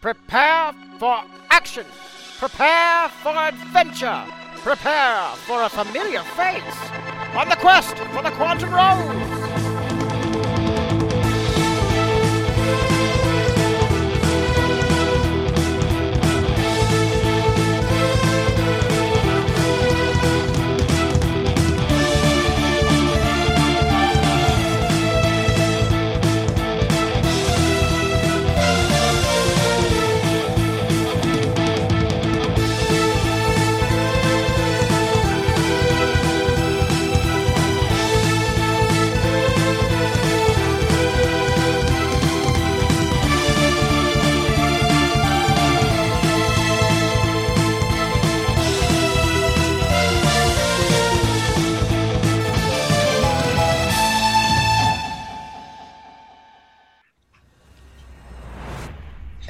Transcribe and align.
Prepare 0.00 0.72
for 0.98 1.22
action. 1.50 1.84
Prepare 2.38 3.10
for 3.22 3.36
adventure. 3.36 4.24
Prepare 4.62 5.36
for 5.46 5.62
a 5.64 5.68
familiar 5.68 6.22
face 6.22 6.90
on 7.34 7.50
the 7.50 7.56
quest 7.56 7.94
for 8.14 8.22
the 8.22 8.30
Quantum 8.30 8.72
Rose. 8.72 9.39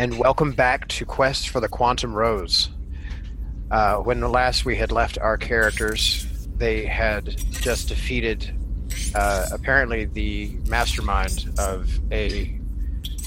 And 0.01 0.19
welcome 0.19 0.53
back 0.53 0.89
to 0.89 1.05
Quest 1.05 1.51
for 1.51 1.61
the 1.61 1.69
Quantum 1.69 2.15
Rose. 2.15 2.71
Uh, 3.71 3.97
when 3.97 4.23
last 4.23 4.65
we 4.65 4.75
had 4.75 4.93
left 4.93 5.19
our 5.19 5.37
characters, 5.37 6.27
they 6.57 6.87
had 6.87 7.37
just 7.51 7.89
defeated 7.89 8.51
uh, 9.15 9.51
apparently 9.53 10.07
the 10.07 10.57
mastermind 10.69 11.53
of 11.59 11.91
a 12.11 12.59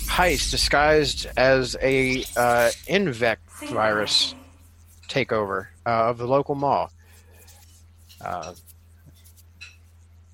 heist 0.08 0.50
disguised 0.50 1.28
as 1.38 1.78
a 1.80 2.24
uh, 2.36 2.72
Invect 2.88 3.48
virus 3.68 4.34
takeover 5.08 5.68
uh, 5.86 6.10
of 6.10 6.18
the 6.18 6.26
local 6.26 6.56
mall. 6.56 6.92
Uh, 8.20 8.56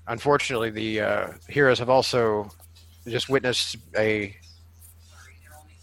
unfortunately, 0.08 0.70
the 0.70 1.02
uh, 1.02 1.28
heroes 1.50 1.78
have 1.80 1.90
also 1.90 2.50
just 3.06 3.28
witnessed 3.28 3.76
a 3.94 4.34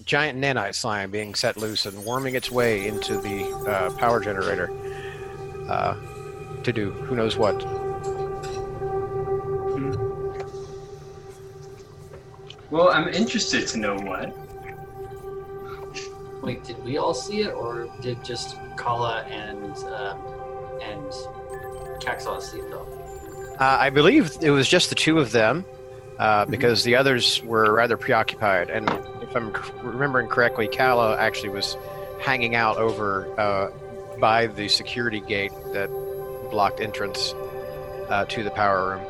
giant 0.08 0.40
nanite 0.40 0.74
slime 0.74 1.12
being 1.12 1.36
set 1.36 1.58
loose 1.58 1.86
and 1.86 2.06
worming 2.06 2.34
its 2.34 2.50
way 2.50 2.88
into 2.88 3.18
the 3.18 3.46
uh, 3.70 3.92
power 3.98 4.22
generator 4.22 4.72
uh, 5.70 5.96
to 6.64 6.72
do 6.72 6.92
who 6.92 7.16
knows 7.16 7.38
what. 7.38 7.62
Well, 12.72 12.90
I'm 12.90 13.10
interested 13.10 13.68
to 13.68 13.78
know 13.78 13.96
what. 13.96 14.36
Wait, 16.42 16.64
did 16.64 16.82
we 16.84 16.98
all 16.98 17.14
see 17.14 17.42
it, 17.42 17.54
or 17.54 17.90
did 18.02 18.24
just 18.24 18.58
Kala 18.78 19.24
and 19.24 19.76
um, 19.88 20.18
and 20.82 21.12
Caxon 22.02 22.42
see 22.42 22.60
it 22.60 22.70
though? 22.72 22.88
Uh, 23.60 23.78
I 23.80 23.90
believe 23.90 24.32
it 24.42 24.52
was 24.52 24.70
just 24.70 24.90
the 24.90 24.96
two 24.96 25.20
of 25.20 25.32
them 25.32 25.66
uh, 26.20 26.46
because 26.46 26.84
the 26.84 26.96
others 26.96 27.44
were 27.44 27.74
rather 27.74 27.98
preoccupied. 27.98 28.70
And 28.70 28.88
if 29.30 29.36
I'm 29.36 29.54
remembering 29.84 30.28
correctly, 30.28 30.68
Kala 30.68 31.18
actually 31.18 31.50
was 31.50 31.78
hanging 32.20 32.56
out 32.56 32.78
over 32.78 33.28
uh, 33.40 33.70
by 34.20 34.48
the 34.48 34.68
security 34.68 35.20
gate 35.20 35.52
that 35.74 35.90
blocked 36.50 36.80
entrance 36.80 37.34
uh, 38.10 38.26
to 38.26 38.44
the 38.44 38.52
power 38.52 38.92
room. 38.92 39.02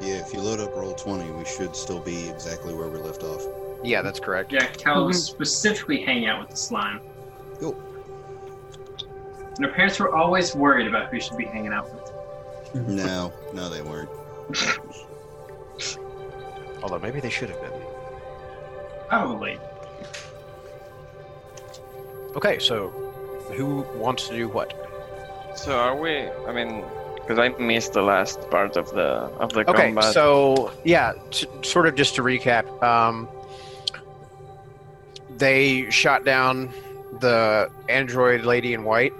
Yeah, 0.00 0.16
if 0.16 0.32
you 0.32 0.40
load 0.40 0.60
up 0.60 0.74
roll 0.74 0.94
20, 0.94 1.30
we 1.32 1.44
should 1.44 1.74
still 1.74 2.00
be 2.00 2.28
exactly 2.28 2.74
where 2.74 2.88
we 2.88 2.98
left 2.98 3.22
off. 3.22 3.42
Yeah, 3.82 4.02
that's 4.02 4.20
correct. 4.20 4.52
Yeah, 4.52 4.66
Cal 4.66 5.06
was 5.06 5.22
specifically 5.24 6.02
hanging 6.02 6.26
out 6.26 6.40
with 6.40 6.50
the 6.50 6.56
slime. 6.56 7.00
Cool. 7.58 7.76
And 9.56 9.64
her 9.64 9.72
parents 9.72 9.98
were 10.00 10.14
always 10.14 10.54
worried 10.54 10.86
about 10.86 11.10
who 11.10 11.20
she 11.20 11.28
should 11.28 11.38
be 11.38 11.44
hanging 11.44 11.72
out 11.72 11.92
with. 11.92 12.88
No, 12.88 13.32
no, 13.52 13.68
they 13.68 13.82
weren't. 13.82 14.10
Although 16.82 16.98
maybe 16.98 17.20
they 17.20 17.30
should 17.30 17.50
have 17.50 17.60
been. 17.60 17.83
Probably. 19.08 19.58
Okay, 22.36 22.58
so 22.58 22.88
who 23.56 23.86
wants 23.96 24.28
to 24.28 24.34
do 24.34 24.48
what? 24.48 24.72
So 25.56 25.78
are 25.78 25.96
we? 25.96 26.28
I 26.48 26.52
mean, 26.52 26.84
because 27.16 27.38
I 27.38 27.48
missed 27.62 27.92
the 27.92 28.02
last 28.02 28.50
part 28.50 28.76
of 28.76 28.90
the 28.90 29.30
of 29.38 29.52
the 29.52 29.60
Okay, 29.60 29.86
combat. 29.86 30.12
so 30.12 30.72
yeah, 30.84 31.12
t- 31.30 31.46
sort 31.62 31.86
of 31.86 31.94
just 31.94 32.16
to 32.16 32.22
recap, 32.22 32.82
um, 32.82 33.28
they 35.36 35.88
shot 35.90 36.24
down 36.24 36.70
the 37.20 37.70
android 37.88 38.44
lady 38.44 38.74
in 38.74 38.82
white, 38.82 39.12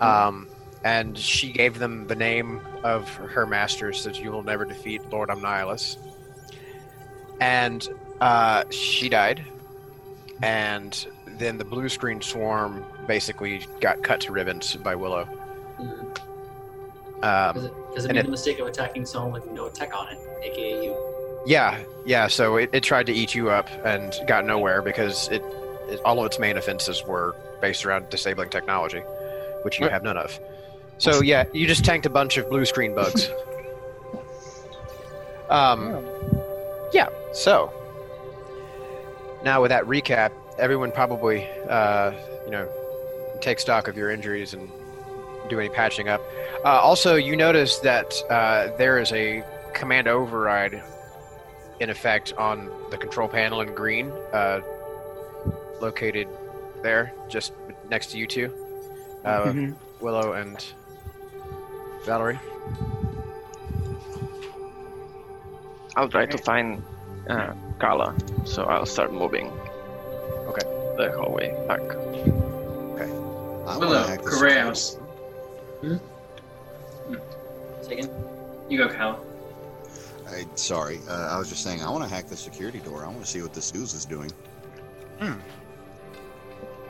um, 0.00 0.48
and 0.84 1.18
she 1.18 1.52
gave 1.52 1.78
them 1.78 2.06
the 2.06 2.16
name 2.16 2.60
of 2.82 3.08
her 3.14 3.46
master, 3.46 3.92
says 3.92 4.18
you 4.18 4.32
will 4.32 4.42
never 4.42 4.64
defeat 4.64 5.02
Lord 5.10 5.28
Omnihilus. 5.28 5.98
And 7.40 7.86
uh, 8.20 8.64
she 8.70 9.08
died, 9.08 9.44
and 10.42 11.06
then 11.26 11.58
the 11.58 11.64
blue 11.64 11.88
screen 11.88 12.20
swarm 12.20 12.84
basically 13.06 13.66
got 13.80 14.02
cut 14.02 14.20
to 14.22 14.32
ribbons 14.32 14.76
by 14.76 14.94
Willow. 14.94 15.28
Mhm. 15.78 16.18
Um, 17.22 17.54
Because 17.54 17.64
it, 17.64 17.72
'cause 17.94 18.04
it 18.04 18.08
and 18.10 18.14
made 18.14 18.20
it- 18.20 18.24
the 18.24 18.30
mistake 18.30 18.58
of 18.60 18.66
attacking 18.66 19.04
someone 19.06 19.32
with 19.32 19.50
no 19.50 19.68
tech 19.68 19.96
on 19.96 20.08
it, 20.08 20.18
aka 20.44 20.84
you. 20.84 20.96
Yeah, 21.46 21.78
yeah. 22.04 22.26
So 22.28 22.56
it, 22.56 22.70
it 22.72 22.82
tried 22.82 23.06
to 23.06 23.12
eat 23.12 23.34
you 23.34 23.50
up 23.50 23.68
and 23.84 24.14
got 24.26 24.44
nowhere 24.44 24.82
because 24.82 25.28
it, 25.28 25.42
it 25.88 26.00
all 26.04 26.18
of 26.20 26.26
its 26.26 26.38
main 26.38 26.56
offenses 26.56 27.04
were 27.06 27.34
based 27.60 27.84
around 27.86 28.10
disabling 28.10 28.50
technology, 28.50 29.00
which 29.62 29.78
you 29.80 29.86
Right. 29.86 29.92
have 29.92 30.02
none 30.02 30.16
of. 30.16 30.38
So 30.98 31.22
yeah, 31.22 31.44
you 31.52 31.66
just 31.66 31.84
tanked 31.84 32.06
a 32.06 32.10
bunch 32.10 32.36
of 32.36 32.48
blue 32.50 32.64
screen 32.64 32.94
bugs. 32.94 33.30
um, 35.50 36.04
yeah. 36.92 37.08
So 37.32 37.72
now 39.44 39.60
with 39.62 39.70
that 39.70 39.84
recap, 39.84 40.32
everyone 40.58 40.92
probably 40.92 41.46
uh, 41.68 42.12
you 42.44 42.50
know 42.50 42.68
take 43.40 43.58
stock 43.60 43.88
of 43.88 43.96
your 43.96 44.10
injuries 44.10 44.54
and 44.54 44.68
do 45.48 45.58
any 45.60 45.68
patching 45.68 46.08
up. 46.08 46.20
Uh, 46.64 46.68
also, 46.68 47.14
you 47.14 47.36
notice 47.36 47.78
that 47.78 48.12
uh, 48.30 48.76
there 48.76 48.98
is 48.98 49.12
a 49.12 49.44
command 49.74 50.08
override 50.08 50.82
in 51.80 51.88
effect 51.90 52.32
on 52.36 52.68
the 52.90 52.98
control 52.98 53.28
panel 53.28 53.60
in 53.60 53.72
green, 53.74 54.10
uh, 54.32 54.60
located 55.80 56.26
there, 56.82 57.12
just 57.28 57.52
next 57.88 58.08
to 58.10 58.18
you 58.18 58.26
two, 58.26 58.52
uh, 59.24 59.40
Mhm. 59.40 59.74
Willow 60.00 60.32
and 60.32 60.64
Valerie. 62.04 62.38
I'll 65.96 66.08
try 66.08 66.26
to 66.26 66.38
find 66.38 66.82
uh, 67.28 67.52
Kala. 67.78 68.14
So 68.44 68.64
I'll 68.64 68.86
start 68.86 69.12
moving. 69.12 69.50
Okay. 70.48 70.66
The 70.96 71.14
hallway 71.16 71.50
back. 71.66 71.80
I 73.68 73.76
wanna 73.76 73.86
Willow, 73.86 74.06
hack 74.06 74.22
the 74.22 74.30
Correos. 74.30 74.98
Second. 77.82 78.10
You 78.70 78.78
go, 78.78 78.88
Kala. 78.88 79.18
I, 80.26 80.46
sorry, 80.54 81.00
uh, 81.08 81.28
I 81.30 81.38
was 81.38 81.50
just 81.50 81.62
saying, 81.62 81.82
I 81.82 81.90
want 81.90 82.02
to 82.02 82.08
hack 82.08 82.28
the 82.28 82.36
security 82.36 82.78
door. 82.78 83.04
I 83.04 83.08
want 83.08 83.20
to 83.20 83.26
see 83.26 83.42
what 83.42 83.52
this 83.52 83.72
ooze 83.74 83.92
is 83.92 84.06
doing. 84.06 84.30
Hmm. 85.20 85.34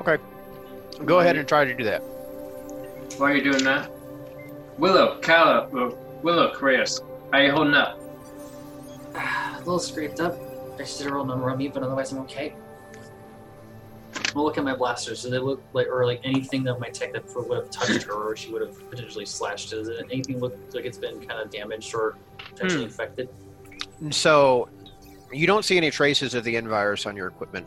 Okay. 0.01 0.23
Go 1.05 1.19
ahead 1.21 1.37
and 1.37 1.49
try 1.49 1.65
to 1.65 1.75
do 1.75 1.85
that. 1.85 2.01
While 3.19 3.35
you're 3.35 3.43
doing 3.45 3.65
that, 3.65 3.91
Willow, 4.79 5.19
Cal, 5.19 5.49
uh, 5.49 5.91
Willow, 6.23 6.53
Correos. 6.55 7.01
How 7.33 7.41
you 7.41 7.51
holding 7.51 7.75
up? 7.75 7.99
a 9.15 9.59
little 9.59 9.81
scraped 9.81 10.21
up. 10.21 10.48
I 10.81 10.85
did 10.85 11.07
a 11.07 11.11
roll 11.11 11.25
number 11.25 11.51
on 11.51 11.59
me, 11.59 11.69
but 11.69 11.83
otherwise 11.83 12.13
I'm 12.13 12.19
okay. 12.21 12.55
We'll 14.35 14.45
look 14.45 14.59
at 14.59 14.65
my 14.65 14.75
blasters. 14.75 15.23
Do 15.23 15.31
they 15.31 15.39
look 15.39 15.63
like, 15.73 15.87
or 15.89 16.05
like 16.07 16.21
anything 16.25 16.63
that 16.65 16.79
my 16.79 16.89
tech 16.89 17.13
that 17.15 17.25
would 17.35 17.57
have 17.57 17.71
touched 17.71 18.03
her, 18.05 18.13
or 18.31 18.37
she 18.37 18.53
would 18.53 18.63
have 18.63 18.91
potentially 18.91 19.25
slashed? 19.27 19.71
Does 19.71 19.89
it 19.89 20.07
anything 20.11 20.39
look 20.41 20.55
like 20.75 20.85
it's 20.85 20.99
been 20.99 21.19
kind 21.27 21.41
of 21.41 21.51
damaged 21.51 21.95
or 21.95 22.17
potentially 22.39 22.85
Hmm. 22.85 22.91
infected? 22.91 23.29
So 24.11 24.69
you 25.33 25.47
don't 25.47 25.65
see 25.65 25.77
any 25.77 25.91
traces 25.91 26.35
of 26.35 26.45
the 26.45 26.57
N 26.57 26.69
virus 26.69 27.07
on 27.07 27.17
your 27.17 27.27
equipment, 27.27 27.67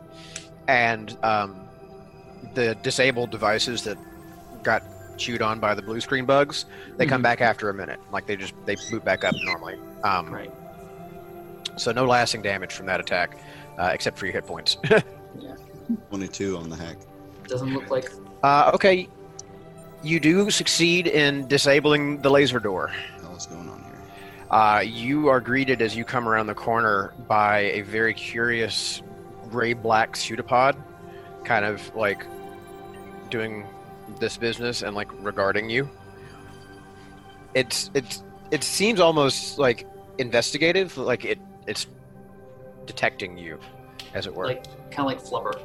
and 0.68 1.18
um, 1.24 1.68
the 2.54 2.76
disabled 2.84 3.32
devices 3.32 3.84
that 3.84 3.98
got 4.64 4.84
chewed 5.18 5.42
on 5.42 5.60
by 5.60 5.76
the 5.76 5.82
blue 5.82 6.00
screen 6.00 6.26
bugs, 6.26 6.66
they 6.98 7.06
come 7.06 7.20
Mhm. 7.22 7.24
back 7.24 7.42
after 7.42 7.70
a 7.70 7.74
minute. 7.74 8.00
Like 8.12 8.28
they 8.28 8.36
just 8.36 8.54
they 8.66 8.76
boot 8.90 9.04
back 9.04 9.24
up 9.24 9.36
normally. 9.44 9.78
Um, 10.04 10.32
Right. 10.34 10.52
So 11.78 11.92
no 11.92 12.06
lasting 12.06 12.42
damage 12.42 12.74
from 12.74 12.86
that 12.88 13.00
attack, 13.00 13.38
uh, 13.78 13.92
except 13.94 14.18
for 14.18 14.26
your 14.26 14.34
hit 14.34 14.46
points. 14.46 14.78
22 16.10 16.58
on 16.58 16.70
the 16.70 16.76
hack. 16.76 16.98
Doesn't 17.48 17.74
look 17.74 17.90
like. 17.90 18.12
Uh, 18.44 18.72
okay, 18.74 19.08
you 20.04 20.20
do 20.20 20.50
succeed 20.50 21.08
in 21.08 21.48
disabling 21.48 22.22
the 22.22 22.30
laser 22.30 22.60
door. 22.60 22.92
What's 23.24 23.46
going 23.46 23.70
on 23.70 23.84
here? 23.84 24.02
Uh, 24.50 24.80
you 24.86 25.28
are 25.28 25.40
greeted 25.40 25.82
as 25.82 25.96
you 25.96 26.04
come 26.04 26.28
around 26.28 26.48
the 26.48 26.56
corner 26.56 27.14
by 27.28 27.60
a 27.60 27.82
very 27.82 28.14
curious 28.14 29.02
gray-black 29.50 30.16
pseudopod, 30.16 30.76
kind 31.44 31.66
of 31.66 31.96
like 31.96 32.26
doing 33.30 33.66
this 34.20 34.38
business 34.38 34.82
and 34.82 34.96
like 34.96 35.10
regarding 35.24 35.70
you. 35.70 35.90
It's 37.54 37.92
it's 37.94 38.24
it 38.52 38.64
seems 38.64 39.00
almost 39.00 39.58
like 39.58 39.88
investigative, 40.18 40.98
like 40.98 41.26
it 41.26 41.40
it's 41.68 41.88
detecting 42.86 43.38
you, 43.38 43.60
as 44.14 44.28
it 44.28 44.34
were. 44.34 44.48
Like 44.48 44.66
kind 44.92 45.00
of 45.00 45.06
like 45.06 45.22
flubber. 45.22 45.60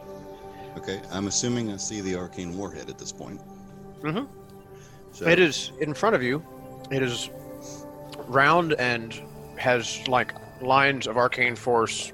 Okay, 0.77 1.01
I'm 1.11 1.27
assuming 1.27 1.73
I 1.73 1.77
see 1.77 2.01
the 2.01 2.17
arcane 2.17 2.57
warhead 2.57 2.91
at 2.91 2.99
this 2.99 3.13
point. 3.13 3.41
Mm-hmm. 4.03 4.27
So, 5.13 5.27
It 5.27 5.39
is 5.39 5.73
in 5.81 5.95
front 5.95 6.15
of 6.15 6.23
you. 6.23 6.45
It 6.91 7.03
is 7.03 7.31
round 8.27 8.75
and 8.75 9.19
has 9.57 10.07
like 10.09 10.35
lines 10.61 11.07
of 11.07 11.17
arcane 11.17 11.57
force, 11.57 12.13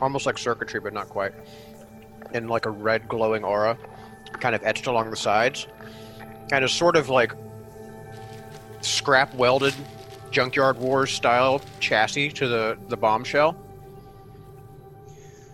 almost 0.00 0.24
like 0.24 0.38
circuitry, 0.38 0.80
but 0.80 0.94
not 0.94 1.08
quite, 1.08 1.32
in 2.32 2.48
like 2.48 2.64
a 2.64 2.70
red 2.70 3.06
glowing 3.08 3.44
aura, 3.44 3.76
kind 4.40 4.54
of 4.54 4.62
etched 4.64 4.86
along 4.86 5.10
the 5.10 5.16
sides, 5.16 5.66
and 6.52 6.64
a 6.64 6.68
sort 6.68 6.96
of 6.96 7.10
like 7.10 7.32
scrap 8.80 9.34
welded 9.34 9.74
junkyard 10.30 10.78
wars 10.78 11.10
style 11.10 11.60
chassis 11.80 12.30
to 12.30 12.48
the 12.48 12.78
the 12.88 12.96
bombshell, 12.96 13.56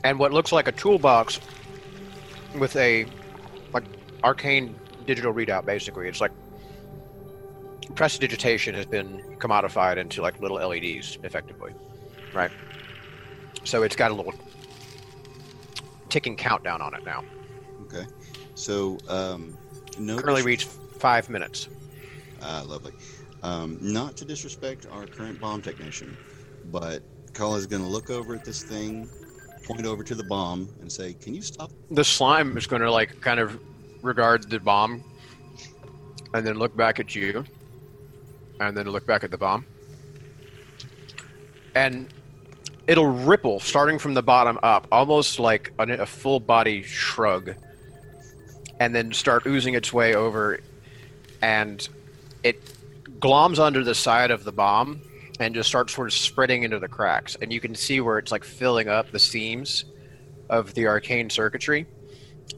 and 0.04 0.18
what 0.18 0.32
looks 0.32 0.52
like 0.52 0.68
a 0.68 0.72
toolbox 0.72 1.40
with 2.58 2.76
a 2.76 3.06
like 3.72 3.84
arcane 4.22 4.74
digital 5.06 5.32
readout. 5.32 5.64
Basically, 5.64 6.08
it's 6.08 6.20
like 6.20 6.32
prestidigitation 7.94 8.74
has 8.74 8.86
been 8.86 9.22
commodified 9.38 9.96
into 9.96 10.22
like 10.22 10.40
little 10.40 10.56
LEDs, 10.56 11.18
effectively, 11.22 11.72
right? 12.34 12.50
So 13.64 13.82
it's 13.82 13.96
got 13.96 14.10
a 14.10 14.14
little 14.14 14.34
ticking 16.08 16.36
countdown 16.36 16.80
on 16.80 16.94
it 16.94 17.04
now. 17.04 17.24
Okay. 17.82 18.06
So, 18.54 18.98
um, 19.08 19.56
no. 19.98 20.18
Currently 20.18 20.42
reached 20.42 20.68
five 20.68 21.28
minutes. 21.28 21.68
Ah, 22.42 22.64
lovely. 22.66 22.92
Um, 23.42 23.78
not 23.80 24.16
to 24.16 24.24
disrespect 24.24 24.86
our 24.90 25.06
current 25.06 25.40
bomb 25.40 25.62
technician, 25.62 26.16
but 26.72 27.02
Kala's 27.32 27.66
going 27.66 27.82
to 27.82 27.88
look 27.88 28.10
over 28.10 28.34
at 28.34 28.44
this 28.44 28.62
thing, 28.62 29.08
point 29.64 29.84
over 29.86 30.02
to 30.02 30.14
the 30.14 30.24
bomb, 30.24 30.68
and 30.80 30.90
say, 30.90 31.12
"Can 31.12 31.34
you 31.34 31.42
stop?" 31.42 31.70
The 31.90 32.04
slime 32.04 32.56
is 32.56 32.66
going 32.66 32.82
to 32.82 32.90
like 32.90 33.20
kind 33.20 33.38
of 33.38 33.60
regard 34.02 34.48
the 34.50 34.58
bomb, 34.58 35.04
and 36.34 36.46
then 36.46 36.56
look 36.56 36.76
back 36.76 36.98
at 36.98 37.14
you, 37.14 37.44
and 38.60 38.76
then 38.76 38.88
look 38.88 39.06
back 39.06 39.22
at 39.22 39.30
the 39.30 39.38
bomb, 39.38 39.66
and 41.74 42.08
it'll 42.86 43.06
ripple 43.06 43.60
starting 43.60 43.98
from 43.98 44.14
the 44.14 44.22
bottom 44.22 44.58
up, 44.62 44.86
almost 44.90 45.38
like 45.38 45.72
a, 45.78 45.82
a 45.92 46.06
full 46.06 46.40
body 46.40 46.82
shrug, 46.82 47.54
and 48.80 48.94
then 48.94 49.12
start 49.12 49.46
oozing 49.46 49.74
its 49.74 49.92
way 49.92 50.14
over, 50.14 50.58
and 51.42 51.88
it 52.42 52.72
gloms 53.20 53.58
under 53.58 53.82
the 53.82 53.94
side 53.94 54.30
of 54.30 54.44
the 54.44 54.52
bomb 54.52 55.00
and 55.40 55.54
just 55.54 55.68
starts 55.68 55.94
sort 55.94 56.08
of 56.08 56.14
spreading 56.14 56.62
into 56.62 56.78
the 56.78 56.88
cracks, 56.88 57.36
and 57.40 57.52
you 57.52 57.60
can 57.60 57.74
see 57.74 58.00
where 58.00 58.18
it's 58.18 58.32
like 58.32 58.44
filling 58.44 58.88
up 58.88 59.10
the 59.10 59.18
seams 59.18 59.84
of 60.48 60.72
the 60.74 60.86
arcane 60.86 61.28
circuitry, 61.28 61.86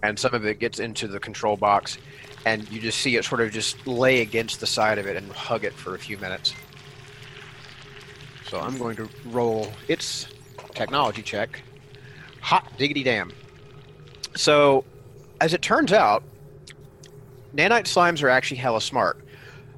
and 0.02 0.18
some 0.18 0.34
of 0.34 0.44
it 0.46 0.58
gets 0.58 0.78
into 0.78 1.08
the 1.08 1.18
control 1.18 1.56
box, 1.56 1.98
and 2.46 2.70
you 2.70 2.80
just 2.80 2.98
see 3.00 3.16
it 3.16 3.24
sort 3.24 3.40
of 3.40 3.50
just 3.50 3.86
lay 3.86 4.20
against 4.20 4.60
the 4.60 4.66
side 4.66 4.98
of 4.98 5.06
it 5.06 5.16
and 5.16 5.30
hug 5.32 5.64
it 5.64 5.72
for 5.72 5.94
a 5.94 5.98
few 5.98 6.18
minutes. 6.18 6.54
So 8.48 8.60
I'm 8.60 8.78
going 8.78 8.96
to 8.96 9.08
roll 9.26 9.70
its 9.88 10.26
technology 10.74 11.22
check. 11.22 11.62
Hot 12.40 12.66
diggity 12.78 13.02
damn. 13.02 13.32
So, 14.36 14.84
as 15.40 15.52
it 15.52 15.62
turns 15.62 15.92
out, 15.92 16.22
nanite 17.54 17.84
slimes 17.84 18.22
are 18.22 18.28
actually 18.28 18.58
hella 18.58 18.80
smart. 18.80 19.18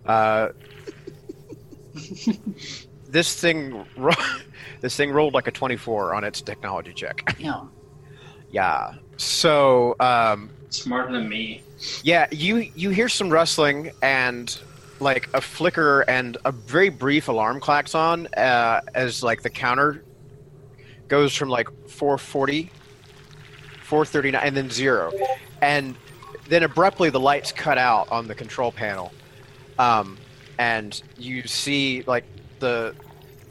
Uh, 0.07 0.51
this 3.09 3.39
thing, 3.41 3.85
ro- 3.97 4.13
this 4.81 4.97
thing 4.97 5.11
rolled 5.11 5.35
like 5.35 5.47
a 5.47 5.51
24 5.51 6.15
on 6.15 6.25
its 6.25 6.41
technology 6.41 6.93
check. 6.93 7.37
Yeah. 7.41 7.63
Yeah. 8.51 8.95
So, 9.17 9.95
um, 10.01 10.51
Smarter 10.71 11.13
than 11.13 11.29
me. 11.29 11.63
yeah, 12.03 12.27
you 12.33 12.57
you 12.75 12.91
hear 12.91 13.09
some 13.09 13.31
rustling 13.31 13.93
and 14.03 14.59
like 14.99 15.29
a 15.35 15.41
flicker 15.41 16.01
and 16.03 16.37
a 16.45 16.53
very 16.53 16.89
brief 16.91 17.29
alarm 17.29 17.61
klaxon 17.61 18.27
uh, 18.37 18.81
as 18.95 19.23
like 19.23 19.43
the 19.43 19.51
counter 19.51 20.03
goes 21.09 21.35
from 21.35 21.49
like 21.49 21.69
440, 21.89 22.71
439, 23.83 24.43
and 24.47 24.57
then 24.57 24.71
zero, 24.71 25.13
and 25.63 25.95
then 26.49 26.63
abruptly 26.65 27.11
the 27.11 27.21
lights 27.21 27.53
cut 27.53 27.79
out 27.79 28.09
on 28.11 28.27
the 28.29 28.35
control 28.35 28.71
panel, 28.73 29.13
um, 29.79 30.17
and 30.61 31.03
you 31.17 31.47
see 31.47 32.03
like 32.07 32.25
the 32.59 32.95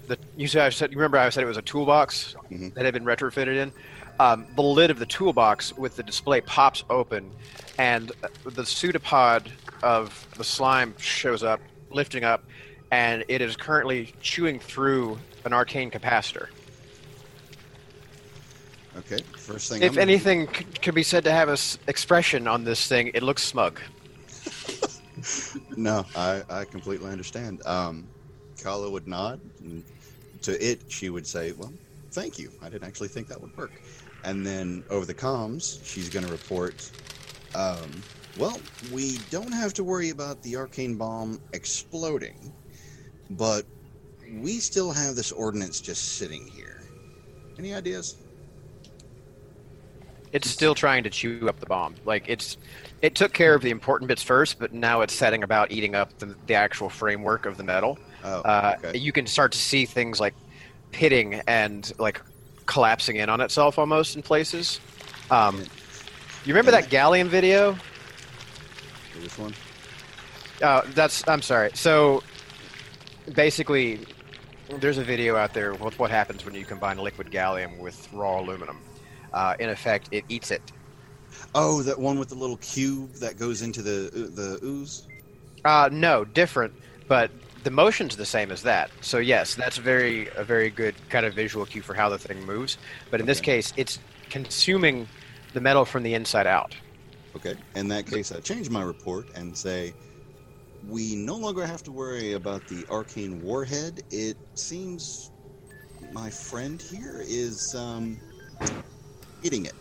the 0.07 0.17
you 0.37 0.47
said 0.47 0.61
I 0.61 0.69
said 0.69 0.91
you 0.91 0.97
remember 0.97 1.17
I 1.17 1.29
said 1.29 1.43
it 1.43 1.47
was 1.47 1.57
a 1.57 1.61
toolbox 1.63 2.35
Mhm. 2.51 2.73
that 2.75 2.85
had 2.85 2.93
been 2.93 3.03
retrofitted 3.03 3.55
in. 3.57 3.71
Um, 4.19 4.45
the 4.55 4.61
lid 4.61 4.91
of 4.91 4.99
the 4.99 5.05
toolbox 5.07 5.75
with 5.75 5.95
the 5.95 6.03
display 6.03 6.41
pops 6.41 6.83
open, 6.89 7.31
and 7.79 8.11
the 8.43 8.65
pseudopod 8.65 9.49
of 9.81 10.27
the 10.37 10.43
slime 10.43 10.93
shows 10.99 11.41
up, 11.41 11.61
lifting 11.89 12.23
up, 12.25 12.43
and 12.91 13.23
it 13.29 13.41
is 13.41 13.55
currently 13.55 14.13
chewing 14.21 14.59
through 14.59 15.17
an 15.45 15.53
arcane 15.53 15.89
capacitor. 15.89 16.47
Okay. 18.97 19.19
First 19.37 19.69
thing. 19.71 19.81
If 19.81 19.91
I'm 19.91 19.95
gonna- 19.95 20.01
anything 20.11 20.53
c- 20.53 20.65
could 20.81 20.95
be 20.95 21.03
said 21.03 21.23
to 21.23 21.31
have 21.31 21.47
an 21.47 21.57
expression 21.87 22.45
on 22.47 22.65
this 22.65 22.85
thing, 22.87 23.11
it 23.13 23.23
looks 23.23 23.41
smug. 23.41 23.79
No, 25.75 26.05
I, 26.15 26.43
I 26.49 26.65
completely 26.65 27.11
understand. 27.11 27.65
Um, 27.65 28.07
Kala 28.61 28.89
would 28.89 29.07
nod. 29.07 29.39
And 29.61 29.83
to 30.41 30.51
it, 30.63 30.81
she 30.87 31.09
would 31.09 31.25
say, 31.25 31.51
Well, 31.53 31.73
thank 32.11 32.39
you. 32.39 32.51
I 32.61 32.69
didn't 32.69 32.87
actually 32.87 33.07
think 33.07 33.27
that 33.27 33.39
would 33.41 33.55
work. 33.57 33.71
And 34.23 34.45
then 34.45 34.83
over 34.89 35.05
the 35.05 35.13
comms, 35.13 35.79
she's 35.83 36.09
going 36.09 36.25
to 36.25 36.31
report, 36.31 36.89
um, 37.55 37.89
Well, 38.37 38.59
we 38.91 39.17
don't 39.29 39.51
have 39.51 39.73
to 39.75 39.83
worry 39.83 40.09
about 40.09 40.41
the 40.43 40.55
arcane 40.55 40.95
bomb 40.95 41.39
exploding, 41.53 42.53
but 43.31 43.65
we 44.39 44.59
still 44.59 44.91
have 44.91 45.15
this 45.15 45.31
ordinance 45.31 45.79
just 45.79 46.17
sitting 46.17 46.47
here. 46.47 46.81
Any 47.57 47.73
ideas? 47.73 48.17
It's 50.31 50.49
still 50.49 50.75
trying 50.75 51.03
to 51.03 51.09
chew 51.09 51.47
up 51.49 51.59
the 51.59 51.65
bomb. 51.65 51.95
Like 52.05 52.25
it's, 52.27 52.57
it 53.01 53.15
took 53.15 53.33
care 53.33 53.53
of 53.55 53.61
the 53.61 53.69
important 53.69 54.07
bits 54.07 54.21
first, 54.23 54.59
but 54.59 54.73
now 54.73 55.01
it's 55.01 55.13
setting 55.13 55.43
about 55.43 55.71
eating 55.71 55.95
up 55.95 56.17
the, 56.19 56.35
the 56.47 56.53
actual 56.53 56.89
framework 56.89 57.45
of 57.45 57.57
the 57.57 57.63
metal. 57.63 57.97
Oh, 58.23 58.41
Uh, 58.41 58.75
okay. 58.83 58.97
You 58.97 59.11
can 59.11 59.25
start 59.27 59.51
to 59.53 59.57
see 59.57 59.85
things 59.85 60.19
like 60.19 60.33
pitting 60.91 61.35
and 61.47 61.91
like 61.99 62.21
collapsing 62.65 63.15
in 63.17 63.29
on 63.29 63.41
itself 63.41 63.79
almost 63.79 64.15
in 64.15 64.21
places. 64.21 64.79
Um, 65.31 65.57
you 66.45 66.53
remember 66.53 66.71
that 66.71 66.89
gallium 66.89 67.27
video? 67.27 67.77
Which 69.21 69.37
one? 69.37 69.53
Uh, 70.61 70.81
that's 70.93 71.27
I'm 71.27 71.41
sorry. 71.41 71.71
So 71.73 72.23
basically, 73.33 74.05
there's 74.79 74.97
a 74.97 75.03
video 75.03 75.35
out 75.35 75.53
there 75.53 75.73
with 75.73 75.97
what 75.99 76.11
happens 76.11 76.45
when 76.45 76.53
you 76.55 76.65
combine 76.65 76.97
liquid 76.97 77.31
gallium 77.31 77.77
with 77.79 78.11
raw 78.13 78.39
aluminum. 78.39 78.79
Uh, 79.33 79.55
in 79.59 79.69
effect, 79.69 80.09
it 80.11 80.25
eats 80.29 80.51
it. 80.51 80.61
Oh, 81.55 81.81
that 81.83 81.99
one 81.99 82.19
with 82.19 82.29
the 82.29 82.35
little 82.35 82.57
cube 82.57 83.13
that 83.15 83.37
goes 83.37 83.61
into 83.61 83.81
the 83.81 84.09
the 84.11 84.59
ooze. 84.63 85.07
Uh, 85.65 85.89
no, 85.91 86.23
different, 86.23 86.73
but 87.07 87.31
the 87.63 87.71
motion's 87.71 88.15
the 88.15 88.25
same 88.25 88.51
as 88.51 88.63
that. 88.63 88.91
So 89.01 89.17
yes, 89.17 89.55
that's 89.55 89.77
very 89.77 90.29
a 90.35 90.43
very 90.43 90.69
good 90.69 90.95
kind 91.09 91.25
of 91.25 91.33
visual 91.33 91.65
cue 91.65 91.81
for 91.81 91.93
how 91.93 92.09
the 92.09 92.17
thing 92.17 92.45
moves. 92.45 92.77
But 93.11 93.19
in 93.19 93.25
this 93.25 93.41
case, 93.41 93.73
it's 93.75 93.99
consuming 94.29 95.07
the 95.53 95.61
metal 95.61 95.85
from 95.85 96.03
the 96.03 96.13
inside 96.13 96.47
out. 96.47 96.75
Okay. 97.35 97.55
In 97.75 97.87
that 97.89 98.05
case, 98.05 98.31
I 98.31 98.39
change 98.39 98.69
my 98.69 98.81
report 98.81 99.27
and 99.35 99.55
say, 99.57 99.93
we 100.87 101.15
no 101.15 101.35
longer 101.35 101.65
have 101.65 101.83
to 101.83 101.91
worry 101.91 102.33
about 102.33 102.67
the 102.67 102.85
arcane 102.89 103.41
warhead. 103.41 104.03
It 104.11 104.37
seems 104.55 105.31
my 106.11 106.29
friend 106.29 106.81
here 106.81 107.23
is 107.25 107.75
um, 107.75 108.19
eating 109.43 109.65
it. 109.65 109.73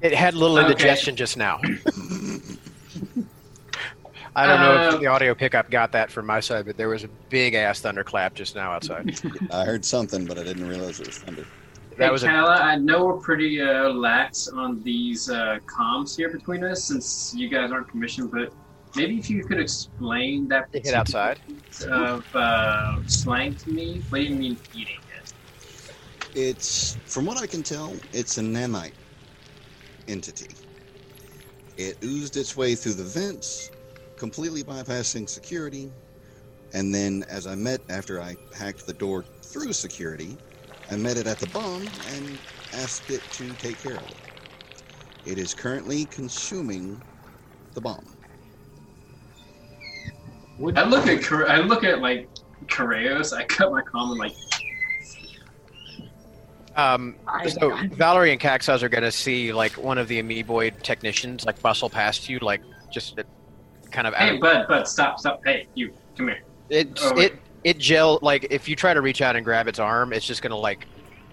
It 0.00 0.14
had 0.14 0.34
a 0.34 0.38
little 0.38 0.58
Okay. 0.58 0.70
indigestion 0.70 1.16
just 1.16 1.36
now. 1.36 1.58
I 4.36 4.46
don't 4.46 4.60
know 4.60 4.74
Uh, 4.74 4.94
if 4.94 5.00
the 5.00 5.06
audio 5.06 5.34
pickup 5.34 5.70
got 5.70 5.92
that 5.92 6.10
from 6.10 6.26
my 6.26 6.40
side, 6.40 6.66
but 6.66 6.76
there 6.76 6.88
was 6.88 7.04
a 7.04 7.08
big 7.30 7.54
ass 7.54 7.80
thunderclap 7.80 8.34
just 8.34 8.54
now 8.54 8.70
outside. 8.72 9.06
I 9.50 9.64
heard 9.64 9.84
something, 9.84 10.26
but 10.26 10.38
I 10.38 10.44
didn't 10.44 10.64
realize 10.64 11.00
it 11.00 11.06
was 11.06 11.18
thunder. 11.18 11.48
that 11.96 12.06
hey, 12.06 12.10
was 12.10 12.22
a, 12.22 12.26
Kala, 12.28 12.56
I 12.56 12.76
know 12.76 13.04
we're 13.06 13.18
pretty 13.18 13.60
uh, 13.60 13.88
lax 13.90 14.46
on 14.48 14.82
these 14.82 15.28
uh, 15.28 15.58
comms 15.66 16.16
here 16.16 16.30
between 16.30 16.62
us 16.64 16.84
since 16.84 17.32
you 17.34 17.48
guys 17.48 17.72
aren't 17.72 17.88
commissioned, 17.88 18.30
but 18.30 18.54
maybe 18.94 19.18
if 19.18 19.28
you 19.28 19.44
could 19.44 19.60
explain 19.60 20.46
that 20.48 20.70
Take 20.72 20.86
it 20.86 20.94
outside. 20.94 21.40
of 21.90 22.24
uh, 22.34 23.00
slang 23.06 23.56
to 23.56 23.70
me. 23.70 24.02
What 24.10 24.18
do 24.18 24.24
you 24.24 24.36
mean 24.36 24.56
eating 24.72 24.94
it? 25.07 25.07
It's, 26.34 26.98
from 27.06 27.24
what 27.26 27.38
I 27.38 27.46
can 27.46 27.62
tell, 27.62 28.00
it's 28.12 28.38
a 28.38 28.42
nanite 28.42 28.92
entity. 30.08 30.56
It 31.76 31.96
oozed 32.04 32.36
its 32.36 32.56
way 32.56 32.74
through 32.74 32.94
the 32.94 33.04
vents, 33.04 33.70
completely 34.16 34.62
bypassing 34.62 35.28
security. 35.28 35.90
And 36.74 36.94
then, 36.94 37.24
as 37.30 37.46
I 37.46 37.54
met 37.54 37.80
after 37.88 38.20
I 38.20 38.36
hacked 38.54 38.86
the 38.86 38.92
door 38.92 39.24
through 39.42 39.72
security, 39.72 40.38
I 40.90 40.96
met 40.96 41.16
it 41.16 41.26
at 41.26 41.38
the 41.38 41.46
bomb 41.46 41.86
and 42.06 42.38
asked 42.72 43.10
it 43.10 43.30
to 43.32 43.54
take 43.54 43.80
care 43.80 43.96
of 43.96 44.10
it. 44.10 44.18
It 45.24 45.38
is 45.38 45.54
currently 45.54 46.06
consuming 46.06 47.02
the 47.74 47.80
bomb. 47.80 48.06
I 50.76 50.84
look 50.84 51.06
at 51.06 51.32
I 51.48 51.58
look 51.60 51.84
at 51.84 52.00
like 52.00 52.28
Koreos. 52.66 53.32
I 53.32 53.44
cut 53.44 53.70
my 53.70 53.82
comment 53.82 54.18
like 54.18 54.34
Um, 56.78 57.16
so 57.48 57.76
Valerie 57.92 58.30
and 58.30 58.40
Caxos 58.40 58.82
are 58.82 58.88
gonna 58.88 59.10
see 59.10 59.52
like 59.52 59.72
one 59.72 59.98
of 59.98 60.06
the 60.06 60.22
amoeboid 60.22 60.80
technicians 60.82 61.44
like 61.44 61.60
bustle 61.60 61.90
past 61.90 62.28
you, 62.28 62.38
like 62.38 62.62
just 62.90 63.18
uh, 63.18 63.24
kind 63.90 64.06
of 64.06 64.14
out 64.14 64.20
Hey, 64.20 64.34
of, 64.36 64.40
bud, 64.40 64.68
bud, 64.68 64.86
stop, 64.86 65.18
stop. 65.18 65.40
Hey, 65.44 65.66
you, 65.74 65.92
come 66.16 66.28
here. 66.28 66.42
it. 66.70 66.98
oh, 67.02 67.18
it 67.18 67.34
it 67.64 67.78
gel 67.78 68.20
like 68.22 68.46
if 68.50 68.68
you 68.68 68.76
try 68.76 68.94
to 68.94 69.00
reach 69.00 69.20
out 69.20 69.34
and 69.34 69.44
grab 69.44 69.66
its 69.66 69.80
arm, 69.80 70.12
it's 70.12 70.24
just 70.24 70.40
gonna 70.40 70.56
like 70.56 70.86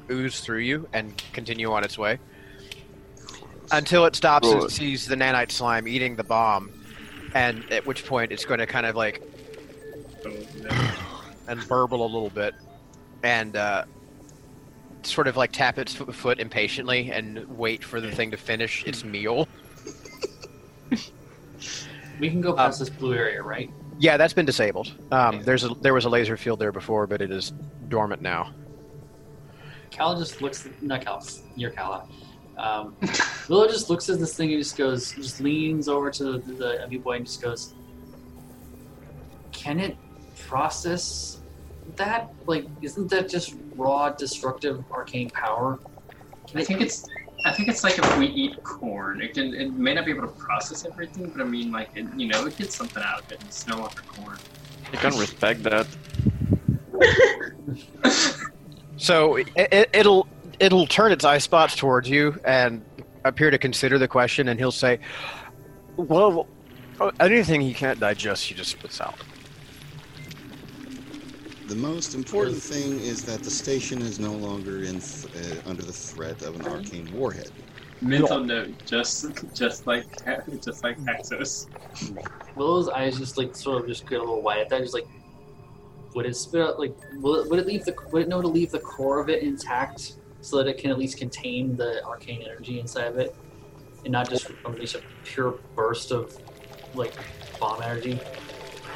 ooze 0.10 0.42
through 0.42 0.60
you 0.60 0.90
and 0.94 1.16
continue 1.32 1.72
on 1.72 1.84
its 1.84 1.98
way 1.98 2.18
until 3.72 4.06
it 4.06 4.16
stops 4.16 4.48
and 4.48 4.72
sees 4.72 5.08
the 5.08 5.16
nanite 5.16 5.52
slime 5.52 5.88
eating 5.88 6.16
the 6.16 6.24
bomb, 6.24 6.72
and 7.36 7.64
at 7.72 7.86
which 7.86 8.04
point 8.06 8.32
it's 8.32 8.46
going 8.46 8.60
to 8.60 8.66
kind 8.66 8.86
of 8.88 8.96
like 8.96 9.22
and 11.48 11.68
burble 11.68 12.02
a 12.04 12.10
little 12.10 12.32
bit 12.32 12.56
and 13.24 13.56
uh, 13.56 13.86
sort 15.06 15.28
of 15.28 15.38
like 15.38 15.52
tap 15.52 15.78
its 15.78 15.94
foot 15.96 16.40
impatiently 16.40 17.12
and 17.12 17.46
wait 17.58 17.84
for 17.84 18.02
the 18.02 18.12
thing 18.12 18.32
to 18.32 18.38
finish 18.38 18.86
its 18.86 19.04
meal. 19.04 19.48
we 22.20 22.30
can 22.30 22.42
go 22.42 22.54
past 22.54 22.80
this 22.80 22.90
blue 22.90 23.14
area, 23.14 23.42
right? 23.42 23.70
Yeah, 23.98 24.18
that's 24.18 24.34
been 24.34 24.46
disabled. 24.46 24.94
Um, 25.12 25.36
Okay. 25.36 25.44
there's 25.44 25.64
a 25.64 25.70
there 25.82 25.94
was 25.94 26.06
a 26.06 26.10
laser 26.10 26.38
field 26.38 26.60
there 26.60 26.72
before, 26.72 27.08
but 27.08 27.22
it 27.22 27.32
is 27.32 27.54
dormant 27.88 28.22
now. 28.22 28.54
Cal 29.92 30.18
just 30.18 30.42
looks, 30.42 30.68
not 30.82 31.06
Cal, 31.06 31.26
you're 31.56 31.72
Cal. 31.72 32.10
Um, 32.58 32.96
Willow 33.50 33.68
just 33.68 33.90
looks 33.90 34.10
at 34.10 34.20
this 34.20 34.36
thing 34.36 34.52
and 34.52 34.62
just 34.62 34.78
goes, 34.78 35.12
just 35.14 35.42
leans 35.42 35.88
over 35.88 36.10
to 36.12 36.38
the, 36.40 36.86
the 36.90 36.98
boy 36.98 37.18
and 37.18 37.26
just 37.26 37.42
goes, 37.42 37.74
Can 39.52 39.80
it 39.80 39.98
process 40.48 41.40
that? 41.96 42.34
Like, 42.46 42.66
isn't 42.82 43.10
that 43.10 43.30
just 43.30 43.56
raw, 43.76 44.10
destructive, 44.10 44.84
arcane 44.92 45.30
power? 45.30 45.80
Can 46.48 46.60
I 46.60 46.62
it, 46.62 46.68
think 46.68 46.82
it's. 46.82 47.08
I 47.46 47.52
think 47.52 47.70
it's 47.70 47.84
like 47.84 48.00
if 48.00 48.18
we 48.18 48.28
eat 48.28 48.64
corn, 48.64 49.22
it 49.22 49.34
can. 49.36 49.54
It 49.54 49.74
may 49.74 49.94
not 49.94 50.06
be 50.06 50.12
able 50.12 50.24
to 50.24 50.34
process 50.34 50.86
everything, 50.86 51.30
but 51.30 51.42
I 51.42 51.46
mean, 51.46 51.72
like, 51.72 51.90
it, 51.96 52.08
you 52.18 52.28
know, 52.28 52.46
it 52.46 52.58
gets 52.58 52.76
something 52.76 53.04
out 53.04 53.22
of 53.22 53.32
it. 53.32 53.40
And 53.40 53.48
it's 53.48 53.68
no 53.68 53.78
longer 53.78 54.02
corn. 54.08 54.38
You 54.92 54.98
can 54.98 55.18
respect 55.18 55.64
that. 55.64 55.88
So 58.98 59.36
it, 59.36 59.50
it, 59.56 59.90
it'll 59.94 60.28
it'll 60.60 60.88
turn 60.88 61.12
its 61.12 61.26
eye 61.26 61.38
spots 61.40 61.76
towards 61.76 62.10
you 62.10 62.40
and 62.46 62.84
appear 63.24 63.52
to 63.52 63.58
consider 63.58 63.98
the 63.98 64.08
question, 64.08 64.48
and 64.48 64.60
he'll 64.60 64.72
say, 64.72 65.00
"Well, 65.98 66.48
anything 67.20 67.62
he 67.62 67.74
can't 67.74 68.00
digest, 68.00 68.46
he 68.46 68.56
just 68.56 68.72
spits 68.72 69.02
out." 69.02 69.20
The 71.68 71.76
most 71.76 72.14
important 72.14 72.62
thing 72.62 73.00
is 73.00 73.24
that 73.24 73.42
the 73.42 73.50
station 73.50 74.02
is 74.02 74.20
no 74.20 74.34
longer 74.34 74.84
in 74.84 75.00
th- 75.00 75.26
uh, 75.36 75.70
under 75.70 75.82
the 75.82 75.92
threat 75.92 76.44
of 76.44 76.60
an 76.60 76.68
arcane 76.68 77.12
warhead. 77.12 77.50
Mental 78.02 78.40
note, 78.40 78.86
just 78.86 79.26
just 79.56 79.88
like 79.88 80.06
just 80.64 80.84
like 80.84 81.00
Axos. 81.00 81.68
Willow's 82.56 82.88
eyes 82.90 83.18
just 83.18 83.40
like 83.40 83.56
sort 83.56 83.82
of 83.82 83.88
just 83.88 84.08
get 84.08 84.20
a 84.20 84.22
little 84.22 84.44
wide 84.44 84.60
at 84.60 84.70
that, 84.70 84.82
just 84.82 84.94
like, 84.94 85.08
would 86.14 86.28
it 86.28 86.36
spit 86.36 86.62
out, 86.62 86.80
like, 86.80 86.96
will 87.16 87.36
it, 87.36 87.50
would 87.50 87.58
it 87.58 87.66
leave 87.66 87.84
the, 87.84 87.96
would 88.12 88.22
it 88.22 88.28
know 88.30 88.42
to 88.44 88.48
leave 88.48 88.70
the 88.70 88.80
core 88.80 89.20
of 89.20 89.30
it 89.30 89.42
intact 89.42 90.14
so 90.42 90.58
that 90.58 90.68
it 90.68 90.78
can 90.78 90.92
at 90.92 91.00
least 91.00 91.18
contain 91.18 91.76
the 91.76 92.04
arcane 92.06 92.44
energy 92.44 92.80
inside 92.80 93.08
of 93.08 93.18
it 93.18 93.36
and 94.04 94.12
not 94.12 94.30
just 94.30 94.52
unleash 94.66 94.94
a 94.94 95.02
pure 95.24 95.58
burst 95.76 96.12
of, 96.12 96.38
like, 96.94 97.14
bomb 97.60 97.82
energy 97.82 98.20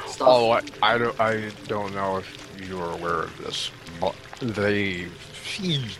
stuff? 0.06 0.28
Oh, 0.28 0.50
I, 0.52 0.62
I 0.82 0.98
don't, 0.98 1.20
I 1.20 1.50
don't 1.66 1.94
know 1.94 2.18
if 2.18 2.39
you're 2.68 2.90
aware 2.92 3.22
of 3.22 3.36
this, 3.38 3.70
but 4.00 4.14
they 4.40 5.04
feed. 5.04 5.90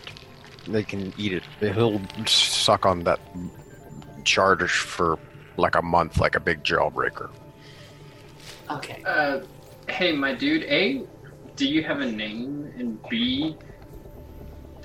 They 0.67 0.83
can 0.83 1.12
eat 1.17 1.33
it. 1.33 1.43
He'll 1.61 2.00
suck 2.26 2.87
on 2.87 3.05
that 3.05 3.21
charge 4.25 4.71
for 4.71 5.19
like 5.57 5.75
a 5.75 5.83
month, 5.83 6.19
like 6.19 6.37
a 6.37 6.40
big 6.40 6.62
jawbreaker. 6.62 7.31
Okay. 8.71 9.02
Uh, 9.05 9.40
hey, 9.88 10.12
my 10.12 10.35
dude. 10.35 10.64
A, 10.64 11.02
do 11.57 11.67
you 11.67 11.83
have 11.83 12.00
a 12.00 12.11
name? 12.11 12.73
And 12.79 13.02
B, 13.09 13.57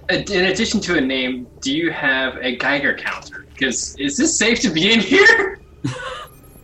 in 0.09 0.45
addition 0.45 0.79
to 0.81 0.97
a 0.97 1.01
name, 1.01 1.47
do 1.61 1.75
you 1.75 1.91
have 1.91 2.37
a 2.37 2.55
Geiger 2.55 2.95
counter? 2.95 3.45
Because 3.53 3.95
is 3.97 4.17
this 4.17 4.37
safe 4.37 4.59
to 4.61 4.69
be 4.69 4.91
in 4.91 4.99
here? 4.99 5.59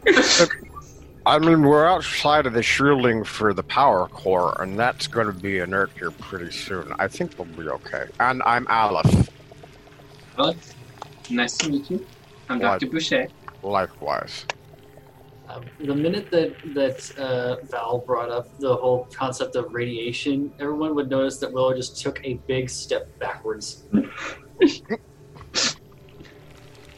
I 1.26 1.38
mean, 1.38 1.62
we're 1.62 1.86
outside 1.86 2.46
of 2.48 2.54
the 2.54 2.64
shielding 2.64 3.24
for 3.24 3.54
the 3.54 3.62
power 3.64 4.08
core, 4.08 4.60
and 4.60 4.78
that's 4.78 5.06
going 5.08 5.28
to 5.28 5.34
be 5.34 5.60
inert 5.60 5.92
here 5.98 6.10
pretty 6.12 6.52
soon. 6.52 6.92
I 6.98 7.08
think 7.08 7.38
we'll 7.38 7.46
be 7.46 7.70
okay. 7.70 8.06
And 8.20 8.42
I'm 8.44 8.66
Aleph, 8.68 9.30
Alex, 10.38 10.74
nice 11.30 11.58
to 11.58 11.70
meet 11.70 11.92
you. 11.92 12.06
I'm 12.50 12.58
What? 12.60 12.80
Dr. 12.82 12.88
Boucher. 12.92 13.28
likewise. 13.62 14.46
Um, 15.48 15.64
the 15.80 15.94
minute 15.94 16.32
that 16.32 16.56
that 16.74 17.20
uh, 17.20 17.58
Val 17.66 18.00
brought 18.00 18.30
up 18.32 18.58
the 18.58 18.76
whole 18.76 19.08
concept 19.14 19.56
of 19.56 19.74
radiation, 19.74 20.52
everyone 20.60 20.96
would 20.96 21.10
notice 21.10 21.38
that 21.38 21.52
Willow 21.52 21.74
just 21.76 22.02
took 22.02 22.20
a 22.24 22.36
big 22.48 22.70
step 22.70 23.08
backwards. 23.20 23.84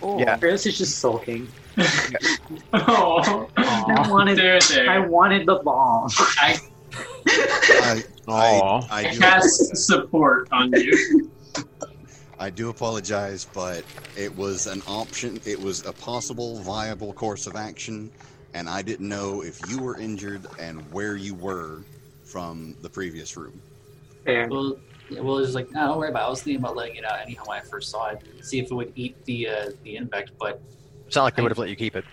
oh, 0.02 0.20
Yeah. 0.20 0.38
Chris 0.38 0.66
is 0.66 0.78
just 0.78 1.00
sulking. 1.00 1.48
Oh, 2.74 3.48
I 3.88 4.10
wanted, 4.10 4.38
there, 4.38 4.60
I 4.90 5.00
wanted 5.00 5.46
the 5.48 5.56
bomb. 5.56 6.10
I, 6.18 6.60
I, 7.28 8.04
Aw. 8.28 8.88
I, 8.90 9.00
I 9.00 9.04
cast 9.16 9.20
apologize. 9.20 9.86
support 9.86 10.48
on 10.52 10.72
you. 10.74 11.32
I 12.40 12.50
do 12.50 12.70
apologize, 12.70 13.48
but 13.54 13.84
it 14.18 14.36
was 14.36 14.68
an 14.68 14.82
option. 14.88 15.40
It 15.46 15.60
was 15.60 15.86
a 15.86 15.94
possible 15.94 16.60
viable 16.60 17.14
course 17.14 17.48
of 17.48 17.56
action, 17.56 18.12
and 18.54 18.68
I 18.68 18.82
didn't 18.82 19.08
know 19.08 19.44
if 19.44 19.60
you 19.70 19.80
were 19.82 19.98
injured 20.00 20.46
and 20.60 20.80
where 20.92 21.16
you 21.16 21.36
were 21.36 21.84
from 22.24 22.76
the 22.82 22.90
previous 22.90 23.38
room. 23.38 23.62
Fair. 24.26 24.48
Well, 24.50 24.78
yeah, 25.10 25.20
Will 25.22 25.38
is 25.40 25.54
like, 25.54 25.72
no, 25.72 25.88
don't 25.88 25.98
worry 25.98 26.10
about. 26.10 26.24
it. 26.24 26.26
I 26.26 26.30
was 26.30 26.42
thinking 26.44 26.62
about 26.62 26.76
letting 26.76 26.96
it 26.96 27.06
out 27.06 27.20
anyhow 27.22 27.44
when 27.46 27.60
I 27.60 27.62
first 27.62 27.92
saw 27.92 28.10
it, 28.10 28.24
see 28.42 28.60
if 28.60 28.72
it 28.72 28.74
would 28.74 28.92
eat 28.96 29.24
the 29.26 29.48
uh, 29.48 29.72
the 29.84 29.98
infect. 29.98 30.32
But 30.40 30.62
It's 31.08 31.16
not 31.16 31.24
like 31.24 31.36
they 31.36 31.42
would 31.44 31.52
have 31.52 31.58
let 31.58 31.70
you 31.70 31.76
keep 31.76 31.96
it. 31.96 32.06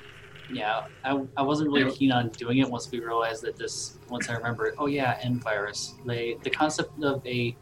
Yeah, 0.53 0.87
I, 1.05 1.21
I 1.37 1.43
wasn't 1.43 1.71
really 1.73 1.91
keen 1.93 2.13
on 2.13 2.29
doing 2.31 2.59
it 2.59 2.69
once 2.71 2.91
we 2.91 3.01
realized 3.01 3.43
that 3.43 3.57
this. 3.57 3.99
Once 4.09 4.29
I 4.29 4.35
remembered, 4.35 4.75
oh 4.79 4.87
yeah, 4.87 5.19
N 5.23 5.39
virus. 5.39 5.95
They 6.05 6.37
the 6.43 6.51
concept 6.51 7.03
of 7.03 7.25
a 7.27 7.57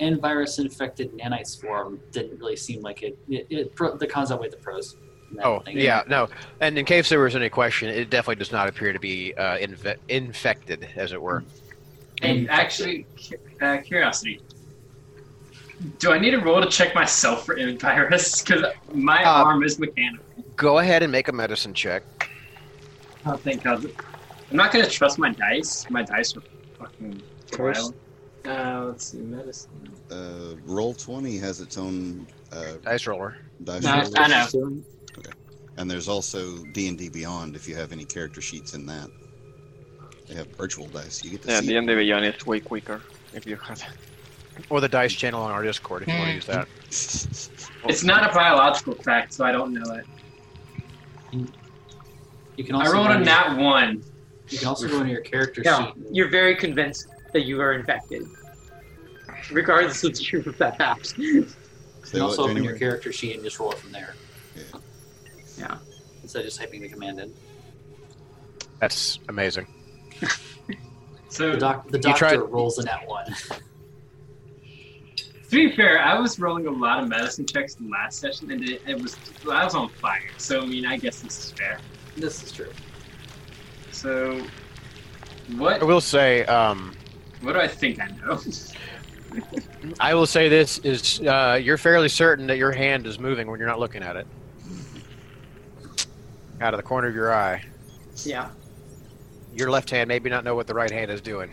N 0.00 0.20
virus 0.20 0.58
infected 0.58 1.12
nanite 1.16 1.46
swarm 1.46 2.00
didn't 2.12 2.38
really 2.38 2.56
seem 2.56 2.82
like 2.82 3.02
it. 3.02 3.18
it, 3.28 3.46
it 3.50 3.74
pro, 3.74 3.96
the 3.96 4.06
cons 4.06 4.30
outweighed 4.30 4.52
the 4.52 4.56
pros. 4.58 4.94
in 5.32 5.40
Oh, 5.42 5.60
thing. 5.60 5.76
yeah, 5.78 6.04
no. 6.08 6.28
And 6.60 6.78
in 6.78 6.84
case 6.84 7.08
there 7.08 7.20
was 7.20 7.34
any 7.36 7.48
question, 7.48 7.88
it 7.88 8.08
definitely 8.10 8.36
does 8.36 8.52
not 8.52 8.68
appear 8.68 8.92
to 8.92 8.98
be 9.00 9.34
uh, 9.34 9.58
inve- 9.58 9.96
infected, 10.08 10.88
as 10.96 11.12
it 11.12 11.20
were. 11.20 11.42
And 12.22 12.48
actually, 12.50 13.06
uh, 13.60 13.78
curiosity. 13.78 14.40
Do 16.00 16.10
I 16.12 16.18
need 16.18 16.34
a 16.34 16.40
roll 16.40 16.60
to 16.60 16.68
check 16.68 16.92
myself 16.94 17.44
for 17.46 17.56
virus? 17.78 18.42
Because 18.42 18.64
my 18.92 19.22
Uh, 19.22 19.44
arm 19.44 19.62
is 19.62 19.78
mechanical. 19.78 20.24
Go 20.58 20.78
ahead 20.80 21.04
and 21.04 21.12
make 21.12 21.28
a 21.28 21.32
medicine 21.32 21.72
check. 21.72 22.02
Oh, 23.24 23.36
thank 23.36 23.62
God. 23.62 23.84
I'm 24.50 24.56
not 24.56 24.72
gonna 24.72 24.88
trust 24.88 25.16
my 25.18 25.30
dice. 25.32 25.88
My 25.88 26.02
dice 26.02 26.36
are 26.36 26.42
fucking 26.80 27.22
Curse. 27.52 27.78
wild. 27.78 27.94
Uh, 28.44 28.84
let's 28.86 29.06
see, 29.06 29.18
medicine. 29.18 29.70
Uh, 30.10 30.56
Roll 30.64 30.94
Twenty 30.94 31.38
has 31.38 31.60
its 31.60 31.78
own 31.78 32.26
uh, 32.52 32.72
Dice 32.82 33.06
roller. 33.06 33.36
dice 33.62 33.84
No, 33.84 34.00
roller, 34.02 34.10
I 34.16 34.26
know. 34.28 34.46
Doing- 34.50 34.84
and 35.76 35.88
there's 35.88 36.08
also 36.08 36.56
D 36.74 36.88
and 36.88 36.98
D 36.98 37.08
Beyond. 37.08 37.54
If 37.54 37.68
you 37.68 37.76
have 37.76 37.92
any 37.92 38.04
character 38.04 38.40
sheets 38.40 38.74
in 38.74 38.84
that, 38.86 39.08
they 40.26 40.34
have 40.34 40.48
virtual 40.56 40.88
dice. 40.88 41.22
You 41.22 41.30
get 41.30 41.42
to 41.42 41.50
Yeah, 41.50 41.60
see. 41.60 41.68
the 41.68 41.74
them. 41.74 41.88
end 41.88 41.98
Beyond 41.98 42.24
is 42.24 42.44
way 42.46 42.58
quicker 42.58 43.00
if 43.32 43.46
you 43.46 43.54
have 43.58 43.80
Or 44.70 44.80
the 44.80 44.88
dice 44.88 45.12
channel 45.12 45.40
on 45.44 45.52
our 45.52 45.62
Discord 45.62 46.02
if 46.02 46.08
you 46.08 46.14
want 46.14 46.28
to 46.30 46.34
use 46.34 46.46
that. 46.46 46.66
It's 47.88 48.02
not 48.02 48.28
a 48.28 48.34
biological 48.34 48.94
fact, 48.94 49.34
so 49.34 49.44
I 49.44 49.52
don't 49.52 49.72
know 49.72 49.92
it. 49.94 50.04
You 51.32 52.64
can 52.64 52.74
I 52.74 52.80
also 52.80 52.92
rolled 52.94 53.06
go 53.08 53.12
a 53.12 53.16
into- 53.16 53.24
nat 53.26 53.56
one. 53.56 54.02
You 54.48 54.58
can 54.58 54.68
also 54.68 54.88
go 54.88 55.00
into 55.00 55.12
your 55.12 55.20
character 55.20 55.60
Yeah, 55.64 55.86
sheet. 55.92 55.94
you're 56.10 56.30
very 56.30 56.56
convinced 56.56 57.08
that 57.34 57.42
you 57.44 57.60
are 57.60 57.74
infected, 57.74 58.22
regardless 59.52 60.02
of 60.04 60.16
the 60.16 60.22
truth 60.24 60.46
of 60.46 60.56
that 60.58 60.78
fact. 60.78 61.18
You 61.18 61.46
can 62.10 62.20
also 62.22 62.44
open 62.48 62.64
your 62.64 62.76
character 62.78 63.12
sheet 63.12 63.34
and 63.34 63.44
just 63.44 63.58
roll 63.60 63.72
it 63.72 63.78
from 63.78 63.92
there. 63.92 64.14
Yeah. 64.56 64.62
Yeah. 65.58 65.78
Instead 66.22 66.38
of 66.40 66.44
just 66.46 66.58
typing 66.58 66.80
the 66.80 66.88
command 66.88 67.20
in. 67.20 67.34
That's 68.80 69.18
amazing. 69.28 69.66
So 71.28 71.50
The, 71.52 71.58
doc- 71.58 71.88
the 71.90 71.98
doctor 71.98 72.18
tried- 72.18 72.36
rolls 72.50 72.78
a 72.78 72.84
nat 72.84 73.06
one. 73.06 73.26
to 75.50 75.56
be 75.56 75.74
fair, 75.74 76.02
I 76.02 76.18
was 76.18 76.38
rolling 76.38 76.66
a 76.66 76.70
lot 76.70 77.02
of 77.02 77.08
medicine 77.08 77.46
checks 77.46 77.76
in 77.76 77.86
the 77.86 77.90
last 77.90 78.18
session, 78.18 78.50
and 78.50 78.68
it, 78.68 78.82
it 78.86 79.00
was 79.00 79.16
I 79.50 79.64
was 79.64 79.74
on 79.74 79.88
fire. 79.88 80.20
So 80.36 80.62
I 80.62 80.66
mean, 80.66 80.84
I 80.84 80.98
guess 80.98 81.20
this 81.20 81.46
is 81.46 81.52
fair. 81.52 81.80
this 82.16 82.42
is 82.42 82.52
true. 82.52 82.70
So, 83.92 84.44
what 85.56 85.80
I 85.80 85.84
will 85.84 86.02
say, 86.02 86.44
um, 86.44 86.94
what 87.40 87.54
do 87.54 87.60
I 87.60 87.68
think 87.68 87.98
I 88.00 88.08
know? 88.08 88.40
I 90.00 90.14
will 90.14 90.26
say 90.26 90.48
this 90.48 90.78
is 90.78 91.20
uh, 91.20 91.58
you're 91.60 91.78
fairly 91.78 92.08
certain 92.08 92.46
that 92.48 92.58
your 92.58 92.72
hand 92.72 93.06
is 93.06 93.18
moving 93.18 93.50
when 93.50 93.58
you're 93.58 93.68
not 93.68 93.80
looking 93.80 94.02
at 94.02 94.16
it. 94.16 94.26
Out 96.60 96.74
of 96.74 96.78
the 96.78 96.82
corner 96.82 97.08
of 97.08 97.14
your 97.14 97.32
eye. 97.32 97.64
Yeah. 98.24 98.50
Your 99.54 99.70
left 99.70 99.88
hand 99.90 100.08
maybe 100.08 100.28
not 100.28 100.44
know 100.44 100.54
what 100.54 100.66
the 100.66 100.74
right 100.74 100.90
hand 100.90 101.10
is 101.10 101.20
doing. 101.20 101.52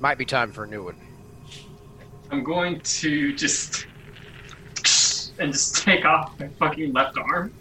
Might 0.00 0.18
be 0.18 0.24
time 0.24 0.50
for 0.50 0.64
a 0.64 0.66
new 0.66 0.82
one. 0.82 0.96
I'm 2.30 2.42
going 2.42 2.80
to 2.80 3.34
just 3.34 3.86
and 5.38 5.52
just 5.52 5.76
take 5.84 6.04
off 6.04 6.38
my 6.40 6.48
fucking 6.48 6.92
left 6.92 7.16
arm. 7.18 7.52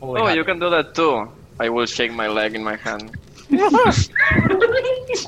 Holy 0.00 0.20
Oh, 0.20 0.26
hot- 0.26 0.36
you 0.36 0.44
can 0.44 0.58
do 0.58 0.70
that 0.70 0.94
too. 0.94 1.28
I 1.60 1.68
will 1.68 1.86
shake 1.86 2.12
my 2.12 2.28
leg 2.28 2.54
in 2.54 2.64
my 2.64 2.76
hand. 2.76 3.16
oh, 3.52 3.92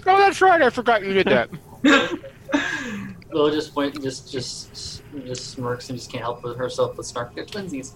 that's 0.04 0.40
right. 0.40 0.62
I 0.62 0.70
forgot 0.70 1.02
you 1.04 1.12
did 1.12 1.26
that. 1.26 1.50
Lil 3.32 3.50
just 3.50 3.74
point, 3.74 4.00
just, 4.02 4.32
just, 4.32 5.02
just 5.24 5.50
smirks 5.50 5.90
and 5.90 5.98
just 5.98 6.10
can't 6.10 6.22
help 6.22 6.42
with 6.42 6.56
herself 6.56 6.96
with 6.96 7.06
snark. 7.06 7.32
It's 7.36 7.54
Lindsay's. 7.54 7.94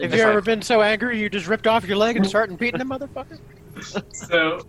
Have 0.00 0.14
you 0.14 0.20
ever 0.22 0.42
been 0.42 0.60
so 0.60 0.82
angry 0.82 1.18
you 1.18 1.30
just 1.30 1.46
ripped 1.46 1.66
off 1.66 1.86
your 1.86 1.96
leg 1.96 2.16
and 2.16 2.26
started 2.26 2.58
beating 2.58 2.78
the 2.78 2.84
motherfucker? 2.84 3.38
so 4.12 4.58
To 4.58 4.66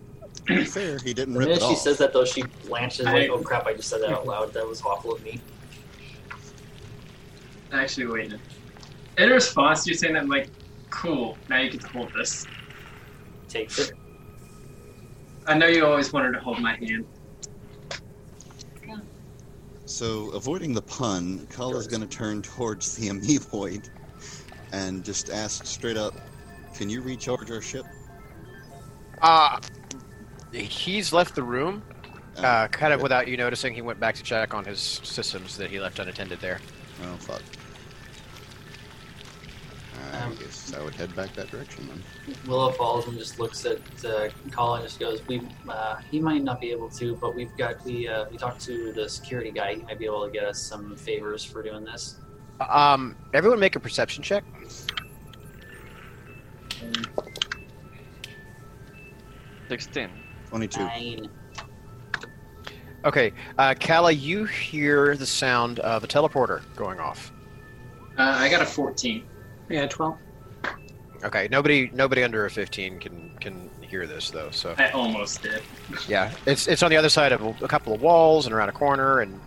be 0.56 0.64
fair, 0.64 0.98
he 1.04 1.14
didn't 1.14 1.34
The 1.34 1.40
rip 1.40 1.48
minute 1.48 1.62
it 1.62 1.66
she 1.66 1.72
off. 1.74 1.78
says 1.78 1.98
that, 1.98 2.12
though, 2.12 2.24
she 2.24 2.42
blanches 2.64 3.06
like, 3.06 3.14
I- 3.14 3.28
"Oh 3.28 3.40
crap! 3.42 3.66
I 3.66 3.74
just 3.74 3.88
said 3.88 4.00
that 4.02 4.10
out 4.10 4.26
loud. 4.26 4.52
That 4.54 4.66
was 4.66 4.82
awful 4.82 5.12
of 5.12 5.22
me." 5.22 5.42
actually, 7.70 8.06
wait. 8.06 8.32
In 9.18 9.30
response 9.30 9.84
to 9.84 9.90
you 9.90 9.96
saying 9.96 10.14
that, 10.14 10.22
I'm 10.22 10.28
like, 10.28 10.50
cool. 10.90 11.38
Now 11.48 11.58
you 11.60 11.70
get 11.70 11.80
to 11.82 11.88
hold 11.88 12.12
this. 12.14 12.48
Takes 13.48 13.78
it. 13.78 13.92
I 15.46 15.54
know 15.56 15.66
you 15.66 15.84
always 15.84 16.12
wanted 16.12 16.32
to 16.32 16.40
hold 16.40 16.60
my 16.60 16.74
hand. 16.76 17.04
So, 19.86 20.30
avoiding 20.30 20.74
the 20.74 20.82
pun, 20.82 21.46
Kala's 21.48 21.86
going 21.86 22.02
to 22.02 22.06
turn 22.06 22.42
towards 22.42 22.94
the 22.94 23.08
amoeboid 23.08 23.88
and 24.72 25.02
just 25.04 25.30
ask 25.30 25.64
straight 25.66 25.96
up, 25.96 26.14
"Can 26.74 26.90
you 26.90 27.00
recharge 27.00 27.50
our 27.50 27.62
ship?" 27.62 27.86
Uh, 29.22 29.56
he's 30.52 31.12
left 31.12 31.34
the 31.34 31.42
room. 31.42 31.82
Uh, 32.36 32.40
Uh, 32.42 32.68
kind 32.68 32.92
of 32.92 32.98
okay. 32.98 33.02
without 33.02 33.28
you 33.28 33.36
noticing, 33.36 33.74
he 33.74 33.82
went 33.82 33.98
back 33.98 34.14
to 34.14 34.22
check 34.22 34.54
on 34.54 34.64
his 34.64 34.80
systems 35.02 35.56
that 35.56 35.70
he 35.70 35.80
left 35.80 35.98
unattended 35.98 36.38
there. 36.40 36.60
Oh 37.02 37.16
fuck. 37.16 37.42
I 40.12 40.20
Um, 40.20 40.36
guess 40.36 40.72
I 40.72 40.82
would 40.82 40.94
head 40.94 41.14
back 41.16 41.34
that 41.34 41.50
direction 41.50 41.86
then. 41.88 42.34
Willow 42.46 42.70
falls 42.72 43.06
and 43.08 43.18
just 43.18 43.38
looks 43.40 43.64
at 43.66 43.78
uh, 44.04 44.28
Colin 44.52 44.80
and 44.80 44.88
just 44.88 45.00
goes, 45.00 45.20
"We, 45.26 45.42
uh, 45.68 45.96
he 46.10 46.20
might 46.20 46.42
not 46.44 46.60
be 46.60 46.70
able 46.70 46.88
to, 46.90 47.16
but 47.16 47.34
we've 47.34 47.54
got 47.58 47.84
we 47.84 48.06
uh, 48.08 48.26
we 48.30 48.36
talked 48.38 48.60
to 48.66 48.92
the 48.92 49.08
security 49.08 49.50
guy. 49.50 49.74
He 49.74 49.82
might 49.82 49.98
be 49.98 50.06
able 50.06 50.24
to 50.24 50.30
get 50.30 50.44
us 50.44 50.60
some 50.62 50.96
favors 50.96 51.44
for 51.44 51.62
doing 51.62 51.84
this." 51.84 52.16
Um, 52.70 53.16
everyone 53.34 53.58
make 53.60 53.74
a 53.76 53.80
perception 53.80 54.22
check. 54.22 54.44
Sixteen. 59.68 60.10
Twenty-two. 60.48 60.80
Nine. 60.80 61.28
Okay, 63.04 63.32
uh, 63.58 63.74
Kala, 63.78 64.10
you 64.12 64.44
hear 64.44 65.16
the 65.16 65.26
sound 65.26 65.78
of 65.80 66.02
a 66.02 66.06
teleporter 66.06 66.62
going 66.74 66.98
off. 66.98 67.32
Uh, 68.18 68.22
I 68.38 68.48
got 68.48 68.60
a 68.60 68.66
14. 68.66 69.24
Yeah, 69.68 69.86
12. 69.86 70.18
Okay, 71.24 71.48
nobody, 71.50 71.90
nobody 71.94 72.22
under 72.22 72.44
a 72.46 72.50
fifteen 72.50 72.98
can 72.98 73.36
can 73.40 73.68
hear 73.80 74.06
this 74.06 74.30
though. 74.30 74.50
So 74.50 74.74
I 74.78 74.90
almost 74.90 75.42
did. 75.42 75.62
yeah, 76.08 76.32
it's 76.46 76.68
it's 76.68 76.82
on 76.82 76.90
the 76.90 76.96
other 76.96 77.08
side 77.08 77.32
of 77.32 77.42
a, 77.42 77.64
a 77.64 77.68
couple 77.68 77.92
of 77.92 78.00
walls 78.00 78.46
and 78.46 78.54
around 78.54 78.68
a 78.68 78.72
corner, 78.72 79.20
and 79.20 79.40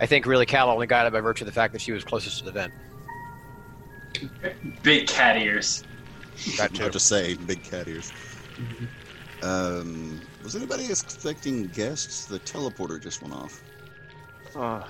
I 0.00 0.06
think 0.06 0.24
really 0.24 0.46
Kala 0.46 0.72
only 0.72 0.86
got 0.86 1.06
it 1.06 1.12
by 1.12 1.20
virtue 1.20 1.42
of 1.42 1.46
the 1.46 1.52
fact 1.52 1.72
that 1.72 1.82
she 1.82 1.90
was 1.90 2.04
closest 2.04 2.38
to 2.38 2.44
the 2.44 2.52
vent. 2.52 2.72
Big 4.84 5.08
cat 5.08 5.36
ears. 5.36 5.82
That 6.58 6.70
I'll 6.72 6.86
too. 6.86 6.90
just 6.90 7.08
say 7.08 7.34
big 7.34 7.62
cat 7.64 7.88
ears. 7.88 8.12
Um, 9.44 10.20
was 10.42 10.56
anybody 10.56 10.86
expecting 10.86 11.66
guests? 11.68 12.24
The 12.24 12.38
teleporter 12.40 13.00
just 13.00 13.20
went 13.20 13.34
off. 13.34 13.62
Oh, 14.56 14.82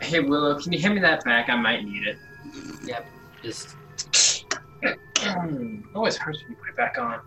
Hey 0.00 0.20
Willow, 0.20 0.58
can 0.58 0.72
you 0.72 0.80
hand 0.80 0.94
me 0.94 1.00
that 1.00 1.24
back? 1.24 1.50
I 1.50 1.56
might 1.56 1.84
need 1.84 2.06
it. 2.06 2.18
Yep. 2.84 3.06
Just 3.42 3.76
Always 5.94 6.16
hurts 6.16 6.42
when 6.42 6.50
you 6.50 6.56
put 6.56 6.68
it 6.68 6.76
back 6.76 6.98
on. 6.98 7.20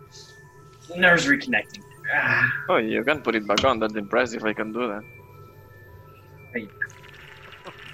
Nerves 0.96 1.26
reconnecting. 1.26 1.82
Ah, 2.14 2.50
oh, 2.70 2.76
you 2.78 3.04
can 3.04 3.20
put 3.20 3.34
it 3.34 3.46
back 3.46 3.64
on. 3.64 3.78
That's 3.78 3.94
impressive. 3.94 4.44
I 4.44 4.52
can 4.52 4.72
do 4.72 4.88
that. 4.88 5.02
Hey. 6.54 6.68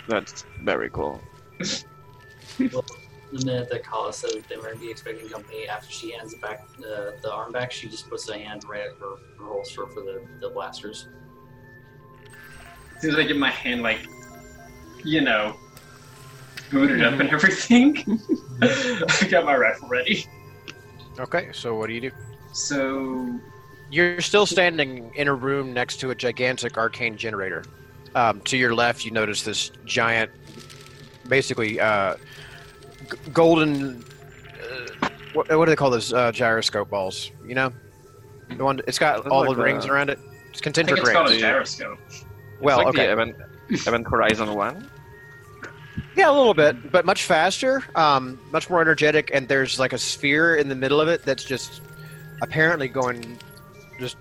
That's 0.09 0.45
very 0.63 0.91
cool. 0.91 1.21
the 3.35 3.45
minute 3.45 3.69
that 3.71 3.85
Kala 3.85 4.13
says 4.13 4.37
they 4.49 4.57
might 4.57 4.81
be 4.81 4.91
expecting 4.91 5.29
company, 5.29 5.67
after 5.69 5.91
she 5.91 6.13
hands 6.13 6.33
it 6.33 6.41
back 6.41 6.67
uh, 6.79 7.13
the 7.21 7.33
arm 7.33 7.53
back, 7.53 7.73
she 7.73 7.89
just 7.89 8.09
puts 8.09 8.29
a 8.29 8.39
hand 8.39 8.63
right 8.69 8.83
at 8.83 8.97
her, 8.99 9.17
her 9.39 9.45
holster 9.45 9.87
for 9.89 10.01
the, 10.01 10.25
the 10.41 10.49
blasters. 10.51 11.09
as 12.95 13.03
soon 13.03 13.11
as 13.13 13.17
I 13.19 13.25
get 13.25 13.37
my 13.37 13.51
hand 13.51 13.83
like, 13.83 14.07
you 15.05 15.21
know, 15.21 15.57
booted 16.71 17.03
up 17.03 17.19
and 17.19 17.29
everything, 17.31 17.97
I 18.63 19.29
got 19.29 19.45
my 19.45 19.57
rifle 19.57 19.89
ready. 19.89 20.27
Okay, 21.19 21.51
so 21.53 21.75
what 21.77 21.89
do 21.89 21.93
you 21.93 22.01
do? 22.01 22.11
So 22.53 23.41
You're 23.91 24.21
still 24.21 24.47
standing 24.47 25.13
in 25.17 25.29
a 25.29 25.35
room 25.35 25.73
next 25.73 25.97
to 25.99 26.11
a 26.11 26.15
gigantic 26.15 26.79
arcane 26.79 27.17
generator. 27.17 27.65
Um, 28.15 28.41
to 28.43 28.57
your 28.57 28.77
left, 28.77 29.05
you 29.05 29.11
notice 29.11 29.43
this 29.43 29.73
giant, 29.85 30.31
basically 31.29 31.81
uh, 31.81 32.15
g- 33.05 33.17
golden. 33.33 34.05
Uh, 35.03 35.09
what, 35.33 35.49
what 35.51 35.65
do 35.67 35.71
they 35.71 35.77
call 35.77 35.91
those 35.91 36.13
uh, 36.13 36.33
gyroscope 36.33 36.91
balls? 36.91 37.31
You 37.47 37.55
know, 37.55 37.73
the 38.57 38.65
one. 38.65 38.81
It's 38.87 38.99
got 38.99 39.27
all 39.27 39.47
like 39.47 39.57
the 39.57 39.63
rings 39.63 39.85
the- 39.87 39.93
around 39.93 40.11
it. 40.11 40.19
It's 40.51 40.61
I 40.61 40.71
think 40.71 40.77
concentric 40.77 41.01
it's 41.01 41.11
called 41.11 41.31
a 41.31 41.39
gyroscope. 41.39 41.99
Well, 42.61 42.81
it's 42.81 42.87
like 42.87 42.95
okay. 42.95 43.07
the 43.07 43.13
event, 43.13 43.37
event 43.71 44.07
Horizon 44.09 44.55
One. 44.55 44.91
Yeah, 46.17 46.31
a 46.31 46.33
little 46.33 46.55
bit, 46.55 46.93
but 46.93 47.05
much 47.05 47.25
faster, 47.25 47.83
um, 47.97 48.39
much 48.53 48.71
more 48.71 48.81
energetic, 48.81 49.31
and 49.35 49.49
there's 49.49 49.79
like 49.81 49.93
a 49.93 49.99
sphere 49.99 50.57
in 50.57 50.69
the 50.69 50.75
middle 50.75 51.01
of 51.01 51.09
it 51.09 51.25
that's 51.25 51.45
just 51.45 51.83
apparently 52.41 52.87
going 52.89 53.39
just 53.99 54.17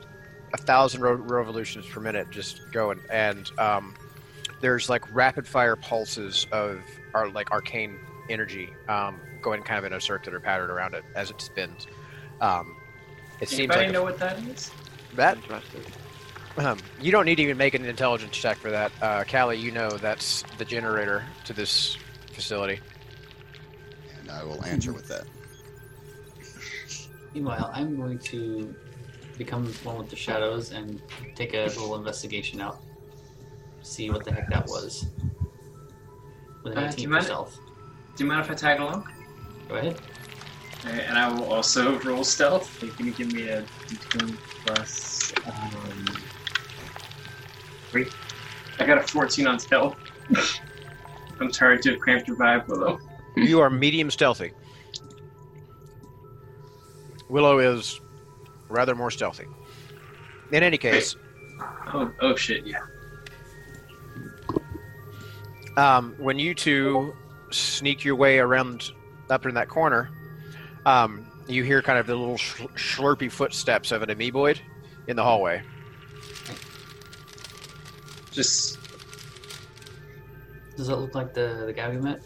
a 0.53 0.57
thousand 0.57 1.01
ro- 1.01 1.13
revolutions 1.13 1.85
per 1.85 1.99
minute, 1.99 2.29
just 2.31 2.71
going, 2.71 2.99
and 3.11 3.51
um, 3.59 3.93
there's 4.61 4.89
like 4.89 5.03
rapid 5.13 5.47
fire 5.47 5.75
pulses 5.75 6.47
of 6.51 6.79
our 7.13 7.29
like 7.29 7.51
arcane 7.51 7.99
energy 8.29 8.69
um, 8.87 9.19
going 9.41 9.61
kind 9.63 9.79
of 9.79 9.85
in 9.85 9.93
a 9.93 10.01
circular 10.01 10.39
pattern 10.39 10.69
around 10.69 10.93
it 10.93 11.03
as 11.15 11.29
it 11.29 11.41
spins. 11.41 11.87
Um, 12.41 12.75
it 13.41 13.49
seems 13.49 13.59
Anybody 13.71 13.79
like 13.81 13.89
a- 13.89 13.91
know 13.93 14.03
what 14.03 14.17
that 14.19 14.39
is? 14.39 14.71
that 15.15 15.37
um, 16.57 16.77
you 17.01 17.11
don't 17.11 17.25
need 17.25 17.35
to 17.35 17.43
even 17.43 17.57
make 17.57 17.73
an 17.73 17.85
intelligence 17.85 18.35
check 18.35 18.57
for 18.57 18.71
that, 18.71 18.91
uh, 19.01 19.23
Callie. 19.29 19.57
You 19.57 19.71
know 19.71 19.89
that's 19.89 20.43
the 20.57 20.65
generator 20.65 21.23
to 21.45 21.53
this 21.53 21.97
facility. 22.31 22.79
And 24.19 24.29
I 24.31 24.43
will 24.43 24.63
answer 24.65 24.93
with 24.93 25.07
that. 25.07 25.25
Meanwhile, 27.33 27.71
I'm 27.73 27.95
going 27.97 28.19
to 28.19 28.73
become 29.37 29.65
one 29.83 29.97
with 29.97 30.09
the 30.09 30.15
shadows 30.15 30.71
and 30.71 31.01
take 31.35 31.53
a 31.55 31.63
little 31.65 31.95
investigation 31.95 32.61
out. 32.61 32.79
See 33.81 34.09
what 34.11 34.23
the 34.23 34.31
heck 34.31 34.49
that 34.49 34.67
was. 34.67 35.07
With 36.63 36.73
an 36.73 36.79
Uh, 36.79 36.81
do 36.81 36.87
18 36.93 37.03
you 37.03 37.09
mind- 37.09 37.25
stealth. 37.25 37.59
Do 38.15 38.23
you 38.23 38.29
mind 38.29 38.41
if 38.45 38.51
I 38.51 38.53
tag 38.53 38.79
along? 38.79 39.07
Go 39.69 39.75
ahead. 39.75 39.99
Alright, 40.85 41.01
and 41.07 41.17
I 41.17 41.31
will 41.31 41.51
also 41.51 41.99
roll 42.01 42.23
stealth. 42.23 42.81
You 42.83 42.89
can 42.91 43.11
give 43.11 43.31
me 43.33 43.47
a 43.47 43.61
d20 43.87 44.37
plus 44.65 45.33
um, 45.47 46.05
three. 47.89 48.07
I 48.79 48.85
got 48.85 48.97
a 48.97 49.01
14 49.01 49.47
on 49.47 49.59
stealth. 49.59 49.95
I'm 51.39 51.51
sorry 51.51 51.79
to 51.79 51.91
have 51.91 51.99
cramped 51.99 52.27
your 52.27 52.37
vibe, 52.37 52.67
Willow. 52.67 52.99
You 53.35 53.61
are 53.61 53.69
medium 53.71 54.11
stealthy. 54.11 54.51
Willow 57.29 57.57
is 57.57 57.99
rather 58.69 58.93
more 58.93 59.09
stealthy. 59.09 59.45
In 60.51 60.61
any 60.61 60.77
case, 60.77 61.15
Oh, 61.87 62.11
oh 62.21 62.35
shit, 62.35 62.63
yeah. 62.67 62.77
um, 65.77 66.13
when 66.19 66.37
you 66.37 66.53
two 66.53 67.15
sneak 67.53 68.03
your 68.03 68.15
way 68.15 68.39
around 68.39 68.91
up 69.29 69.45
in 69.45 69.53
that 69.55 69.69
corner, 69.69 70.09
um, 70.85 71.25
you 71.47 71.63
hear 71.63 71.81
kind 71.81 71.97
of 71.99 72.07
the 72.07 72.15
little 72.15 72.37
sh- 72.37 72.61
slurpy 72.75 73.31
footsteps 73.31 73.91
of 73.91 74.01
an 74.01 74.09
amoeboid 74.09 74.57
in 75.07 75.15
the 75.15 75.23
hallway. 75.23 75.61
Just 78.31 78.77
Does 80.75 80.87
that 80.87 80.97
look 80.97 81.13
like 81.15 81.33
the 81.33 81.63
the 81.67 81.73
guy 81.73 81.89
we 81.89 81.97
met? 81.97 82.21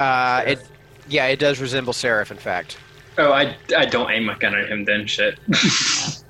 Uh, 0.00 0.42
it, 0.46 0.68
yeah, 1.08 1.26
it 1.26 1.38
does 1.38 1.60
resemble 1.60 1.92
Seraph, 1.92 2.30
in 2.30 2.36
fact. 2.36 2.78
oh, 3.18 3.32
I 3.32 3.56
I 3.76 3.86
don't 3.86 4.10
aim 4.10 4.24
my 4.24 4.34
gun 4.36 4.54
at 4.54 4.68
him 4.68 4.84
then. 4.84 5.06
Shit. 5.06 5.38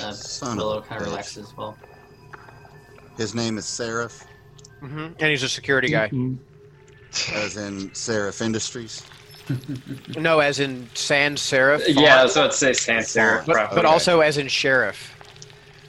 Uh, 0.00 0.12
Son 0.12 0.56
Willow 0.56 0.82
kind 0.82 1.00
of 1.00 1.06
bitch. 1.06 1.10
relaxes 1.10 1.46
as 1.48 1.56
well. 1.56 1.76
His 3.16 3.34
name 3.34 3.58
is 3.58 3.64
Seraph, 3.64 4.24
hmm 4.80 5.06
And 5.18 5.30
he's 5.30 5.42
a 5.44 5.48
security 5.48 5.88
guy. 5.88 6.10
As 7.34 7.56
in 7.56 7.92
Seraph 7.94 8.40
Industries. 8.42 9.02
No, 10.18 10.40
as 10.40 10.60
in 10.60 10.86
Sans 10.92 11.40
Seraph. 11.40 11.82
Yeah, 11.88 12.20
I 12.20 12.22
was 12.24 12.36
about 12.36 12.50
to 12.50 12.56
say 12.58 12.74
Sans 12.74 13.08
Seraph. 13.08 13.46
but, 13.46 13.54
probably. 13.54 13.76
but 13.76 13.84
also 13.86 14.20
as 14.20 14.36
in 14.36 14.46
Sheriff. 14.46 15.14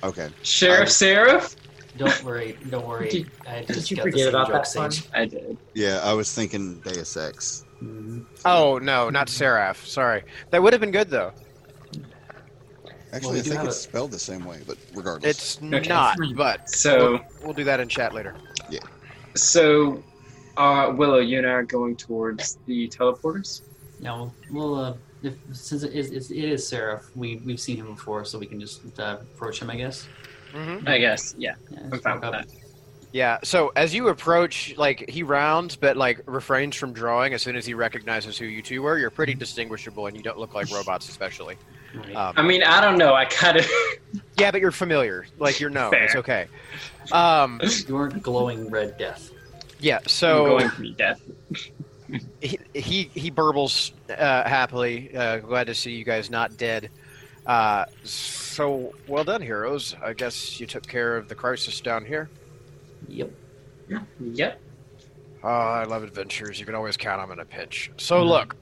Okay. 0.02 0.30
Sheriff 0.44 0.88
I- 0.88 0.92
Seraph. 0.92 1.56
Don't 1.98 2.24
worry, 2.24 2.58
don't 2.70 2.88
worry. 2.88 3.10
Did- 3.10 3.32
I 3.46 3.64
did 3.64 3.92
you 3.92 3.98
forget 4.02 4.30
about 4.30 4.48
that 4.48 4.70
one? 4.76 4.92
I 5.14 5.26
did. 5.26 5.58
Yeah, 5.74 6.00
I 6.02 6.14
was 6.14 6.32
thinking 6.34 6.80
Deus 6.86 7.18
Ex. 7.18 7.66
Mhm. 7.84 8.24
Oh 8.46 8.78
no, 8.78 9.10
not 9.10 9.28
Seraph. 9.28 9.86
Sorry, 9.86 10.24
that 10.52 10.64
would 10.64 10.72
have 10.72 10.80
been 10.80 10.92
good 10.92 11.10
though. 11.10 11.34
Actually, 13.12 13.34
we 13.34 13.40
I 13.40 13.44
think 13.44 13.64
it's 13.66 13.76
a- 13.76 13.80
spelled 13.82 14.12
the 14.12 14.20
same 14.20 14.46
way, 14.46 14.62
but 14.66 14.78
regardless. 14.96 15.30
It's 15.30 15.58
Okay. 15.62 15.90
not, 15.90 16.18
but 16.36 16.70
So 16.70 17.12
we'll, 17.12 17.22
we'll 17.44 17.54
do 17.54 17.66
that 17.66 17.82
in 17.82 17.90
chat 17.90 18.14
later. 18.14 18.36
Yeah. 18.70 18.80
So, 19.36 20.02
uh, 20.60 20.92
Willow, 20.92 21.20
you 21.20 21.38
and 21.38 21.48
I 21.48 21.52
are 21.52 21.64
going 21.64 21.96
towards 21.96 22.60
the 22.66 22.88
teleporters. 22.90 23.62
Now 24.00 24.32
we'll 24.52 24.76
uh, 24.76 24.94
if 25.24 25.36
since 25.54 25.84
it 25.84 25.94
is 25.94 26.12
it's, 26.12 26.30
it 26.32 26.44
is 26.44 26.68
Seraph, 26.68 27.10
we 27.16 27.38
we've 27.38 27.60
seen 27.60 27.78
him 27.78 27.88
before, 27.94 28.26
so 28.26 28.38
we 28.38 28.46
can 28.46 28.60
just 28.60 28.82
uh, 29.00 29.18
approach 29.22 29.62
him, 29.62 29.70
I 29.70 29.78
guess. 29.78 30.08
hmm 30.54 30.78
I 30.86 30.98
guess. 31.00 31.34
Yeah, 31.38 31.56
Yeah, 31.72 31.80
I'm 31.92 32.00
fine 32.00 32.20
with 32.22 32.32
that. 32.32 32.48
Yeah. 33.12 33.40
So 33.44 33.72
as 33.76 33.94
you 33.94 34.10
approach, 34.10 34.76
like 34.78 35.10
he 35.10 35.24
rounds, 35.24 35.76
but 35.76 35.98
like 35.98 36.22
refrains 36.26 36.76
from 36.76 36.94
drawing 36.94 37.34
as 37.34 37.42
soon 37.42 37.56
as 37.56 37.66
he 37.66 37.74
recognizes 37.74 38.38
who 38.38 38.46
you 38.46 38.62
two 38.62 38.86
are. 38.86 38.98
You're 39.00 39.10
pretty 39.10 39.34
distinguishable, 39.34 40.08
and 40.08 40.16
you 40.16 40.22
don't 40.22 40.38
look 40.38 40.54
like 40.54 40.70
robots, 40.74 41.10
especially. 41.10 41.58
Right. 41.96 42.16
Um, 42.16 42.34
I 42.38 42.44
mean, 42.44 42.64
I 42.64 42.82
don't 42.82 42.98
know. 42.98 43.16
I 43.16 43.26
kind 43.26 43.58
of. 43.58 43.68
yeah, 44.38 44.52
but 44.52 44.62
you're 44.62 44.72
familiar. 44.72 45.26
Like 45.40 45.60
you're 45.60 45.72
known. 45.72 45.92
Fair. 45.92 46.04
It's 46.04 46.16
okay. 46.18 46.48
Um, 47.12 47.60
you 47.88 47.96
aren't 47.96 48.22
glowing 48.22 48.70
red 48.70 48.98
death. 48.98 49.32
Yeah. 49.80 49.98
I'm 49.98 50.08
So 50.08 50.46
going 50.58 50.70
to 50.72 50.82
be 50.82 50.94
death. 50.94 51.22
he 52.42 52.60
he, 52.74 53.04
he 53.14 53.32
burbles 53.32 53.92
uh, 54.10 54.48
happily. 54.48 55.16
Uh, 55.16 55.38
glad 55.38 55.68
to 55.68 55.76
see 55.76 55.92
you 55.92 56.04
guys 56.04 56.30
not 56.30 56.58
dead. 56.58 56.90
Uh, 57.46 57.86
so 58.04 58.94
well 59.08 59.24
done, 59.24 59.42
heroes. 59.42 59.96
I 60.04 60.14
guess 60.14 60.60
you 60.60 60.68
took 60.68 60.86
care 60.88 61.18
of 61.18 61.28
the 61.28 61.36
crisis 61.36 61.82
down 61.82 62.06
here. 62.06 62.30
Yep. 63.08 63.32
Yep. 64.20 64.62
Oh, 65.44 65.48
I 65.48 65.84
love 65.86 66.04
adventures. 66.04 66.60
You 66.60 66.66
can 66.66 66.76
always 66.76 66.98
count 66.98 67.22
them 67.22 67.32
in 67.32 67.40
a 67.40 67.46
pinch. 67.46 67.92
So 67.98 68.24
look, 68.24 68.56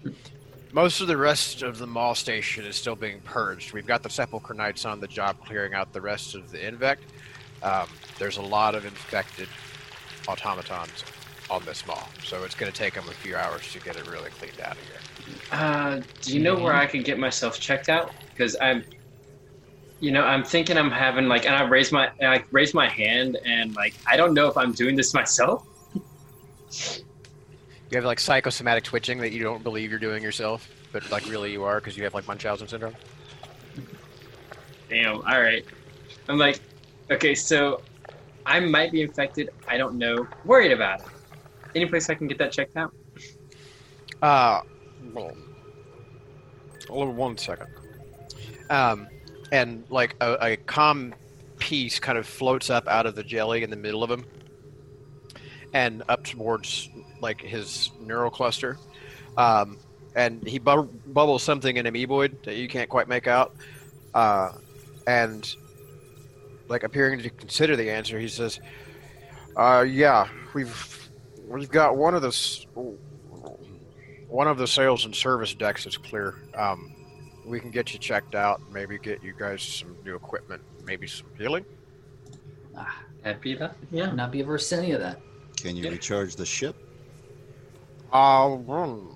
most 0.71 1.01
of 1.01 1.07
the 1.07 1.17
rest 1.17 1.63
of 1.63 1.79
the 1.79 1.87
mall 1.87 2.13
station 2.15 2.65
is 2.65 2.75
still 2.75 2.95
being 2.95 3.19
purged. 3.21 3.73
We've 3.73 3.85
got 3.85 4.03
the 4.03 4.09
Sepulchre 4.09 4.53
Knights 4.53 4.85
on 4.85 4.99
the 4.99 5.07
job 5.07 5.43
clearing 5.43 5.73
out 5.73 5.91
the 5.91 6.01
rest 6.01 6.35
of 6.35 6.51
the 6.51 6.65
Invect. 6.65 7.03
Um, 7.63 7.87
there's 8.19 8.37
a 8.37 8.41
lot 8.41 8.75
of 8.75 8.85
infected 8.85 9.49
automatons 10.27 11.03
on 11.49 11.63
this 11.65 11.85
mall, 11.87 12.07
so 12.23 12.43
it's 12.43 12.55
going 12.55 12.71
to 12.71 12.77
take 12.77 12.93
them 12.93 13.07
a 13.07 13.13
few 13.13 13.35
hours 13.35 13.71
to 13.71 13.79
get 13.79 13.95
it 13.95 14.09
really 14.09 14.29
cleaned 14.31 14.59
out 14.61 14.73
of 14.73 14.79
here. 14.79 15.37
Uh, 15.51 16.01
do 16.21 16.33
you 16.33 16.41
know 16.41 16.55
where 16.55 16.73
I 16.73 16.85
could 16.85 17.05
get 17.05 17.17
myself 17.17 17.59
checked 17.59 17.89
out? 17.89 18.11
Because 18.31 18.57
I'm, 18.59 18.83
you 19.99 20.11
know, 20.11 20.23
I'm 20.23 20.43
thinking 20.43 20.77
I'm 20.77 20.91
having 20.91 21.27
like, 21.27 21.45
and 21.45 21.55
I 21.55 21.63
raise 21.63 21.91
my, 21.91 22.11
I 22.21 22.43
raise 22.51 22.73
my 22.73 22.87
hand, 22.87 23.37
and 23.45 23.75
like, 23.75 23.95
I 24.05 24.17
don't 24.17 24.33
know 24.33 24.47
if 24.47 24.57
I'm 24.57 24.73
doing 24.73 24.95
this 24.95 25.13
myself. 25.13 25.65
You 27.89 27.95
have 27.95 28.05
like 28.05 28.19
psychosomatic 28.19 28.83
twitching 28.83 29.19
that 29.19 29.31
you 29.31 29.43
don't 29.43 29.63
believe 29.63 29.89
you're 29.89 29.99
doing 29.99 30.21
yourself, 30.21 30.69
but 30.91 31.09
like 31.09 31.25
really 31.27 31.51
you 31.53 31.63
are 31.63 31.79
because 31.79 31.97
you 31.97 32.03
have 32.03 32.13
like 32.13 32.27
Munchausen 32.27 32.67
syndrome. 32.67 32.95
Damn. 34.89 35.15
All 35.15 35.41
right. 35.41 35.65
I'm 36.27 36.37
like, 36.37 36.59
okay, 37.09 37.35
so 37.35 37.81
I 38.47 38.61
might 38.61 38.93
be 38.93 39.01
infected. 39.01 39.49
I 39.67 39.77
don't 39.77 39.97
know. 39.97 40.25
Worried 40.45 40.71
about 40.71 41.01
it. 41.01 41.07
Any 41.75 41.85
place 41.85 42.09
I 42.09 42.15
can 42.15 42.27
get 42.27 42.37
that 42.37 42.53
checked 42.53 42.77
out? 42.77 42.93
Uh, 44.21 44.61
well, 45.13 45.35
hold 46.87 47.09
on 47.09 47.17
one 47.17 47.37
second. 47.37 47.67
Um, 48.69 49.07
and 49.51 49.83
like 49.89 50.15
a, 50.21 50.37
a 50.53 50.57
calm 50.57 51.13
piece 51.59 51.99
kind 51.99 52.17
of 52.17 52.25
floats 52.25 52.69
up 52.69 52.87
out 52.87 53.05
of 53.05 53.15
the 53.15 53.23
jelly 53.23 53.63
in 53.63 53.69
the 53.69 53.75
middle 53.75 54.01
of 54.01 54.09
him, 54.09 54.25
and 55.73 56.03
up 56.07 56.23
towards 56.23 56.89
like 57.19 57.41
his 57.41 57.91
neural 57.99 58.31
cluster. 58.31 58.77
Um, 59.35 59.77
and 60.15 60.45
he 60.47 60.57
bub- 60.57 60.89
bubbles 61.13 61.43
something 61.43 61.77
in 61.77 61.85
amoeboid 61.85 62.43
that 62.43 62.55
you 62.55 62.69
can't 62.69 62.89
quite 62.89 63.07
make 63.07 63.27
out. 63.27 63.55
Uh, 64.13 64.53
and 65.05 65.53
like 66.67 66.83
appearing 66.83 67.19
to 67.21 67.29
consider 67.29 67.75
the 67.75 67.89
answer, 67.89 68.19
he 68.19 68.27
says, 68.27 68.59
"Uh, 69.55 69.85
yeah, 69.87 70.27
we've 70.53 71.09
we've 71.47 71.69
got 71.71 71.97
one 71.97 72.13
of 72.15 72.21
the." 72.21 72.95
one 74.29 74.45
of 74.49 74.57
the 74.57 74.67
sales 74.67 75.05
and 75.05 75.15
service 75.15 75.53
decks 75.53 75.85
is 75.85 75.95
clear. 75.95 76.35
Um, 76.53 76.93
we 77.45 77.61
can 77.61 77.71
get 77.71 77.93
you 77.93 77.99
checked 77.99 78.35
out. 78.35 78.61
Maybe 78.73 78.97
get 78.99 79.23
you 79.23 79.33
guys 79.37 79.61
some 79.61 79.95
new 80.03 80.15
equipment. 80.15 80.61
Maybe 80.85 81.07
some 81.07 81.27
healing. 81.37 81.63
Ah, 82.75 83.03
Happy 83.23 83.55
that? 83.55 83.77
yeah, 83.89 84.11
not 84.11 84.31
be 84.33 84.41
averse 84.41 84.67
to 84.69 84.77
any 84.79 84.91
of 84.91 84.99
that. 84.99 85.21
Can 85.55 85.77
you 85.77 85.85
Yeah. 85.85 85.91
recharge 85.91 86.35
the 86.35 86.45
ship? 86.45 86.75
Uh, 88.11 88.49
hmm. 88.57 89.07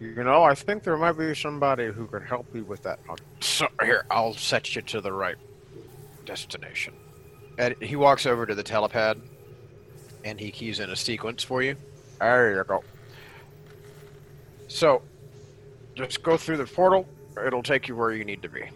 you 0.00 0.24
know, 0.24 0.42
I 0.42 0.54
think 0.54 0.82
there 0.82 0.96
might 0.96 1.12
be 1.18 1.34
somebody 1.34 1.88
who 1.92 2.06
can 2.06 2.22
help 2.22 2.46
you 2.54 2.64
with 2.64 2.82
that. 2.84 3.00
So 3.40 3.68
here, 3.82 4.06
I'll 4.10 4.32
set 4.32 4.74
you 4.74 4.80
to 4.80 5.02
the 5.02 5.12
right 5.12 5.36
destination. 6.24 6.94
And 7.58 7.74
he 7.80 7.96
walks 7.96 8.26
over 8.26 8.46
to 8.46 8.54
the 8.54 8.64
telepad, 8.64 9.20
and 10.24 10.40
he 10.40 10.50
keys 10.50 10.80
in 10.80 10.90
a 10.90 10.96
sequence 10.96 11.42
for 11.42 11.62
you. 11.62 11.76
There 12.20 12.56
you 12.56 12.64
go. 12.64 12.82
So, 14.68 15.02
just 15.94 16.22
go 16.22 16.36
through 16.36 16.56
the 16.56 16.66
portal. 16.66 17.06
It'll 17.44 17.62
take 17.62 17.88
you 17.88 17.96
where 17.96 18.12
you 18.12 18.24
need 18.24 18.42
to 18.42 18.48
be. 18.48 18.68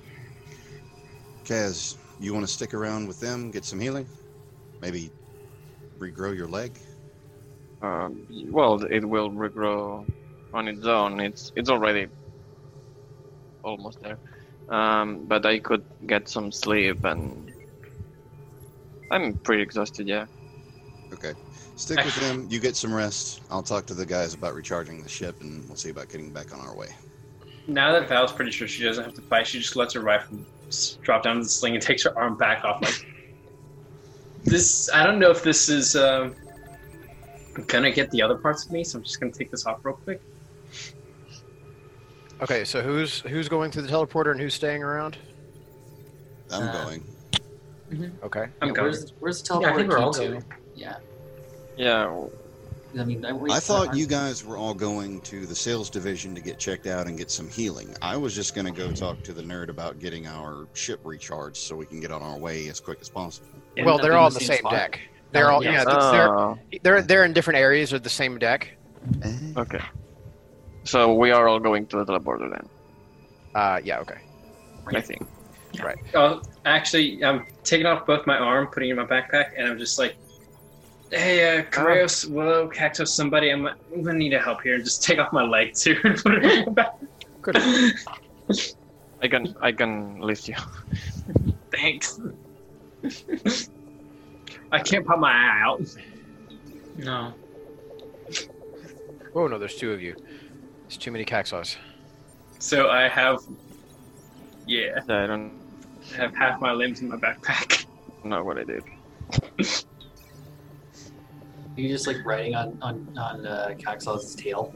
Kaz, 1.44 1.96
you 2.20 2.32
want 2.34 2.46
to 2.46 2.52
stick 2.52 2.74
around 2.74 3.08
with 3.08 3.20
them, 3.20 3.50
get 3.50 3.64
some 3.64 3.80
healing? 3.80 4.06
Maybe 4.80 5.10
regrow 5.98 6.36
your 6.36 6.46
leg? 6.46 6.78
Um, 7.82 8.26
well, 8.50 8.82
it 8.84 9.04
will 9.04 9.30
regrow 9.30 10.04
on 10.52 10.68
its 10.68 10.84
own. 10.84 11.20
It's 11.20 11.52
it's 11.56 11.70
already 11.70 12.06
almost 13.62 14.00
there. 14.02 14.18
Um, 14.68 15.24
but 15.26 15.46
I 15.46 15.58
could 15.58 15.84
get 16.06 16.28
some 16.28 16.52
sleep, 16.52 17.04
and 17.04 17.52
I'm 19.10 19.34
pretty 19.38 19.62
exhausted. 19.62 20.06
Yeah. 20.06 20.26
Okay. 21.12 21.32
Stick 21.76 22.04
with 22.04 22.16
them, 22.16 22.46
you 22.50 22.58
get 22.58 22.74
some 22.74 22.92
rest. 22.92 23.40
I'll 23.50 23.62
talk 23.62 23.86
to 23.86 23.94
the 23.94 24.04
guys 24.04 24.34
about 24.34 24.54
recharging 24.54 25.00
the 25.00 25.08
ship, 25.08 25.40
and 25.40 25.64
we'll 25.68 25.76
see 25.76 25.90
about 25.90 26.08
getting 26.08 26.32
back 26.32 26.52
on 26.52 26.60
our 26.60 26.76
way. 26.76 26.88
Now 27.68 27.92
that 27.92 28.08
Val's 28.08 28.32
pretty 28.32 28.50
sure 28.50 28.66
she 28.66 28.82
doesn't 28.82 29.04
have 29.04 29.14
to 29.14 29.22
fight, 29.22 29.46
she 29.46 29.58
just 29.58 29.76
lets 29.76 29.94
her 29.94 30.00
rifle 30.00 30.38
drop 31.02 31.22
down 31.22 31.36
to 31.36 31.42
the 31.42 31.48
sling 31.48 31.74
and 31.74 31.82
takes 31.82 32.02
her 32.02 32.18
arm 32.18 32.36
back 32.36 32.64
off. 32.64 32.82
Like 32.82 33.06
this, 34.44 34.90
I 34.92 35.04
don't 35.04 35.20
know 35.20 35.30
if 35.30 35.44
this 35.44 35.68
is 35.68 35.94
um, 35.94 36.34
gonna 37.68 37.92
get 37.92 38.10
the 38.10 38.22
other 38.22 38.36
parts 38.36 38.66
of 38.66 38.72
me, 38.72 38.82
so 38.82 38.98
I'm 38.98 39.04
just 39.04 39.20
gonna 39.20 39.32
take 39.32 39.50
this 39.50 39.64
off 39.64 39.84
real 39.84 39.94
quick. 39.94 40.20
Okay, 42.40 42.64
so 42.64 42.82
who's 42.82 43.20
who's 43.20 43.48
going 43.48 43.70
through 43.70 43.82
the 43.82 43.88
teleporter 43.92 44.30
and 44.30 44.40
who's 44.40 44.54
staying 44.54 44.82
around? 44.82 45.16
I'm 46.52 46.68
Uh, 46.68 46.84
going. 46.84 47.04
Okay. 48.22 48.46
I'm 48.60 48.68
Yeah, 48.68 48.74
going. 48.74 48.74
where's 48.92 49.12
where's 49.18 49.42
the 49.42 49.48
teleporter 49.48 49.62
Yeah, 49.62 49.72
I 49.72 49.76
think 49.76 49.88
we're 49.90 49.98
all 49.98 50.12
key 50.12 50.20
to? 50.24 50.28
going. 50.32 50.44
Yeah, 50.74 50.96
Yeah. 51.76 52.24
I 52.98 53.04
mean, 53.04 53.24
I, 53.24 53.38
I 53.54 53.60
thought 53.60 53.94
you 53.94 54.06
guys 54.06 54.44
were 54.44 54.56
all 54.56 54.72
going 54.72 55.20
to 55.22 55.44
the 55.44 55.54
sales 55.54 55.90
division 55.90 56.34
to 56.34 56.40
get 56.40 56.58
checked 56.58 56.86
out 56.86 57.06
and 57.06 57.18
get 57.18 57.30
some 57.30 57.46
healing. 57.48 57.94
I 58.00 58.16
was 58.16 58.34
just 58.34 58.54
going 58.54 58.64
to 58.64 58.72
go 58.72 58.90
talk 58.92 59.22
to 59.24 59.34
the 59.34 59.42
nerd 59.42 59.68
about 59.68 59.98
getting 59.98 60.26
our 60.26 60.66
ship 60.72 61.00
recharged 61.04 61.58
so 61.58 61.76
we 61.76 61.84
can 61.84 62.00
get 62.00 62.10
on 62.10 62.22
our 62.22 62.38
way 62.38 62.66
as 62.68 62.80
quick 62.80 62.98
as 63.02 63.10
possible. 63.10 63.46
Yeah, 63.76 63.84
well, 63.84 63.96
not 63.96 64.02
they're 64.02 64.12
being 64.12 64.18
all 64.20 64.26
on 64.26 64.32
the 64.32 64.38
the 64.38 64.44
same 64.46 64.54
same 64.56 64.58
spot. 64.60 64.72
deck. 64.72 65.00
They're 65.32 65.50
all 65.50 65.62
Yeah. 65.62 65.72
yeah. 65.72 65.84
They're, 66.12 66.28
Oh, 66.38 66.58
they're 66.82 67.02
they're 67.02 67.24
in 67.26 67.34
different 67.34 67.58
areas 67.58 67.92
of 67.92 68.02
the 68.02 68.08
same 68.08 68.38
deck. 68.38 68.70
Eh, 69.22 69.32
okay. 69.58 69.80
So 70.88 71.12
we 71.12 71.30
are 71.32 71.46
all 71.48 71.60
going 71.60 71.86
to 71.88 72.02
the 72.02 72.06
teleporter 72.06 72.48
then, 72.50 72.66
Uh, 73.54 73.78
yeah. 73.84 73.98
Okay. 73.98 74.20
I 74.86 75.02
think. 75.02 75.26
Right. 75.84 75.98
Oh, 76.14 76.40
actually, 76.64 77.22
I'm 77.22 77.44
taking 77.62 77.84
off 77.84 78.06
both 78.06 78.26
my 78.26 78.38
arm, 78.38 78.68
putting 78.68 78.88
it 78.88 78.92
in 78.92 78.96
my 78.96 79.04
backpack, 79.04 79.48
and 79.58 79.68
I'm 79.68 79.78
just 79.78 79.98
like, 79.98 80.16
"Hey, 81.10 81.58
uh, 81.58 81.62
Kareos, 81.64 82.26
Willow, 82.30 82.68
Cactus, 82.68 83.12
somebody, 83.12 83.50
I'm, 83.50 83.66
I'm 83.66 84.02
gonna 84.02 84.16
need 84.16 84.32
a 84.32 84.40
help 84.40 84.62
here." 84.62 84.76
And 84.76 84.84
just 84.84 85.02
take 85.04 85.18
off 85.18 85.30
my 85.30 85.42
leg 85.44 85.74
too 85.74 85.94
and 86.04 86.16
put 86.16 86.32
it 86.36 86.44
in 86.44 86.64
my 86.64 86.72
back. 86.72 86.94
Good. 87.42 87.58
I 89.20 89.28
can 89.28 89.54
I 89.60 89.72
can 89.72 90.20
lift 90.20 90.48
you. 90.48 90.56
Thanks. 91.70 92.18
I 94.72 94.78
can't 94.78 95.04
pop 95.06 95.18
my 95.18 95.32
eye 95.32 95.60
out. 95.62 95.82
No. 96.96 97.34
Oh 99.34 99.46
no, 99.48 99.58
there's 99.58 99.76
two 99.76 99.92
of 99.92 100.00
you. 100.00 100.16
There's 100.88 100.96
too 100.96 101.10
many 101.10 101.26
Caxos. 101.26 101.76
So 102.58 102.88
I 102.88 103.08
have, 103.08 103.40
yeah, 104.66 105.00
I 105.06 105.26
don't 105.26 105.52
I 106.14 106.16
have 106.16 106.34
half 106.34 106.62
my 106.62 106.72
limbs 106.72 107.02
in 107.02 107.10
my 107.10 107.16
backpack. 107.16 107.84
know 108.24 108.42
what 108.42 108.56
I 108.56 108.64
did. 108.64 108.82
You 111.76 111.88
just 111.88 112.06
like 112.06 112.24
riding 112.24 112.54
on 112.54 112.78
on 112.80 113.06
on 113.18 113.46
uh, 113.46 113.74
Caxos's 113.78 114.34
tail. 114.34 114.74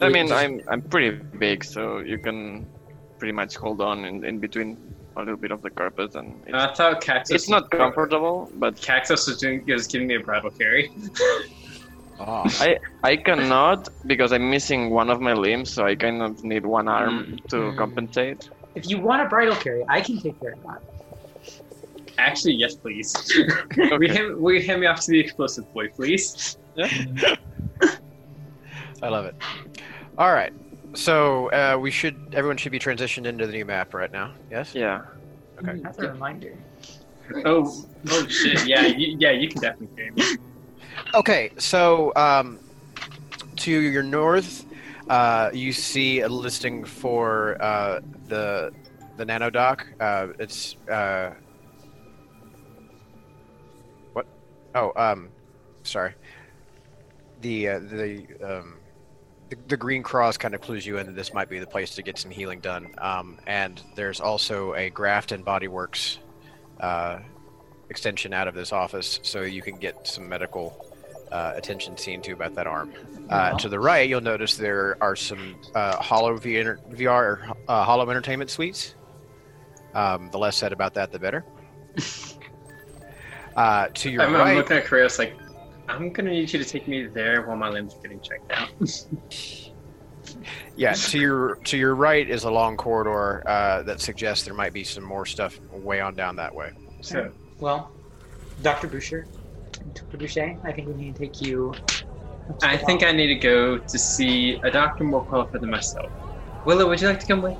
I 0.00 0.08
mean, 0.08 0.28
just- 0.28 0.40
I'm 0.40 0.62
I'm 0.70 0.80
pretty 0.80 1.10
big, 1.38 1.64
so 1.64 1.98
you 1.98 2.18
can 2.18 2.64
pretty 3.18 3.32
much 3.32 3.56
hold 3.56 3.80
on 3.80 4.04
in, 4.04 4.24
in 4.24 4.38
between 4.38 4.78
a 5.16 5.20
little 5.20 5.36
bit 5.36 5.50
of 5.50 5.60
the 5.60 5.70
carpet, 5.70 6.14
and 6.14 6.40
it's, 6.46 6.54
I 6.54 6.72
thought 6.72 7.00
Cactus. 7.00 7.34
it's 7.34 7.48
not 7.48 7.68
comfortable, 7.72 8.48
but 8.54 8.80
Cactus 8.80 9.26
was 9.26 9.38
doing 9.38 9.64
was 9.66 9.88
giving 9.88 10.06
me 10.06 10.14
a 10.14 10.20
bridal 10.20 10.50
carry. 10.50 10.92
I 12.26 12.78
I 13.02 13.16
cannot 13.16 13.88
because 14.06 14.32
I'm 14.32 14.50
missing 14.50 14.90
one 14.90 15.10
of 15.10 15.20
my 15.20 15.32
limbs, 15.32 15.72
so 15.72 15.84
I 15.84 15.94
kind 15.94 16.22
of 16.22 16.42
need 16.44 16.64
one 16.64 16.88
arm 16.88 17.36
to 17.50 17.56
Mm. 17.56 17.76
compensate. 17.76 18.48
If 18.74 18.88
you 18.88 18.98
want 19.00 19.22
a 19.22 19.28
bridal 19.28 19.56
carry, 19.56 19.84
I 19.88 20.00
can 20.00 20.18
take 20.20 20.38
care 20.40 20.52
of 20.52 20.62
that. 20.62 20.80
Actually, 22.18 22.54
yes, 22.54 22.74
please. 22.76 23.12
we 23.76 23.84
Okay. 23.92 24.08
hand, 24.14 24.36
we 24.38 24.64
hand 24.64 24.80
me 24.80 24.86
off 24.86 25.00
to 25.00 25.10
the 25.10 25.20
explosive 25.20 25.64
boy, 25.72 25.88
please. 25.96 26.56
I 29.02 29.08
love 29.08 29.24
it. 29.26 29.34
All 30.16 30.32
right. 30.32 30.52
So 30.94 31.48
uh, 31.50 31.76
we 31.80 31.90
should 31.90 32.16
everyone 32.34 32.56
should 32.56 32.72
be 32.72 32.78
transitioned 32.78 33.26
into 33.26 33.46
the 33.46 33.52
new 33.52 33.64
map 33.64 33.94
right 33.94 34.12
now. 34.12 34.34
Yes. 34.50 34.74
Yeah. 34.74 35.00
Okay. 35.60 35.78
That's 35.82 35.98
a 35.98 36.08
reminder. 36.12 36.54
Oh, 37.44 37.72
oh 38.10 38.26
shit! 38.26 38.66
Yeah, 38.66 38.84
you, 38.86 39.16
yeah, 39.18 39.30
you 39.30 39.48
can 39.48 39.60
definitely 39.60 39.88
carry 39.96 40.10
me. 40.10 40.22
Okay. 41.14 41.50
So 41.58 42.12
um, 42.16 42.58
to 43.56 43.70
your 43.70 44.02
north, 44.02 44.66
uh, 45.08 45.50
you 45.52 45.72
see 45.72 46.20
a 46.20 46.28
listing 46.28 46.84
for 46.84 47.60
uh, 47.62 48.00
the 48.28 48.72
the 49.16 49.24
nano 49.24 49.50
dock. 49.50 49.86
Uh, 50.00 50.28
it's 50.38 50.76
uh, 50.88 51.34
what? 54.12 54.26
Oh, 54.74 54.92
um, 54.96 55.28
sorry. 55.82 56.14
The 57.40 57.68
uh, 57.68 57.78
the 57.80 58.26
um, 58.42 58.74
the, 59.50 59.58
the 59.68 59.76
green 59.76 60.02
cross 60.02 60.38
kind 60.38 60.54
of 60.54 60.60
clues 60.60 60.86
you 60.86 60.96
in 60.98 61.06
that 61.06 61.14
this 61.14 61.34
might 61.34 61.50
be 61.50 61.58
the 61.58 61.66
place 61.66 61.94
to 61.96 62.02
get 62.02 62.16
some 62.18 62.30
healing 62.30 62.60
done. 62.60 62.94
Um, 62.98 63.38
and 63.46 63.82
there's 63.96 64.20
also 64.20 64.74
a 64.74 64.88
Graft 64.88 65.32
and 65.32 65.44
Bodyworks 65.44 66.18
uh, 66.80 67.18
extension 67.92 68.32
out 68.32 68.48
of 68.48 68.54
this 68.54 68.72
office, 68.72 69.20
so 69.22 69.42
you 69.42 69.60
can 69.60 69.76
get 69.76 70.08
some 70.08 70.26
medical 70.26 70.66
uh, 71.30 71.52
attention 71.54 71.96
seen 71.98 72.22
to 72.22 72.32
about 72.32 72.54
that 72.54 72.66
arm. 72.66 72.90
Uh, 73.28 73.56
to 73.58 73.68
the 73.68 73.78
right, 73.78 74.08
you'll 74.08 74.22
notice 74.22 74.56
there 74.56 74.96
are 75.02 75.14
some 75.14 75.56
uh, 75.74 75.96
Hollow 75.96 76.38
VR, 76.38 76.78
VR 76.90 77.54
uh, 77.68 77.84
Hollow 77.84 78.08
Entertainment 78.08 78.48
suites. 78.48 78.94
Um, 79.94 80.30
the 80.30 80.38
less 80.38 80.56
said 80.56 80.72
about 80.72 80.94
that, 80.94 81.12
the 81.12 81.18
better. 81.18 81.44
Uh, 83.54 83.86
to 83.88 84.08
your 84.08 84.22
I'm, 84.22 84.32
right, 84.32 84.52
I'm 84.52 84.56
looking 84.56 84.78
at 84.78 84.86
Koreos 84.86 85.18
like, 85.18 85.34
I'm 85.86 86.10
gonna 86.10 86.30
need 86.30 86.50
you 86.50 86.58
to 86.58 86.64
take 86.64 86.88
me 86.88 87.04
there 87.04 87.42
while 87.42 87.54
my 87.54 87.68
limbs 87.68 87.94
are 87.94 88.00
getting 88.00 88.18
checked 88.22 88.50
out. 88.50 88.70
Yeah, 90.76 90.92
to 90.92 91.18
your 91.18 91.56
to 91.64 91.76
your 91.76 91.94
right 91.94 92.28
is 92.28 92.44
a 92.44 92.50
long 92.50 92.76
corridor 92.76 93.46
uh, 93.46 93.82
that 93.82 94.00
suggests 94.00 94.44
there 94.44 94.54
might 94.54 94.72
be 94.72 94.84
some 94.84 95.04
more 95.04 95.26
stuff 95.26 95.60
way 95.70 96.00
on 96.00 96.14
down 96.14 96.36
that 96.36 96.54
way. 96.54 96.72
so, 97.02 97.30
Well, 97.62 97.92
Dr. 98.62 98.88
Boucher, 98.88 99.24
Dr. 99.94 100.16
Boucher, 100.16 100.58
I 100.64 100.72
think 100.72 100.88
we 100.88 100.94
need 100.94 101.14
to 101.14 101.20
take 101.20 101.40
you. 101.40 101.72
to 102.58 102.66
I 102.66 102.76
think. 102.76 103.04
I 103.04 103.12
need 103.12 103.28
to 103.28 103.36
go 103.36 103.78
to 103.78 103.98
see 104.00 104.54
a 104.64 104.70
doctor 104.72 105.04
more 105.04 105.22
qualified 105.22 105.60
than 105.60 105.70
myself. 105.70 106.10
Willow, 106.64 106.88
would 106.88 107.00
you 107.00 107.06
like 107.06 107.20
to 107.20 107.26
come 107.26 107.40
with? 107.40 107.56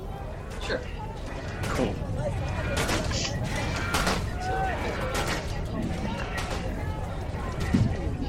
Sure. 0.67 0.81
Cool. 1.69 1.95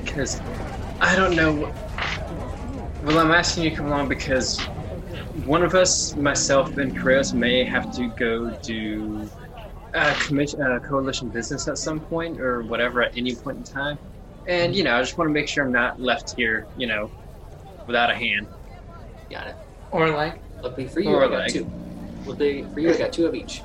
Because 0.05 0.41
I 1.01 1.17
don't 1.17 1.35
know. 1.35 1.73
Well, 3.03 3.19
I'm 3.19 3.33
asking 3.33 3.65
you 3.65 3.71
to 3.71 3.77
come 3.77 3.87
along 3.87 4.09
because 4.09 4.61
one 5.45 5.65
of 5.65 5.75
us, 5.75 6.15
myself 6.15 6.77
and 6.77 6.97
Chris, 6.97 7.33
may 7.33 7.65
have 7.65 7.93
to 7.97 8.11
go 8.11 8.51
do 8.63 9.29
uh, 9.95 10.15
commission, 10.27 10.61
uh, 10.61 10.79
coalition 10.81 11.29
business 11.29 11.69
at 11.69 11.79
some 11.79 12.01
point 12.01 12.41
or 12.41 12.63
whatever 12.63 13.03
at 13.03 13.17
any 13.17 13.35
point 13.35 13.59
in 13.59 13.65
time. 13.65 13.99
And 14.47 14.75
you 14.75 14.83
know, 14.85 14.97
I 14.97 15.01
just 15.01 15.17
want 15.17 15.29
to 15.29 15.33
make 15.33 15.49
sure 15.49 15.65
I'm 15.65 15.73
not 15.73 16.01
left 16.01 16.37
here, 16.37 16.67
you 16.77 16.87
know, 16.87 17.11
without 17.87 18.11
a 18.11 18.15
hand. 18.15 18.47
Got 19.31 19.47
it. 19.49 19.57
Or 19.91 20.11
like, 20.11 20.41
Luckily 20.63 20.89
for 20.89 21.01
you, 21.01 21.11
Or 21.11 21.25
I 21.25 21.29
got 21.29 21.39
like- 21.41 21.53
two. 21.53 21.71
Luckily 22.27 22.65
for 22.73 22.81
you, 22.81 22.91
I 22.91 22.97
got 22.97 23.13
two 23.13 23.27
of 23.27 23.35
each. 23.35 23.63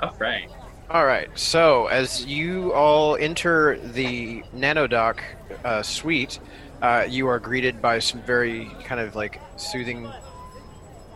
All 0.00 0.14
right. 0.18 0.50
All 0.90 1.04
right. 1.06 1.28
So 1.38 1.86
as 1.86 2.24
you 2.24 2.72
all 2.72 3.16
enter 3.16 3.78
the 3.78 4.42
nanodoc 4.54 5.18
uh, 5.64 5.82
suite, 5.82 6.40
uh, 6.82 7.06
you 7.08 7.26
are 7.28 7.38
greeted 7.38 7.80
by 7.80 7.98
some 7.98 8.20
very 8.22 8.70
kind 8.84 9.00
of 9.00 9.14
like 9.14 9.40
soothing, 9.56 10.10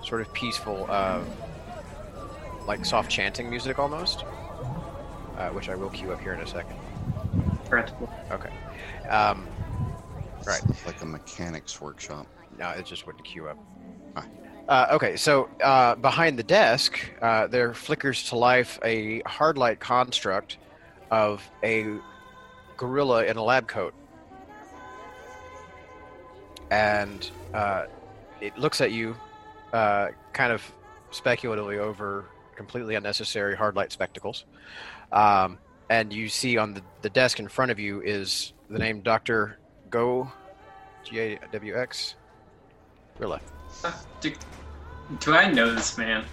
sort 0.04 0.20
of 0.20 0.32
peaceful, 0.32 0.86
uh, 0.88 1.20
like 2.68 2.84
soft 2.84 3.10
chanting 3.10 3.50
music 3.50 3.78
almost, 3.78 4.24
uh, 5.36 5.48
which 5.48 5.68
I 5.68 5.74
will 5.74 5.90
cue 5.90 6.12
up 6.12 6.20
here 6.20 6.34
in 6.34 6.40
a 6.40 6.46
second. 6.46 6.76
Practical. 7.68 8.08
Okay. 8.30 8.50
Um, 9.08 9.48
Right. 10.46 10.62
It's 10.68 10.86
like 10.86 11.02
a 11.02 11.06
mechanics 11.06 11.80
workshop. 11.80 12.26
no, 12.58 12.70
it 12.70 12.86
just 12.86 13.06
wouldn't 13.06 13.24
queue 13.24 13.48
up. 13.48 13.58
Ah. 14.16 14.24
Uh, 14.68 14.86
okay, 14.92 15.16
so 15.16 15.48
uh, 15.62 15.94
behind 15.96 16.38
the 16.38 16.42
desk, 16.42 16.98
uh, 17.20 17.46
there 17.46 17.74
flickers 17.74 18.28
to 18.28 18.36
life 18.36 18.78
a 18.84 19.20
hard 19.26 19.58
light 19.58 19.80
construct 19.80 20.58
of 21.10 21.42
a 21.62 21.86
gorilla 22.76 23.24
in 23.24 23.36
a 23.36 23.42
lab 23.42 23.66
coat. 23.66 23.94
And 26.70 27.30
uh, 27.52 27.86
it 28.40 28.56
looks 28.58 28.80
at 28.80 28.92
you, 28.92 29.16
uh, 29.72 30.08
kind 30.32 30.52
of 30.52 30.62
speculatively 31.10 31.78
over 31.78 32.26
completely 32.58 32.96
unnecessary 32.96 33.56
hard 33.56 33.76
light 33.76 33.92
spectacles. 33.92 34.44
Um, 35.12 35.58
and 35.88 36.12
you 36.12 36.28
see 36.28 36.58
on 36.58 36.74
the, 36.74 36.82
the 37.00 37.08
desk 37.08 37.38
in 37.38 37.48
front 37.48 37.70
of 37.70 37.78
you 37.78 38.02
is 38.02 38.52
the 38.68 38.78
name 38.78 39.00
Dr. 39.00 39.58
Go, 39.88 40.30
G 41.04 41.20
A 41.20 41.38
W 41.52 41.80
X, 41.80 42.16
Gorilla. 43.16 43.40
Ah, 43.84 43.98
do, 44.20 44.32
do 45.20 45.34
I 45.34 45.50
know 45.50 45.72
this 45.74 45.96
man? 45.96 46.24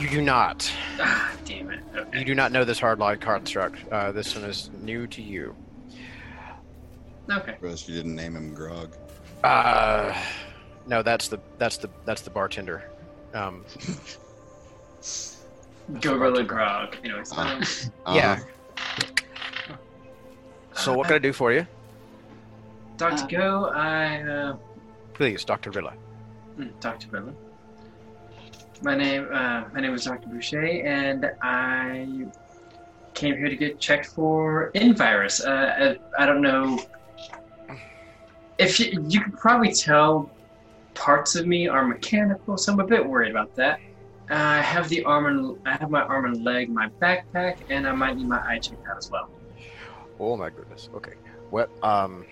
You 0.00 0.08
do 0.08 0.22
not. 0.22 0.72
Ah, 0.98 1.32
damn 1.44 1.70
it. 1.70 1.80
You 2.14 2.24
do 2.24 2.34
not 2.34 2.52
know 2.52 2.64
this 2.64 2.78
hard 2.78 2.98
light 2.98 3.20
construct. 3.20 3.76
Uh, 3.92 4.12
this 4.12 4.34
one 4.34 4.44
is 4.44 4.70
new 4.80 5.06
to 5.08 5.20
you. 5.20 5.54
Okay. 7.30 7.56
Rest 7.60 7.88
you 7.88 7.94
didn't 7.94 8.14
name 8.14 8.34
him 8.34 8.54
Grog. 8.54 8.96
Uh, 9.44 10.16
no, 10.86 11.02
that's 11.02 11.28
the 11.28 11.38
that's 11.58 11.76
the 11.76 11.90
that's 12.06 12.22
the 12.22 12.30
bartender. 12.30 12.90
Um, 13.34 13.64
Gorilla 16.00 16.44
Grog. 16.44 16.96
Anyways. 17.04 17.32
Ah. 17.36 17.56
um, 18.06 18.16
Yeah. 18.16 18.38
Uh-huh. 18.40 19.76
so 20.74 20.94
what 20.96 21.06
can 21.06 21.16
I 21.16 21.18
do 21.18 21.32
for 21.32 21.52
you, 21.52 21.66
Dr. 22.96 23.24
Uh, 23.24 23.26
Go, 23.26 23.64
I, 23.74 24.22
uh, 24.22 24.56
please, 25.14 25.44
Doctor 25.44 25.70
Villa? 25.70 25.92
mm, 26.58 26.70
Dr. 26.80 27.08
Rilla. 27.10 27.32
My 28.82 28.96
name, 28.96 29.28
uh, 29.32 29.64
my 29.72 29.80
name 29.80 29.94
is 29.94 30.04
Dr. 30.04 30.28
Boucher, 30.28 30.64
and 30.64 31.30
I 31.42 32.26
came 33.14 33.36
here 33.36 33.48
to 33.48 33.56
get 33.56 33.78
checked 33.78 34.06
for 34.06 34.68
in 34.74 34.94
virus. 34.94 35.44
Uh, 35.44 35.96
I, 36.18 36.22
I 36.22 36.26
don't 36.26 36.40
know 36.42 36.80
if 38.58 38.80
you, 38.80 39.04
you 39.08 39.20
could 39.20 39.36
probably 39.36 39.72
tell 39.72 40.30
parts 40.94 41.36
of 41.36 41.46
me 41.46 41.68
are 41.68 41.86
mechanical, 41.86 42.56
so 42.56 42.72
I'm 42.72 42.80
a 42.80 42.86
bit 42.86 43.04
worried 43.06 43.30
about 43.30 43.54
that. 43.56 43.80
Uh, 44.30 44.34
I 44.34 44.60
have 44.60 44.88
the 44.88 45.04
arm 45.04 45.26
and 45.26 45.58
I 45.66 45.76
have 45.76 45.90
my 45.90 46.02
arm 46.02 46.24
and 46.24 46.42
leg, 46.44 46.70
my 46.70 46.88
backpack, 47.00 47.56
and 47.68 47.86
I 47.86 47.92
might 47.92 48.16
need 48.16 48.28
my 48.28 48.40
eye 48.46 48.58
checked 48.58 48.86
out 48.86 48.96
as 48.98 49.10
well. 49.10 49.28
Oh 50.18 50.36
my 50.36 50.48
goodness. 50.50 50.88
Okay. 50.94 51.14
Well, 51.50 51.68
um, 51.82 52.24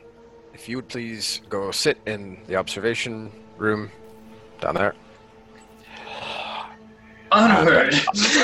if 0.55 0.69
you 0.69 0.77
would 0.77 0.89
please 0.89 1.43
go 1.49 1.71
sit 1.71 1.99
in 2.07 2.39
the 2.47 2.57
observation 2.57 3.31
room 3.59 3.91
down 4.61 4.75
there. 4.77 4.95
Onward. 7.33 7.95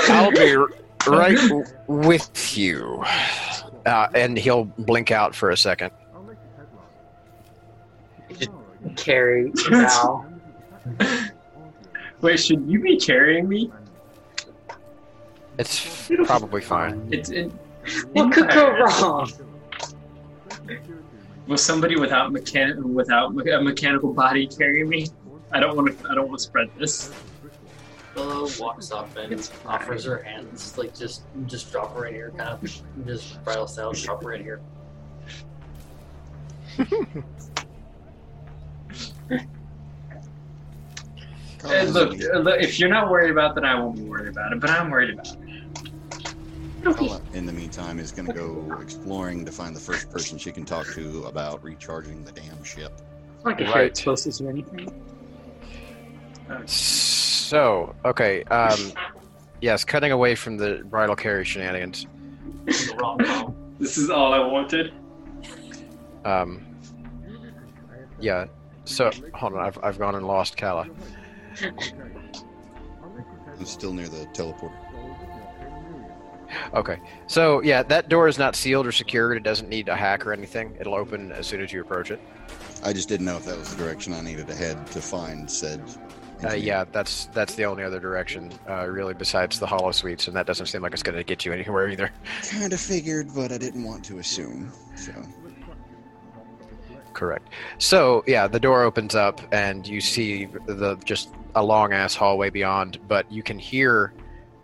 I'll 0.09 0.31
be 0.31 0.55
right 1.07 1.37
w- 1.37 1.65
with 1.87 2.57
you. 2.57 3.03
Uh, 3.85 4.09
and 4.15 4.37
he'll 4.37 4.65
blink 4.65 5.11
out 5.11 5.35
for 5.35 5.51
a 5.51 5.57
second. 5.57 5.91
Carry 8.97 9.53
now. 9.71 10.27
Wait, 12.27 12.41
should 12.41 12.69
you 12.69 12.81
be 12.81 12.97
carrying 12.97 13.49
me? 13.49 13.71
It's 15.59 16.09
probably 16.25 16.61
fine. 16.61 17.07
It's 17.13 17.31
in. 17.31 17.51
What 18.15 18.33
could 18.33 18.51
go 18.51 18.69
wrong? 19.01 19.31
Will 21.47 21.57
somebody 21.57 21.95
without 21.95 22.33
mechan- 22.33 22.83
without 22.83 23.33
me- 23.33 23.49
a 23.53 23.61
mechanical 23.61 24.13
body 24.13 24.49
carry 24.49 24.85
me? 24.85 25.07
I 25.53 25.61
don't 25.61 25.77
want 25.77 25.97
to. 25.97 26.11
I 26.11 26.17
don't 26.17 26.27
want 26.27 26.41
to 26.41 26.45
spread 26.45 26.69
this. 26.77 27.13
Willow 28.17 28.49
walks 28.59 28.91
up 28.91 29.17
and 29.17 29.33
It's 29.33 29.53
offers 29.65 30.03
her 30.03 30.21
hands, 30.21 30.77
like 30.77 30.97
just 30.97 31.23
just 31.47 31.71
drop 31.71 31.95
her 31.95 32.07
in 32.07 32.15
here, 32.15 32.33
kind 32.37 32.51
of 32.51 32.83
just 33.07 33.41
bridal 33.45 33.69
style, 33.69 33.93
drop 33.93 34.25
her 34.25 34.33
in 34.33 34.43
here. 34.43 34.61
Uh, 41.67 41.83
look, 41.85 42.13
uh, 42.13 42.39
look, 42.39 42.61
if 42.61 42.79
you're 42.79 42.89
not 42.89 43.11
worried 43.11 43.31
about 43.31 43.55
that, 43.57 43.65
I 43.65 43.75
won't 43.79 43.97
be 43.97 44.03
worried 44.03 44.29
about 44.29 44.53
it. 44.53 44.61
But 44.61 44.71
I'm 44.71 44.91
worried 44.91 45.11
about 45.11 45.27
it. 45.27 45.39
Kala, 46.95 47.21
in 47.33 47.47
the 47.47 47.53
meantime, 47.53 47.99
is 47.99 48.13
going 48.13 48.27
to 48.27 48.33
go 48.33 48.79
exploring 48.81 49.45
to 49.45 49.51
find 49.51 49.75
the 49.75 49.81
first 49.81 50.11
person 50.11 50.39
she 50.39 50.53
can 50.53 50.65
talk 50.65 50.87
to 50.95 51.25
about 51.25 51.63
recharging 51.65 52.25
the 52.25 52.33
damn 52.33 52.63
ship. 52.63 52.93
Like 53.45 53.61
if 53.61 53.69
Right. 53.75 53.87
it's 53.87 54.01
supposed 54.01 54.43
anything. 54.43 54.93
So, 56.67 57.95
okay. 58.05 58.45
Um, 58.45 58.93
yes, 59.61 59.85
cutting 59.85 60.13
away 60.13 60.37
from 60.37 60.57
the 60.57 60.83
bridal 60.85 61.17
carry 61.17 61.45
shenanigans. 61.45 62.07
The 62.67 62.97
wrong 63.01 63.19
call. 63.19 63.55
This 63.81 63.99
is 63.99 64.09
all 64.11 64.33
I 64.33 64.39
wanted. 64.39 64.93
Um, 66.25 66.65
yeah. 68.21 68.47
So, 68.85 69.11
hold 69.35 69.55
on. 69.55 69.61
I've, 69.61 69.79
I've 69.83 69.99
gone 69.99 70.15
and 70.15 70.27
lost 70.27 70.57
Kala. 70.57 70.89
I'm 71.63 71.77
still 73.65 73.93
near 73.93 74.09
the 74.09 74.27
teleporter. 74.27 74.73
Okay. 76.75 76.99
So, 77.27 77.63
yeah, 77.63 77.83
that 77.85 78.09
door 78.09 78.29
is 78.29 78.39
not 78.39 78.55
sealed 78.55 78.87
or 78.87 78.93
secured. 78.93 79.37
It 79.37 79.43
doesn't 79.43 79.69
need 79.69 79.89
a 79.89 79.97
hack 79.97 80.27
or 80.27 80.33
anything. 80.33 80.77
It'll 80.79 80.95
open 80.95 81.33
as 81.33 81.47
soon 81.47 81.61
as 81.61 81.73
you 81.73 81.81
approach 81.81 82.11
it. 82.11 82.21
I 82.85 82.93
just 82.93 83.09
didn't 83.09 83.27
know 83.27 83.37
if 83.37 83.45
that 83.47 83.59
was 83.59 83.75
the 83.75 83.83
direction 83.83 84.13
I 84.13 84.21
needed 84.21 84.47
to 84.49 84.55
head 84.55 84.87
to 84.89 85.01
find 85.01 85.51
said. 85.51 85.83
Uh, 86.45 86.53
yeah, 86.53 86.85
that's 86.93 87.27
that's 87.33 87.55
the 87.55 87.65
only 87.65 87.83
other 87.83 87.99
direction, 87.99 88.53
uh, 88.69 88.87
really, 88.87 89.15
besides 89.15 89.59
the 89.59 89.67
hollow 89.67 89.91
suites, 89.91 90.27
and 90.27 90.37
that 90.37 90.47
doesn't 90.47 90.67
seem 90.67 90.83
like 90.83 90.93
it's 90.93 91.03
going 91.03 91.17
to 91.17 91.25
get 91.25 91.47
you 91.47 91.53
anywhere 91.53 91.89
either. 91.89 92.11
Kind 92.51 92.75
of 92.75 92.81
figured, 92.81 93.29
but 93.35 93.53
I 93.53 93.59
didn't 93.59 93.85
want 93.85 94.05
to 94.05 94.19
assume. 94.19 94.71
So, 94.97 95.13
Correct. 97.17 97.49
So 97.79 98.23
yeah, 98.27 98.47
the 98.47 98.61
door 98.61 98.83
opens 98.83 99.15
up 99.15 99.41
and 99.51 99.89
you 99.89 100.03
see 100.03 100.45
the 100.67 100.97
just 101.03 101.31
a 101.55 101.65
long 101.65 101.95
ass 101.95 102.15
hallway 102.15 102.51
beyond, 102.51 102.99
but 103.09 103.33
you 103.33 103.43
can 103.43 103.59
hear 103.59 104.13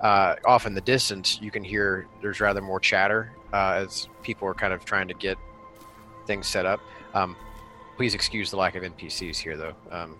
uh, 0.03 0.35
off 0.45 0.67
in 0.67 0.75
the 0.75 0.83
distance. 0.83 1.41
You 1.41 1.51
can 1.51 1.65
hear 1.65 2.07
there's 2.21 2.41
rather 2.41 2.61
more 2.61 2.79
chatter 2.79 3.33
uh, 3.55 3.81
as 3.83 4.07
people 4.23 4.47
are 4.49 4.53
kind 4.53 4.75
of 4.75 4.85
trying 4.85 5.09
to 5.09 5.15
get 5.15 5.39
things 6.27 6.47
set 6.47 6.67
up. 6.67 6.81
Um, 7.15 7.37
please 7.97 8.15
excuse 8.15 8.51
the 8.51 8.59
lack 8.59 8.75
of 8.75 8.83
NPCs 8.83 9.39
here, 9.39 9.57
though. 9.57 9.75
Um, 9.91 10.17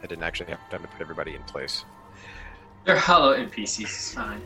I 0.00 0.06
didn't 0.06 0.22
actually 0.22 0.50
have 0.50 0.60
time 0.70 0.82
to 0.82 0.88
put 0.88 1.00
everybody 1.00 1.34
in 1.34 1.42
place. 1.42 1.84
They're 2.84 2.96
hollow 2.96 3.36
NPCs. 3.36 3.80
It's 3.80 4.14
fine. 4.14 4.40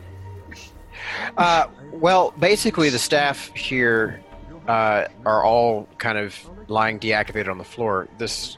Uh, 1.37 1.67
well, 1.91 2.33
basically, 2.39 2.89
the 2.89 2.97
staff 2.97 3.53
here 3.53 4.19
uh, 4.67 5.05
are 5.27 5.43
all 5.43 5.87
kind 5.99 6.17
of 6.17 6.49
lying 6.69 6.99
deactivated 6.99 7.49
on 7.49 7.57
the 7.57 7.63
floor. 7.63 8.07
This 8.17 8.57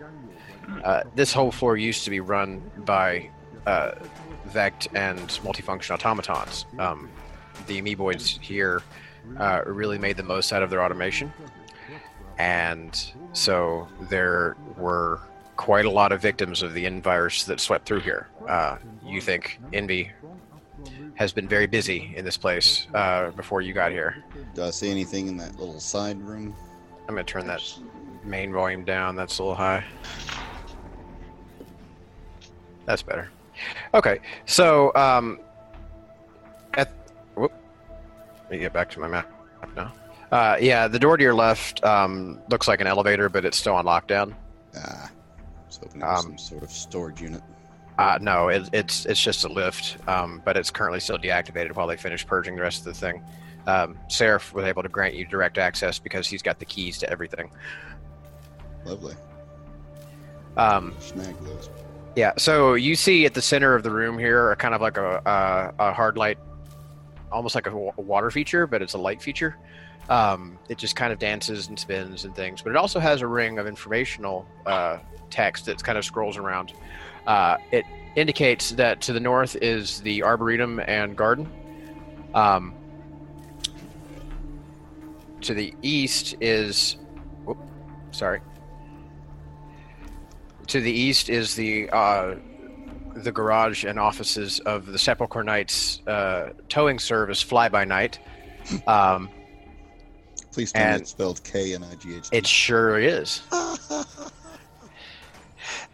uh, 0.83 1.03
this 1.15 1.33
whole 1.33 1.51
floor 1.51 1.77
used 1.77 2.03
to 2.03 2.09
be 2.09 2.19
run 2.19 2.61
by 2.85 3.29
uh, 3.65 3.91
Vect 4.45 4.87
and 4.93 5.19
multifunction 5.19 5.91
automatons. 5.91 6.65
Um, 6.77 7.09
the 7.67 7.81
amoeboids 7.81 8.39
here 8.39 8.81
uh, 9.37 9.61
really 9.65 9.97
made 9.97 10.17
the 10.17 10.23
most 10.23 10.51
out 10.51 10.63
of 10.63 10.69
their 10.69 10.83
automation, 10.83 11.31
and 12.37 13.11
so 13.33 13.87
there 14.09 14.55
were 14.77 15.21
quite 15.55 15.85
a 15.85 15.89
lot 15.89 16.11
of 16.11 16.21
victims 16.21 16.63
of 16.63 16.73
the 16.73 16.85
N 16.85 17.01
virus 17.01 17.43
that 17.45 17.59
swept 17.59 17.85
through 17.85 18.01
here. 18.01 18.27
Uh, 18.47 18.77
you 19.05 19.21
think 19.21 19.59
Envy 19.73 20.11
has 21.15 21.31
been 21.31 21.47
very 21.47 21.67
busy 21.67 22.13
in 22.15 22.25
this 22.25 22.37
place 22.37 22.87
uh, 22.95 23.29
before 23.31 23.61
you 23.61 23.73
got 23.73 23.91
here. 23.91 24.23
do 24.55 24.63
I 24.63 24.71
see 24.71 24.89
anything 24.89 25.27
in 25.27 25.37
that 25.37 25.59
little 25.59 25.79
side 25.79 26.19
room? 26.21 26.55
I'm 27.07 27.15
gonna 27.15 27.23
turn 27.23 27.45
that 27.47 27.61
main 28.23 28.53
volume 28.53 28.83
down. 28.83 29.15
That's 29.15 29.39
a 29.39 29.43
little 29.43 29.55
high. 29.55 29.83
That's 32.85 33.01
better. 33.01 33.29
Okay, 33.93 34.19
so 34.45 34.93
um, 34.95 35.39
at 36.73 36.91
whoop, 37.35 37.51
let 38.43 38.51
me 38.51 38.57
get 38.57 38.73
back 38.73 38.89
to 38.91 38.99
my 38.99 39.07
map 39.07 39.31
now. 39.75 39.93
Uh, 40.31 40.57
yeah, 40.59 40.87
the 40.87 40.97
door 40.97 41.17
to 41.17 41.23
your 41.23 41.33
left 41.33 41.83
um, 41.83 42.39
looks 42.49 42.67
like 42.67 42.81
an 42.81 42.87
elevator, 42.87 43.29
but 43.29 43.45
it's 43.45 43.57
still 43.57 43.75
on 43.75 43.85
lockdown. 43.85 44.33
Ah, 44.77 45.11
I 45.11 45.67
was 45.67 45.77
hoping 45.77 46.01
it 46.01 46.05
was 46.05 46.25
Um, 46.25 46.31
some 46.31 46.37
sort 46.37 46.63
of 46.63 46.71
storage 46.71 47.21
unit. 47.21 47.41
Uh, 47.97 48.17
no, 48.21 48.47
it, 48.47 48.67
it's 48.73 49.05
it's 49.05 49.21
just 49.21 49.43
a 49.43 49.49
lift, 49.49 49.97
um, 50.07 50.41
but 50.43 50.57
it's 50.57 50.71
currently 50.71 50.99
still 50.99 51.17
deactivated 51.17 51.75
while 51.75 51.85
they 51.85 51.97
finish 51.97 52.25
purging 52.25 52.55
the 52.55 52.61
rest 52.61 52.79
of 52.79 52.85
the 52.85 52.93
thing. 52.93 53.21
Um, 53.67 53.99
Seraph 54.07 54.53
was 54.53 54.65
able 54.65 54.81
to 54.81 54.89
grant 54.89 55.13
you 55.13 55.25
direct 55.25 55.59
access 55.59 55.99
because 55.99 56.27
he's 56.27 56.41
got 56.41 56.57
the 56.57 56.65
keys 56.65 56.97
to 56.99 57.09
everything. 57.11 57.51
Lovely. 58.85 59.15
Um, 60.57 60.93
Snag 60.99 61.37
those. 61.43 61.69
yeah, 62.15 62.33
so 62.37 62.73
you 62.73 62.95
see 62.95 63.25
at 63.25 63.33
the 63.33 63.41
center 63.41 63.73
of 63.73 63.83
the 63.83 63.91
room 63.91 64.17
here, 64.17 64.51
a 64.51 64.55
kind 64.55 64.75
of 64.75 64.81
like 64.81 64.97
a, 64.97 65.21
a, 65.25 65.89
a 65.89 65.93
hard 65.93 66.17
light, 66.17 66.37
almost 67.31 67.55
like 67.55 67.67
a, 67.67 67.71
water 67.71 68.29
feature, 68.29 68.67
but 68.67 68.81
it's 68.81 68.93
a 68.93 68.97
light 68.97 69.21
feature. 69.21 69.55
Um, 70.09 70.57
it 70.67 70.77
just 70.77 70.95
kind 70.95 71.13
of 71.13 71.19
dances 71.19 71.67
and 71.67 71.79
spins 71.79 72.25
and 72.25 72.35
things, 72.35 72.61
but 72.61 72.71
it 72.71 72.75
also 72.75 72.99
has 72.99 73.21
a 73.21 73.27
ring 73.27 73.59
of 73.59 73.67
informational 73.67 74.45
uh, 74.65 74.97
text 75.29 75.65
that 75.67 75.81
kind 75.83 75.97
of 75.97 76.03
scrolls 76.03 76.37
around. 76.37 76.73
Uh, 77.25 77.57
it 77.71 77.85
indicates 78.15 78.71
that 78.71 78.99
to 79.01 79.13
the 79.13 79.19
north 79.19 79.55
is 79.61 80.01
the 80.01 80.23
arboretum 80.23 80.79
and 80.81 81.15
garden. 81.15 81.49
Um, 82.33 82.75
to 85.41 85.53
the 85.53 85.73
east 85.81 86.35
is, 86.41 86.97
whoop, 87.45 87.57
sorry. 88.11 88.41
To 90.71 90.79
the 90.79 90.89
east 90.91 91.27
is 91.27 91.55
the 91.55 91.89
uh, 91.89 92.35
the 93.13 93.31
garage 93.33 93.83
and 93.83 93.99
offices 93.99 94.61
of 94.61 94.85
the 94.85 94.97
Sepulchre 94.97 95.43
Knights 95.43 96.01
uh, 96.07 96.53
towing 96.69 96.97
service 96.97 97.41
Fly 97.41 97.67
by 97.67 97.83
Night. 97.83 98.19
Um, 98.87 99.29
Please 100.53 100.71
tell 100.71 100.81
me 100.81 100.91
and- 100.93 101.01
it's 101.01 101.11
spelled 101.11 101.43
K 101.43 101.73
N 101.73 101.83
I 101.83 101.95
G 101.95 102.15
H. 102.15 102.29
it 102.31 102.47
sure 102.47 102.97
is. 102.99 103.41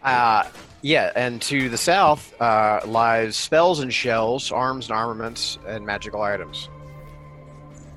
Uh, 0.02 0.48
yeah, 0.82 1.10
and 1.16 1.42
to 1.42 1.68
the 1.68 1.76
south 1.76 2.32
uh, 2.40 2.80
lies 2.86 3.34
spells 3.34 3.80
and 3.80 3.92
shells, 3.92 4.52
arms 4.52 4.86
and 4.86 4.96
armaments, 4.96 5.58
and 5.66 5.84
magical 5.84 6.22
items. 6.22 6.68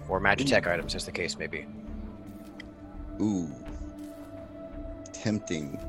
Or 0.10 0.20
magitech 0.20 0.66
items, 0.66 0.96
as 0.96 1.06
the 1.06 1.12
case 1.12 1.38
may 1.38 1.46
be. 1.46 1.66
Ooh. 3.22 3.48
Tempting. 5.14 5.80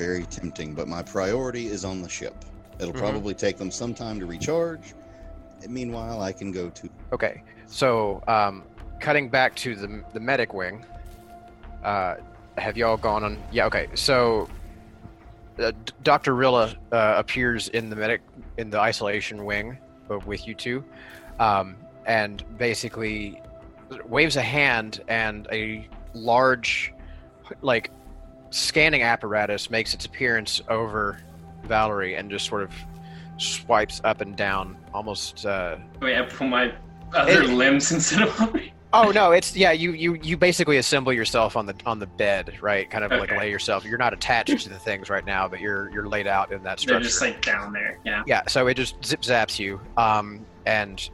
Very 0.00 0.24
tempting, 0.24 0.72
but 0.72 0.88
my 0.88 1.02
priority 1.02 1.66
is 1.66 1.84
on 1.84 2.00
the 2.00 2.08
ship. 2.08 2.34
It'll 2.78 2.94
Mhm. 2.94 2.98
probably 3.00 3.34
take 3.34 3.58
them 3.58 3.70
some 3.70 3.92
time 3.92 4.18
to 4.18 4.24
recharge. 4.24 4.94
Meanwhile, 5.68 6.22
I 6.22 6.32
can 6.32 6.50
go 6.52 6.70
to. 6.70 6.88
Okay, 7.12 7.42
so 7.66 8.22
um, 8.26 8.62
cutting 8.98 9.28
back 9.28 9.54
to 9.56 9.76
the 9.76 10.02
the 10.14 10.20
medic 10.20 10.54
wing. 10.54 10.86
Uh, 11.84 12.14
have 12.56 12.78
y'all 12.78 12.96
gone 12.96 13.24
on? 13.24 13.36
Yeah. 13.52 13.66
Okay. 13.66 13.88
So 13.92 14.48
uh, 15.58 15.72
Dr. 16.02 16.34
Rilla 16.34 16.74
uh, 16.92 17.14
appears 17.18 17.68
in 17.68 17.90
the 17.90 17.96
medic 17.96 18.22
in 18.56 18.70
the 18.70 18.80
isolation 18.80 19.44
wing 19.44 19.76
uh, 20.10 20.18
with 20.24 20.48
you 20.48 20.54
two, 20.54 20.82
um, 21.40 21.76
and 22.06 22.42
basically 22.56 23.42
waves 24.08 24.36
a 24.36 24.42
hand, 24.42 25.02
and 25.08 25.46
a 25.52 25.86
large, 26.14 26.94
like, 27.60 27.90
scanning 28.50 29.02
apparatus 29.02 29.70
makes 29.70 29.94
its 29.94 30.04
appearance 30.06 30.60
over 30.68 31.18
Valerie 31.64 32.16
and 32.16 32.30
just 32.30 32.46
sort 32.46 32.62
of 32.62 32.72
swipes 33.38 34.00
up 34.04 34.20
and 34.20 34.36
down, 34.36 34.76
almost. 34.92 35.46
Uh, 35.46 35.76
Wait, 36.00 36.16
I 36.16 36.22
pull 36.22 36.48
my 36.48 36.72
other 37.14 37.42
It- 37.42 37.50
limbs 37.50 37.92
instead 37.92 38.22
of 38.28 38.54
me. 38.54 38.72
Oh 38.92 39.12
no, 39.12 39.30
it's 39.30 39.54
yeah. 39.54 39.70
You 39.70 39.92
you 39.92 40.14
you 40.16 40.36
basically 40.36 40.76
assemble 40.78 41.12
yourself 41.12 41.56
on 41.56 41.64
the 41.64 41.76
on 41.86 42.00
the 42.00 42.08
bed, 42.08 42.58
right? 42.60 42.90
Kind 42.90 43.04
of 43.04 43.12
like 43.12 43.30
lay 43.30 43.48
yourself. 43.48 43.84
You're 43.84 43.98
not 43.98 44.12
attached 44.12 44.58
to 44.64 44.68
the 44.68 44.80
things 44.80 45.08
right 45.08 45.24
now, 45.24 45.46
but 45.46 45.60
you're 45.60 45.92
you're 45.92 46.08
laid 46.08 46.26
out 46.26 46.50
in 46.50 46.60
that 46.64 46.80
structure. 46.80 46.94
They're 46.98 47.02
just 47.08 47.20
like 47.22 47.40
down 47.40 47.72
there. 47.72 48.00
Yeah. 48.04 48.24
yeah. 48.26 48.42
So 48.48 48.66
it 48.66 48.74
just 48.74 48.96
zip 49.04 49.20
zaps 49.22 49.60
you, 49.60 49.80
um, 49.96 50.44
and 50.66 51.08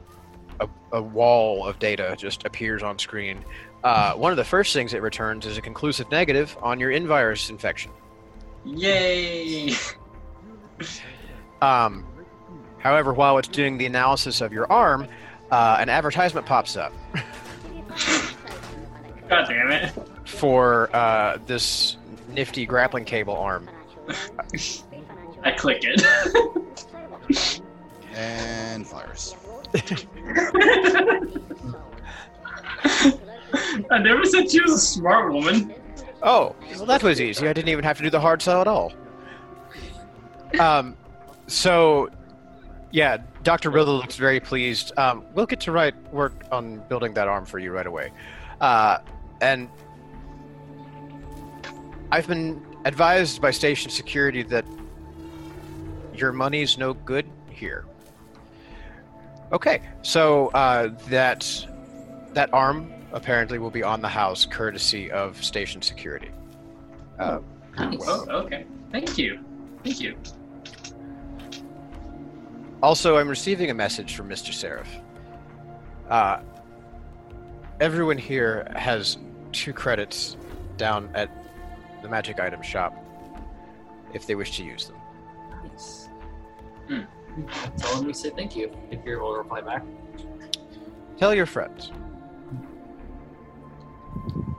a, 0.59 0.68
a 0.93 1.03
wall 1.03 1.66
of 1.66 1.78
data 1.78 2.16
just 2.18 2.47
appears 2.47 2.82
on 2.82 2.99
screen. 2.99 3.45
Uh, 3.85 4.14
one 4.14 4.33
of 4.33 4.37
the 4.37 4.45
first 4.45 4.72
things 4.72 4.95
it 4.95 5.03
returns 5.03 5.47
is 5.47 5.59
a 5.59 5.62
conclusive 5.62 6.11
negative 6.11 6.57
on 6.62 6.81
your 6.81 6.91
invirus 6.91 7.51
infection. 7.51 7.93
Yay! 8.64 9.74
Um, 11.62 12.05
however, 12.79 13.12
while 13.12 13.39
it's 13.39 13.49
doing 13.49 13.79
the 13.79 13.87
analysis 13.87 14.41
of 14.41 14.53
your 14.53 14.70
arm, 14.70 15.07
uh, 15.51 15.79
an 15.81 15.89
advertisement 15.89 16.47
pops 16.47 16.77
up 16.77 16.93
God 19.29 19.47
damn 19.49 19.70
it! 19.70 19.93
for 20.24 20.95
uh, 20.95 21.39
this 21.47 21.97
nifty 22.29 22.66
grappling 22.66 23.05
cable 23.05 23.37
arm. 23.37 23.68
I 25.43 25.53
click 25.53 25.83
it. 25.85 26.03
And 28.14 28.87
virus. 28.87 29.35
I 33.90 33.99
never 33.99 34.24
said 34.24 34.51
she 34.51 34.61
was 34.61 34.72
a 34.72 34.78
smart 34.78 35.32
woman. 35.32 35.74
Oh, 36.22 36.57
well, 36.76 36.86
that 36.86 37.03
was 37.03 37.20
easy. 37.20 37.47
I 37.47 37.53
didn't 37.53 37.68
even 37.68 37.84
have 37.84 37.97
to 37.99 38.03
do 38.03 38.11
the 38.11 38.20
hard 38.20 38.42
sell 38.42 38.61
at 38.61 38.66
all. 38.66 38.92
Um, 40.59 40.97
so, 41.47 42.09
yeah, 42.90 43.18
Dr. 43.42 43.70
Rilla 43.70 43.90
looks 43.90 44.16
very 44.16 44.40
pleased. 44.40 44.92
Um, 44.99 45.24
we'll 45.34 45.47
get 45.47 45.61
to 45.61 45.72
right 45.72 45.94
work 46.12 46.44
on 46.51 46.82
building 46.88 47.14
that 47.14 47.28
arm 47.28 47.44
for 47.44 47.59
you 47.59 47.70
right 47.70 47.86
away. 47.86 48.11
Uh, 48.61 48.99
and 49.40 49.68
I've 52.11 52.26
been 52.26 52.64
advised 52.84 53.40
by 53.40 53.51
station 53.51 53.90
security 53.90 54.42
that 54.44 54.64
your 56.14 56.32
money's 56.32 56.78
no 56.78 56.94
good 56.94 57.26
here. 57.51 57.84
Okay, 59.53 59.82
so 60.03 60.49
uh, 60.49 60.88
that 61.09 61.66
that 62.32 62.53
arm 62.53 62.92
apparently 63.12 63.59
will 63.59 63.70
be 63.70 63.82
on 63.82 64.00
the 64.00 64.09
house, 64.09 64.46
courtesy 64.46 65.11
of 65.11 65.42
station 65.42 65.82
security. 65.82 66.30
Uh, 67.18 67.38
Nice. 67.78 67.98
Oh, 68.07 68.24
okay. 68.30 68.64
Thank 68.90 69.18
you. 69.18 69.40
Thank 69.84 70.00
you. 70.00 70.16
Also, 72.82 73.16
I'm 73.18 73.28
receiving 73.28 73.70
a 73.70 73.74
message 73.74 74.16
from 74.16 74.28
Mr. 74.28 74.52
Seraph. 74.52 74.88
Uh, 76.09 76.40
everyone 77.80 78.18
here 78.18 78.70
has 78.76 79.18
two 79.52 79.72
credits 79.72 80.36
down 80.76 81.11
at 81.14 81.30
the 82.02 82.09
magic 82.09 82.40
item 82.40 82.62
shop 82.62 82.94
if 84.14 84.26
they 84.26 84.34
wish 84.34 84.57
to 84.57 84.64
use 84.64 84.86
them. 84.86 84.96
Nice. 85.70 86.09
Hmm. 86.88 87.00
Tell 87.76 87.96
them 87.96 88.07
we 88.07 88.14
say 88.14 88.30
thank 88.30 88.57
you 88.57 88.70
if 88.90 89.04
you're 89.04 89.18
able 89.18 89.32
to 89.32 89.38
reply 89.38 89.61
back. 89.61 89.82
Tell 91.18 91.34
your 91.34 91.46
friends. 91.46 91.92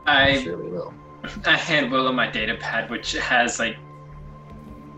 I 0.08 0.42
Sure 0.42 0.58
we 0.58 0.70
will. 0.70 0.94
I 1.46 1.58
hand 1.58 1.92
Willow 1.92 2.14
my 2.14 2.32
data 2.32 2.56
pad, 2.56 2.90
which 2.90 3.12
has 3.14 3.60
like, 3.60 3.78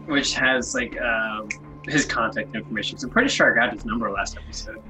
which 0.06 0.34
has 0.36 0.76
like 0.76 1.00
um, 1.02 1.50
his 1.84 2.06
contact 2.06 2.56
information. 2.56 2.98
So 2.98 3.08
I'm 3.08 3.12
pretty 3.14 3.30
sure 3.30 3.52
I 3.52 3.56
got 3.56 3.74
his 3.74 3.86
number 3.86 4.10
last 4.12 4.38
episode. 4.38 4.82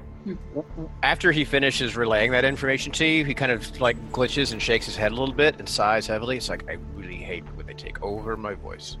After 1.02 1.32
he 1.32 1.46
finishes 1.46 1.96
relaying 1.96 2.32
that 2.32 2.44
information 2.44 2.92
to 2.92 3.06
you, 3.06 3.24
he 3.24 3.32
kind 3.32 3.50
of 3.50 3.80
like 3.80 3.96
glitches 4.12 4.52
and 4.52 4.60
shakes 4.60 4.84
his 4.84 4.94
head 4.94 5.12
a 5.12 5.14
little 5.14 5.34
bit 5.34 5.58
and 5.58 5.66
sighs 5.66 6.06
heavily. 6.06 6.36
It's 6.36 6.50
like, 6.50 6.68
I 6.68 6.76
really 6.94 7.16
hate 7.16 7.44
when 7.54 7.66
they 7.66 7.72
take 7.72 8.02
over 8.02 8.36
my 8.36 8.52
voice. 8.52 8.98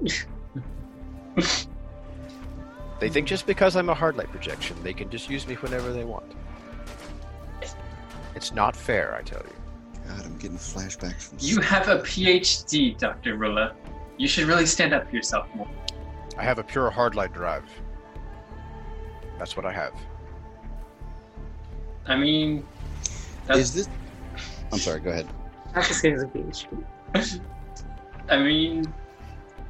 they 3.00 3.10
think 3.10 3.28
just 3.28 3.46
because 3.46 3.76
I'm 3.76 3.90
a 3.90 3.94
hard 3.94 4.16
light 4.16 4.30
projection, 4.30 4.82
they 4.82 4.94
can 4.94 5.10
just 5.10 5.28
use 5.28 5.46
me 5.46 5.56
whenever 5.56 5.92
they 5.92 6.04
want. 6.04 6.34
It's 8.34 8.52
not 8.52 8.74
fair, 8.76 9.14
I 9.14 9.22
tell 9.22 9.42
you. 9.42 9.54
God, 10.08 10.24
I'm 10.26 10.36
getting 10.38 10.58
flashbacks 10.58 11.22
from. 11.28 11.38
You 11.40 11.60
have 11.60 11.88
a 11.88 11.98
PhD, 11.98 12.96
Doctor 12.98 13.36
Rilla. 13.36 13.74
You 14.18 14.28
should 14.28 14.44
really 14.44 14.66
stand 14.66 14.92
up 14.92 15.08
for 15.08 15.16
yourself 15.16 15.46
more. 15.54 15.68
I 16.36 16.42
have 16.42 16.58
a 16.58 16.62
pure 16.62 16.90
hard 16.90 17.14
light 17.14 17.32
drive. 17.32 17.64
That's 19.38 19.56
what 19.56 19.64
I 19.66 19.72
have. 19.72 19.92
I 22.06 22.16
mean, 22.16 22.66
that's, 23.46 23.58
Is 23.60 23.74
this? 23.74 23.88
I'm 24.72 24.78
sorry. 24.78 25.00
Go 25.00 25.10
ahead. 25.10 25.26
That's 25.74 25.88
the 25.88 25.94
same 25.94 26.14
as 26.14 26.22
a 26.22 26.26
PhD. 26.26 27.40
I 28.28 28.36
mean, 28.38 28.92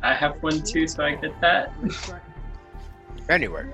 I 0.02 0.14
have 0.14 0.42
one 0.42 0.62
too, 0.62 0.86
so 0.86 1.04
I 1.04 1.14
get 1.14 1.38
that. 1.40 1.72
Anyway, 3.28 3.64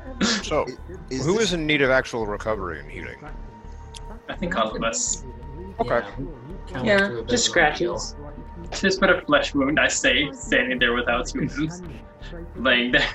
so 0.42 0.66
Is 1.10 1.24
who 1.24 1.34
this- 1.34 1.44
is 1.48 1.52
in 1.54 1.66
need 1.66 1.82
of 1.82 1.90
actual 1.90 2.26
recovery 2.26 2.80
and 2.80 2.90
healing? 2.90 3.18
I 4.30 4.36
think 4.36 4.56
all 4.56 4.74
of 4.74 4.82
us. 4.82 5.24
Okay. 5.80 6.02
Count 6.68 6.86
Yeah, 6.86 7.08
through 7.08 7.18
a 7.20 7.22
bit 7.22 7.30
just 7.30 7.48
of 7.48 7.56
a 7.56 7.76
deal. 7.76 7.98
scratches. 7.98 8.16
Just 8.80 9.00
but 9.00 9.10
a 9.10 9.20
flesh 9.22 9.54
wound, 9.54 9.80
I 9.80 9.88
say, 9.88 10.30
standing 10.32 10.78
there 10.78 10.92
without 10.94 11.26
two 11.26 11.40
wounds, 11.40 11.82
laying 12.56 12.92
there. 12.92 13.08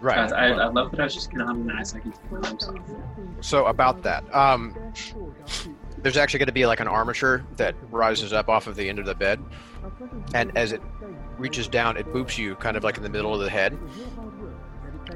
Right. 0.00 0.32
I, 0.32 0.48
I 0.48 0.66
love 0.68 0.90
that 0.92 1.00
I 1.00 1.04
was 1.04 1.14
just 1.14 1.30
gonna 1.30 1.46
hum 1.46 1.64
nice. 1.66 1.94
I 1.94 2.00
can 2.00 2.10
take 2.10 2.32
my 2.32 2.38
arms 2.48 2.64
off. 2.64 2.76
So 3.40 3.66
about 3.66 4.02
that, 4.02 4.24
um, 4.34 4.74
there's 5.98 6.16
actually 6.16 6.38
going 6.38 6.46
to 6.48 6.52
be 6.52 6.66
like 6.66 6.80
an 6.80 6.88
armature 6.88 7.44
that 7.56 7.76
rises 7.90 8.32
up 8.32 8.48
off 8.48 8.66
of 8.66 8.74
the 8.74 8.88
end 8.88 8.98
of 8.98 9.06
the 9.06 9.14
bed, 9.14 9.40
and 10.34 10.56
as 10.58 10.72
it 10.72 10.82
reaches 11.38 11.68
down, 11.68 11.96
it 11.96 12.06
boops 12.06 12.36
you 12.36 12.56
kind 12.56 12.76
of 12.76 12.82
like 12.82 12.96
in 12.96 13.04
the 13.04 13.08
middle 13.08 13.32
of 13.32 13.40
the 13.40 13.50
head, 13.50 13.78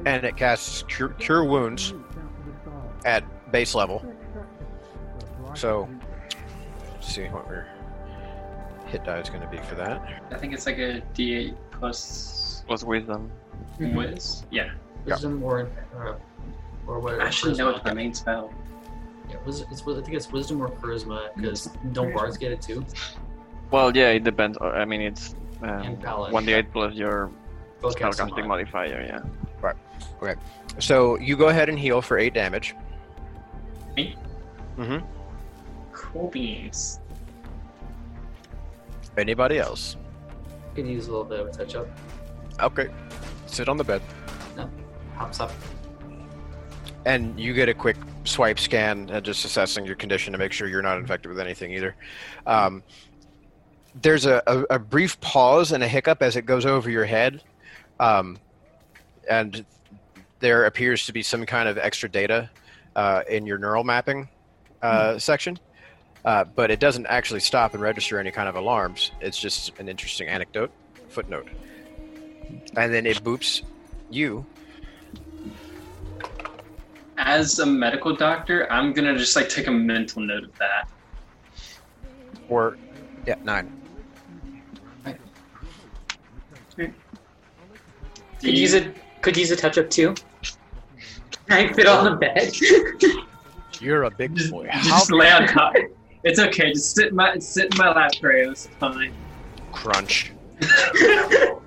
and 0.04 0.24
it 0.24 0.36
casts 0.36 0.84
cure, 0.84 1.08
cure 1.14 1.42
wounds 1.44 1.92
at 3.06 3.24
base 3.52 3.74
level. 3.74 4.04
So, 5.54 5.88
let's 6.92 7.14
see 7.14 7.24
what 7.28 7.46
your 7.46 7.66
hit 8.88 9.04
die 9.04 9.20
is 9.20 9.30
going 9.30 9.40
to 9.40 9.48
be 9.48 9.58
for 9.58 9.74
that. 9.76 10.22
I 10.30 10.36
think 10.36 10.52
it's 10.52 10.66
like 10.66 10.78
a 10.78 11.00
D8 11.14 11.54
plus 11.70 12.64
Was 12.68 12.84
wisdom. 12.84 13.30
Mm-hmm. 13.78 13.96
whiz. 13.96 14.44
Yeah, 14.50 14.70
Wisdom 15.06 15.42
or 15.42 15.68
or, 15.94 16.18
or 16.86 17.00
what? 17.00 17.20
I 17.20 17.30
should 17.30 17.56
know 17.56 17.72
charisma. 17.72 17.76
it's 17.76 17.84
my 17.84 17.94
main 17.94 18.12
spell. 18.14 18.52
Yeah, 19.30 19.36
wis- 19.46 19.64
it's, 19.70 19.82
I 19.82 19.94
think 20.02 20.14
it's 20.14 20.30
wisdom 20.30 20.60
or 20.60 20.68
charisma 20.68 21.34
because 21.36 21.66
don't 21.92 22.12
bards 22.12 22.36
get 22.36 22.52
it 22.52 22.60
too? 22.60 22.84
Well, 23.70 23.96
yeah, 23.96 24.10
it 24.10 24.24
depends. 24.24 24.58
Uh, 24.60 24.66
I 24.66 24.84
mean, 24.84 25.00
it's 25.00 25.34
um, 25.62 25.96
paladin. 25.98 26.32
one 26.34 26.44
d8 26.44 26.72
plus 26.72 26.94
your 26.94 27.30
Both 27.80 27.96
cast 27.96 28.18
spellcasting 28.18 28.46
modifier. 28.46 29.02
Yeah. 29.06 29.22
Right. 29.60 29.76
Okay. 30.22 30.34
So 30.80 31.18
you 31.18 31.36
go 31.36 31.48
ahead 31.48 31.68
and 31.68 31.78
heal 31.78 32.02
for 32.02 32.18
eight 32.18 32.34
damage. 32.34 32.74
Me? 33.96 34.14
Mm-hmm. 34.76 35.06
Cool 35.92 36.28
beans. 36.28 37.00
Anybody 39.16 39.58
else? 39.58 39.96
Could 40.74 40.86
use 40.86 41.06
a 41.06 41.10
little 41.10 41.24
bit 41.24 41.40
of 41.40 41.48
a 41.48 41.50
touch 41.50 41.74
up. 41.74 41.88
Okay. 42.60 42.88
Sit 43.46 43.68
on 43.68 43.78
the 43.78 43.84
bed. 43.84 44.02
No. 44.56 44.70
Hops 45.14 45.40
up. 45.40 45.52
And 47.06 47.38
you 47.40 47.54
get 47.54 47.68
a 47.68 47.74
quick 47.74 47.96
swipe 48.24 48.58
scan, 48.58 49.08
and 49.10 49.24
just 49.24 49.44
assessing 49.44 49.86
your 49.86 49.94
condition 49.94 50.32
to 50.32 50.38
make 50.38 50.52
sure 50.52 50.68
you're 50.68 50.82
not 50.82 50.98
infected 50.98 51.30
with 51.30 51.40
anything 51.40 51.72
either. 51.72 51.94
Um, 52.46 52.82
there's 54.02 54.26
a, 54.26 54.42
a, 54.46 54.74
a 54.74 54.78
brief 54.78 55.18
pause 55.20 55.72
and 55.72 55.82
a 55.82 55.88
hiccup 55.88 56.22
as 56.22 56.36
it 56.36 56.42
goes 56.42 56.66
over 56.66 56.90
your 56.90 57.04
head, 57.06 57.42
um, 58.00 58.38
and 59.30 59.64
there 60.40 60.66
appears 60.66 61.06
to 61.06 61.12
be 61.12 61.22
some 61.22 61.46
kind 61.46 61.68
of 61.68 61.78
extra 61.78 62.08
data 62.08 62.50
uh, 62.96 63.22
in 63.28 63.46
your 63.46 63.58
neural 63.58 63.84
mapping 63.84 64.28
uh, 64.82 65.16
section. 65.18 65.56
Uh, 66.24 66.42
but 66.42 66.72
it 66.72 66.80
doesn't 66.80 67.06
actually 67.06 67.38
stop 67.38 67.74
and 67.74 67.80
register 67.82 68.18
any 68.18 68.32
kind 68.32 68.48
of 68.48 68.56
alarms. 68.56 69.12
It's 69.20 69.38
just 69.38 69.78
an 69.78 69.88
interesting 69.88 70.26
anecdote, 70.26 70.72
footnote. 71.08 71.46
And 72.76 72.92
then 72.92 73.06
it 73.06 73.22
boops 73.22 73.62
you 74.10 74.44
As 77.18 77.58
a 77.60 77.66
medical 77.66 78.14
doctor, 78.14 78.70
I'm 78.72 78.92
gonna 78.92 79.16
just 79.16 79.36
like 79.36 79.48
take 79.48 79.68
a 79.68 79.70
mental 79.72 80.20
note 80.22 80.44
of 80.44 80.58
that. 80.58 80.88
or 82.48 82.76
yeah 83.26 83.36
nine. 83.44 83.72
Do 85.04 85.14
Could 86.76 86.94
you- 88.42 88.52
use 88.52 88.74
it. 88.74 88.94
Could 89.22 89.36
use 89.36 89.50
a 89.50 89.56
touch 89.56 89.78
up 89.78 89.88
too. 89.90 90.14
I 91.48 91.72
fit 91.72 91.86
on 91.86 92.04
the 92.04 92.16
bed. 92.16 92.52
You're 93.80 94.04
a 94.04 94.10
big 94.10 94.34
Just, 94.36 94.50
boy. 94.50 94.68
just 94.82 95.10
How 95.10 95.16
lay 95.16 95.30
on 95.30 95.46
top. 95.48 95.74
It's 96.24 96.38
okay. 96.40 96.72
Just 96.72 96.94
sit 96.96 97.08
in 97.08 97.14
my 97.16 97.38
sit 97.38 97.72
in 97.72 97.78
my 97.78 97.92
lap, 97.92 98.12
Kratos. 98.20 98.50
It's 98.66 98.66
fine. 98.80 99.12
crunch? 99.72 100.32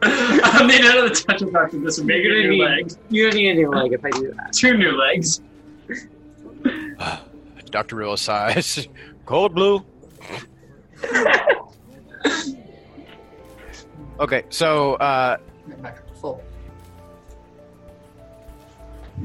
I'll 0.02 0.66
need 0.66 0.82
another 0.82 1.10
touch 1.14 1.42
of 1.44 1.56
after 1.56 1.80
this. 1.80 2.00
Make 2.00 2.24
You're 2.24 2.36
gonna 2.36 2.44
new 2.50 2.58
need- 2.58 2.64
legs. 2.66 2.98
You 3.10 3.30
don't 3.30 3.36
need 3.38 3.50
a 3.52 3.54
new 3.56 3.70
leg 3.70 3.94
if 3.94 4.04
I 4.04 4.10
do 4.10 4.34
that. 4.36 4.52
Two 4.54 4.76
new 4.76 4.92
legs. 4.92 5.42
Dr. 7.70 7.96
Rilla 7.98 8.18
sighs. 8.18 8.88
Cold 9.26 9.54
blue. 9.54 9.86
okay, 14.20 14.44
so 14.50 14.96
uh, 14.96 15.38
Back 15.82 16.00
up 16.00 16.08
to 16.08 16.14
full. 16.16 16.44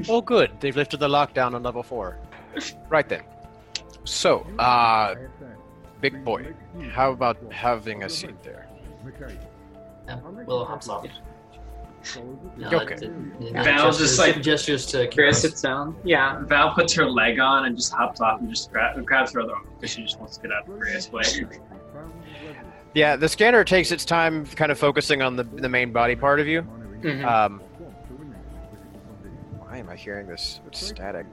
Oh, 0.09 0.21
good. 0.21 0.51
They've 0.59 0.75
lifted 0.75 0.97
the 0.99 1.07
lockdown 1.07 1.53
on 1.53 1.63
level 1.63 1.83
four. 1.83 2.17
Right 2.89 3.07
then. 3.07 3.21
So, 4.03 4.45
uh, 4.59 5.15
big 6.01 6.23
boy, 6.23 6.53
how 6.91 7.11
about 7.11 7.37
having 7.51 8.03
a 8.03 8.09
seat 8.09 8.41
there? 8.43 8.67
Yeah, 10.07 10.19
Willow 10.45 10.65
hops 10.65 10.87
off. 10.89 11.05
No, 12.57 12.67
Okay. 12.67 12.95
that- 12.95 12.99
that- 13.53 13.63
Val 13.65 13.91
gestures- 13.91 13.97
just, 13.97 14.19
like- 14.19 14.41
gestures 14.43 14.85
to 14.87 15.07
Chris, 15.09 15.43
Kiros. 15.43 15.55
sit 15.55 15.67
down. 15.67 15.95
Yeah. 16.03 16.39
Val 16.43 16.71
puts 16.75 16.93
her 16.93 17.09
leg 17.09 17.39
on 17.39 17.65
and 17.65 17.75
just 17.75 17.91
hops 17.91 18.21
off 18.21 18.39
and 18.41 18.49
just 18.49 18.71
gra- 18.71 18.93
grabs 19.03 19.33
her 19.33 19.41
other 19.41 19.53
arm 19.55 19.67
because 19.75 19.89
she 19.89 20.03
just 20.03 20.19
wants 20.19 20.37
to 20.37 20.43
get 20.47 20.51
out 20.55 20.67
of 20.67 20.77
Maria's 20.77 21.11
way. 21.11 21.23
Yeah, 22.93 23.15
the 23.15 23.27
scanner 23.27 23.63
takes 23.63 23.91
its 23.91 24.05
time 24.05 24.45
kind 24.45 24.71
of 24.71 24.77
focusing 24.77 25.21
on 25.23 25.35
the, 25.35 25.43
the 25.43 25.67
main 25.67 25.91
body 25.91 26.15
part 26.15 26.39
of 26.39 26.47
you. 26.47 26.61
Mhm. 27.01 27.25
Um, 27.25 27.61
why 29.67 29.77
am 29.77 29.89
I 29.89 29.95
hearing 29.95 30.27
this 30.27 30.59
static? 30.71 31.25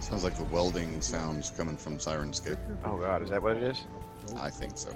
Sounds 0.00 0.24
like 0.24 0.36
the 0.36 0.44
welding 0.44 1.00
sounds 1.00 1.50
coming 1.50 1.76
from 1.76 1.98
Syrinscape. 1.98 2.58
Oh 2.84 2.98
god, 2.98 3.22
is 3.22 3.30
that 3.30 3.42
what 3.42 3.56
it 3.56 3.62
is? 3.62 3.84
I 4.36 4.50
think 4.50 4.76
so. 4.76 4.90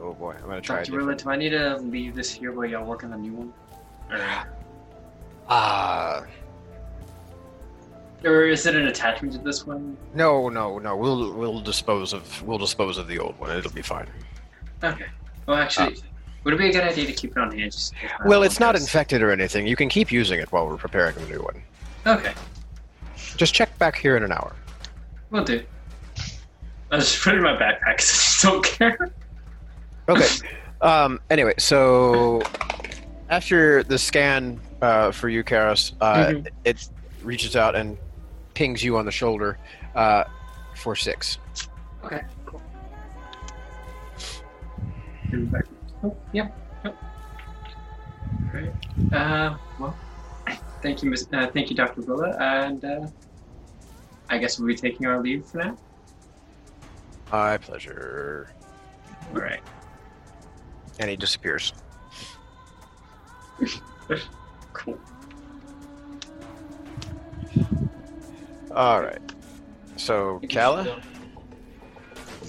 Oh 0.00 0.14
boy, 0.14 0.34
I'm 0.42 0.48
gonna 0.48 0.60
try 0.60 0.80
a 0.80 0.84
Dr. 0.84 0.96
Rilla, 0.98 1.14
different. 1.14 1.22
do 1.24 1.30
I 1.30 1.36
need 1.36 1.50
to 1.50 1.76
leave 1.78 2.14
this 2.14 2.32
here 2.32 2.52
while 2.52 2.66
y'all 2.66 2.84
work 2.84 3.04
on 3.04 3.10
the 3.10 3.16
new 3.16 3.32
one? 3.32 3.52
Or, 4.10 4.44
Ah, 5.48 6.20
or 8.24 8.44
is 8.46 8.66
it 8.66 8.74
an 8.76 8.86
attachment 8.86 9.32
to 9.34 9.40
this 9.40 9.66
one? 9.66 9.96
no, 10.14 10.48
no, 10.48 10.78
no. 10.78 10.96
We'll 10.96 11.32
we'll 11.34 11.60
dispose 11.60 12.12
of 12.12 12.42
we'll 12.42 12.58
dispose 12.58 12.98
of 12.98 13.08
the 13.08 13.18
old 13.18 13.38
one. 13.38 13.50
It'll 13.56 13.72
be 13.72 13.82
fine. 13.82 14.06
Okay. 14.82 15.06
Well, 15.46 15.56
actually, 15.56 15.96
would 16.44 16.54
it 16.54 16.56
be 16.58 16.68
a 16.68 16.72
good 16.72 16.82
idea 16.84 17.06
to 17.06 17.12
keep 17.12 17.32
it 17.32 17.38
on 17.38 17.50
hand? 17.56 17.72
Just 17.72 17.92
in 17.92 17.98
case 18.00 18.10
my 18.20 18.26
Well, 18.26 18.42
it's 18.42 18.58
not 18.60 18.74
infected 18.76 19.22
or 19.22 19.30
anything. 19.30 19.66
You 19.66 19.76
can 19.76 19.88
keep 19.88 20.10
using 20.12 20.40
it 20.40 20.50
while 20.52 20.66
we're 20.66 20.76
preparing 20.76 21.16
a 21.16 21.24
new 21.26 21.40
one. 21.40 21.62
Okay, 22.06 22.32
Just 23.36 23.54
check 23.54 23.76
back 23.78 23.96
here 23.96 24.16
in 24.16 24.22
an 24.24 24.32
hour. 24.32 24.54
we'll 25.30 25.44
do. 25.44 25.62
I'll 26.90 26.98
just 26.98 27.22
put 27.22 27.34
it 27.34 27.38
in 27.38 27.42
my 27.42 27.52
backpack 27.56 27.86
I 27.86 27.96
just 27.96 28.42
don't 28.42 28.64
care. 28.78 29.10
Okay. 30.08 30.26
um. 30.80 31.20
Anyway, 31.30 31.54
so 31.58 32.42
after 33.30 33.82
the 33.84 33.96
scan 33.98 34.60
uh, 34.82 35.10
for 35.12 35.28
you, 35.28 35.42
Karos, 35.44 35.92
uh, 36.00 36.26
Mhm. 36.26 36.48
it 36.64 36.88
reaches 37.22 37.54
out 37.56 37.74
and 37.76 37.96
pings 38.54 38.82
you 38.82 38.96
on 38.98 39.06
the 39.06 39.12
shoulder 39.12 39.56
uh, 39.94 40.24
for 40.74 40.94
six. 40.96 41.38
Okay, 42.04 42.22
cool. 42.44 42.60
Oh, 46.04 46.16
yep. 46.32 46.56
yep. 46.84 46.96
Alright. 48.48 48.72
Uh, 49.12 49.56
well, 49.78 49.96
thank 50.82 51.02
you, 51.02 51.10
Miss. 51.10 51.26
Uh, 51.32 51.46
thank 51.52 51.70
you, 51.70 51.76
Dr. 51.76 52.02
Villa, 52.02 52.36
and 52.40 52.84
uh, 52.84 53.06
I 54.28 54.38
guess 54.38 54.58
we'll 54.58 54.68
be 54.68 54.74
taking 54.74 55.06
our 55.06 55.20
leave 55.22 55.46
for 55.46 55.58
now. 55.58 55.76
My 57.30 57.56
pleasure. 57.56 58.50
All 59.34 59.40
right. 59.40 59.60
And 60.98 61.08
he 61.10 61.16
disappears. 61.16 61.72
Cool. 64.72 64.98
All 68.74 69.00
right. 69.02 69.20
So, 69.96 70.38
Maybe 70.42 70.46
we 70.48 70.54
Kala? 70.54 70.84
go- 70.84 70.96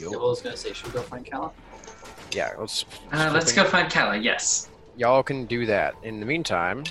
I 0.02 0.06
was 0.30 0.42
gonna 0.42 0.58
say, 0.58 0.74
should 0.74 0.88
we 0.88 0.94
go 0.94 1.02
find 1.04 1.30
Kala? 1.30 1.52
Yeah, 2.34 2.52
let's. 2.60 2.86
Uh, 3.12 3.30
let's 3.34 3.52
go 3.52 3.64
find 3.66 3.92
Kala. 3.92 4.18
Yes. 4.18 4.70
Y'all 4.98 5.24
can 5.24 5.46
do 5.46 5.66
that. 5.66 5.96
In 6.04 6.20
the 6.20 6.26
meantime, 6.26 6.84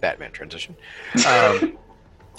Batman 0.00 0.32
transition. 0.32 0.74
Um, 1.26 1.76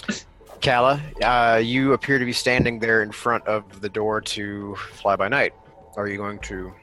Kala, 0.61 1.01
uh, 1.23 1.61
you 1.63 1.93
appear 1.93 2.19
to 2.19 2.25
be 2.25 2.33
standing 2.33 2.79
there 2.79 3.03
in 3.03 3.11
front 3.11 3.45
of 3.47 3.81
the 3.81 3.89
door 3.89 4.21
to 4.21 4.75
Fly 4.75 5.15
By 5.15 5.27
Night. 5.27 5.53
Are 5.95 6.07
you 6.07 6.17
going 6.17 6.39
to 6.39 6.73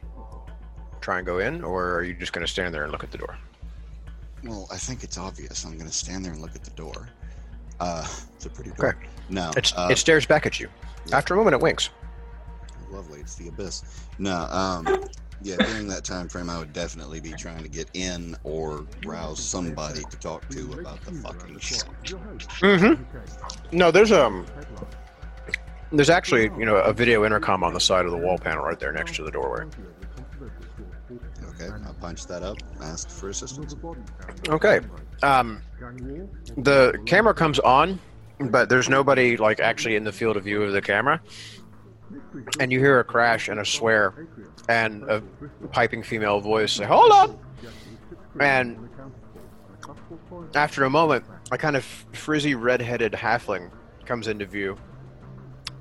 try 1.00 1.18
and 1.18 1.26
go 1.26 1.38
in, 1.38 1.62
or 1.62 1.94
are 1.94 2.02
you 2.02 2.14
just 2.14 2.32
going 2.32 2.46
to 2.46 2.52
stand 2.52 2.74
there 2.74 2.82
and 2.82 2.92
look 2.92 3.04
at 3.04 3.10
the 3.12 3.18
door? 3.18 3.36
Well, 4.44 4.68
I 4.70 4.76
think 4.76 5.02
it's 5.04 5.18
obvious. 5.18 5.64
I'm 5.64 5.74
going 5.74 5.88
to 5.88 5.92
stand 5.92 6.24
there 6.24 6.32
and 6.32 6.42
look 6.42 6.54
at 6.54 6.64
the 6.64 6.70
door. 6.70 7.08
Uh, 7.80 8.06
it's 8.34 8.46
a 8.46 8.50
pretty 8.50 8.70
door. 8.70 8.96
No, 9.28 9.50
It's, 9.56 9.72
uh, 9.76 9.88
it 9.90 9.98
stares 9.98 10.26
back 10.26 10.46
at 10.46 10.58
you. 10.58 10.68
After 11.12 11.34
a 11.34 11.36
moment, 11.36 11.54
it 11.54 11.60
winks. 11.60 11.90
Lovely. 12.90 13.20
It's 13.20 13.34
the 13.34 13.48
abyss. 13.48 13.82
No, 14.18 14.46
um, 14.50 14.86
yeah. 15.42 15.56
During 15.56 15.88
that 15.88 16.04
time 16.04 16.28
frame, 16.28 16.50
I 16.50 16.58
would 16.58 16.72
definitely 16.72 17.20
be 17.20 17.32
trying 17.32 17.62
to 17.62 17.68
get 17.68 17.88
in 17.94 18.36
or 18.44 18.86
rouse 19.06 19.40
somebody 19.40 20.02
to 20.02 20.18
talk 20.18 20.48
to 20.50 20.72
about 20.80 21.00
the 21.02 21.12
fucking 21.12 21.58
shit. 21.58 21.84
Mm-hmm. 22.04 23.76
No, 23.76 23.90
there's 23.90 24.12
um, 24.12 24.46
there's 25.92 26.10
actually 26.10 26.44
you 26.58 26.64
know 26.64 26.76
a 26.76 26.92
video 26.92 27.24
intercom 27.24 27.62
on 27.64 27.74
the 27.74 27.80
side 27.80 28.04
of 28.04 28.10
the 28.10 28.18
wall 28.18 28.38
panel 28.38 28.64
right 28.64 28.78
there 28.78 28.92
next 28.92 29.16
to 29.16 29.24
the 29.24 29.30
doorway. 29.30 29.64
Okay, 31.60 31.68
I 31.72 31.92
punched 32.00 32.28
that 32.28 32.42
up. 32.42 32.56
Asked 32.80 33.10
for 33.10 33.30
assistance. 33.30 33.74
Okay. 34.48 34.80
Um, 35.22 35.62
the 36.58 36.98
camera 37.06 37.34
comes 37.34 37.58
on, 37.58 37.98
but 38.38 38.68
there's 38.68 38.88
nobody 38.88 39.36
like 39.36 39.60
actually 39.60 39.96
in 39.96 40.04
the 40.04 40.12
field 40.12 40.36
of 40.36 40.44
view 40.44 40.62
of 40.62 40.72
the 40.72 40.82
camera. 40.82 41.20
And 42.60 42.72
you 42.72 42.78
hear 42.78 43.00
a 43.00 43.04
crash 43.04 43.48
and 43.48 43.60
a 43.60 43.64
swear, 43.64 44.26
and 44.68 45.02
a 45.04 45.22
piping 45.72 46.02
female 46.02 46.40
voice 46.40 46.72
say, 46.72 46.84
"Hold 46.84 47.10
up!" 47.12 47.42
And 48.40 48.88
after 50.54 50.84
a 50.84 50.90
moment, 50.90 51.24
a 51.50 51.58
kind 51.58 51.76
of 51.76 51.84
frizzy 52.12 52.54
red-headed 52.54 53.12
halfling 53.12 53.70
comes 54.04 54.28
into 54.28 54.46
view 54.46 54.76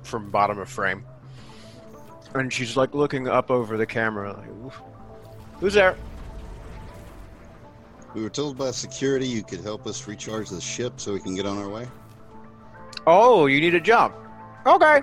from 0.02 0.30
bottom 0.30 0.58
of 0.58 0.68
frame, 0.68 1.04
and 2.34 2.52
she's 2.52 2.76
like 2.76 2.94
looking 2.94 3.28
up 3.28 3.50
over 3.50 3.76
the 3.76 3.86
camera, 3.86 4.32
like, 4.32 4.72
"Who's 5.60 5.74
there?" 5.74 5.96
We 8.14 8.22
were 8.22 8.30
told 8.30 8.56
by 8.56 8.70
security 8.70 9.26
you 9.26 9.42
could 9.42 9.60
help 9.60 9.86
us 9.86 10.06
recharge 10.08 10.48
the 10.48 10.60
ship 10.60 10.94
so 10.98 11.12
we 11.12 11.20
can 11.20 11.34
get 11.34 11.46
on 11.46 11.58
our 11.58 11.68
way. 11.68 11.86
Oh, 13.06 13.46
you 13.46 13.60
need 13.60 13.74
a 13.74 13.80
jump. 13.80 14.14
Okay. 14.66 15.02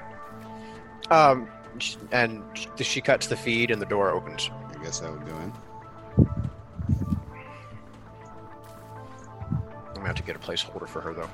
Um, 1.12 1.48
and 2.12 2.42
she 2.78 3.02
cuts 3.02 3.28
the 3.28 3.36
feed, 3.36 3.72
and 3.72 3.82
the 3.82 3.86
door 3.86 4.12
opens. 4.12 4.50
I 4.74 4.84
guess 4.84 5.02
I 5.02 5.10
would 5.10 5.26
go 5.26 5.36
in. 5.38 5.54
I'm 9.88 9.94
gonna 9.94 10.08
have 10.08 10.16
to 10.16 10.24
get 10.24 10.36
a 10.36 10.40
placeholder 10.40 10.88
for 10.88 11.02
her 11.02 11.14
though. 11.14 11.30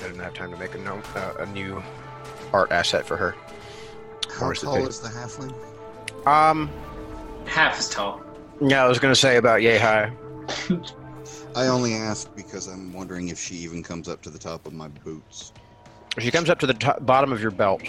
I 0.00 0.02
didn't 0.02 0.20
have 0.20 0.34
time 0.34 0.50
to 0.50 0.56
make 0.56 0.74
a 0.74 0.78
no, 0.78 1.00
uh, 1.14 1.34
a 1.38 1.46
new 1.46 1.82
art 2.52 2.70
asset 2.70 3.06
for 3.06 3.16
her. 3.16 3.34
How 4.38 4.52
tall 4.52 4.76
pig? 4.76 4.88
is 4.88 5.00
the 5.00 5.08
halfling? 5.08 5.54
Um, 6.26 6.70
Half 7.46 7.78
as 7.78 7.88
tall. 7.88 8.20
yeah, 8.60 8.84
I 8.84 8.88
was 8.88 8.98
gonna 8.98 9.14
say 9.14 9.36
about 9.36 9.62
yay 9.62 9.78
high. 9.78 10.12
I 11.54 11.68
only 11.68 11.94
asked 11.94 12.34
because 12.36 12.66
I'm 12.66 12.92
wondering 12.92 13.28
if 13.28 13.38
she 13.40 13.54
even 13.56 13.82
comes 13.82 14.08
up 14.08 14.20
to 14.22 14.30
the 14.30 14.38
top 14.38 14.66
of 14.66 14.72
my 14.74 14.88
boots, 14.88 15.52
She 16.18 16.30
comes 16.30 16.50
up 16.50 16.58
to 16.60 16.66
the 16.66 16.74
top, 16.74 17.04
bottom 17.06 17.32
of 17.32 17.40
your 17.40 17.50
belt. 17.50 17.82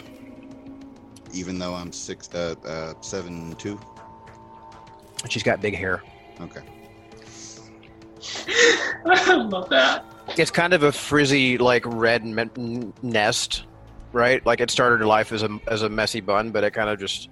Even 1.37 1.59
though 1.59 1.73
I'm 1.73 1.91
six, 1.91 2.29
uh, 2.33 2.55
uh, 2.65 2.93
seven 3.01 3.55
two. 3.55 3.79
and 5.23 5.31
She's 5.31 5.43
got 5.43 5.61
big 5.61 5.75
hair. 5.75 6.03
Okay. 6.41 6.61
I 9.05 9.35
love 9.35 9.69
that. 9.69 10.05
It's 10.37 10.51
kind 10.51 10.73
of 10.73 10.83
a 10.83 10.91
frizzy, 10.91 11.57
like 11.57 11.83
red 11.85 12.25
me- 12.25 12.91
nest, 13.01 13.63
right? 14.11 14.45
Like 14.45 14.59
it 14.59 14.69
started 14.69 14.99
her 14.99 15.05
life 15.05 15.31
as 15.31 15.43
a 15.43 15.59
as 15.67 15.83
a 15.83 15.89
messy 15.89 16.19
bun, 16.21 16.51
but 16.51 16.63
it 16.63 16.71
kind 16.71 16.89
of 16.89 16.99
just 16.99 17.29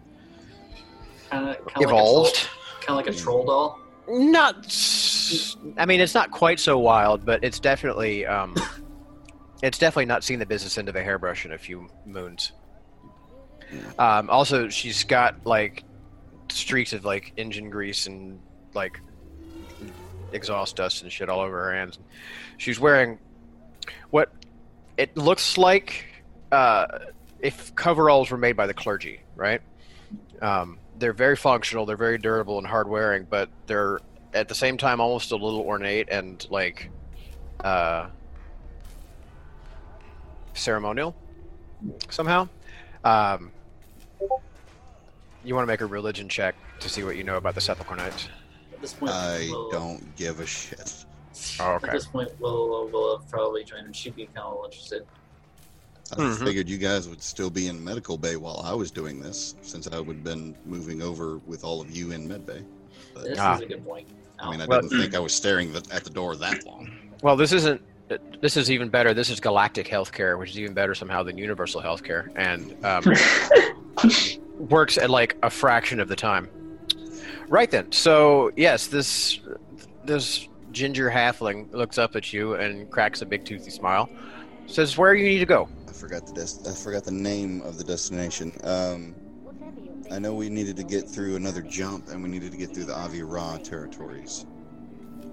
Kind 1.30 1.50
of, 1.50 1.58
kind 1.66 1.86
of 1.86 1.92
evolved. 1.92 2.36
Like 2.36 2.86
kind 2.86 3.00
of 3.00 3.06
like 3.06 3.08
a 3.08 3.18
troll 3.18 3.46
doll. 3.46 3.80
not 4.08 4.56
I 5.78 5.86
mean 5.88 6.00
it's 6.00 6.14
not 6.14 6.30
quite 6.30 6.60
so 6.60 6.78
wild 6.78 7.26
but 7.26 7.44
it's 7.44 7.60
definitely 7.60 8.28
um 8.28 8.54
it's 9.64 9.80
definitely 9.80 10.06
not 10.06 10.24
seen 10.24 10.38
the 10.38 10.46
business 10.46 10.78
end 10.78 10.88
of 10.88 10.96
a 10.96 11.02
hairbrush 11.04 11.46
in 11.46 11.54
a 11.54 11.58
few 11.58 11.88
moons 12.06 12.52
um 14.00 14.30
also 14.30 14.70
she's 14.70 15.04
got 15.04 15.46
like 15.46 15.84
streaks 16.52 16.94
of 16.94 17.06
like 17.06 17.34
engine 17.38 17.70
grease 17.70 18.08
and 18.08 18.40
like 18.74 19.00
exhaust 20.32 20.76
dust 20.76 21.02
and 21.04 21.12
shit 21.12 21.30
all 21.30 21.40
over 21.40 21.66
her 21.66 21.74
hands 21.74 22.00
she's 22.58 22.80
wearing 22.80 23.18
what 24.10 24.32
it 24.98 25.16
looks 25.18 25.58
like 25.58 26.06
uh 26.52 26.86
if 27.40 27.74
coveralls 27.76 28.32
were 28.32 28.38
made 28.38 28.56
by 28.56 28.68
the 28.68 28.74
clergy 28.74 29.22
right 29.36 29.62
um 30.42 30.78
they're 30.98 31.14
very 31.14 31.36
functional 31.36 31.86
they're 31.86 31.98
very 31.98 32.18
durable 32.18 32.58
and 32.58 32.68
hard 32.68 32.88
wearing 32.88 33.26
but 33.30 33.50
they're 33.68 34.00
at 34.34 34.48
the 34.48 34.56
same 34.56 34.78
time 34.78 35.00
almost 35.00 35.32
a 35.32 35.36
little 35.36 35.62
ornate 35.62 36.10
and 36.10 36.46
like 36.50 36.90
uh 37.64 38.08
ceremonial 40.56 41.16
somehow. 42.10 42.48
Um, 43.04 43.52
you 45.46 45.56
want 45.56 45.64
to 45.66 45.72
make 45.72 45.82
a 45.82 45.86
religion 45.86 46.28
check 46.28 46.56
to 46.80 46.90
see 46.90 47.04
what 47.04 47.16
you 47.16 47.24
know 47.24 47.38
about 47.38 47.56
the 47.56 47.62
Sepulchre 47.62 47.96
Knights. 47.96 48.28
At 48.74 48.82
this 48.82 48.94
point, 48.94 49.12
I 49.14 49.48
we'll- 49.52 49.70
don't 49.72 50.16
give 50.16 50.40
a 50.40 50.46
shit. 50.46 51.06
Oh, 51.60 51.76
At 51.84 51.92
this 51.92 52.06
point, 52.08 52.30
we'll, 52.40 52.88
we'll 52.92 53.20
probably 53.30 53.64
join 53.66 53.84
and 53.86 53.96
she'd 53.96 54.16
be 54.16 54.26
kind 54.28 54.40
of 54.40 54.64
interested. 54.66 55.06
I 56.14 56.16
Mhm. 56.18 56.44
figured 56.46 56.70
you 56.70 56.78
guys 56.78 57.10
would 57.10 57.22
still 57.22 57.50
be 57.50 57.68
in 57.68 57.84
medical 57.84 58.18
bay 58.18 58.36
while 58.38 58.62
I 58.64 58.74
was 58.74 58.90
doing 58.92 59.20
this, 59.20 59.56
since 59.62 59.88
I 59.88 60.00
would 60.00 60.16
have 60.18 60.24
been 60.24 60.56
moving 60.66 61.02
over 61.02 61.40
with 61.46 61.64
all 61.64 61.82
of 61.82 61.92
you 61.92 62.12
in 62.12 62.28
med 62.28 62.46
bay. 62.46 62.64
But, 63.14 63.24
This 63.26 63.40
Ah. 63.40 63.56
is 63.56 63.62
a 63.62 63.66
good 63.66 63.84
point. 63.86 64.08
I 64.40 64.50
mean, 64.52 64.62
I 64.62 64.66
Well- 64.66 64.82
didn't 64.82 65.00
think 65.02 65.16
I 65.16 65.20
was 65.20 65.34
staring 65.34 65.74
the, 65.74 65.84
at 65.92 66.04
the 66.04 66.10
door 66.10 66.36
that 66.38 66.66
long. 66.66 66.90
Well, 67.22 67.36
this 67.36 67.52
isn't. 67.52 67.82
This 68.40 68.56
is 68.56 68.70
even 68.70 68.90
better. 68.90 69.14
This 69.16 69.30
is 69.32 69.40
galactic 69.40 69.88
healthcare, 69.88 70.38
which 70.38 70.52
is 70.52 70.60
even 70.60 70.74
better 70.76 70.94
somehow 70.94 71.24
than 71.24 71.38
universal 71.40 71.82
healthcare, 71.82 72.30
and 72.36 72.76
um, 72.86 73.04
works 74.58 74.98
at 74.98 75.10
like 75.10 75.38
a 75.44 75.50
fraction 75.50 76.00
of 76.00 76.08
the 76.08 76.16
time. 76.16 76.50
Right 77.48 77.70
then. 77.70 77.92
So 77.92 78.52
yes, 78.56 78.88
this 78.88 79.40
this 80.04 80.48
ginger 80.72 81.10
halfling 81.10 81.72
looks 81.74 81.98
up 81.98 82.16
at 82.16 82.34
you 82.34 82.56
and 82.56 82.90
cracks 82.90 83.22
a 83.22 83.26
big 83.26 83.46
toothy 83.46 83.72
smile. 83.72 84.10
Says, 84.68 84.98
"Where 84.98 85.14
you 85.14 85.26
need 85.26 85.40
to 85.40 85.46
go?" 85.46 85.70
I 85.88 85.92
forgot 85.92 86.26
the 86.26 86.34
des- 86.34 86.70
I 86.70 86.74
forgot 86.74 87.04
the 87.04 87.12
name 87.12 87.62
of 87.62 87.78
the 87.78 87.84
destination. 87.84 88.52
Um, 88.64 89.16
I 90.12 90.20
know 90.20 90.34
we 90.34 90.50
needed 90.50 90.76
to 90.78 90.84
get 90.84 91.08
through 91.08 91.36
another 91.36 91.62
jump, 91.62 92.10
and 92.10 92.22
we 92.22 92.30
needed 92.30 92.52
to 92.52 92.58
get 92.58 92.74
through 92.74 92.86
the 92.86 92.96
Avi 92.96 93.24
Ra 93.24 93.58
territories. 93.58 94.46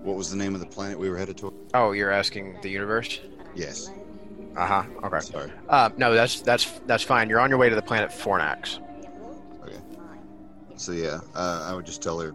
What 0.03 0.17
was 0.17 0.31
the 0.31 0.37
name 0.37 0.55
of 0.55 0.61
the 0.61 0.67
planet 0.67 0.99
we 0.99 1.09
were 1.09 1.17
headed 1.17 1.37
to? 1.39 1.53
Oh, 1.75 1.93
you're 1.93 2.11
asking 2.11 2.59
the 2.61 2.69
universe. 2.69 3.21
Yes. 3.55 3.91
Uh 4.57 4.67
huh. 4.67 4.83
Okay. 5.05 5.21
Sorry. 5.21 5.53
Uh, 5.69 5.91
no, 5.97 6.13
that's 6.13 6.43
that's 6.43 6.81
that's 6.87 7.03
fine. 7.03 7.31
You're 7.31 7.41
on 7.41 7.49
your 7.49 7.59
way 7.59 7.69
to 7.69 7.75
the 7.75 7.83
planet 7.83 8.11
Fornax. 8.11 8.81
So 10.83 10.91
yeah, 10.91 11.21
uh, 11.37 11.69
I 11.71 11.77
would 11.77 11.87
just 11.87 12.03
tell 12.03 12.19
her, 12.19 12.35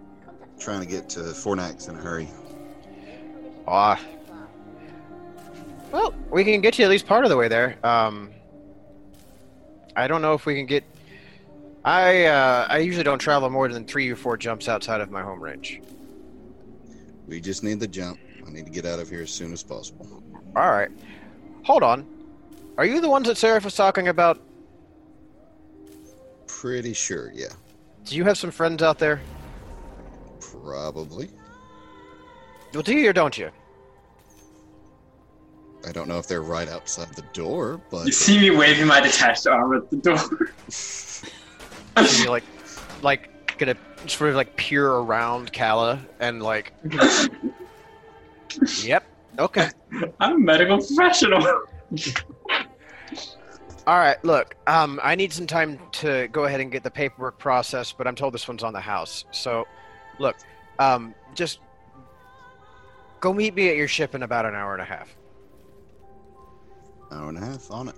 trying 0.57 0.79
to 0.79 0.85
get 0.85 1.09
to 1.09 1.19
Fornax 1.19 1.89
in 1.89 1.95
a 1.95 1.97
hurry. 1.97 2.29
Ah. 3.67 3.99
Well, 5.91 6.13
we 6.31 6.45
can 6.45 6.61
get 6.61 6.79
you 6.79 6.85
at 6.85 6.89
least 6.89 7.05
part 7.05 7.25
of 7.25 7.29
the 7.29 7.35
way 7.35 7.49
there. 7.49 7.77
Um, 7.83 8.31
I 9.97 10.07
don't 10.07 10.21
know 10.21 10.33
if 10.33 10.45
we 10.45 10.55
can 10.55 10.65
get. 10.65 10.85
I 11.83 12.23
uh, 12.23 12.67
I 12.69 12.77
usually 12.77 13.03
don't 13.03 13.19
travel 13.19 13.49
more 13.49 13.67
than 13.67 13.83
three 13.83 14.09
or 14.09 14.15
four 14.15 14.37
jumps 14.37 14.69
outside 14.69 15.01
of 15.01 15.11
my 15.11 15.21
home 15.21 15.41
range. 15.41 15.81
We 17.27 17.41
just 17.41 17.65
need 17.65 17.81
the 17.81 17.87
jump. 17.87 18.17
I 18.47 18.49
need 18.49 18.65
to 18.65 18.71
get 18.71 18.85
out 18.85 18.99
of 18.99 19.09
here 19.09 19.23
as 19.23 19.29
soon 19.29 19.51
as 19.51 19.61
possible. 19.61 20.23
All 20.55 20.71
right. 20.71 20.89
Hold 21.63 21.83
on. 21.83 22.07
Are 22.77 22.85
you 22.85 23.01
the 23.01 23.09
ones 23.09 23.27
that 23.27 23.35
Seraph 23.35 23.65
was 23.65 23.75
talking 23.75 24.07
about? 24.07 24.39
Pretty 26.47 26.93
sure, 26.93 27.33
yeah. 27.35 27.47
Do 28.07 28.15
you 28.15 28.23
have 28.23 28.37
some 28.37 28.51
friends 28.51 28.81
out 28.81 28.99
there? 28.99 29.19
Probably. 30.63 31.29
Well, 32.73 32.81
do 32.81 32.93
you 32.93 33.09
or 33.09 33.13
don't 33.13 33.37
you? 33.37 33.51
I 35.85 35.91
don't 35.91 36.07
know 36.07 36.17
if 36.17 36.25
they're 36.25 36.41
right 36.41 36.69
outside 36.69 37.13
the 37.15 37.23
door, 37.33 37.81
but 37.91 38.05
You 38.05 38.13
see 38.13 38.39
me 38.39 38.49
waving 38.51 38.87
my 38.87 39.01
detached 39.01 39.45
arm 39.45 39.75
at 39.75 39.89
the 39.89 39.97
door. 39.97 40.17
Are 41.97 42.03
you 42.23 42.29
like, 42.29 42.43
like 43.01 43.57
gonna 43.57 43.75
sort 44.05 44.29
of 44.29 44.37
like 44.37 44.55
peer 44.55 44.87
around 44.89 45.51
Kala 45.51 45.99
and 46.19 46.41
like? 46.41 46.73
yep. 48.83 49.03
Okay. 49.37 49.69
I'm 50.19 50.33
a 50.33 50.39
medical 50.39 50.77
professional. 50.77 51.45
All 53.87 53.97
right, 53.97 54.21
look, 54.25 54.55
um, 54.67 54.99
I 55.01 55.15
need 55.15 55.31
some 55.31 55.47
time 55.47 55.79
to 55.93 56.27
go 56.33 56.43
ahead 56.43 56.59
and 56.59 56.69
get 56.69 56.83
the 56.83 56.91
paperwork 56.91 57.39
processed, 57.39 57.97
but 57.97 58.05
I'm 58.05 58.15
told 58.15 58.33
this 58.33 58.45
one's 58.45 58.61
on 58.61 58.73
the 58.73 58.81
house. 58.81 59.23
So, 59.31 59.65
look, 60.19 60.35
um, 60.77 61.15
just 61.33 61.59
go 63.21 63.33
meet 63.33 63.55
me 63.55 63.69
at 63.69 63.77
your 63.77 63.87
ship 63.87 64.13
in 64.13 64.23
about 64.23 64.45
an 64.45 64.55
hour 64.55 64.73
and 64.73 64.81
a 64.81 64.85
half. 64.85 65.15
hour 67.13 67.29
and 67.29 67.37
a 67.37 67.41
half 67.41 67.71
on 67.71 67.87
it. 67.87 67.95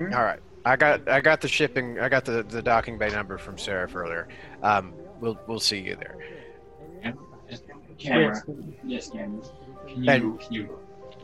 All 0.00 0.22
right, 0.22 0.38
I 0.64 0.76
got 0.76 1.08
I 1.08 1.20
got 1.20 1.40
the 1.40 1.48
shipping, 1.48 1.98
I 1.98 2.08
got 2.08 2.24
the, 2.24 2.44
the 2.44 2.62
docking 2.62 2.96
bay 2.96 3.08
number 3.08 3.36
from 3.36 3.58
Seraph 3.58 3.96
earlier. 3.96 4.28
Um, 4.62 4.92
we'll 5.20 5.40
we'll 5.48 5.58
see 5.58 5.80
you 5.80 5.96
there. 5.96 6.16
Camera. 7.98 8.40
Yes, 8.84 9.08
camera. 9.10 9.40
Can 9.88 10.04
you, 10.04 10.10
And- 10.10 10.38
can 10.40 10.52
you 10.52 10.78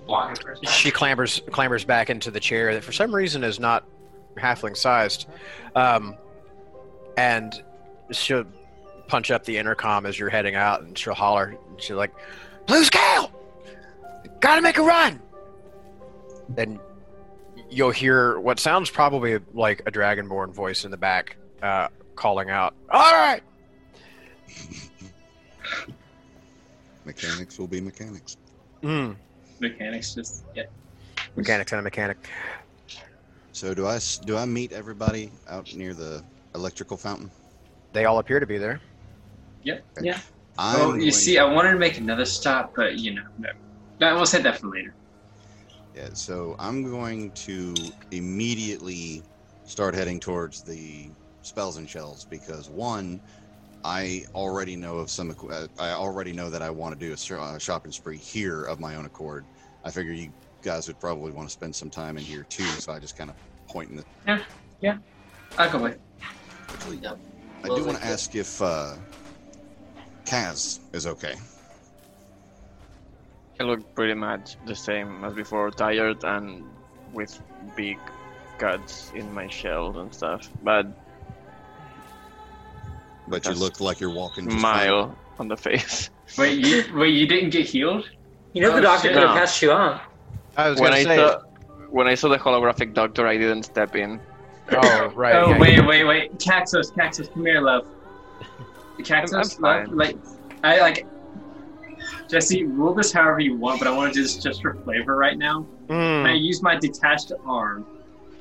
block 0.06 0.32
it 0.32 0.42
for? 0.42 0.56
She 0.66 0.90
clambers 0.90 1.40
clambers 1.50 1.86
back 1.86 2.08
into 2.10 2.30
the 2.30 2.40
chair 2.40 2.72
that 2.74 2.82
for 2.82 2.92
some 2.92 3.14
reason 3.14 3.44
is 3.44 3.60
not 3.60 3.84
halfling 4.36 4.76
sized, 4.76 5.26
um, 5.74 6.16
and 7.16 7.62
she'll 8.10 8.44
punch 9.08 9.30
up 9.30 9.44
the 9.44 9.56
intercom 9.58 10.06
as 10.06 10.18
you're 10.18 10.30
heading 10.30 10.54
out, 10.54 10.82
and 10.82 10.96
she'll 10.96 11.14
holler. 11.14 11.56
And 11.68 11.80
she'll 11.82 11.96
like, 11.96 12.12
"Blue 12.66 12.84
scale, 12.84 13.30
gotta 14.40 14.62
make 14.62 14.78
a 14.78 14.82
run!" 14.82 15.20
And 16.56 16.78
you'll 17.70 17.90
hear 17.90 18.38
what 18.40 18.58
sounds 18.60 18.90
probably 18.90 19.38
like 19.54 19.82
a 19.86 19.90
dragonborn 19.90 20.52
voice 20.52 20.84
in 20.84 20.90
the 20.90 20.96
back 20.96 21.36
uh, 21.62 21.88
calling 22.16 22.50
out, 22.50 22.74
"All 22.90 23.12
right." 23.12 23.42
Mechanics 27.04 27.58
will 27.58 27.66
be 27.66 27.80
mechanics. 27.80 28.36
Mm, 28.82 29.16
Mechanics 29.60 30.14
just 30.14 30.44
yeah. 30.54 30.64
mechanics 31.36 31.72
and 31.72 31.80
a 31.80 31.82
mechanic. 31.82 32.16
So 33.52 33.74
do 33.74 33.86
I 33.86 33.96
s- 33.96 34.18
do 34.18 34.36
I 34.36 34.44
meet 34.44 34.72
everybody 34.72 35.30
out 35.48 35.72
near 35.74 35.94
the 35.94 36.24
electrical 36.54 36.96
fountain? 36.96 37.30
They 37.92 38.06
all 38.06 38.18
appear 38.18 38.40
to 38.40 38.46
be 38.46 38.58
there. 38.58 38.80
Yep. 39.62 39.84
Yeah. 40.00 40.20
I'm 40.58 40.80
oh, 40.80 40.94
you 40.94 41.00
going- 41.00 41.12
see, 41.12 41.38
I 41.38 41.44
wanted 41.44 41.72
to 41.72 41.78
make 41.78 41.98
another 41.98 42.24
stop, 42.24 42.72
but 42.74 42.98
you 42.98 43.14
know, 43.14 43.22
no. 43.38 43.48
No, 44.00 44.14
we'll 44.16 44.26
save 44.26 44.42
that 44.42 44.58
for 44.58 44.68
later. 44.68 44.94
Yeah, 45.94 46.08
so 46.14 46.56
I'm 46.58 46.82
going 46.82 47.30
to 47.32 47.74
immediately 48.10 49.22
start 49.64 49.94
heading 49.94 50.18
towards 50.18 50.62
the 50.62 51.10
spells 51.42 51.76
and 51.76 51.88
shells 51.88 52.26
because 52.30 52.68
one, 52.70 53.20
I 53.84 54.24
already 54.34 54.76
know 54.76 54.96
of 54.98 55.10
some. 55.10 55.36
uh, 55.50 55.66
I 55.78 55.90
already 55.90 56.32
know 56.32 56.50
that 56.50 56.62
I 56.62 56.70
want 56.70 56.98
to 56.98 57.06
do 57.06 57.12
a 57.12 57.16
sh- 57.16 57.32
uh, 57.32 57.58
shopping 57.58 57.92
spree 57.92 58.16
here 58.16 58.64
of 58.64 58.80
my 58.80 58.96
own 58.96 59.04
accord. 59.04 59.44
I 59.84 59.90
figure 59.90 60.12
you 60.12 60.32
guys 60.62 60.86
would 60.88 60.98
probably 61.00 61.32
want 61.32 61.48
to 61.48 61.52
spend 61.52 61.74
some 61.74 61.90
time 61.90 62.16
in 62.16 62.24
here 62.24 62.46
too, 62.48 62.64
so 62.64 62.92
I 62.92 62.98
just 62.98 63.16
kind 63.16 63.30
of 63.30 63.36
point 63.68 63.90
in 63.90 63.96
the. 63.96 64.04
I'll 65.58 65.70
go 65.70 65.78
with. 65.78 65.98
Actually, 66.72 66.96
Yep. 66.98 67.18
I 67.64 67.68
do 67.68 67.84
want 67.84 67.98
to 67.98 68.04
ask 68.04 68.34
if 68.34 68.60
uh, 68.62 68.94
Kaz 70.24 70.80
is 70.92 71.06
okay. 71.06 71.34
I 73.60 73.64
look 73.64 73.94
pretty 73.94 74.14
much 74.14 74.56
the 74.66 74.74
same 74.74 75.24
as 75.24 75.34
before, 75.34 75.70
tired 75.70 76.24
and 76.24 76.64
with 77.12 77.38
big 77.76 77.98
cuts 78.58 79.12
in 79.14 79.32
my 79.32 79.46
shell 79.48 79.98
and 79.98 80.12
stuff, 80.14 80.48
but 80.62 80.86
But 83.28 83.44
you 83.46 83.52
look 83.54 83.80
like 83.80 84.00
you're 84.00 84.10
walking 84.10 84.44
just 84.48 84.60
fine. 84.60 84.86
smile 84.86 85.16
on 85.38 85.48
the 85.48 85.56
face. 85.56 86.10
Wait, 86.38 86.58
you 86.58 86.84
wait, 86.96 87.14
you 87.14 87.26
didn't 87.26 87.50
get 87.50 87.66
healed? 87.66 88.08
You 88.52 88.62
know 88.62 88.72
Oh, 88.72 88.76
the 88.76 88.82
doctor 88.82 89.08
could 89.08 89.18
have 89.18 89.34
No. 89.34 89.40
passed 89.40 89.60
you 89.62 89.70
on. 89.72 90.00
I 90.56 90.70
was 90.70 90.80
when 90.80 90.90
gonna 90.90 91.00
I 91.00 91.04
say. 91.04 91.16
saw 91.16 91.40
when 91.90 92.06
I 92.06 92.14
saw 92.14 92.28
the 92.28 92.38
holographic 92.38 92.94
doctor, 92.94 93.26
I 93.26 93.36
didn't 93.36 93.64
step 93.64 93.94
in. 93.96 94.20
oh 94.70 95.12
right. 95.14 95.34
oh 95.36 95.50
yeah, 95.50 95.58
wait, 95.58 95.86
wait, 95.86 96.04
wait, 96.04 96.38
Caxos, 96.38 96.90
Caxos, 96.92 97.28
come 97.32 97.44
here, 97.44 97.60
love. 97.60 97.86
Caxos, 98.98 99.56
I'm 99.56 99.62
love, 99.62 99.92
like, 99.92 100.16
I 100.62 100.80
like. 100.80 101.06
Jesse, 102.28 102.64
rule 102.64 102.94
this 102.94 103.12
however 103.12 103.40
you 103.40 103.56
want, 103.56 103.78
but 103.78 103.86
I 103.88 103.90
want 103.90 104.12
to 104.12 104.18
do 104.18 104.22
this 104.22 104.36
just 104.38 104.62
for 104.62 104.74
flavor 104.74 105.16
right 105.16 105.36
now. 105.36 105.66
Mm. 105.88 106.24
I 106.26 106.32
use 106.32 106.62
my 106.62 106.76
detached 106.76 107.32
arm, 107.44 107.86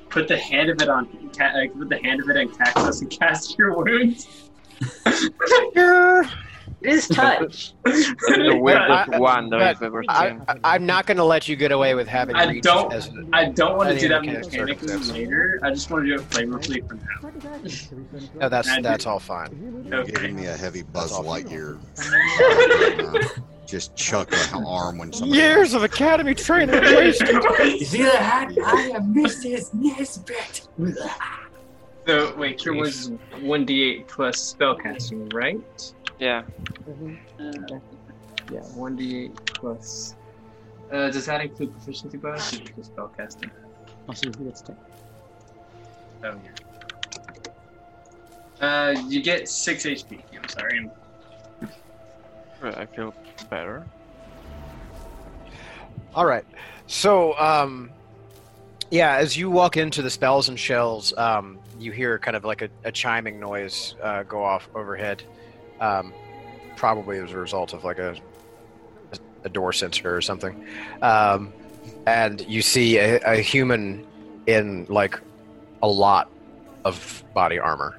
put 0.08 0.28
the 0.28 0.36
hand 0.38 0.70
of 0.70 0.80
it 0.80 0.88
on, 0.88 1.06
ca- 1.36 1.44
uh, 1.44 1.66
put 1.78 1.88
the 1.90 1.98
hand 1.98 2.20
of 2.20 2.28
it 2.30 2.36
on 2.36 2.48
Caxos 2.54 3.02
and 3.02 3.10
cast 3.18 3.58
your 3.58 3.76
wounds. 3.76 4.50
Sure. 6.64 6.74
It 6.82 6.90
is 6.94 7.08
touch. 7.08 7.74
That's 7.84 8.06
the 8.26 8.58
weirdest 8.60 9.10
I, 9.12 9.18
one 9.18 9.50
that 9.50 9.62
I've 9.62 9.82
ever 9.82 10.02
seen. 10.02 10.42
I, 10.64 10.74
am 10.76 10.84
not 10.86 11.06
going 11.06 11.16
to 11.16 11.24
let 11.24 11.46
you 11.48 11.54
get 11.56 11.70
away 11.72 11.94
with 11.94 12.08
having 12.08 12.34
I 12.36 12.46
reached 12.46 12.64
don't- 12.64 12.92
as 12.92 13.10
I 13.32 13.46
don't 13.46 13.76
want 13.76 13.90
to 13.90 13.98
do 13.98 14.08
that 14.08 14.22
mechanical 14.22 14.50
mechanically 14.50 14.88
circumstance. 14.88 15.12
later. 15.16 15.60
I 15.62 15.70
just 15.70 15.90
want 15.90 16.04
to 16.06 16.16
do 16.16 16.22
it 16.22 16.30
flavorfully 16.30 16.86
for 16.88 16.94
now. 16.94 18.40
no, 18.40 18.48
that's 18.48 18.68
that's 18.82 19.06
all 19.06 19.18
fine. 19.20 19.84
You're 19.88 20.00
Okay. 20.00 20.12
giving 20.12 20.36
me 20.36 20.46
a 20.46 20.56
heavy 20.56 20.82
Buzz 20.82 21.12
all. 21.12 21.22
Lightyear. 21.24 21.78
uh, 23.38 23.40
just 23.66 23.94
chuck 23.96 24.28
an 24.52 24.64
arm 24.64 24.98
when 24.98 25.12
somebody. 25.12 25.40
Years 25.40 25.72
of 25.74 25.82
academy 25.84 26.34
training 26.34 26.74
wasted. 26.80 27.28
You 27.62 27.84
see 27.84 28.02
that? 28.02 28.50
I 28.64 28.90
am 28.96 29.14
Mrs. 29.14 29.72
Nesbitt. 29.72 30.68
So 32.06 32.34
wait, 32.36 32.58
cure 32.58 32.74
was 32.74 33.12
one 33.40 33.64
d 33.64 33.82
eight 33.84 34.08
plus 34.08 34.54
spellcasting, 34.54 35.32
right? 35.32 35.60
Yeah, 36.18 36.42
Yeah, 38.50 38.60
one 38.74 38.96
d 38.96 39.24
eight 39.24 39.36
plus. 39.46 40.14
Uh, 40.90 41.10
does 41.10 41.26
that 41.26 41.40
include 41.40 41.72
proficiency 41.72 42.18
bonus 42.18 42.52
or 42.54 42.58
just 42.58 42.94
spellcasting? 42.94 43.50
I'll 44.08 44.14
see 44.14 44.28
who 44.36 44.44
gets 44.44 44.60
to. 44.62 44.76
Oh, 46.24 46.34
yeah. 48.60 48.66
Uh, 48.66 48.94
you 49.08 49.22
get 49.22 49.48
six 49.48 49.84
HP. 49.84 50.20
I'm 50.36 50.48
sorry. 50.48 50.88
I 52.62 52.86
feel 52.86 53.14
better. 53.50 53.84
All 56.14 56.26
right. 56.26 56.44
So, 56.86 57.36
um, 57.38 57.90
yeah, 58.90 59.16
as 59.16 59.36
you 59.36 59.50
walk 59.50 59.76
into 59.76 60.02
the 60.02 60.10
spells 60.10 60.48
and 60.48 60.58
shells, 60.60 61.16
um, 61.16 61.58
you 61.80 61.90
hear 61.90 62.18
kind 62.18 62.36
of 62.36 62.44
like 62.44 62.62
a, 62.62 62.68
a 62.84 62.92
chiming 62.92 63.40
noise 63.40 63.94
uh, 64.02 64.22
go 64.24 64.44
off 64.44 64.68
overhead. 64.74 65.22
Um, 65.82 66.14
probably 66.76 67.18
as 67.18 67.32
a 67.32 67.38
result 67.38 67.74
of 67.74 67.84
like 67.84 67.98
a 67.98 68.16
a 69.44 69.48
door 69.48 69.72
sensor 69.72 70.14
or 70.14 70.20
something. 70.20 70.64
Um, 71.00 71.52
and 72.06 72.40
you 72.48 72.62
see 72.62 72.98
a, 72.98 73.18
a 73.18 73.36
human 73.36 74.06
in 74.46 74.86
like 74.88 75.20
a 75.82 75.88
lot 75.88 76.30
of 76.84 77.24
body 77.34 77.58
armor 77.58 77.98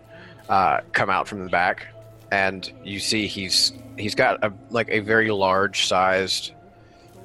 uh, 0.49 0.81
come 0.91 1.09
out 1.09 1.27
from 1.27 1.43
the 1.43 1.49
back, 1.49 1.88
and 2.31 2.71
you 2.84 2.99
see 2.99 3.27
he's 3.27 3.73
he's 3.97 4.15
got 4.15 4.43
a 4.43 4.53
like 4.69 4.89
a 4.89 4.99
very 4.99 5.31
large 5.31 5.88
sized 5.88 6.51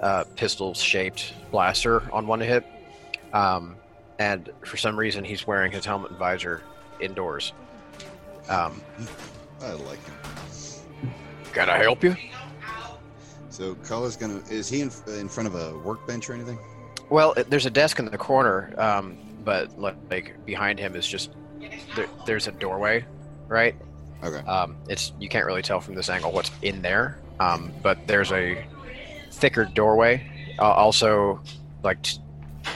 uh, 0.00 0.24
pistol 0.36 0.74
shaped 0.74 1.32
blaster 1.50 2.02
on 2.12 2.26
one 2.26 2.40
hip. 2.40 2.66
Um, 3.32 3.76
and 4.18 4.50
for 4.64 4.76
some 4.76 4.98
reason, 4.98 5.24
he's 5.24 5.46
wearing 5.46 5.70
his 5.70 5.84
helmet 5.84 6.11
and 6.11 6.18
visor 6.18 6.62
indoors. 7.00 7.52
Um, 8.48 8.80
I 9.61 9.72
like 9.72 10.04
him. 10.04 10.38
Can 11.59 11.68
I 11.68 11.78
help 11.78 12.04
you? 12.04 12.14
So 13.50 13.74
Kala's 13.86 14.16
gonna. 14.16 14.40
Is 14.50 14.68
he 14.68 14.80
in, 14.80 14.90
in 15.09 15.28
front 15.28 15.48
of 15.48 15.54
a 15.54 15.76
workbench 15.78 16.30
or 16.30 16.34
anything? 16.34 16.59
Well, 17.11 17.34
there's 17.48 17.66
a 17.66 17.70
desk 17.70 17.98
in 17.98 18.04
the 18.04 18.18
corner, 18.18 18.72
um, 18.78 19.16
but 19.44 19.78
like, 19.78 19.96
like 20.11 20.44
behind 20.46 20.78
him 20.78 20.94
is 20.94 21.06
just 21.06 21.30
there, 21.96 22.06
there's 22.26 22.46
a 22.46 22.52
doorway, 22.52 23.04
right? 23.48 23.74
Okay. 24.22 24.46
Um, 24.46 24.76
it's 24.88 25.12
you 25.18 25.28
can't 25.28 25.46
really 25.46 25.62
tell 25.62 25.80
from 25.80 25.94
this 25.94 26.09
angle 26.09 26.30
what's 26.30 26.50
in 26.62 26.82
there, 26.82 27.18
um, 27.40 27.72
but 27.82 28.06
there's 28.06 28.30
a 28.30 28.64
thicker 29.32 29.64
doorway, 29.64 30.54
uh, 30.61 30.62
also 30.62 31.40
like 31.82 32.02
t- 32.02 32.20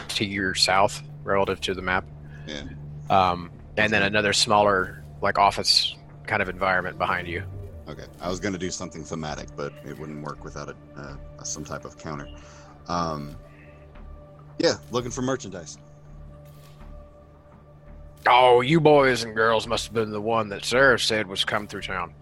to 0.09 0.25
your 0.25 0.55
south 0.55 1.03
relative 1.23 1.61
to 1.61 1.75
the 1.75 1.83
map. 1.83 2.05
Yeah. 2.47 2.63
Um, 3.11 3.51
and 3.77 3.93
then 3.93 4.03
another 4.03 4.33
smaller 4.33 5.05
like 5.21 5.39
office 5.39 5.95
kind 6.27 6.43
of 6.43 6.49
environment 6.49 6.99
behind 6.99 7.29
you. 7.29 7.45
Okay. 7.89 8.05
I 8.21 8.29
was 8.29 8.41
gonna 8.41 8.59
do 8.59 8.71
something 8.71 9.05
thematic, 9.05 9.49
but 9.57 9.73
it 9.85 9.99
wouldn't 9.99 10.23
work 10.25 10.45
without 10.45 10.69
a, 10.69 10.77
uh, 10.97 11.43
some 11.43 11.65
type 11.65 11.85
of 11.85 11.99
counter. 11.99 12.29
Um. 12.89 13.37
Yeah, 14.59 14.75
looking 14.91 15.11
for 15.11 15.23
merchandise. 15.23 15.79
Oh, 18.27 18.61
you 18.61 18.81
boys 18.81 19.25
and 19.25 19.35
girls 19.35 19.67
must 19.67 19.87
have 19.87 19.95
been 19.95 20.11
the 20.11 20.21
one 20.21 20.49
that 20.51 20.65
Seraph 20.65 21.03
said 21.03 21.27
was 21.27 21.45
come 21.45 21.67
through 21.67 21.83
town. 21.83 22.15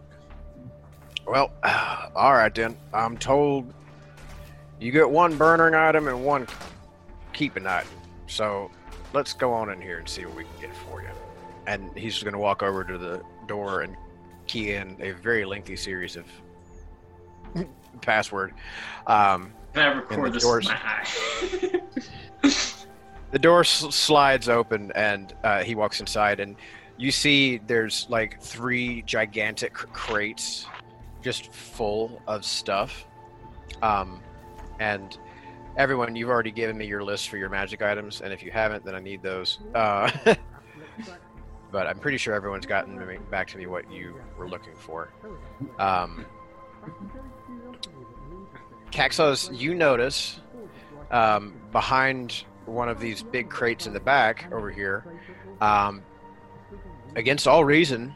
Well, 1.26 1.52
all 2.16 2.32
right 2.32 2.54
then. 2.54 2.76
I'm 2.94 3.18
told 3.18 3.72
you 4.80 4.90
get 4.90 5.08
one 5.08 5.36
burning 5.36 5.78
item 5.78 6.08
and 6.08 6.24
one 6.24 6.46
keeping 7.34 7.66
item. 7.66 7.88
So 8.26 8.70
let's 9.12 9.34
go 9.34 9.52
on 9.52 9.70
in 9.70 9.80
here 9.80 9.98
and 9.98 10.08
see 10.08 10.24
what 10.24 10.36
we 10.36 10.44
can 10.44 10.68
get 10.68 10.76
for 10.88 11.02
you. 11.02 11.08
And 11.66 11.96
he's 11.96 12.22
going 12.22 12.32
to 12.32 12.38
walk 12.38 12.62
over 12.62 12.82
to 12.84 12.96
the 12.96 13.22
door 13.46 13.82
and 13.82 13.94
key 14.50 14.72
in 14.72 14.96
a 15.00 15.12
very 15.12 15.44
lengthy 15.44 15.76
series 15.76 16.16
of 16.16 16.24
password. 18.00 18.52
Um, 19.06 19.52
Can 19.74 19.82
I 19.82 19.86
record 19.96 20.26
the 20.26 20.30
this 20.34 20.42
doors- 20.42 20.68
my 20.68 20.74
eye? 20.82 21.80
the 23.30 23.38
door 23.38 23.60
s- 23.60 23.94
slides 23.94 24.48
open 24.48 24.90
and 24.96 25.32
uh, 25.44 25.62
he 25.62 25.74
walks 25.76 26.00
inside 26.00 26.40
and 26.40 26.56
you 26.96 27.12
see 27.12 27.58
there's 27.58 28.06
like 28.10 28.40
three 28.42 29.02
gigantic 29.02 29.72
crates 29.72 30.66
just 31.22 31.52
full 31.52 32.20
of 32.26 32.44
stuff 32.44 33.06
um, 33.82 34.20
and 34.80 35.16
everyone 35.76 36.16
you've 36.16 36.28
already 36.28 36.50
given 36.50 36.76
me 36.76 36.86
your 36.86 37.04
list 37.04 37.28
for 37.28 37.36
your 37.36 37.48
magic 37.48 37.82
items 37.82 38.20
and 38.20 38.32
if 38.32 38.42
you 38.42 38.50
haven't 38.50 38.84
then 38.84 38.94
i 38.96 39.00
need 39.00 39.22
those 39.22 39.60
uh, 39.76 40.10
but 41.70 41.86
i'm 41.86 41.98
pretty 41.98 42.18
sure 42.18 42.34
everyone's 42.34 42.66
gotten 42.66 43.18
back 43.30 43.48
to 43.48 43.58
me 43.58 43.66
what 43.66 43.90
you 43.90 44.14
were 44.38 44.48
looking 44.48 44.74
for 44.74 45.12
um, 45.78 46.24
Caxos, 48.90 49.50
you 49.56 49.74
notice 49.74 50.40
um, 51.10 51.54
behind 51.72 52.44
one 52.66 52.88
of 52.88 53.00
these 53.00 53.22
big 53.22 53.48
crates 53.48 53.86
in 53.86 53.92
the 53.92 54.00
back 54.00 54.48
over 54.52 54.70
here, 54.70 55.04
um, 55.60 56.02
against 57.16 57.46
all 57.46 57.64
reason, 57.64 58.14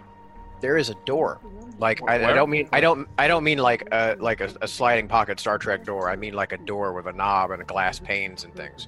there 0.61 0.76
is 0.76 0.90
a 0.90 0.94
door. 1.05 1.40
Like 1.78 2.00
I, 2.09 2.30
I 2.30 2.32
don't 2.32 2.50
mean 2.50 2.68
I 2.72 2.80
don't 2.80 3.09
I 3.18 3.26
don't 3.26 3.42
mean 3.42 3.59
like 3.59 3.88
a 3.90 4.16
like 4.20 4.40
a, 4.40 4.48
a 4.62 4.68
sliding 4.68 5.09
pocket 5.09 5.40
Star 5.40 5.59
Trek 5.59 5.84
door. 5.84 6.09
I 6.09 6.14
mean 6.14 6.32
like 6.32 6.52
a 6.52 6.57
door 6.57 6.92
with 6.92 7.07
a 7.07 7.12
knob 7.12 7.50
and 7.50 7.66
glass 7.66 7.98
panes 7.98 8.44
and 8.44 8.55
things. 8.55 8.86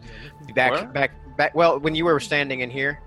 Back 0.54 0.70
Where? 0.70 0.86
back 0.86 1.36
back. 1.36 1.54
Well, 1.54 1.80
when 1.80 1.96
you 1.96 2.04
were 2.04 2.20
standing 2.20 2.60
in 2.60 2.70
here, 2.70 3.00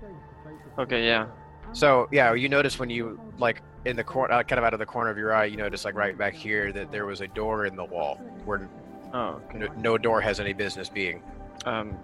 Okay, 0.78 1.04
yeah. 1.04 1.26
So 1.72 2.08
yeah, 2.12 2.34
you 2.34 2.48
notice 2.48 2.78
when 2.78 2.90
you 2.90 3.20
like 3.38 3.62
in 3.84 3.96
the 3.96 4.04
corner, 4.04 4.34
uh, 4.34 4.42
kind 4.42 4.58
of 4.58 4.64
out 4.64 4.72
of 4.74 4.78
the 4.78 4.86
corner 4.86 5.10
of 5.10 5.16
your 5.18 5.32
eye, 5.32 5.46
you 5.46 5.56
notice 5.56 5.84
like 5.84 5.94
right 5.94 6.16
back 6.16 6.34
here 6.34 6.72
that 6.72 6.90
there 6.92 7.06
was 7.06 7.20
a 7.20 7.28
door 7.28 7.66
in 7.66 7.76
the 7.76 7.84
wall 7.84 8.16
where 8.44 8.68
Oh, 9.12 9.40
okay. 9.48 9.58
no, 9.58 9.66
no 9.76 9.98
door 9.98 10.20
has 10.20 10.38
any 10.38 10.52
business 10.52 10.88
being. 10.88 11.22
Um, 11.64 11.96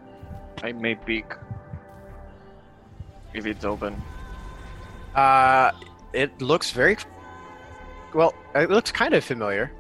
I 0.65 0.73
may 0.73 0.97
peek 0.97 1.27
if 3.33 3.47
it's 3.47 3.65
open. 3.65 4.01
Uh, 5.15 5.71
it 6.13 6.41
looks 6.43 6.71
very 6.73 6.97
well. 8.15 8.35
It 8.55 8.71
looks 8.71 8.91
kind 8.91 9.15
of 9.15 9.23
familiar. 9.25 9.71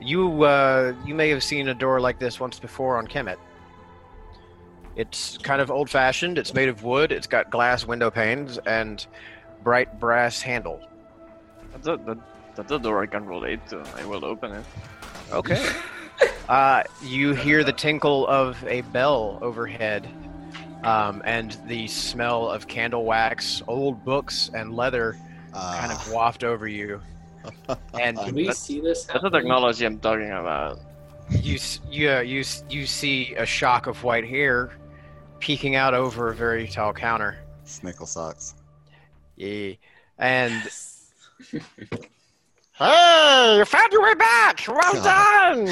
You 0.00 0.42
uh, 0.42 0.94
you 1.04 1.14
may 1.14 1.28
have 1.30 1.42
seen 1.42 1.68
a 1.68 1.74
door 1.74 2.00
like 2.00 2.18
this 2.18 2.40
once 2.40 2.58
before 2.58 2.98
on 2.98 3.06
Kemet. 3.06 3.36
It's 5.00 5.38
kind 5.38 5.62
of 5.62 5.70
old-fashioned. 5.70 6.36
It's 6.36 6.52
made 6.52 6.68
of 6.68 6.84
wood. 6.84 7.10
It's 7.10 7.26
got 7.26 7.48
glass 7.50 7.86
window 7.86 8.10
panes 8.10 8.58
and 8.66 9.06
bright 9.64 9.98
brass 9.98 10.42
handle. 10.42 10.78
That's 11.72 11.86
a, 11.86 11.96
that, 12.04 12.18
that's 12.54 12.70
a 12.70 12.78
door 12.78 13.02
I 13.02 13.06
can 13.06 13.24
relate 13.24 13.66
to. 13.68 13.82
I 13.96 14.04
will 14.04 14.26
open 14.26 14.52
it. 14.52 14.64
Okay. 15.32 15.64
uh, 16.50 16.82
you 17.02 17.32
hear 17.32 17.64
the 17.64 17.72
tinkle 17.72 18.26
of 18.26 18.62
a 18.66 18.82
bell 18.82 19.38
overhead, 19.40 20.06
um, 20.84 21.22
and 21.24 21.56
the 21.66 21.86
smell 21.88 22.50
of 22.50 22.68
candle 22.68 23.06
wax, 23.06 23.62
old 23.68 24.04
books, 24.04 24.50
and 24.52 24.76
leather 24.76 25.16
kind 25.54 25.92
of 25.92 26.12
waft 26.12 26.44
over 26.44 26.68
you. 26.68 27.00
And 27.98 28.18
Can 28.18 28.34
we 28.34 28.52
see 28.52 28.80
this? 28.82 29.04
That's 29.04 29.22
the 29.22 29.30
technology 29.30 29.86
I'm 29.86 29.98
talking 29.98 30.30
about. 30.30 30.78
you 31.30 31.54
s- 31.54 31.80
you 31.90 32.10
uh, 32.10 32.20
you 32.20 32.44
you 32.68 32.84
see 32.84 33.34
a 33.36 33.46
shock 33.46 33.86
of 33.86 34.04
white 34.04 34.28
hair 34.28 34.72
peeking 35.40 35.74
out 35.74 35.94
over 35.94 36.28
a 36.30 36.34
very 36.34 36.68
tall 36.68 36.92
counter. 36.92 37.38
Snickle 37.66 38.06
socks. 38.06 38.54
Yeah. 39.36 39.72
And 40.18 40.52
hey, 42.78 43.56
you 43.58 43.64
found 43.64 43.92
your 43.92 44.02
way 44.02 44.14
back. 44.14 44.62
Well 44.68 44.92
God. 44.94 45.54
done. 45.66 45.68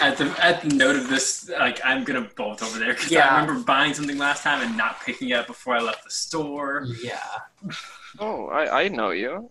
At 0.00 0.16
the 0.18 0.34
at 0.38 0.62
the 0.62 0.68
note 0.74 0.96
of 0.96 1.08
this, 1.08 1.48
like 1.48 1.80
I'm 1.84 2.04
gonna 2.04 2.28
bolt 2.36 2.62
over 2.62 2.78
there 2.78 2.92
because 2.94 3.10
Yeah. 3.10 3.28
I 3.28 3.40
remember 3.40 3.62
buying 3.64 3.94
something 3.94 4.18
last 4.18 4.42
time 4.42 4.62
and 4.66 4.76
not 4.76 5.00
picking 5.02 5.30
it 5.30 5.34
up 5.34 5.46
before 5.46 5.76
I 5.76 5.80
left 5.80 6.04
the 6.04 6.10
store. 6.10 6.86
Yeah. 7.02 7.18
Oh, 8.20 8.46
I, 8.46 8.82
I 8.84 8.88
know 8.88 9.10
you. 9.10 9.50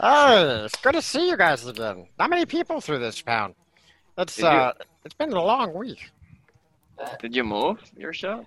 Oh, 0.00 0.64
it's 0.64 0.74
good 0.82 0.94
to 0.94 1.00
see 1.02 1.28
you 1.28 1.36
guys 1.36 1.64
again. 1.68 2.08
Not 2.18 2.30
many 2.30 2.44
people 2.44 2.80
through 2.80 2.98
this 2.98 3.22
town. 3.22 3.54
It's 4.18 4.34
Did 4.34 4.42
you- 4.42 4.48
uh, 4.48 4.72
it's 5.04 5.14
been 5.14 5.32
a 5.32 5.40
long 5.40 5.72
week. 5.72 6.10
Did 7.20 7.34
you 7.36 7.44
move 7.44 7.78
your 7.96 8.12
shop? 8.12 8.44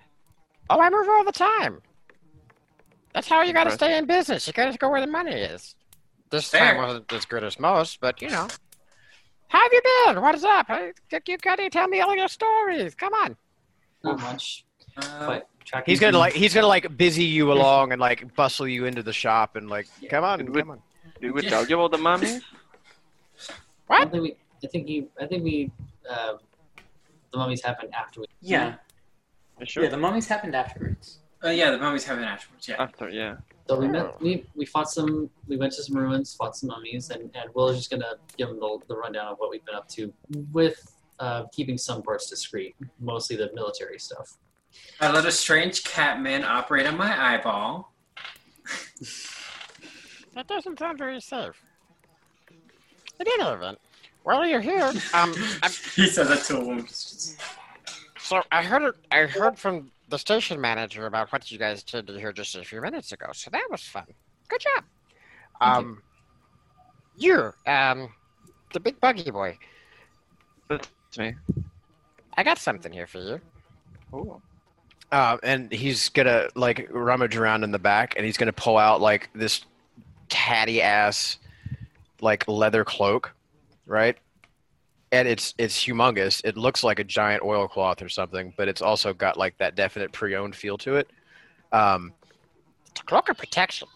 Oh, 0.68 0.80
I 0.80 0.90
move 0.90 1.08
all 1.08 1.24
the 1.24 1.32
time. 1.32 1.80
That's 3.12 3.28
how 3.28 3.42
you 3.42 3.52
gotta 3.52 3.72
stay 3.72 3.96
in 3.98 4.06
business. 4.06 4.46
You 4.46 4.52
gotta 4.52 4.76
go 4.78 4.88
where 4.88 5.00
the 5.00 5.06
money 5.06 5.32
is. 5.32 5.74
This 6.30 6.48
Fair. 6.48 6.74
time 6.74 6.76
wasn't 6.82 7.12
as 7.12 7.24
good 7.24 7.42
as 7.42 7.58
most, 7.58 8.00
but 8.00 8.22
you 8.22 8.28
know. 8.30 8.46
How 9.48 9.60
have 9.62 9.72
you 9.72 9.82
been? 10.06 10.20
What 10.22 10.34
is 10.36 10.44
up? 10.44 10.68
Hey, 10.68 10.92
You 11.26 11.36
gotta 11.38 11.68
tell 11.70 11.88
me 11.88 12.00
all 12.00 12.14
your 12.16 12.28
stories. 12.28 12.94
Come 12.94 13.12
on. 13.14 13.36
Not 14.04 14.20
much. 14.20 14.64
Uh, 14.96 15.26
But 15.26 15.46
He's 15.86 16.00
gonna 16.00 16.18
like 16.18 16.32
he's 16.32 16.54
gonna 16.54 16.66
like 16.66 16.96
busy 16.96 17.24
you 17.24 17.52
along 17.52 17.92
and 17.92 18.00
like 18.00 18.34
bustle 18.34 18.66
you 18.66 18.86
into 18.86 19.02
the 19.02 19.12
shop 19.12 19.56
and 19.56 19.68
like 19.68 19.86
come 20.08 20.24
on, 20.24 20.38
Did 20.38 20.50
we- 20.54 20.60
come 20.62 20.70
on. 20.72 20.82
Did 21.20 21.32
we 21.32 21.42
tell 21.42 21.66
you 21.66 21.78
about 21.78 21.92
the 21.92 21.98
mummy? 21.98 22.40
I 23.90 24.04
think 24.06 24.22
we. 24.22 24.36
I 24.62 24.66
think 24.68 24.86
he. 24.86 25.06
I 25.20 25.26
think 25.26 25.44
we. 25.44 25.70
Uh, 26.08 26.34
the 27.32 27.38
mummies 27.38 27.62
happened 27.62 27.94
afterwards. 27.94 28.32
Yeah. 28.40 28.74
Sure? 29.64 29.84
Yeah, 29.84 29.90
the 29.90 29.96
mummies 29.96 30.26
happened 30.26 30.54
afterwards. 30.54 31.18
uh, 31.44 31.50
yeah, 31.50 31.70
the 31.70 31.78
mummies 31.78 32.04
happened 32.04 32.24
afterwards. 32.26 32.66
Yeah. 32.66 32.82
After, 32.82 33.08
yeah. 33.10 33.36
So 33.68 33.78
we 33.78 33.88
met. 33.88 34.20
We 34.20 34.44
we 34.56 34.64
fought 34.64 34.90
some. 34.90 35.30
We 35.46 35.56
went 35.56 35.72
to 35.74 35.82
some 35.82 35.96
ruins, 35.96 36.34
fought 36.34 36.56
some 36.56 36.68
mummies, 36.68 37.10
and 37.10 37.30
and 37.36 37.54
Will 37.54 37.68
is 37.68 37.76
just 37.76 37.90
gonna 37.90 38.14
give 38.36 38.48
them 38.48 38.58
the, 38.58 38.78
the 38.88 38.96
rundown 38.96 39.26
of 39.28 39.38
what 39.38 39.50
we've 39.50 39.64
been 39.64 39.76
up 39.76 39.86
to 39.90 40.12
with 40.52 40.92
uh, 41.20 41.44
keeping 41.52 41.78
some 41.78 42.02
parts 42.02 42.28
discreet, 42.28 42.74
mostly 42.98 43.36
the 43.36 43.50
military 43.54 43.98
stuff. 43.98 44.38
I 45.00 45.12
let 45.12 45.24
a 45.26 45.30
strange 45.30 45.84
cat 45.84 46.20
man 46.20 46.42
operate 46.44 46.86
on 46.86 46.96
my 46.96 47.34
eyeball. 47.34 47.92
That 50.34 50.46
doesn't 50.48 50.78
sound 50.78 50.98
very 50.98 51.20
safe. 51.20 51.62
In 53.20 53.26
any 53.26 53.42
event, 53.50 53.78
while 54.22 54.46
you're 54.46 54.60
here, 54.60 54.92
um, 55.12 55.34
I'm, 55.62 55.70
he 55.94 56.06
says 56.06 56.28
that 56.28 56.42
to 56.44 56.56
a 56.58 56.64
woman. 56.64 56.86
So 58.18 58.42
I 58.50 58.62
heard. 58.62 58.94
I 59.10 59.22
heard 59.22 59.58
from 59.58 59.90
the 60.08 60.18
station 60.18 60.60
manager 60.60 61.06
about 61.06 61.32
what 61.32 61.50
you 61.50 61.58
guys 61.58 61.82
did 61.82 62.08
here 62.08 62.32
just 62.32 62.56
a 62.56 62.64
few 62.64 62.80
minutes 62.80 63.12
ago. 63.12 63.26
So 63.32 63.50
that 63.50 63.66
was 63.70 63.82
fun. 63.82 64.06
Good 64.48 64.60
job. 64.60 64.84
Um, 65.60 66.02
you, 67.16 67.52
um, 67.66 68.12
the 68.72 68.80
big 68.80 68.98
buggy 69.00 69.30
boy. 69.30 69.56
That's 70.68 70.88
me. 71.18 71.34
I 72.36 72.42
got 72.42 72.58
something 72.58 72.92
here 72.92 73.06
for 73.06 73.18
you. 73.18 73.40
Ooh. 74.14 74.40
Uh, 75.12 75.38
and 75.42 75.72
he's 75.72 76.08
gonna 76.08 76.48
like 76.54 76.86
rummage 76.90 77.36
around 77.36 77.64
in 77.64 77.72
the 77.72 77.78
back, 77.78 78.14
and 78.16 78.24
he's 78.24 78.36
gonna 78.36 78.52
pull 78.52 78.78
out 78.78 79.00
like 79.00 79.28
this 79.34 79.64
tatty 80.28 80.80
ass, 80.80 81.38
like 82.20 82.46
leather 82.46 82.84
cloak, 82.84 83.32
right? 83.86 84.16
And 85.12 85.26
it's 85.26 85.54
it's 85.58 85.84
humongous. 85.84 86.40
It 86.44 86.56
looks 86.56 86.84
like 86.84 86.98
a 87.00 87.04
giant 87.04 87.42
oilcloth 87.42 88.00
or 88.00 88.08
something, 88.08 88.54
but 88.56 88.68
it's 88.68 88.80
also 88.80 89.12
got 89.12 89.36
like 89.36 89.56
that 89.58 89.74
definite 89.74 90.12
pre-owned 90.12 90.54
feel 90.54 90.78
to 90.78 90.96
it. 90.96 91.10
Um, 91.72 92.12
It's 92.92 93.00
a 93.00 93.04
cloak 93.04 93.28
of 93.28 93.36
protection. 93.36 93.88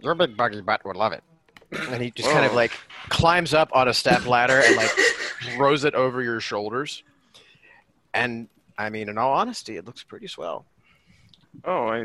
Your 0.00 0.14
big 0.14 0.36
buggy 0.36 0.60
butt 0.60 0.84
would 0.84 0.96
love 0.96 1.12
it. 1.12 1.22
and 1.90 2.02
he 2.02 2.10
just 2.10 2.30
kind 2.30 2.44
of 2.44 2.52
like 2.52 2.72
climbs 3.08 3.54
up 3.54 3.70
on 3.72 3.88
a 3.88 3.94
step 3.94 4.26
ladder 4.26 4.60
and 4.64 4.76
like 4.76 4.90
throws 5.56 5.84
it 5.84 5.94
over 5.94 6.22
your 6.22 6.40
shoulders. 6.40 7.04
And 8.12 8.48
I 8.76 8.90
mean, 8.90 9.08
in 9.08 9.16
all 9.18 9.32
honesty, 9.32 9.76
it 9.76 9.86
looks 9.86 10.02
pretty 10.02 10.26
swell. 10.26 10.66
Oh, 11.64 11.88
I, 11.88 12.04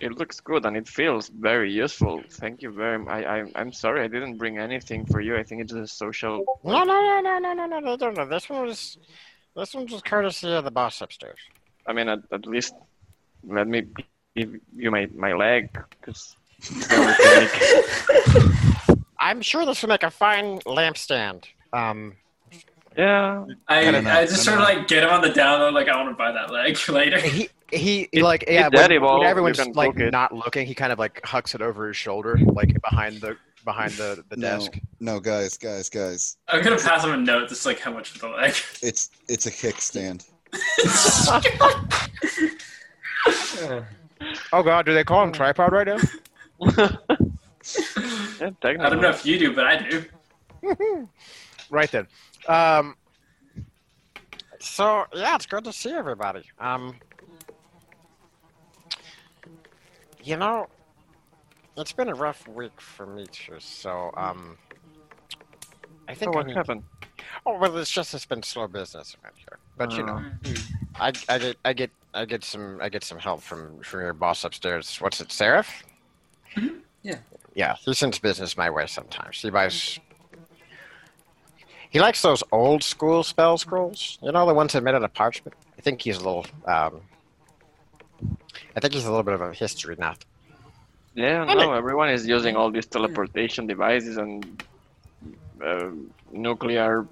it 0.00 0.18
looks 0.18 0.40
good 0.40 0.66
and 0.66 0.76
it 0.76 0.86
feels 0.88 1.28
very 1.28 1.72
useful. 1.72 2.22
Thank 2.30 2.62
you 2.62 2.70
very 2.70 2.98
much. 2.98 3.24
I, 3.24 3.40
I, 3.40 3.44
I'm 3.54 3.72
sorry 3.72 4.02
I 4.02 4.08
didn't 4.08 4.36
bring 4.36 4.58
anything 4.58 5.06
for 5.06 5.20
you. 5.20 5.36
I 5.36 5.42
think 5.42 5.62
it's 5.62 5.72
a 5.72 5.86
social. 5.86 6.44
No, 6.64 6.84
no, 6.84 6.84
no, 6.84 7.20
no, 7.20 7.38
no, 7.38 7.52
no, 7.54 7.66
no, 7.66 7.80
no, 7.80 7.96
no, 7.96 8.10
no. 8.10 8.26
This 8.26 8.48
one 8.48 8.66
was, 8.66 8.98
this 9.54 9.74
one 9.74 9.86
was 9.86 10.02
courtesy 10.02 10.52
of 10.52 10.64
the 10.64 10.70
boss 10.70 11.00
upstairs. 11.00 11.38
I 11.86 11.92
mean, 11.92 12.08
at, 12.08 12.20
at 12.32 12.46
least 12.46 12.74
let 13.44 13.66
me 13.66 13.84
give 14.34 14.56
you 14.74 14.90
my, 14.90 15.08
my 15.14 15.32
leg, 15.32 15.70
because 15.90 16.36
I'm 19.18 19.40
sure 19.40 19.64
this 19.64 19.82
would 19.82 19.88
make 19.88 20.02
a 20.02 20.10
fine 20.10 20.58
lampstand. 20.60 21.44
Um, 21.72 22.16
yeah, 22.96 23.44
I, 23.68 23.88
I. 23.88 24.20
I 24.20 24.26
just 24.26 24.44
sort 24.44 24.58
of 24.58 24.64
like 24.64 24.88
get 24.88 25.02
him 25.02 25.10
on 25.10 25.20
the 25.20 25.28
down 25.28 25.60
low, 25.60 25.70
like 25.70 25.88
I 25.88 25.96
want 25.96 26.10
to 26.10 26.14
buy 26.14 26.32
that 26.32 26.50
leg 26.50 26.78
later. 26.88 27.20
he 27.20 27.48
he 27.72 28.08
It- 28.12 28.22
like 28.22 28.44
yeah 28.46 28.66
it's 28.66 28.74
when, 28.74 28.84
edible, 28.84 29.20
when 29.20 29.26
everyone's 29.28 29.66
like 29.68 29.98
it. 29.98 30.12
not 30.12 30.32
looking 30.32 30.66
he 30.66 30.74
kind 30.74 30.92
of 30.92 30.98
like 30.98 31.20
hucks 31.24 31.54
it 31.54 31.62
over 31.62 31.88
his 31.88 31.96
shoulder 31.96 32.36
like 32.38 32.80
behind 32.82 33.20
the 33.20 33.36
behind 33.64 33.92
the, 33.94 34.22
the 34.28 34.36
No, 34.36 34.58
desk 34.58 34.78
no, 35.00 35.18
guys, 35.18 35.56
guys, 35.58 35.88
guys. 35.88 36.36
I'm 36.48 36.62
gonna 36.62 36.76
pass 36.78 37.02
him 37.04 37.12
a 37.12 37.16
note, 37.16 37.48
just 37.48 37.66
like 37.66 37.80
how 37.80 37.92
much 37.92 38.10
for 38.10 38.18
the 38.20 38.28
leg. 38.28 38.54
It's 38.82 39.10
it's 39.28 39.46
a 39.46 39.50
kickstand. 39.50 40.24
oh 44.52 44.62
god 44.62 44.86
do 44.86 44.94
they 44.94 45.04
call 45.04 45.22
him 45.24 45.32
tripod 45.32 45.72
right 45.72 45.86
now 45.86 45.98
yeah, 46.78 46.88
I 48.62 48.88
don't 48.88 49.02
know 49.02 49.10
if 49.10 49.26
you 49.26 49.38
do, 49.38 49.54
but 49.54 49.66
I 49.66 49.76
do. 49.88 50.04
right 51.70 51.90
then 51.90 52.06
um 52.48 52.94
so 54.58 55.04
yeah, 55.14 55.34
it's 55.36 55.46
good 55.46 55.62
to 55.64 55.72
see 55.72 55.92
everybody. 55.92 56.42
Um, 56.58 56.96
you 60.26 60.36
know, 60.36 60.66
it's 61.76 61.92
been 61.92 62.08
a 62.08 62.14
rough 62.14 62.46
week 62.48 62.80
for 62.80 63.06
me 63.06 63.26
too. 63.30 63.56
So 63.60 64.10
um, 64.16 64.56
I 66.08 66.12
Oh, 66.12 66.14
think 66.14 66.32
I 66.34 66.36
what 66.36 66.46
need- 66.46 66.56
happened? 66.56 66.82
Oh 67.44 67.58
well, 67.58 67.76
it's 67.78 67.90
just 67.90 68.12
it's 68.14 68.26
been 68.26 68.42
slow 68.42 68.66
business 68.66 69.16
around 69.22 69.34
here. 69.36 69.58
But 69.76 69.92
you 69.96 70.02
know, 70.02 70.22
Oh. 70.46 70.54
I, 70.98 71.12
I 71.28 71.38
get 71.38 71.56
I 71.64 71.72
get 71.72 71.90
I 72.14 72.24
get 72.24 72.44
some 72.44 72.78
I 72.80 72.88
get 72.88 73.04
some 73.04 73.18
help 73.18 73.40
from 73.42 73.80
from 73.82 74.00
your 74.00 74.12
boss 74.14 74.42
upstairs. 74.44 74.96
What's 75.00 75.20
it, 75.20 75.30
Seraph? 75.30 75.82
Mhm, 76.56 76.80
yeah. 77.02 77.18
Yeah, 77.54 77.74
he 77.80 77.94
sends 77.94 78.18
business 78.18 78.56
my 78.56 78.68
way 78.68 78.86
sometimes. 78.86 79.40
He 79.40 79.50
buys. 79.50 79.98
He 81.88 82.00
likes 82.00 82.20
those 82.20 82.42
old 82.52 82.82
school 82.82 83.22
spell 83.22 83.56
scrolls. 83.58 84.18
You 84.22 84.32
know, 84.32 84.44
the 84.46 84.52
ones 84.54 84.72
that 84.72 84.82
made 84.82 84.94
out 84.94 85.02
of 85.04 85.14
parchment. 85.14 85.54
I 85.78 85.80
think 85.82 86.02
he's 86.02 86.16
a 86.16 86.24
little. 86.24 86.46
Um, 86.66 87.00
I 88.76 88.80
think 88.80 88.94
he's 88.94 89.04
a 89.04 89.10
little 89.10 89.22
bit 89.24 89.34
of 89.34 89.40
a 89.40 89.52
history 89.52 89.96
nut. 89.98 90.24
Yeah, 91.14 91.44
no, 91.44 91.72
everyone 91.72 92.10
is 92.10 92.26
using 92.26 92.56
all 92.56 92.70
these 92.70 92.86
teleportation 92.86 93.66
devices 93.66 94.18
and 94.18 94.62
uh, 95.64 95.88
nuclear 96.30 97.06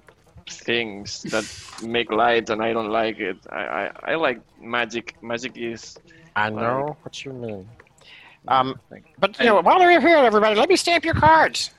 things 0.47 1.23
that 1.31 1.45
make 1.81 2.11
lights, 2.11 2.49
and 2.51 2.61
I 2.61 2.73
don't 2.73 2.89
like 2.89 3.19
it. 3.19 3.37
I, 3.49 3.61
I, 3.61 3.91
I 4.11 4.15
like 4.15 4.41
magic. 4.59 5.15
Magic 5.21 5.53
is. 5.57 5.97
I 6.35 6.49
Right. 6.49 6.61
know 6.61 6.97
what 7.01 7.25
you 7.25 7.33
mean. 7.33 7.69
Um, 8.47 8.75
but 9.17 9.39
you 9.39 9.45
know, 9.47 9.61
while 9.61 9.79
we're 9.79 9.99
here, 9.99 10.17
everybody, 10.17 10.55
let 10.55 10.69
me 10.69 10.75
stamp 10.75 11.03
your 11.03 11.15
cards. 11.15 11.71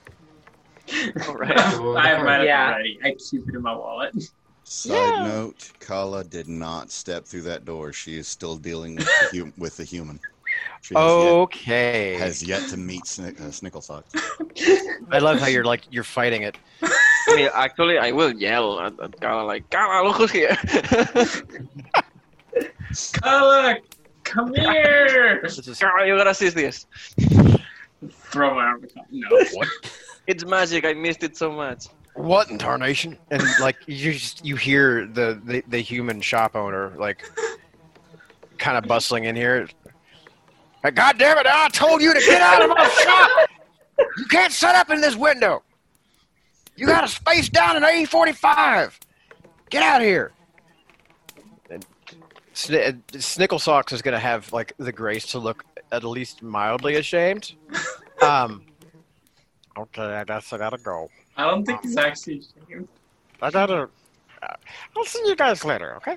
All 1.28 1.34
right. 1.36 1.56
I 1.56 2.08
have 2.08 2.24
mine 2.24 2.42
Yeah. 2.42 2.70
already. 2.72 2.98
I 3.04 3.14
keep 3.30 3.48
it 3.48 3.54
in 3.54 3.62
my 3.62 3.74
wallet. 3.74 4.14
Side 4.68 4.92
Yeah. 4.92 5.28
note: 5.28 5.70
Kala 5.78 6.24
did 6.24 6.48
not 6.48 6.90
step 6.90 7.24
through 7.24 7.42
that 7.42 7.64
door. 7.64 7.92
She 7.92 8.16
is 8.16 8.26
still 8.26 8.56
dealing 8.56 8.96
with 8.96 9.06
the, 9.06 9.38
hu- 9.38 9.52
with 9.56 9.76
the 9.76 9.84
human. 9.84 10.18
She 10.82 10.94
has, 10.94 11.02
okay 11.04 12.12
yet, 12.12 12.20
has 12.20 12.42
yet 12.42 12.68
to 12.70 12.76
meet 12.76 13.06
Snick, 13.06 13.40
uh, 13.40 13.44
Snicklesock. 13.44 14.02
i 15.12 15.18
love 15.18 15.38
how 15.38 15.46
you're 15.46 15.64
like 15.64 15.82
you're 15.90 16.04
fighting 16.04 16.42
it 16.42 16.56
I 17.28 17.36
mean, 17.36 17.48
actually, 17.54 17.98
I 17.98 18.12
will 18.12 18.32
yell 18.32 18.80
at, 18.80 18.98
at 19.00 19.20
Gala 19.20 19.42
like, 19.44 19.68
Gala, 19.70 20.06
look 20.06 20.16
who's 20.16 20.30
here. 20.30 20.56
Kala, 23.20 23.76
come 24.22 24.54
here! 24.54 25.40
this 25.42 25.58
is 25.58 25.78
Gala, 25.78 26.06
you 26.06 26.16
gotta 26.16 26.34
see 26.34 26.50
this. 26.50 26.86
Throw 28.30 28.54
my 28.54 28.62
arm. 28.62 28.86
No. 29.10 29.28
what 29.54 29.68
It's 30.28 30.44
magic. 30.44 30.84
I 30.84 30.92
missed 30.94 31.24
it 31.24 31.36
so 31.36 31.50
much. 31.50 31.86
What 32.16 32.50
in 32.50 32.58
tarnation 32.58 33.18
and 33.30 33.42
like 33.60 33.76
you 33.86 34.12
just 34.12 34.44
you 34.44 34.56
hear 34.56 35.06
the 35.06 35.40
the, 35.44 35.62
the 35.68 35.78
human 35.78 36.20
shop 36.20 36.56
owner 36.56 36.92
like 36.96 37.24
kind 38.58 38.76
of 38.76 38.84
bustling 38.84 39.24
in 39.24 39.36
here. 39.36 39.68
Hey, 40.82 40.90
god 40.90 41.18
damn 41.18 41.38
it 41.38 41.46
i 41.46 41.68
told 41.68 42.00
you 42.00 42.14
to 42.14 42.20
get 42.20 42.40
out 42.40 42.62
of 42.62 42.70
my 42.70 42.88
shop! 42.88 43.50
You 44.18 44.24
can't 44.26 44.52
set 44.52 44.74
up 44.74 44.90
in 44.90 45.00
this 45.00 45.16
window! 45.16 45.62
You 46.76 46.86
got 46.86 47.04
a 47.04 47.08
space 47.08 47.48
down 47.48 47.76
in 47.76 47.82
a45 47.82 48.92
get 49.70 49.82
out 49.82 50.00
of 50.00 50.06
here! 50.06 50.32
And 51.70 51.84
Sn- 52.52 52.74
uh, 52.74 52.92
snicklesocks 53.12 53.92
is 53.92 54.00
going 54.00 54.14
to 54.14 54.20
have 54.20 54.52
like 54.52 54.72
the 54.78 54.92
grace 54.92 55.26
to 55.28 55.38
look 55.38 55.64
at 55.92 56.04
least 56.04 56.42
mildly 56.42 56.96
ashamed. 56.96 57.54
Um 58.22 58.62
Okay, 59.78 60.02
I 60.02 60.24
guess 60.24 60.52
I 60.54 60.58
gotta 60.58 60.78
go. 60.78 61.10
I 61.36 61.44
don't 61.44 61.64
think 61.64 61.82
he's 61.82 61.96
actually 61.96 62.42
ashamed. 62.68 62.88
I 63.42 63.50
gotta. 63.50 63.88
Uh, 64.42 64.54
I'll 64.96 65.04
see 65.04 65.22
you 65.26 65.36
guys 65.36 65.64
later. 65.64 65.96
Okay. 65.96 66.16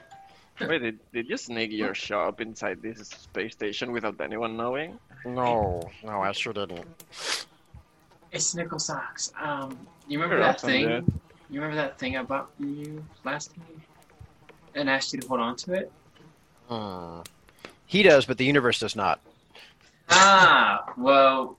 Wait, 0.62 0.80
did, 0.80 1.00
did 1.14 1.30
you 1.30 1.38
sneak 1.38 1.72
your 1.72 1.94
shop 1.96 2.42
inside 2.42 2.82
this 2.82 3.08
space 3.08 3.54
station 3.54 3.92
without 3.94 4.20
anyone 4.20 4.58
knowing? 4.58 5.00
No, 5.26 5.90
no, 6.04 6.22
I 6.22 6.32
sure 6.34 6.52
didn't. 6.54 6.86
It's 8.32 8.54
Snickle 8.54 8.80
Socks. 8.80 9.32
Um, 9.42 9.78
you 10.08 10.20
remember 10.20 10.36
Sure, 10.36 10.46
that 10.52 10.62
thing? 10.62 10.88
dude. 10.88 11.14
You 11.50 11.62
remember 11.62 11.76
that 11.78 11.98
thing 11.98 12.16
I 12.18 12.24
bought 12.24 12.54
from 12.58 12.76
you 12.76 13.04
last 13.24 13.56
time? 13.56 13.82
And 14.76 14.90
asked 14.90 15.14
you 15.14 15.20
to 15.22 15.28
hold 15.28 15.40
on 15.40 15.56
to 15.58 15.74
it? 15.74 15.92
Hmm. 16.68 17.22
he 17.88 18.04
does 18.04 18.26
but 18.28 18.38
the 18.38 18.46
universe 18.46 18.78
does 18.78 18.96
not 18.96 19.20
Ah, 20.12 20.94
well, 20.98 21.58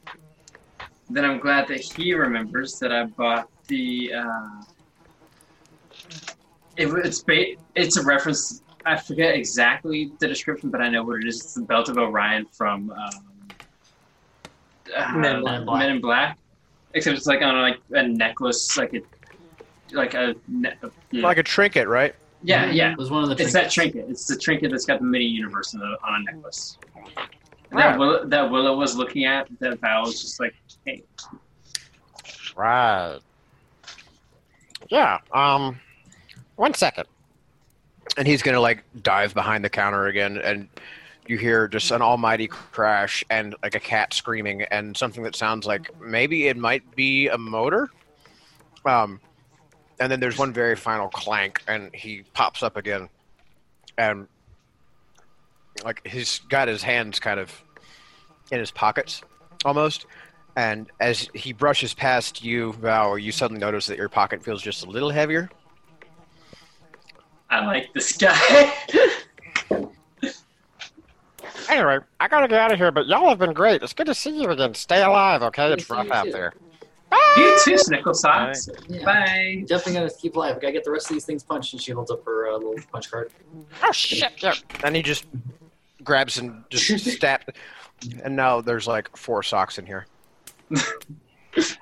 then 1.11 1.25
I'm 1.25 1.39
glad 1.39 1.69
that 1.69 1.81
he 1.81 2.15
remembers 2.15 2.79
that 2.79 2.93
I 2.93 3.05
bought 3.05 3.49
the. 3.67 4.13
Uh, 4.15 4.63
it, 6.77 6.87
it's 7.05 7.23
ba- 7.23 7.57
it's 7.75 7.97
a 7.97 8.03
reference. 8.05 8.63
I 8.87 8.97
forget 8.97 9.35
exactly 9.35 10.13
the 10.19 10.27
description, 10.27 10.71
but 10.71 10.81
I 10.81 10.89
know 10.89 11.03
what 11.03 11.21
it 11.21 11.29
is. 11.29 11.37
It's 11.37 11.55
the 11.55 11.63
Belt 11.63 11.89
of 11.89 11.99
Orion 11.99 12.47
from 12.47 12.91
um, 12.91 13.49
uh, 14.97 15.13
Men 15.17 15.37
in 15.37 15.43
Black. 15.43 15.67
Men 15.67 15.91
in 15.91 16.01
Black. 16.01 16.39
Except 16.95 17.17
it's 17.17 17.27
like 17.27 17.43
on 17.43 17.61
like 17.61 17.79
a 17.93 18.03
necklace, 18.03 18.77
like 18.77 18.95
a 18.95 19.01
like 19.93 20.15
a 20.15 20.35
ne- 20.49 20.75
yeah. 21.11 21.23
like 21.23 21.39
a 21.39 21.43
trinket 21.43 21.89
right 21.89 22.15
yeah 22.43 22.71
yeah. 22.71 22.93
It 22.93 22.99
was 22.99 23.11
one 23.11 23.23
of 23.23 23.29
the 23.37 23.43
It's 23.43 23.53
that 23.53 23.71
trinket. 23.71 24.07
It's 24.09 24.27
the 24.27 24.37
trinket 24.37 24.71
that's 24.71 24.87
got 24.87 25.01
the 25.01 25.07
mini 25.07 25.27
universe 25.27 25.75
on 25.75 25.83
a, 25.83 26.07
on 26.07 26.21
a 26.21 26.33
necklace. 26.33 26.79
Right. 27.73 27.91
That 27.91 27.99
Willow, 27.99 28.25
that 28.27 28.51
Willow 28.51 28.77
was 28.77 28.97
looking 28.97 29.25
at. 29.25 29.49
That 29.61 29.79
Val 29.81 30.03
was 30.03 30.21
just 30.21 30.41
like, 30.41 30.55
hey, 30.85 31.03
Right. 32.57 33.19
Yeah. 34.89 35.19
Um. 35.33 35.79
One 36.57 36.75
second. 36.75 37.05
and 38.19 38.27
he's 38.27 38.43
gonna 38.43 38.61
like 38.61 38.83
dive 39.03 39.33
behind 39.35 39.65
the 39.65 39.71
counter 39.71 40.07
again, 40.09 40.37
and 40.39 40.69
you 41.27 41.39
hear 41.39 41.69
just 41.69 41.91
an 41.93 42.03
almighty 42.03 42.49
crash 42.49 43.23
and 43.31 43.55
like 43.63 43.77
a 43.77 43.81
cat 43.81 44.13
screaming 44.13 44.63
and 44.63 44.97
something 44.97 45.23
that 45.23 45.37
sounds 45.37 45.65
like 45.65 45.89
maybe 46.01 46.49
it 46.49 46.57
might 46.57 46.83
be 46.97 47.29
a 47.29 47.39
motor. 47.39 47.89
Um, 48.85 49.21
and 50.01 50.11
then 50.11 50.19
there's 50.19 50.39
one 50.39 50.53
very 50.53 50.75
final 50.75 51.09
clank, 51.09 51.63
and 51.69 51.95
he 51.95 52.25
pops 52.35 52.63
up 52.65 52.77
again, 52.77 53.09
and 53.97 54.27
like 55.85 56.07
he's 56.07 56.41
got 56.49 56.69
his 56.69 56.83
hands 56.83 57.19
kind 57.21 57.41
of 57.41 57.63
in 58.51 58.59
his 58.59 58.71
pockets 58.71 59.23
almost. 59.65 60.07
And 60.57 60.91
as 61.01 61.29
he 61.35 61.53
brushes 61.53 61.95
past 61.95 62.43
you, 62.45 62.73
Val, 62.75 63.17
you 63.17 63.33
suddenly 63.33 63.61
notice 63.61 63.87
that 63.87 63.97
your 63.97 64.09
pocket 64.09 64.43
feels 64.43 64.63
just 64.63 64.85
a 64.85 64.91
little 64.91 65.11
heavier. 65.11 65.49
I 67.49 67.65
like 67.65 67.93
this 67.95 68.17
guy. 68.17 68.73
Anyway, 71.71 71.99
I 72.19 72.27
gotta 72.27 72.49
get 72.49 72.59
out 72.59 72.73
of 72.73 72.79
here, 72.79 72.91
but 72.91 73.07
y'all 73.07 73.29
have 73.29 73.39
been 73.39 73.53
great. 73.53 73.81
It's 73.81 73.93
good 73.93 74.09
to 74.09 74.15
see 74.15 74.43
you 74.43 74.49
again. 74.51 74.75
Stay 74.75 75.03
alive, 75.03 75.43
okay? 75.45 75.73
It's 75.73 75.89
rough 75.89 76.07
you 76.07 76.13
out 76.13 76.25
too. 76.25 76.33
there. 76.33 76.53
you 77.37 77.61
too, 77.65 77.75
Snickle 77.75 78.15
Socks. 78.15 78.69
Yeah. 78.89 79.05
Bye. 79.05 79.65
Definitely 79.69 80.01
gotta 80.01 80.15
keep 80.21 80.35
alive. 80.35 80.57
I 80.57 80.59
gotta 80.59 80.73
get 80.73 80.83
the 80.83 80.91
rest 80.91 81.11
of 81.11 81.15
these 81.15 81.25
things 81.25 81.45
punched, 81.45 81.73
and 81.73 81.81
she 81.81 81.93
holds 81.93 82.11
up 82.11 82.25
her 82.25 82.49
uh, 82.49 82.57
little 82.57 82.75
punch 82.91 83.09
card. 83.09 83.33
Oh 83.85 83.93
shit! 83.93 84.33
Yeah. 84.43 84.55
And 84.83 84.97
he 84.97 85.03
just 85.03 85.27
grabs 86.05 86.39
and 86.39 86.65
just 86.71 87.05
stab. 87.17 87.41
And 88.25 88.35
now 88.37 88.61
there's 88.61 88.87
like 88.87 89.15
four 89.17 89.43
socks 89.43 89.79
in 89.79 89.87
here. 89.87 90.07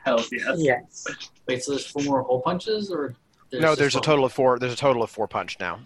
Hell 0.05 0.25
yes. 0.33 0.57
Yes. 0.59 1.07
Wait, 1.47 1.63
so 1.63 1.73
there's 1.73 1.87
four 1.87 2.03
more 2.03 2.23
hole 2.23 2.41
punches, 2.41 2.91
or 2.91 3.15
there's 3.51 3.63
no, 3.63 3.75
there's 3.75 3.95
a 3.95 3.99
four? 3.99 4.03
total 4.05 4.25
of 4.25 4.33
four. 4.33 4.59
There's 4.59 4.73
a 4.73 4.77
total 4.77 5.03
of 5.03 5.11
four 5.11 5.29
punch 5.29 5.59
now, 5.61 5.79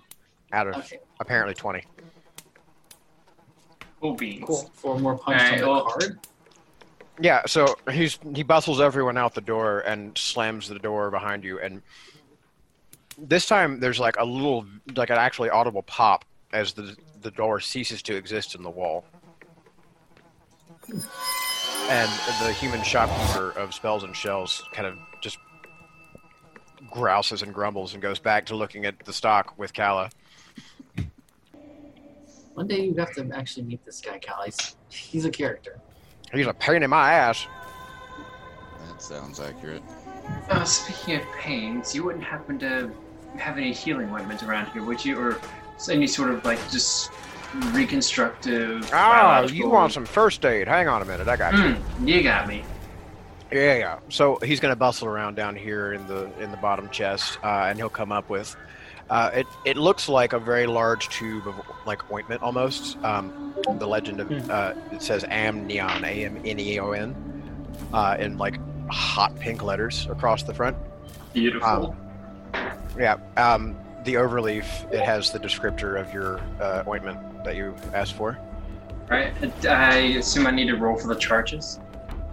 out 0.52 0.68
of 0.68 0.76
Okay, 0.76 1.00
apparently 1.20 1.54
twenty. 1.54 1.82
Cool 4.00 4.14
beans. 4.14 4.44
cool. 4.46 4.70
Four 4.74 4.98
more 4.98 5.16
punches 5.18 5.42
Alright, 5.42 5.54
on 5.54 5.60
the 5.60 5.68
well- 5.72 5.84
card. 5.84 6.18
Yeah, 7.20 7.42
so 7.46 7.76
he's 7.90 8.18
he 8.34 8.42
bustles 8.42 8.80
everyone 8.80 9.18
out 9.18 9.34
the 9.34 9.42
door 9.42 9.80
and 9.80 10.16
slams 10.16 10.68
the 10.68 10.78
door 10.78 11.10
behind 11.10 11.44
you, 11.44 11.60
and 11.60 11.82
this 13.18 13.46
time 13.46 13.80
there's 13.80 14.00
like 14.00 14.16
a 14.18 14.24
little, 14.24 14.64
like 14.96 15.10
an 15.10 15.18
actually 15.18 15.50
audible 15.50 15.82
pop 15.82 16.24
as 16.52 16.72
the 16.72 16.96
the 17.22 17.30
door 17.30 17.60
ceases 17.60 18.02
to 18.02 18.14
exist 18.16 18.54
in 18.54 18.62
the 18.62 18.70
wall, 18.70 19.04
and 20.88 22.10
the 22.42 22.52
human 22.52 22.82
shopkeeper 22.82 23.50
of 23.58 23.72
spells 23.72 24.02
and 24.04 24.14
shells 24.14 24.64
kind 24.72 24.86
of 24.86 24.96
just 25.20 25.38
grouses 26.90 27.42
and 27.42 27.54
grumbles 27.54 27.94
and 27.94 28.02
goes 28.02 28.18
back 28.18 28.44
to 28.46 28.56
looking 28.56 28.84
at 28.84 28.98
the 29.04 29.12
stock 29.12 29.56
with 29.58 29.72
Kala. 29.72 30.10
One 32.54 32.66
day 32.66 32.84
you 32.84 32.94
have 32.96 33.14
to 33.14 33.30
actually 33.32 33.62
meet 33.62 33.82
this 33.84 34.00
guy, 34.00 34.18
Kala. 34.18 34.44
He's, 34.44 34.76
he's 34.90 35.24
a 35.24 35.30
character. 35.30 35.80
He's 36.34 36.46
a 36.46 36.52
pain 36.52 36.82
in 36.82 36.90
my 36.90 37.12
ass. 37.12 37.46
That 38.88 39.00
sounds 39.00 39.40
accurate. 39.40 39.82
Uh, 40.50 40.64
speaking 40.64 41.16
of 41.20 41.26
pains, 41.38 41.94
you 41.94 42.04
wouldn't 42.04 42.24
happen 42.24 42.58
to 42.58 42.90
have 43.38 43.56
any 43.56 43.72
healing 43.72 44.10
ointment 44.10 44.42
around 44.42 44.70
here, 44.72 44.84
would 44.84 45.02
you? 45.02 45.18
Or 45.18 45.40
any 45.88 46.06
sort 46.06 46.30
of 46.30 46.44
like 46.44 46.58
just 46.70 47.10
reconstructive. 47.72 48.88
Ah, 48.92 49.42
you 49.42 49.68
want 49.68 49.92
some 49.92 50.06
first 50.06 50.44
aid? 50.44 50.68
Hang 50.68 50.88
on 50.88 51.02
a 51.02 51.04
minute, 51.04 51.28
I 51.28 51.36
got 51.36 51.54
you. 51.54 51.60
Mm, 51.60 52.08
you 52.08 52.22
got 52.22 52.48
me. 52.48 52.64
Yeah, 53.50 53.76
yeah. 53.76 53.98
So 54.08 54.38
he's 54.42 54.60
gonna 54.60 54.76
bustle 54.76 55.08
around 55.08 55.34
down 55.34 55.54
here 55.54 55.92
in 55.92 56.06
the 56.06 56.30
in 56.40 56.50
the 56.50 56.56
bottom 56.56 56.88
chest, 56.90 57.38
uh, 57.44 57.66
and 57.66 57.78
he'll 57.78 57.90
come 57.90 58.10
up 58.10 58.30
with. 58.30 58.56
Uh, 59.10 59.30
it 59.34 59.46
it 59.66 59.76
looks 59.76 60.08
like 60.08 60.32
a 60.32 60.38
very 60.38 60.66
large 60.66 61.10
tube 61.10 61.46
of 61.46 61.54
like 61.84 62.10
ointment 62.10 62.42
almost. 62.42 62.96
Um, 63.04 63.54
the 63.78 63.86
legend 63.86 64.20
of 64.20 64.50
uh, 64.50 64.74
it 64.90 65.02
says 65.02 65.24
Amneon, 65.24 66.02
A 66.02 66.24
M 66.24 66.40
N 66.44 66.58
E 66.58 66.78
O 66.80 66.92
N, 66.92 67.14
uh, 67.92 68.16
in 68.18 68.38
like 68.38 68.58
hot 68.88 69.38
pink 69.38 69.62
letters 69.62 70.06
across 70.06 70.42
the 70.44 70.54
front. 70.54 70.76
Beautiful. 71.34 71.94
Yeah. 72.98 73.18
Um, 73.36 73.76
the 74.04 74.14
overleaf 74.14 74.90
it 74.92 75.00
has 75.00 75.30
the 75.30 75.38
descriptor 75.38 76.00
of 76.00 76.12
your 76.12 76.40
uh, 76.60 76.82
ointment 76.88 77.18
that 77.44 77.56
you 77.56 77.74
asked 77.94 78.14
for. 78.14 78.38
right. 79.08 79.32
I 79.66 79.96
assume 80.18 80.46
I 80.46 80.50
need 80.50 80.66
to 80.66 80.76
roll 80.76 80.96
for 80.96 81.08
the 81.08 81.14
charges. 81.14 81.78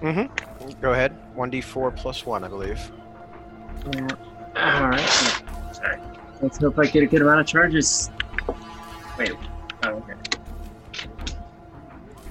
Mm-hmm. 0.01 0.71
Go 0.81 0.93
ahead. 0.93 1.15
One 1.35 1.49
D 1.49 1.61
four 1.61 1.91
plus 1.91 2.25
one, 2.25 2.43
I 2.43 2.47
believe. 2.47 2.91
All 3.85 4.89
right. 4.89 4.99
Sorry. 5.73 5.99
Let's 6.41 6.57
hope 6.57 6.79
I 6.79 6.85
get 6.85 7.03
a 7.03 7.05
good 7.07 7.21
amount 7.21 7.41
of 7.41 7.47
charges. 7.47 8.09
Wait. 9.17 9.33
Oh, 9.83 9.89
okay. 9.89 10.13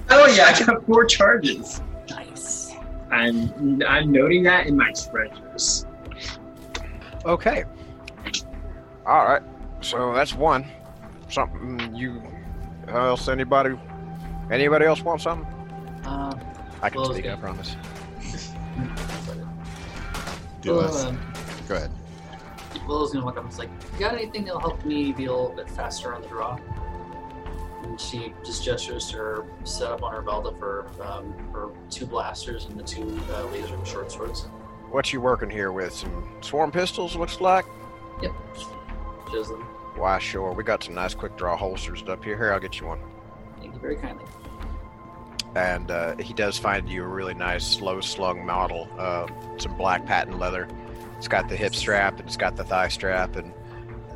Oh 0.09 0.25
yeah, 0.27 0.53
I 0.55 0.65
got 0.65 0.83
four 0.85 1.05
charges. 1.05 1.81
Nice. 2.09 2.73
I'm 3.11 3.81
I'm 3.87 4.11
noting 4.11 4.43
that 4.43 4.67
in 4.67 4.75
my 4.75 4.91
treasures. 4.91 5.85
Okay. 7.25 7.65
All 9.09 9.25
right. 9.25 9.41
So 9.81 10.13
that's 10.13 10.35
one. 10.35 10.67
Something 11.29 11.95
you 11.95 12.21
else? 12.87 13.27
Anybody? 13.27 13.75
Anybody 14.51 14.85
else 14.85 15.01
want 15.01 15.19
something? 15.21 15.47
Uh, 16.05 16.37
I 16.83 16.89
can 16.91 17.01
Well, 17.01 17.11
speak. 17.11 17.25
okay. 17.25 17.33
I 17.33 17.37
promise. 17.37 17.75
Do 20.61 20.75
well, 20.75 20.81
us. 20.81 21.05
um, 21.05 21.19
Go 21.67 21.75
ahead. 21.75 21.89
Willow's 22.87 23.11
gonna 23.11 23.25
walk 23.25 23.37
up 23.37 23.43
and 23.45 23.51
is 23.51 23.57
like, 23.57 23.69
"You 23.93 23.99
got 23.99 24.13
anything 24.13 24.43
that'll 24.45 24.59
help 24.59 24.85
me 24.85 25.11
be 25.11 25.25
a 25.25 25.31
little 25.31 25.49
bit 25.55 25.67
faster 25.71 26.13
on 26.13 26.21
the 26.21 26.27
draw?" 26.27 26.59
And 27.83 27.99
she 27.99 28.33
just 28.45 28.63
gestures 28.63 29.09
to 29.11 29.17
her 29.17 29.45
setup 29.63 30.03
on 30.03 30.13
her 30.13 30.21
belt 30.21 30.45
of 30.45 30.59
her 30.59 30.85
um, 31.03 31.33
her 31.51 31.69
two 31.89 32.05
blasters 32.05 32.65
and 32.65 32.77
the 32.79 32.83
two 32.83 33.19
uh, 33.33 33.45
laser 33.45 33.75
short 33.85 34.11
swords. 34.11 34.41
What 34.91 35.11
you 35.13 35.19
working 35.21 35.49
here 35.49 35.71
with? 35.71 35.93
Some 35.93 36.29
swarm 36.41 36.71
pistols? 36.71 37.15
Looks 37.15 37.41
like. 37.41 37.65
Yep. 38.21 38.33
Why, 39.95 40.19
sure. 40.19 40.53
We 40.53 40.63
got 40.63 40.83
some 40.83 40.95
nice 40.95 41.13
quick 41.13 41.35
draw 41.37 41.57
holsters 41.57 42.03
up 42.07 42.23
here. 42.23 42.37
Here, 42.37 42.53
I'll 42.53 42.59
get 42.59 42.79
you 42.79 42.87
one. 42.87 42.99
Thank 43.59 43.73
you 43.73 43.79
very 43.79 43.97
kindly. 43.97 44.25
And 45.55 45.89
uh, 45.91 46.15
he 46.17 46.33
does 46.33 46.57
find 46.57 46.87
you 46.87 47.03
a 47.03 47.07
really 47.07 47.33
nice 47.33 47.81
low 47.81 48.01
slung 48.01 48.45
model, 48.45 48.87
uh, 48.97 49.27
some 49.57 49.75
black 49.77 50.05
patent 50.05 50.39
leather. 50.39 50.67
It's 51.17 51.27
got 51.27 51.49
the 51.49 51.55
hip 51.55 51.75
strap 51.75 52.19
and 52.19 52.27
it's 52.27 52.37
got 52.37 52.55
the 52.55 52.63
thigh 52.63 52.87
strap 52.87 53.35
and 53.35 53.51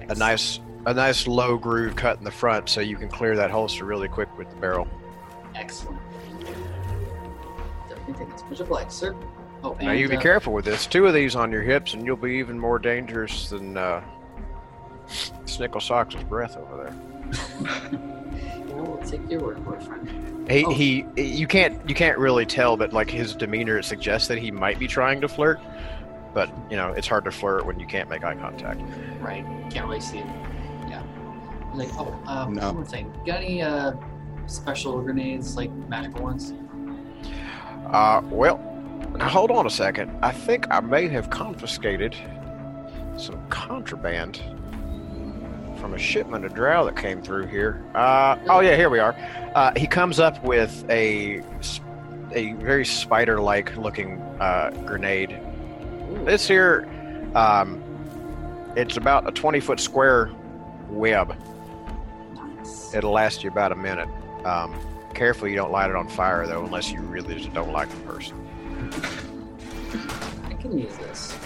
a 0.10 0.16
nice 0.16 0.60
a 0.86 0.94
nice 0.94 1.28
low 1.28 1.58
groove 1.58 1.96
cut 1.96 2.18
in 2.18 2.24
the 2.24 2.32
front 2.32 2.70
so 2.70 2.82
you 2.82 2.98
can 2.98 3.10
clear 3.10 3.36
that 3.36 3.52
holster 3.52 3.86
really 3.86 4.08
quick 4.08 4.38
with 4.38 4.50
the 4.50 4.56
barrel. 4.58 4.88
Excellent. 5.56 6.00
Definitely 7.90 8.14
take 8.14 8.34
this 8.34 8.44
much 8.50 8.60
obliged, 8.60 8.92
sir. 8.92 9.16
Oh, 9.64 9.78
Now 9.82 9.92
and, 9.92 10.00
you 10.00 10.10
be 10.10 10.18
uh, 10.18 10.22
careful 10.22 10.54
with 10.54 10.66
this. 10.66 10.86
Two 10.86 11.06
of 11.06 11.14
these 11.14 11.36
on 11.36 11.52
your 11.52 11.62
hips, 11.62 11.94
and 11.94 12.06
you'll 12.06 12.18
be 12.18 12.34
even 12.34 12.60
more 12.60 12.80
dangerous 12.80 13.50
than 13.50 13.78
uh, 13.78 14.04
Snickle 15.46 15.82
Socks' 15.82 16.16
his 16.16 16.24
breath 16.24 16.58
over 16.58 16.84
there. 16.84 18.00
We'll 18.74 18.98
take 18.98 19.30
your 19.32 19.40
word 19.42 19.64
for 19.64 19.76
it, 19.76 19.84
friend. 19.84 20.50
He, 20.52 20.66
Oh. 20.66 20.72
he, 20.72 21.06
you 21.16 21.48
can't, 21.48 21.88
you 21.88 21.96
can't 21.96 22.18
really 22.18 22.46
tell, 22.46 22.76
but 22.76 22.92
like 22.92 23.10
his 23.10 23.34
demeanor 23.36 23.82
suggests 23.82 24.28
that 24.28 24.40
he 24.40 24.52
might 24.52 24.78
be 24.78 24.88
trying 24.88 25.22
to 25.22 25.28
flirt. 25.30 25.60
But 26.34 26.50
you 26.70 26.76
know, 26.76 26.92
it's 26.92 27.08
hard 27.08 27.24
to 27.26 27.32
flirt 27.32 27.66
when 27.66 27.80
you 27.80 27.86
can't 27.86 28.10
make 28.10 28.24
eye 28.26 28.36
contact. 28.36 28.82
Right. 29.22 29.46
Can't 29.72 29.88
really 29.88 30.02
see 30.02 30.18
it. 30.18 30.26
Yeah. 30.90 31.02
Like, 31.74 31.90
oh, 31.98 32.20
uh, 32.28 32.48
No. 32.50 32.66
one 32.68 32.76
more 32.78 32.86
thing. 32.86 33.14
Got 33.26 33.38
any 33.38 33.62
uh, 33.62 33.94
special 34.48 35.00
grenades, 35.02 35.56
like 35.56 35.72
magical 35.88 36.24
ones? 36.24 36.54
Uh, 37.88 38.22
well, 38.26 38.58
now 39.16 39.30
hold 39.30 39.52
on 39.52 39.66
a 39.66 39.70
second. 39.70 40.12
I 40.24 40.32
think 40.32 40.66
I 40.72 40.80
may 40.82 41.08
have 41.08 41.30
confiscated 41.30 42.16
some 43.18 43.40
contraband 43.50 44.42
from 45.84 45.94
a 45.96 46.00
shipment 46.00 46.46
of 46.46 46.54
drow 46.54 46.86
that 46.86 46.96
came 46.96 47.22
through 47.22 47.46
here. 47.46 47.84
Uh, 47.94 48.38
oh 48.48 48.62
yeah, 48.62 48.74
here 48.74 48.90
we 48.90 49.00
are. 49.00 49.14
Uh, 49.54 49.74
he 49.76 49.86
comes 49.86 50.18
up 50.18 50.42
with 50.42 50.90
a 50.90 51.44
a 52.32 52.54
very 52.54 52.86
spider-like 52.86 53.76
looking 53.76 54.18
uh, 54.40 54.70
grenade. 54.86 55.38
This 56.24 56.48
here, 56.48 56.88
um, 57.36 57.84
it's 58.78 58.96
about 58.96 59.28
a 59.28 59.32
20-foot 59.34 59.78
square 59.78 60.32
web. 60.90 61.36
Nice. 62.34 62.94
It'll 62.96 63.12
last 63.12 63.44
you 63.44 63.52
about 63.52 63.74
a 63.74 63.76
minute. 63.76 64.08
Um, 64.46 64.74
careful 65.14 65.50
you 65.50 65.58
don't 65.58 65.72
light 65.74 65.90
it 65.90 65.98
on 65.98 66.08
fire 66.08 66.48
though, 66.48 66.64
unless 66.64 66.94
you 66.94 67.02
really 67.02 67.36
just 67.36 67.54
don't 67.54 67.74
like 67.74 67.90
the 67.90 68.14
person. 68.14 68.38
I 70.46 70.54
can 70.54 70.80
use 70.80 70.96
this. 70.96 71.38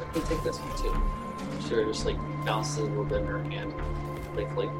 I 0.00 0.12
can 0.12 0.22
take 0.22 0.42
this 0.42 0.58
one 0.58 0.76
too. 0.82 1.25
Sure 1.68 1.84
just 1.84 2.06
like 2.06 2.16
bounces 2.44 2.78
a 2.78 2.82
little 2.82 3.04
bit 3.04 3.20
in 3.20 3.26
her 3.26 3.42
hand, 3.44 3.74
playfully. 4.34 4.70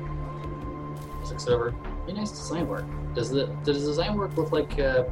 Just 1.21 1.33
looks 1.33 1.47
it 1.47 1.53
over. 1.53 1.75
Really 2.03 2.21
nice 2.21 2.31
design 2.31 2.69
work. 2.69 2.85
Does 3.15 3.31
the 3.31 3.47
does 3.65 3.83
the 3.83 3.89
design 3.89 4.17
work 4.17 4.37
look 4.37 4.53
like 4.53 4.79
uh, 4.79 5.05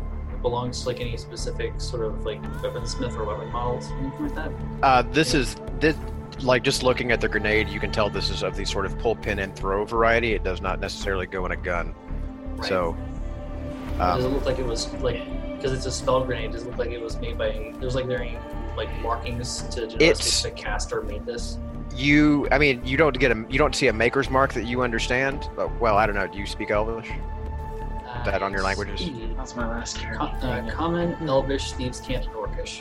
belongs 0.43 0.83
to 0.83 0.89
like 0.89 1.01
any 1.01 1.17
specific 1.17 1.81
sort 1.81 2.05
of 2.05 2.25
like 2.25 2.41
weaponsmith 2.63 3.17
or 3.17 3.25
weapon 3.25 3.51
models, 3.51 3.91
anything 3.99 4.27
like 4.27 4.35
that? 4.35 4.53
Uh, 4.83 5.03
this 5.03 5.35
is 5.35 5.57
this 5.81 5.97
like 6.43 6.63
just 6.63 6.83
looking 6.83 7.13
at 7.13 7.21
the 7.21 7.29
grenade, 7.29 7.69
you 7.69 7.81
can 7.81 7.93
tell 7.93 8.11
this 8.11 8.31
is 8.31 8.43
of 8.43 8.57
the 8.57 8.65
sort 8.65 8.87
of 8.87 8.99
pull 8.99 9.17
pin 9.17 9.39
and 9.39 9.55
throw 9.55 9.85
variety. 9.85 10.35
It 10.35 10.45
does 10.45 10.61
not 10.61 10.81
necessarily 10.81 11.27
go 11.27 11.47
in 11.47 11.53
a 11.53 11.57
gun. 11.57 11.95
Right. 12.57 12.69
So, 12.69 12.97
does 13.99 14.25
it 14.25 14.27
um, 14.27 14.35
look 14.35 14.45
like 14.45 14.59
it 14.59 14.67
was 14.67 14.93
like 14.95 15.23
because 15.57 15.73
it's 15.73 15.87
a 15.87 15.93
spell 15.93 16.25
grenade? 16.25 16.53
Does 16.53 16.63
it 16.63 16.71
look 16.71 16.79
like 16.79 16.91
it 16.91 17.01
was 17.01 17.17
made 17.19 17.39
by? 17.39 17.73
There's 17.79 17.95
like 17.95 18.07
there 18.07 18.23
any 18.23 18.39
like 18.77 18.89
markings 19.01 19.63
to 19.75 19.85
It's- 20.03 20.43
the 20.43 20.51
caster 20.51 21.03
made 21.03 21.25
this? 21.27 21.59
you, 21.95 22.49
I 22.51 22.59
mean, 22.59 22.81
you 22.85 22.97
don't 22.97 23.17
get 23.19 23.31
a, 23.31 23.45
you 23.49 23.57
don't 23.59 23.75
see 23.75 23.87
a 23.87 23.93
maker's 23.93 24.29
mark 24.29 24.53
that 24.55 24.65
you 24.65 24.83
understand. 24.83 25.49
But, 25.55 25.71
well, 25.81 25.97
I 25.97 26.07
don't 26.07 26.17
know. 26.17 26.27
Do 26.27 26.39
you 26.39 26.47
speak 26.47 26.71
Elvish? 26.73 27.09
Uh, 27.09 28.25
That 28.25 28.43
on 28.43 28.53
your 28.53 28.63
languages? 28.63 29.09
That's 29.37 29.55
my 29.55 29.69
last 29.69 29.99
Co- 29.99 30.03
character. 30.03 30.47
uh, 30.47 30.71
common, 30.71 31.15
Elvish, 31.29 31.73
Thieves' 31.73 32.01
Cant, 32.01 32.25
and 32.27 32.35
Orcish. 32.35 32.81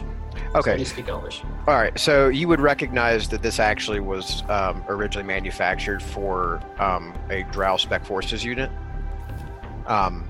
So 0.54 0.60
Okay. 0.60 0.78
do 0.78 0.86
speak 0.86 1.10
Elvish. 1.10 1.44
All 1.68 1.76
right, 1.76 1.98
so 2.00 2.28
you 2.30 2.48
would 2.48 2.60
recognize 2.60 3.28
that 3.30 3.44
this 3.44 3.60
actually 3.60 4.00
was 4.00 4.42
um, 4.50 4.84
originally 4.88 5.28
manufactured 5.28 6.02
for 6.02 6.60
um, 6.80 7.14
a 7.30 7.44
Drow 7.52 7.78
Spec 7.78 8.04
Forces 8.06 8.44
unit. 8.44 8.72
Um, 9.86 10.28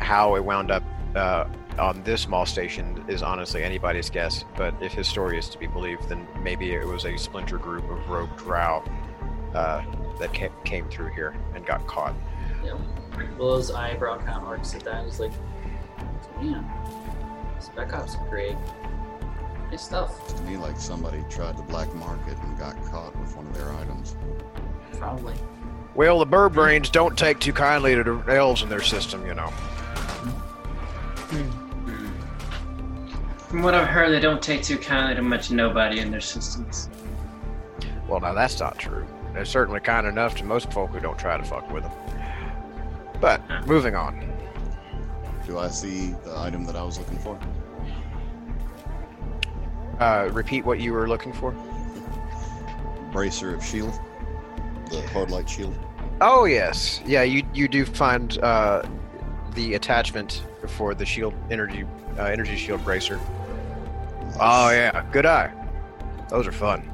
how 0.00 0.34
it 0.34 0.44
wound 0.44 0.70
up 0.72 0.82
uh, 1.14 1.44
on 1.78 2.02
this 2.04 2.22
small 2.22 2.46
station 2.46 3.04
is 3.08 3.22
honestly 3.22 3.62
anybody's 3.62 4.10
guess, 4.10 4.44
but 4.56 4.74
if 4.80 4.92
his 4.92 5.08
story 5.08 5.38
is 5.38 5.48
to 5.50 5.58
be 5.58 5.66
believed, 5.66 6.08
then 6.08 6.26
maybe 6.42 6.72
it 6.72 6.86
was 6.86 7.04
a 7.04 7.16
splinter 7.16 7.58
group 7.58 7.88
of 7.90 8.08
rogue 8.08 8.36
Drow 8.36 8.84
uh, 9.54 9.82
that 10.18 10.32
came 10.32 10.88
through 10.88 11.12
here 11.14 11.36
and 11.54 11.66
got 11.66 11.86
caught. 11.86 12.14
Yep. 12.64 12.78
Willow's 13.38 13.70
eyebrow 13.70 14.18
kind 14.18 14.38
of 14.38 14.44
arcs 14.44 14.74
at 14.74 14.84
that. 14.84 15.04
He's 15.04 15.20
like, 15.20 15.32
man, 16.40 16.64
Spec 17.60 17.92
Ops 17.92 18.16
great. 18.28 18.56
Nice 19.70 19.82
stuff. 19.82 20.34
To 20.36 20.42
me, 20.42 20.56
like 20.56 20.78
somebody 20.78 21.24
tried 21.30 21.56
to 21.56 21.62
black 21.64 21.92
market 21.94 22.36
and 22.38 22.58
got 22.58 22.76
caught 22.86 23.18
with 23.18 23.34
one 23.36 23.46
of 23.46 23.54
their 23.56 23.72
items. 23.72 24.16
Probably. 24.92 25.34
Well, 25.94 26.18
the 26.18 26.26
bird 26.26 26.52
brains 26.52 26.90
don't 26.90 27.16
take 27.16 27.38
too 27.38 27.52
kindly 27.52 27.94
to 27.94 28.02
the 28.02 28.24
elves 28.28 28.62
in 28.62 28.68
their 28.68 28.82
system, 28.82 29.26
you 29.26 29.34
know. 29.34 29.48
Hmm. 29.48 30.30
Hmm. 31.36 31.63
From 33.48 33.62
what 33.62 33.74
I've 33.74 33.88
heard, 33.88 34.10
they 34.10 34.20
don't 34.20 34.42
take 34.42 34.62
too 34.62 34.78
kindly 34.78 35.14
to 35.14 35.22
much 35.22 35.50
nobody 35.50 36.00
in 36.00 36.10
their 36.10 36.20
systems. 36.20 36.88
Well, 38.08 38.20
now 38.20 38.32
that's 38.32 38.58
not 38.58 38.78
true. 38.78 39.06
They're 39.32 39.44
certainly 39.44 39.80
kind 39.80 40.06
enough 40.06 40.36
to 40.36 40.44
most 40.44 40.72
folk 40.72 40.90
who 40.90 41.00
don't 41.00 41.18
try 41.18 41.36
to 41.36 41.44
fuck 41.44 41.70
with 41.70 41.82
them. 41.82 41.92
But 43.20 43.42
moving 43.66 43.94
on. 43.94 44.32
Do 45.46 45.58
I 45.58 45.68
see 45.68 46.14
the 46.24 46.38
item 46.38 46.64
that 46.64 46.76
I 46.76 46.82
was 46.82 46.98
looking 46.98 47.18
for? 47.18 47.38
Uh, 50.00 50.28
repeat 50.32 50.64
what 50.64 50.80
you 50.80 50.92
were 50.92 51.08
looking 51.08 51.32
for. 51.32 51.52
Bracer 53.12 53.54
of 53.54 53.64
shield, 53.64 53.92
the 54.90 55.02
hard 55.08 55.30
light 55.30 55.48
shield. 55.48 55.74
Oh 56.20 56.44
yes, 56.44 57.00
yeah. 57.06 57.22
You 57.22 57.44
you 57.54 57.68
do 57.68 57.84
find 57.84 58.38
uh, 58.38 58.82
the 59.54 59.74
attachment 59.74 60.42
for 60.68 60.94
the 60.94 61.04
shield 61.04 61.34
energy 61.50 61.84
uh, 62.18 62.24
energy 62.24 62.56
shield 62.56 62.84
bracer. 62.84 63.20
Oh 64.40 64.70
yeah, 64.70 65.04
good 65.12 65.26
eye. 65.26 65.52
Those 66.28 66.46
are 66.46 66.52
fun. 66.52 66.90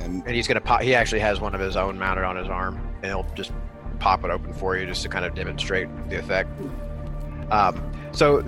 And 0.00 0.22
And 0.26 0.34
he's 0.34 0.46
gonna 0.46 0.60
pop. 0.60 0.82
He 0.82 0.94
actually 0.94 1.20
has 1.20 1.40
one 1.40 1.54
of 1.54 1.60
his 1.60 1.76
own 1.76 1.98
mounted 1.98 2.24
on 2.24 2.36
his 2.36 2.48
arm, 2.48 2.76
and 3.02 3.06
he'll 3.06 3.26
just 3.34 3.52
pop 3.98 4.24
it 4.24 4.30
open 4.30 4.52
for 4.52 4.76
you 4.76 4.86
just 4.86 5.02
to 5.02 5.08
kind 5.08 5.24
of 5.24 5.34
demonstrate 5.34 5.88
the 6.08 6.18
effect. 6.18 6.50
Um, 7.50 7.92
so 8.12 8.42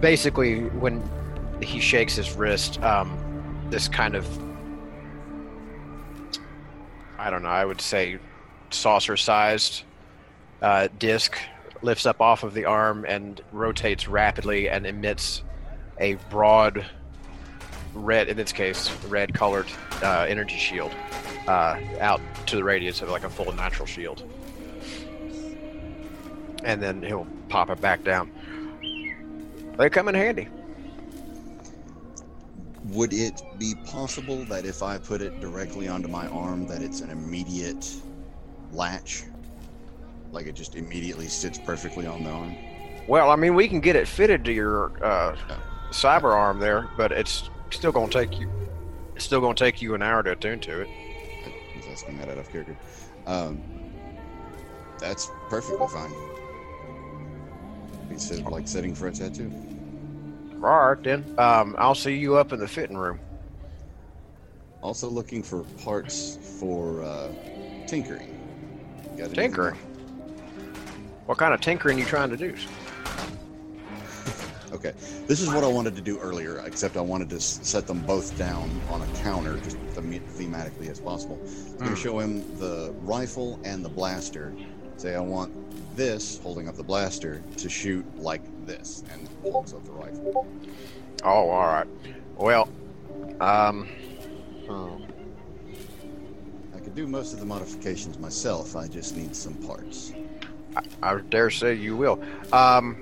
basically, 0.00 0.64
when 0.64 1.02
he 1.62 1.80
shakes 1.80 2.16
his 2.16 2.32
wrist, 2.32 2.82
um, 2.82 3.16
this 3.70 3.88
kind 3.88 4.14
of 4.14 4.26
I 7.18 7.28
don't 7.28 7.42
know. 7.42 7.50
I 7.50 7.66
would 7.66 7.82
say 7.82 8.18
saucer-sized 8.70 9.82
uh, 10.62 10.88
disc 10.98 11.36
lifts 11.82 12.06
up 12.06 12.20
off 12.20 12.42
of 12.42 12.54
the 12.54 12.64
arm 12.64 13.04
and 13.08 13.40
rotates 13.52 14.08
rapidly 14.08 14.68
and 14.68 14.86
emits 14.86 15.42
a 15.98 16.14
broad 16.28 16.84
red, 17.94 18.28
in 18.28 18.36
this 18.36 18.52
case, 18.52 18.90
red-colored 19.06 19.66
uh, 20.02 20.26
energy 20.28 20.56
shield 20.56 20.92
uh, 21.46 21.78
out 22.00 22.20
to 22.46 22.56
the 22.56 22.64
radius 22.64 23.02
of 23.02 23.08
like 23.08 23.24
a 23.24 23.30
full 23.30 23.52
natural 23.52 23.86
shield. 23.86 24.22
And 26.62 26.82
then 26.82 27.02
he'll 27.02 27.26
pop 27.48 27.70
it 27.70 27.80
back 27.80 28.04
down. 28.04 28.30
They 29.76 29.88
come 29.88 30.08
in 30.08 30.14
handy. 30.14 30.48
would 32.90 33.12
it 33.12 33.42
be 33.58 33.74
possible 33.86 34.44
that 34.46 34.64
if 34.64 34.82
I 34.82 34.98
put 34.98 35.20
it 35.20 35.40
directly 35.40 35.88
onto 35.88 36.08
my 36.08 36.26
arm, 36.28 36.66
that 36.66 36.82
it's 36.82 37.00
an 37.00 37.10
immediate 37.10 37.94
latch? 38.72 39.24
Like 40.32 40.46
it 40.46 40.54
just 40.54 40.76
immediately 40.76 41.26
sits 41.26 41.58
perfectly 41.58 42.06
on 42.06 42.24
the 42.24 42.30
arm? 42.30 42.56
Well, 43.08 43.30
I 43.30 43.36
mean, 43.36 43.54
we 43.54 43.66
can 43.68 43.80
get 43.80 43.96
it 43.96 44.06
fitted 44.06 44.44
to 44.44 44.52
your 44.52 44.92
uh, 45.04 45.36
cyber 45.90 46.32
arm 46.32 46.60
there, 46.60 46.88
but 46.96 47.10
it's 47.12 47.50
still 47.70 47.92
gonna 47.92 48.10
take 48.10 48.38
you. 48.38 48.48
It's 49.16 49.24
still 49.24 49.40
gonna 49.40 49.54
take 49.54 49.82
you 49.82 49.94
an 49.94 50.02
hour 50.02 50.22
to 50.22 50.32
attune 50.32 50.60
to 50.60 50.82
it. 50.82 50.88
I 51.44 51.76
was 51.76 51.86
asking 51.90 52.18
that 52.18 52.28
out 52.28 52.38
of 52.38 52.50
character. 52.50 52.76
Um, 53.26 53.60
that's 54.98 55.30
perfectly 55.48 55.86
fine. 55.88 56.12
It's 58.10 58.30
uh, 58.30 58.48
like 58.48 58.68
setting 58.68 58.94
for 58.94 59.08
a 59.08 59.12
tattoo. 59.12 59.50
All 60.62 60.90
right, 60.90 61.02
then. 61.02 61.24
Um, 61.38 61.74
I'll 61.78 61.94
see 61.94 62.16
you 62.16 62.36
up 62.36 62.52
in 62.52 62.60
the 62.60 62.68
fitting 62.68 62.96
room. 62.96 63.18
Also 64.82 65.08
looking 65.08 65.42
for 65.42 65.62
parts 65.82 66.38
for 66.58 67.02
uh, 67.02 67.32
tinkering. 67.86 68.36
Tinkering? 69.32 69.76
What 71.30 71.38
kind 71.38 71.54
of 71.54 71.60
tinkering 71.60 71.96
you 71.96 72.04
trying 72.04 72.30
to 72.30 72.36
do? 72.36 72.56
Okay, 74.72 74.92
this 75.26 75.40
is 75.40 75.48
what 75.48 75.64
I 75.64 75.66
wanted 75.66 75.96
to 75.96 76.00
do 76.00 76.16
earlier, 76.20 76.58
except 76.64 76.96
I 76.96 77.00
wanted 77.00 77.28
to 77.30 77.36
s- 77.36 77.58
set 77.62 77.88
them 77.88 78.00
both 78.02 78.38
down 78.38 78.70
on 78.88 79.02
a 79.02 79.06
counter, 79.16 79.56
just 79.58 79.76
them- 79.96 80.12
thematically 80.12 80.88
as 80.88 81.00
possible. 81.00 81.40
I'm 81.42 81.48
Hmm. 81.48 81.84
gonna 81.86 81.96
show 81.96 82.20
him 82.20 82.44
the 82.58 82.94
rifle 83.02 83.58
and 83.64 83.84
the 83.84 83.88
blaster. 83.88 84.52
Say 84.96 85.16
I 85.16 85.20
want 85.20 85.52
this, 85.96 86.38
holding 86.40 86.68
up 86.68 86.76
the 86.76 86.84
blaster, 86.84 87.42
to 87.56 87.68
shoot 87.68 88.04
like 88.16 88.42
this, 88.64 89.02
and 89.12 89.28
holds 89.52 89.72
up 89.74 89.84
the 89.84 89.90
rifle. 89.92 90.46
Oh, 91.24 91.50
all 91.50 91.66
right. 91.66 91.86
Well, 92.36 92.68
um, 93.40 93.88
hmm. 94.68 95.02
I 96.76 96.78
could 96.78 96.94
do 96.94 97.08
most 97.08 97.32
of 97.34 97.40
the 97.40 97.46
modifications 97.46 98.18
myself. 98.20 98.76
I 98.76 98.86
just 98.86 99.16
need 99.16 99.34
some 99.34 99.54
parts. 99.54 100.12
I 101.02 101.16
dare 101.30 101.50
say 101.50 101.74
you 101.74 101.96
will. 101.96 102.22
Um, 102.52 102.96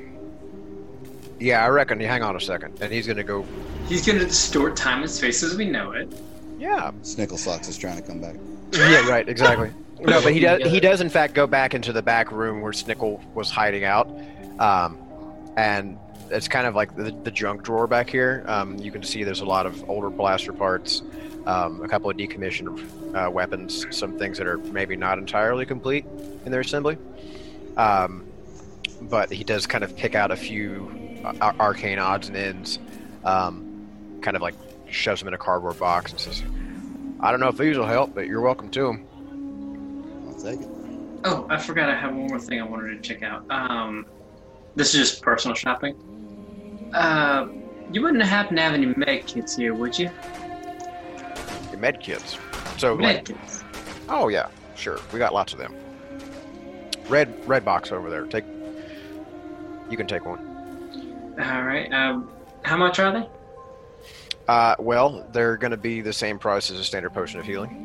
yeah, 1.40 1.65
I 1.65 1.69
reckon. 1.69 2.01
Hang 2.01 2.23
on 2.23 2.36
a 2.36 2.40
second, 2.40 2.78
and 2.81 2.93
he's 2.93 3.07
gonna 3.07 3.24
go. 3.24 3.47
He's 3.86 4.07
gonna 4.07 4.20
distort 4.20 4.77
time 4.77 5.03
and 5.03 5.11
space 5.11 5.43
as 5.43 5.57
we 5.57 5.66
know 5.66 5.93
it. 5.93 6.12
Yeah, 6.59 6.90
Snickle 7.03 7.39
Socks 7.39 7.69
is 7.69 7.78
trying 7.78 7.97
to 7.97 8.03
come 8.03 8.20
back. 8.20 8.35
yeah, 8.73 9.09
right, 9.09 9.28
exactly. 9.28 9.73
No, 10.01 10.23
but 10.23 10.32
he 10.32 10.39
does. 10.39 10.62
He 10.70 10.78
does 10.78 11.01
in 11.01 11.09
fact 11.11 11.35
go 11.35 11.49
back 11.49 11.74
into 11.74 11.93
the 11.93 12.03
back 12.03 12.31
room 12.31 12.61
where 12.61 12.70
Snickle 12.70 13.20
was 13.35 13.51
hiding 13.51 13.82
out, 13.82 14.09
um, 14.61 14.97
and 15.57 15.99
it's 16.31 16.47
kind 16.47 16.69
of 16.69 16.77
like 16.77 16.95
the, 16.95 17.11
the 17.24 17.32
junk 17.32 17.65
drawer 17.65 17.89
back 17.89 18.09
here. 18.09 18.45
Um, 18.47 18.78
you 18.78 18.93
can 18.93 19.03
see 19.03 19.24
there's 19.24 19.40
a 19.40 19.45
lot 19.45 19.66
of 19.66 19.90
older 19.90 20.09
blaster 20.09 20.53
parts, 20.53 21.03
um, 21.47 21.82
a 21.82 21.89
couple 21.89 22.09
of 22.09 22.16
decommissioned 22.16 22.78
uh, 23.12 23.28
weapons, 23.28 23.86
some 23.90 24.16
things 24.16 24.39
that 24.39 24.47
are 24.47 24.59
maybe 24.59 24.95
not 24.95 25.19
entirely 25.19 25.66
complete 25.66 26.05
in 26.45 26.53
their 26.53 26.61
assembly. 26.61 26.97
Um, 27.78 28.24
but 29.02 29.30
he 29.32 29.44
does 29.44 29.66
kind 29.66 29.84
of 29.84 29.96
pick 29.96 30.14
out 30.14 30.30
a 30.30 30.36
few 30.36 30.90
ar- 31.40 31.55
arcane 31.60 31.98
odds 31.98 32.28
and 32.28 32.36
ends, 32.36 32.78
um, 33.24 34.18
kind 34.20 34.36
of 34.36 34.42
like 34.42 34.55
shoves 34.90 35.20
them 35.20 35.28
in 35.28 35.34
a 35.34 35.38
cardboard 35.38 35.78
box 35.78 36.10
and 36.10 36.20
says, 36.20 36.42
"I 37.20 37.30
don't 37.30 37.40
know 37.40 37.48
if 37.48 37.56
these 37.56 37.78
will 37.78 37.86
help, 37.86 38.14
but 38.14 38.26
you're 38.26 38.40
welcome 38.40 38.68
to 38.70 38.82
them." 38.82 39.05
I'll 40.28 40.34
take 40.42 40.60
it. 40.60 40.68
Oh, 41.24 41.46
I 41.48 41.56
forgot 41.59 41.88
I 41.88 41.94
have 41.96 42.14
one 42.14 42.26
more 42.28 42.38
thing 42.40 42.60
I 42.60 42.64
wanted 42.64 43.00
to 43.02 43.09
check 43.09 43.22
out. 43.22 43.44
Um, 43.50 44.06
this 44.74 44.94
is 44.94 45.10
just 45.10 45.22
personal 45.22 45.55
shopping. 45.55 45.94
Uh, 46.94 47.48
you 47.92 48.02
wouldn't 48.02 48.22
happen 48.22 48.56
to 48.56 48.62
have 48.62 48.74
any 48.74 48.86
med 48.86 49.26
kits 49.26 49.56
here, 49.56 49.74
would 49.74 49.98
you? 49.98 50.10
Your 51.70 51.80
med 51.80 52.00
kits. 52.00 52.38
So, 52.76 52.96
Med 52.96 53.14
like, 53.16 53.24
kits. 53.26 53.64
oh 54.09 54.28
yeah, 54.28 54.48
sure, 54.76 54.98
we 55.12 55.18
got 55.18 55.32
lots 55.34 55.52
of 55.52 55.59
them. 55.59 55.74
Red 57.09 57.48
red 57.48 57.64
box 57.64 57.93
over 57.93 58.10
there. 58.10 58.26
Take. 58.26 58.44
You 59.90 59.97
can 59.97 60.06
take 60.06 60.24
one. 60.26 60.39
All 61.40 61.62
right. 61.62 61.93
Um, 61.93 62.30
how 62.62 62.76
much 62.76 62.98
are 62.98 63.12
they? 63.12 63.28
Uh, 64.47 64.74
well, 64.78 65.26
they're 65.32 65.56
going 65.56 65.70
to 65.70 65.76
be 65.76 66.01
the 66.01 66.12
same 66.12 66.39
price 66.39 66.70
as 66.70 66.78
a 66.78 66.85
standard 66.85 67.12
potion 67.14 67.39
of 67.40 67.47
healing. 67.47 67.85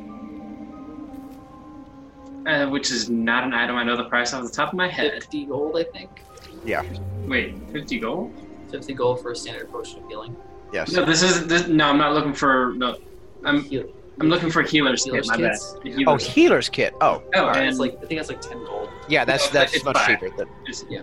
Uh, 2.47 2.67
which 2.67 2.91
is 2.91 3.09
not 3.09 3.45
an 3.45 3.53
item 3.53 3.77
I 3.77 3.83
know 3.83 3.95
the 3.95 4.03
price 4.05 4.33
off 4.33 4.43
the 4.43 4.49
top 4.49 4.69
of 4.69 4.73
my 4.75 4.87
head. 4.89 5.13
Fifty 5.13 5.45
gold, 5.45 5.77
I 5.77 5.83
think. 5.83 6.21
Yeah. 6.65 6.83
Wait, 7.25 7.55
fifty 7.71 7.99
gold? 7.99 8.33
Fifty 8.69 8.93
gold 8.93 9.21
for 9.21 9.31
a 9.31 9.35
standard 9.35 9.71
potion 9.71 10.03
of 10.03 10.09
healing. 10.09 10.35
Yes. 10.73 10.91
No, 10.91 11.05
this 11.05 11.21
is 11.23 11.47
this. 11.47 11.67
No, 11.67 11.87
I'm 11.87 11.97
not 11.97 12.13
looking 12.13 12.33
for. 12.33 12.73
No, 12.75 12.97
I'm. 13.45 13.63
Heal- 13.63 13.87
I'm 14.23 14.29
looking 14.29 14.49
for 14.49 14.61
a 14.61 14.67
healer's 14.67 15.03
kit. 15.03 15.11
Healer's 15.13 15.27
My 15.27 15.35
bad. 15.37 15.51
kits? 15.51 15.73
The 15.83 15.91
Oh, 15.91 15.97
healer's 15.97 16.27
healer's 16.27 16.69
kit. 16.69 16.93
Oh, 17.01 17.21
Oh, 17.35 17.41
all 17.41 17.47
right. 17.47 17.57
and 17.57 17.67
It's 17.69 17.77
like 17.79 17.97
I 18.01 18.05
think 18.05 18.21
it's 18.21 18.29
like 18.29 18.39
ten 18.41 18.63
gold. 18.63 18.89
yeah, 19.09 19.25
that's 19.25 19.47
Oh, 19.47 19.51
that's 19.51 19.73
it's 19.73 19.83
much 19.83 19.97
five. 19.97 20.07
cheaper. 20.19 20.29
Than, 20.37 20.47
Just, 20.65 20.85
Yeah. 20.89 21.01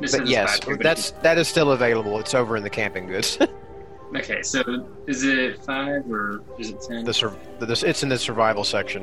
This 0.00 0.12
but 0.12 0.22
is 0.24 0.30
yes, 0.30 0.58
five, 0.60 0.76
but 0.76 0.82
that's 0.84 1.10
that 1.22 1.38
is 1.38 1.48
still 1.48 1.72
available. 1.72 2.20
It's 2.20 2.34
over 2.34 2.56
in 2.56 2.62
the 2.62 2.70
camping 2.70 3.06
goods. 3.08 3.36
okay. 4.16 4.42
So 4.42 4.62
is 5.08 5.24
it 5.24 5.60
five 5.64 6.08
or 6.10 6.42
is 6.58 6.70
it 6.70 6.80
ten? 6.82 7.04
the, 7.04 7.12
sur- 7.14 7.34
the 7.58 7.66
this, 7.66 7.82
it's 7.82 8.02
in 8.04 8.08
the 8.10 8.18
survival 8.18 8.62
section. 8.62 9.02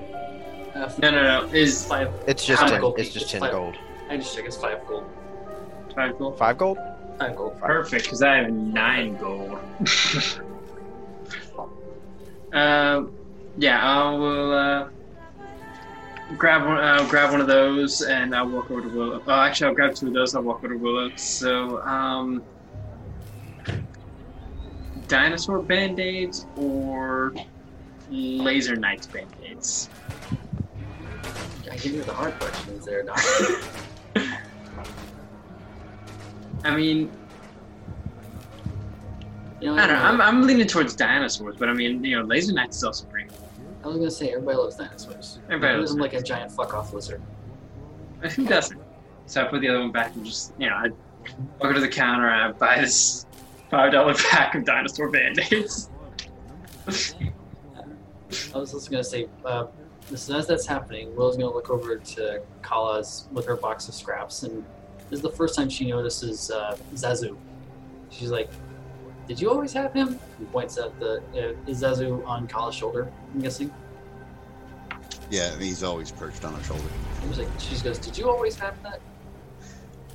Uh, 0.74 0.90
No, 0.99 1.10
no, 1.11 1.41
no. 1.41 1.48
Is 1.53 1.86
five. 1.86 2.10
It's 2.28 2.45
just 2.45 2.61
Five 2.61 2.72
ten. 2.72 2.82
gold. 2.82 2.95
It's 2.98 3.10
just 3.10 3.24
It's 3.24 3.32
ten 3.34 3.41
five. 3.41 3.52
gold. 3.52 3.76
I 4.10 4.15
just 4.18 4.34
check. 4.36 4.45
It's 4.45 4.56
five 4.56 4.86
gold. 4.88 5.06
five 5.95 6.18
gold? 6.18 6.38
Five 6.38 6.57
gold. 6.57 6.78
Five 7.20 7.36
gold. 7.36 7.60
Perfect, 7.60 8.06
because 8.06 8.22
I 8.22 8.36
have 8.38 8.52
nine 8.53 9.18
gold. 9.18 9.60
um, 12.53 13.11
yeah, 13.58 13.80
I 13.82 14.12
will 14.14 14.54
uh, 14.54 14.90
grab 16.38 16.66
one. 16.66 16.78
I'll 16.78 17.08
grab 17.08 17.32
one 17.32 17.42
of 17.42 17.48
those, 17.48 18.02
and 18.02 18.36
I'll 18.36 18.50
walk 18.50 18.72
over 18.72 18.82
to 18.82 18.90
Willow. 18.90 19.24
Oh, 19.26 19.32
actually, 19.32 19.68
I'll 19.68 19.76
grab 19.76 19.96
two 19.96 20.08
of 20.08 20.14
those. 20.14 20.36
I'll 20.36 20.42
walk 20.42 20.58
over 20.60 20.70
to 20.70 20.78
Willow. 20.78 21.12
So, 21.16 21.82
um, 21.84 22.44
dinosaur 25.08 25.62
band 25.62 26.00
aids 26.00 26.46
or 26.56 27.34
laser 28.10 28.76
knights 28.76 29.08
band 29.08 29.30
aids. 29.44 29.90
I 31.72 31.76
give 31.78 31.94
you 31.94 32.04
the 32.04 32.14
hard 32.14 32.38
questions 32.40 32.86
there, 32.86 33.04
Doc. 33.04 33.20
I 36.66 36.76
mean, 36.76 37.12
You 39.64 39.70
know, 39.74 39.82
I 39.82 39.88
don't 39.88 39.96
know. 39.96 40.04
I'm, 40.04 40.22
I'm 40.22 40.42
leaning 40.46 40.68
towards 40.68 40.94
dinosaurs, 40.94 41.56
but 41.58 41.70
I 41.70 41.74
mean, 41.74 42.04
you 42.04 42.18
know, 42.20 42.26
laser 42.26 42.52
knights 42.54 42.78
is 42.78 42.84
also 42.84 43.06
pretty. 43.06 43.30
cool. 43.30 43.43
I 43.84 43.88
was 43.88 43.98
gonna 43.98 44.12
say 44.12 44.30
everybody 44.30 44.58
loves 44.58 44.78
dinosaurs. 44.78 45.40
Everybody 45.46 45.78
loves 45.78 45.94
like 45.96 46.14
a 46.14 46.22
giant 46.22 46.52
fuck 46.52 46.74
off 46.74 46.94
lizard. 46.94 47.22
Who 48.22 48.46
doesn't? 48.46 48.82
So 49.26 49.42
I 49.42 49.46
put 49.46 49.62
the 49.62 49.70
other 49.70 49.80
one 49.80 49.92
back 49.92 50.16
and 50.16 50.26
just, 50.26 50.54
you 50.58 50.70
know, 50.70 50.76
I 50.76 50.90
walk 51.60 51.74
to 51.74 51.82
the 51.82 51.88
counter 51.88 52.30
and 52.30 52.42
I 52.42 52.58
buy 52.58 52.80
this 52.80 53.26
five 53.70 53.92
dollar 53.92 54.14
pack 54.30 54.56
of 54.56 54.64
dinosaur 54.64 55.10
band-aids. 55.10 55.90
I 56.88 58.58
was 58.58 58.74
also 58.74 58.90
gonna 58.90 59.04
say, 59.04 59.28
uh, 59.44 59.68
as 60.12 60.30
as 60.30 60.48
that's 60.48 60.66
happening, 60.66 61.14
Will's 61.16 61.36
gonna 61.36 61.54
look 61.54 61.70
over 61.70 61.98
to 61.98 62.42
Kala's 62.62 63.28
with 63.32 63.46
her 63.46 63.56
box 63.56 63.88
of 63.88 63.94
scraps, 63.94 64.44
and 64.44 64.64
this 65.10 65.18
is 65.18 65.22
the 65.22 65.32
first 65.32 65.56
time 65.56 65.70
she 65.70 65.88
notices 65.88 66.52
uh, 66.52 66.78
Zazu. 66.96 67.36
She's 68.10 68.32
like, 68.32 68.50
"Did 69.28 69.40
you 69.41 69.50
always 69.50 69.74
have 69.74 69.94
him?" 69.94 70.20
He 70.40 70.45
points 70.45 70.78
at 70.78 70.98
the 71.00 71.22
uh, 71.34 71.70
is 71.70 71.82
Zazu 71.82 72.26
on 72.28 72.48
Kala's 72.48 72.76
shoulder. 72.76 73.12
I'm 73.34 73.41
guessing. 73.41 73.72
Yeah, 75.32 75.58
he's 75.58 75.84
always 75.84 76.12
perched 76.12 76.44
on 76.45 76.54
her 76.54 76.64
shoulder. 76.64 76.84
She 77.22 77.28
was 77.28 77.38
like, 77.40 77.48
she 77.60 77.76
goes, 77.84 77.98
"Did 77.98 78.18
you 78.18 78.30
always 78.30 78.56
have 78.58 78.82
that?" 78.84 79.00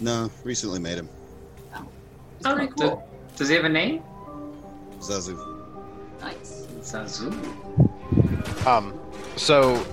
No, 0.01 0.30
recently 0.44 0.78
made 0.78 0.98
him. 0.98 1.09
It's 2.39 2.47
Oh, 2.47 2.55
pretty 2.55 2.72
the- 2.76 2.89
cool. 2.90 3.09
Does 3.36 3.48
he 3.48 3.55
have 3.56 3.64
a 3.64 3.68
name? 3.68 4.02
Zazu. 5.01 5.36
Nice. 6.20 6.66
Zazu. 6.82 7.32
Um, 8.66 8.98
so 9.36 9.85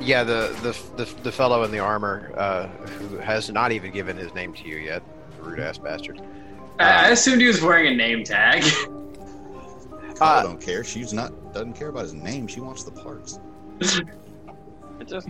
yeah, 0.00 0.22
the 0.24 0.54
the 0.62 1.04
the, 1.04 1.22
the 1.22 1.32
fellow 1.32 1.62
in 1.62 1.70
the 1.70 1.78
armor 1.78 2.32
uh, 2.36 2.66
who 2.66 3.16
has 3.18 3.48
not 3.50 3.72
even 3.72 3.92
given 3.92 4.16
his 4.16 4.34
name 4.34 4.52
to 4.54 4.68
you 4.68 4.76
yet, 4.76 5.02
rude 5.40 5.58
ass 5.60 5.78
bastard. 5.78 6.20
I 6.78 7.06
I 7.06 7.10
assumed 7.10 7.40
he 7.40 7.46
was 7.48 7.62
wearing 7.62 7.92
a 7.92 7.96
name 7.96 8.24
tag. 8.24 8.62
I 10.20 10.38
Uh, 10.38 10.42
don't 10.42 10.60
care. 10.60 10.82
She's 10.84 11.12
not 11.12 11.32
doesn't 11.52 11.74
care 11.74 11.88
about 11.88 12.02
his 12.02 12.14
name. 12.14 12.46
She 12.46 12.60
wants 12.60 12.84
the 12.84 12.90
parts. 12.90 13.38
I 15.00 15.04
just 15.04 15.28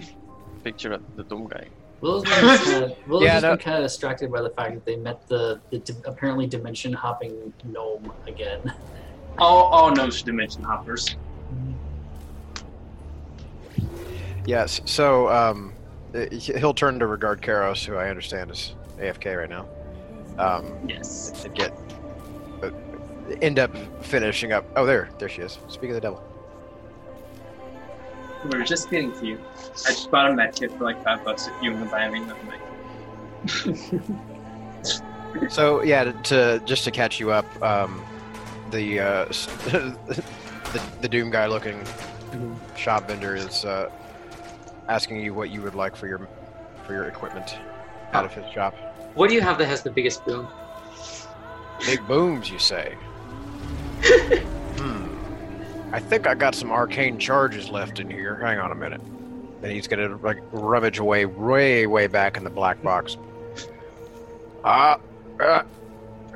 picture 0.62 0.92
it, 0.92 1.16
the 1.16 1.24
dumb 1.24 1.46
guy. 1.48 1.66
Will's 2.00 2.24
been 2.24 2.32
kind 2.34 2.84
of, 2.84 2.92
Yeah, 3.22 3.34
just 3.34 3.42
no- 3.42 3.50
been 3.56 3.58
kind 3.58 3.76
of 3.78 3.82
distracted 3.84 4.30
by 4.30 4.42
the 4.42 4.50
fact 4.50 4.74
that 4.74 4.84
they 4.84 4.96
met 4.96 5.26
the, 5.28 5.60
the 5.70 5.78
di- 5.78 5.94
apparently 6.04 6.46
dimension 6.46 6.92
hopping 6.92 7.52
gnome 7.64 8.12
again. 8.28 8.60
all, 9.38 9.64
all 9.64 9.90
gnomes 9.94 10.22
are 10.22 10.26
dimension 10.26 10.62
hoppers. 10.62 11.16
Yes. 14.46 14.80
So 14.84 15.28
um, 15.28 15.72
uh, 16.14 16.26
he'll 16.30 16.74
turn 16.74 16.98
to 17.00 17.06
regard 17.06 17.40
Karos, 17.42 17.84
who 17.84 17.96
I 17.96 18.08
understand 18.08 18.50
is 18.50 18.74
AFK 18.98 19.36
right 19.36 19.50
now, 19.50 19.66
um, 20.38 20.72
Yes. 20.88 21.44
and 21.44 21.54
get 21.54 21.72
uh, 22.62 22.70
end 23.42 23.58
up 23.58 23.70
finishing 24.02 24.52
up. 24.52 24.64
Oh, 24.76 24.86
there, 24.86 25.08
there 25.18 25.28
she 25.28 25.42
is. 25.42 25.58
Speak 25.68 25.90
of 25.90 25.94
the 25.94 26.00
devil. 26.00 26.22
We 28.44 28.58
were 28.58 28.64
just 28.64 28.90
getting 28.90 29.12
to 29.18 29.26
you. 29.26 29.40
I 29.86 29.90
just 29.90 30.10
bought 30.10 30.30
a 30.30 30.34
med 30.34 30.54
kit 30.54 30.70
for 30.72 30.84
like 30.84 31.02
five 31.02 31.24
bucks 31.24 31.48
if 31.48 31.54
you 31.62 31.72
want 31.72 31.84
to 31.86 31.90
buy 31.90 32.08
me 32.08 32.22
another 32.22 32.38
med. 32.44 32.60
So 35.50 35.82
yeah, 35.82 36.04
to, 36.04 36.12
to 36.12 36.62
just 36.64 36.84
to 36.84 36.90
catch 36.90 37.18
you 37.20 37.30
up, 37.30 37.44
um, 37.62 38.02
the, 38.70 39.00
uh, 39.00 39.24
the 39.26 40.82
the 41.00 41.08
Doom 41.08 41.30
guy 41.30 41.46
looking 41.46 41.82
shop 42.76 43.08
vendor 43.08 43.34
is 43.36 43.64
uh, 43.64 43.90
asking 44.88 45.20
you 45.20 45.34
what 45.34 45.50
you 45.50 45.62
would 45.62 45.74
like 45.74 45.96
for 45.96 46.06
your 46.06 46.28
for 46.86 46.92
your 46.92 47.04
equipment 47.04 47.56
out 48.12 48.24
of 48.24 48.32
his 48.32 48.50
shop. 48.52 48.74
What 49.16 49.30
do 49.30 49.34
you 49.34 49.40
have 49.40 49.56
that 49.58 49.66
has 49.66 49.82
the 49.82 49.90
biggest 49.90 50.26
boom? 50.26 50.46
Big 51.86 52.06
booms, 52.06 52.50
you 52.50 52.58
say? 52.58 52.94
hmm. 54.04 55.06
I 55.90 55.98
think 55.98 56.26
I 56.26 56.34
got 56.34 56.54
some 56.54 56.70
arcane 56.70 57.18
charges 57.18 57.70
left 57.70 57.98
in 57.98 58.10
here. 58.10 58.36
Hang 58.36 58.58
on 58.58 58.72
a 58.72 58.74
minute. 58.74 59.00
And 59.62 59.72
he's 59.72 59.88
gonna 59.88 60.18
like 60.18 60.36
rummage 60.52 60.98
away 60.98 61.24
way, 61.24 61.86
way 61.86 62.08
back 62.08 62.36
in 62.36 62.44
the 62.44 62.50
black 62.50 62.82
box. 62.82 63.16
Ah, 64.68 64.98
uh, 65.38 65.62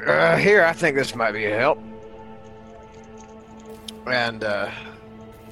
uh, 0.07 0.37
here. 0.37 0.65
I 0.65 0.73
think 0.73 0.95
this 0.95 1.17
might 1.17 1.33
be 1.33 1.47
a 1.47 1.59
help. 1.59 1.81
And 4.07 4.45
uh, 4.45 4.71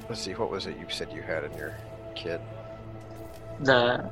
let's 0.07 0.21
see, 0.21 0.31
what 0.31 0.49
was 0.49 0.65
it 0.65 0.77
you 0.79 0.85
said 0.87 1.11
you 1.11 1.21
had 1.21 1.43
in 1.43 1.53
your 1.57 1.75
kit? 2.15 2.39
The 3.59 4.09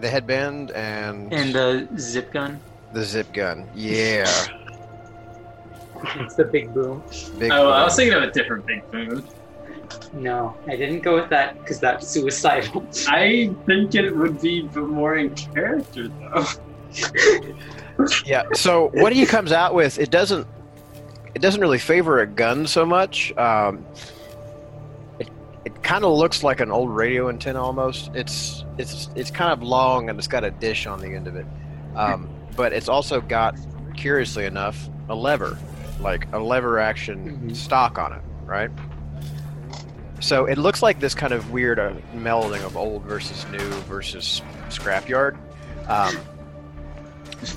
The 0.00 0.08
headband 0.08 0.70
and 0.72 1.32
and 1.32 1.52
the 1.54 1.88
zip 1.98 2.32
gun. 2.32 2.60
the 2.92 3.04
zip 3.04 3.32
gun. 3.32 3.68
Yeah, 3.74 4.26
It's 6.20 6.34
the 6.36 6.44
big 6.44 6.72
boom. 6.72 7.02
big. 7.38 7.50
Oh, 7.50 7.70
I 7.70 7.82
was 7.84 7.96
thinking 7.96 8.16
of 8.16 8.22
a 8.22 8.30
different 8.30 8.64
big 8.66 8.88
boom. 8.90 9.24
No, 10.12 10.54
I 10.68 10.76
didn't 10.76 11.00
go 11.00 11.14
with 11.14 11.28
that 11.30 11.58
because 11.58 11.80
that's 11.80 12.06
suicidal. 12.06 12.86
I 13.08 13.52
think 13.66 13.94
it 13.94 14.14
would 14.14 14.40
be 14.40 14.62
more 14.74 15.16
in 15.16 15.34
character 15.34 16.08
though. 16.08 16.46
Yeah. 18.24 18.44
So 18.54 18.90
what 18.94 19.12
he 19.12 19.26
comes 19.26 19.50
out 19.50 19.74
with, 19.74 19.98
it 19.98 20.10
doesn't, 20.10 20.46
it 21.34 21.42
doesn't 21.42 21.60
really 21.60 21.80
favor 21.80 22.20
a 22.20 22.28
gun 22.28 22.64
so 22.68 22.86
much. 22.86 23.36
Um, 23.36 23.84
it 25.18 25.28
it 25.64 25.82
kind 25.82 26.04
of 26.04 26.16
looks 26.16 26.44
like 26.44 26.60
an 26.60 26.70
old 26.70 26.90
radio 26.94 27.28
antenna 27.28 27.60
almost. 27.60 28.10
It's 28.14 28.64
it's 28.78 29.10
it's 29.14 29.30
kind 29.30 29.52
of 29.52 29.62
long 29.62 30.08
and 30.08 30.18
it's 30.18 30.28
got 30.28 30.44
a 30.44 30.50
dish 30.50 30.86
on 30.86 31.00
the 31.00 31.08
end 31.14 31.26
of 31.26 31.36
it, 31.36 31.46
um, 31.96 32.28
but 32.56 32.72
it's 32.72 32.88
also 32.88 33.20
got, 33.20 33.56
curiously 33.96 34.44
enough, 34.46 34.88
a 35.08 35.14
lever, 35.14 35.58
like 36.00 36.26
a 36.32 36.38
lever 36.38 36.78
action 36.78 37.38
Mhm. 37.50 37.56
stock 37.56 37.98
on 37.98 38.12
it, 38.12 38.22
right? 38.46 38.70
So 40.20 40.46
it 40.46 40.58
looks 40.58 40.82
like 40.82 40.98
this 41.00 41.14
kind 41.14 41.32
of 41.32 41.50
weird 41.52 41.78
uh, 41.78 41.92
melding 42.14 42.64
of 42.64 42.76
old 42.76 43.02
versus 43.04 43.46
new 43.52 43.58
versus 43.88 44.42
scrapyard. 44.68 45.36
Um, 45.88 46.16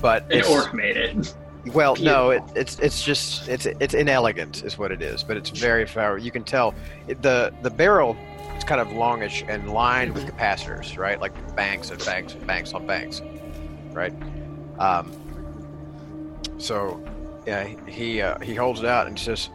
but 0.00 0.22
An 0.30 0.38
it's, 0.38 0.48
orc 0.48 0.72
made 0.72 0.96
it. 0.96 1.34
well, 1.74 1.96
no, 1.96 2.30
it, 2.30 2.42
it's 2.54 2.78
it's 2.78 3.02
just 3.02 3.48
it's 3.48 3.66
it's 3.66 3.94
inelegant 3.94 4.62
is 4.64 4.78
what 4.78 4.92
it 4.92 5.02
is, 5.02 5.24
but 5.24 5.36
it's 5.36 5.50
very 5.50 5.86
far. 5.86 6.18
You 6.18 6.30
can 6.30 6.44
tell 6.44 6.72
it, 7.08 7.20
the 7.20 7.52
the 7.62 7.70
barrel 7.70 8.16
is 8.62 8.68
kind 8.68 8.80
of 8.80 8.92
longish 8.92 9.44
and 9.48 9.72
lined 9.72 10.14
with 10.14 10.24
capacitors, 10.24 10.96
right? 10.96 11.20
Like 11.20 11.32
banks 11.56 11.90
and 11.90 12.02
banks 12.04 12.34
and 12.34 12.46
banks 12.46 12.72
on 12.72 12.86
banks, 12.86 13.20
right? 13.90 14.14
Um, 14.78 15.12
so 16.58 17.02
yeah, 17.46 17.64
he 17.88 18.22
uh, 18.22 18.38
he 18.38 18.54
holds 18.54 18.80
it 18.80 18.86
out 18.86 19.08
and 19.08 19.18
says, 19.18 19.50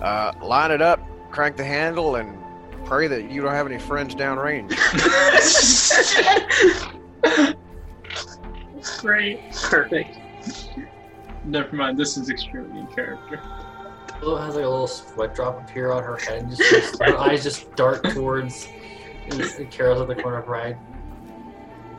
uh, 0.00 0.32
"Line 0.42 0.70
it 0.70 0.80
up, 0.80 1.00
crank 1.30 1.56
the 1.56 1.64
handle, 1.64 2.16
and 2.16 2.38
pray 2.86 3.06
that 3.08 3.30
you 3.30 3.42
don't 3.42 3.52
have 3.52 3.66
any 3.66 3.78
friends 3.78 4.14
downrange." 4.14 4.72
Great. 9.00 9.40
Perfect. 9.52 10.18
Never 11.44 11.76
mind. 11.76 11.98
This 11.98 12.16
is 12.16 12.30
extremely 12.30 12.80
in 12.80 12.86
character. 12.88 13.40
Willow 14.20 14.36
has 14.38 14.54
like 14.54 14.64
a 14.64 14.68
little 14.68 14.86
sweat 14.86 15.34
drop 15.34 15.60
appear 15.60 15.92
on 15.92 16.02
her 16.02 16.16
head, 16.16 16.42
and 16.42 16.56
just 16.56 17.02
her 17.02 17.16
eyes 17.18 17.42
just 17.42 17.74
dart 17.76 18.02
towards 18.04 18.68
the 19.28 19.66
Carol's 19.70 20.00
at 20.00 20.08
the 20.08 20.14
corner 20.14 20.38
of 20.38 20.46
her 20.46 20.56
eye. 20.56 20.76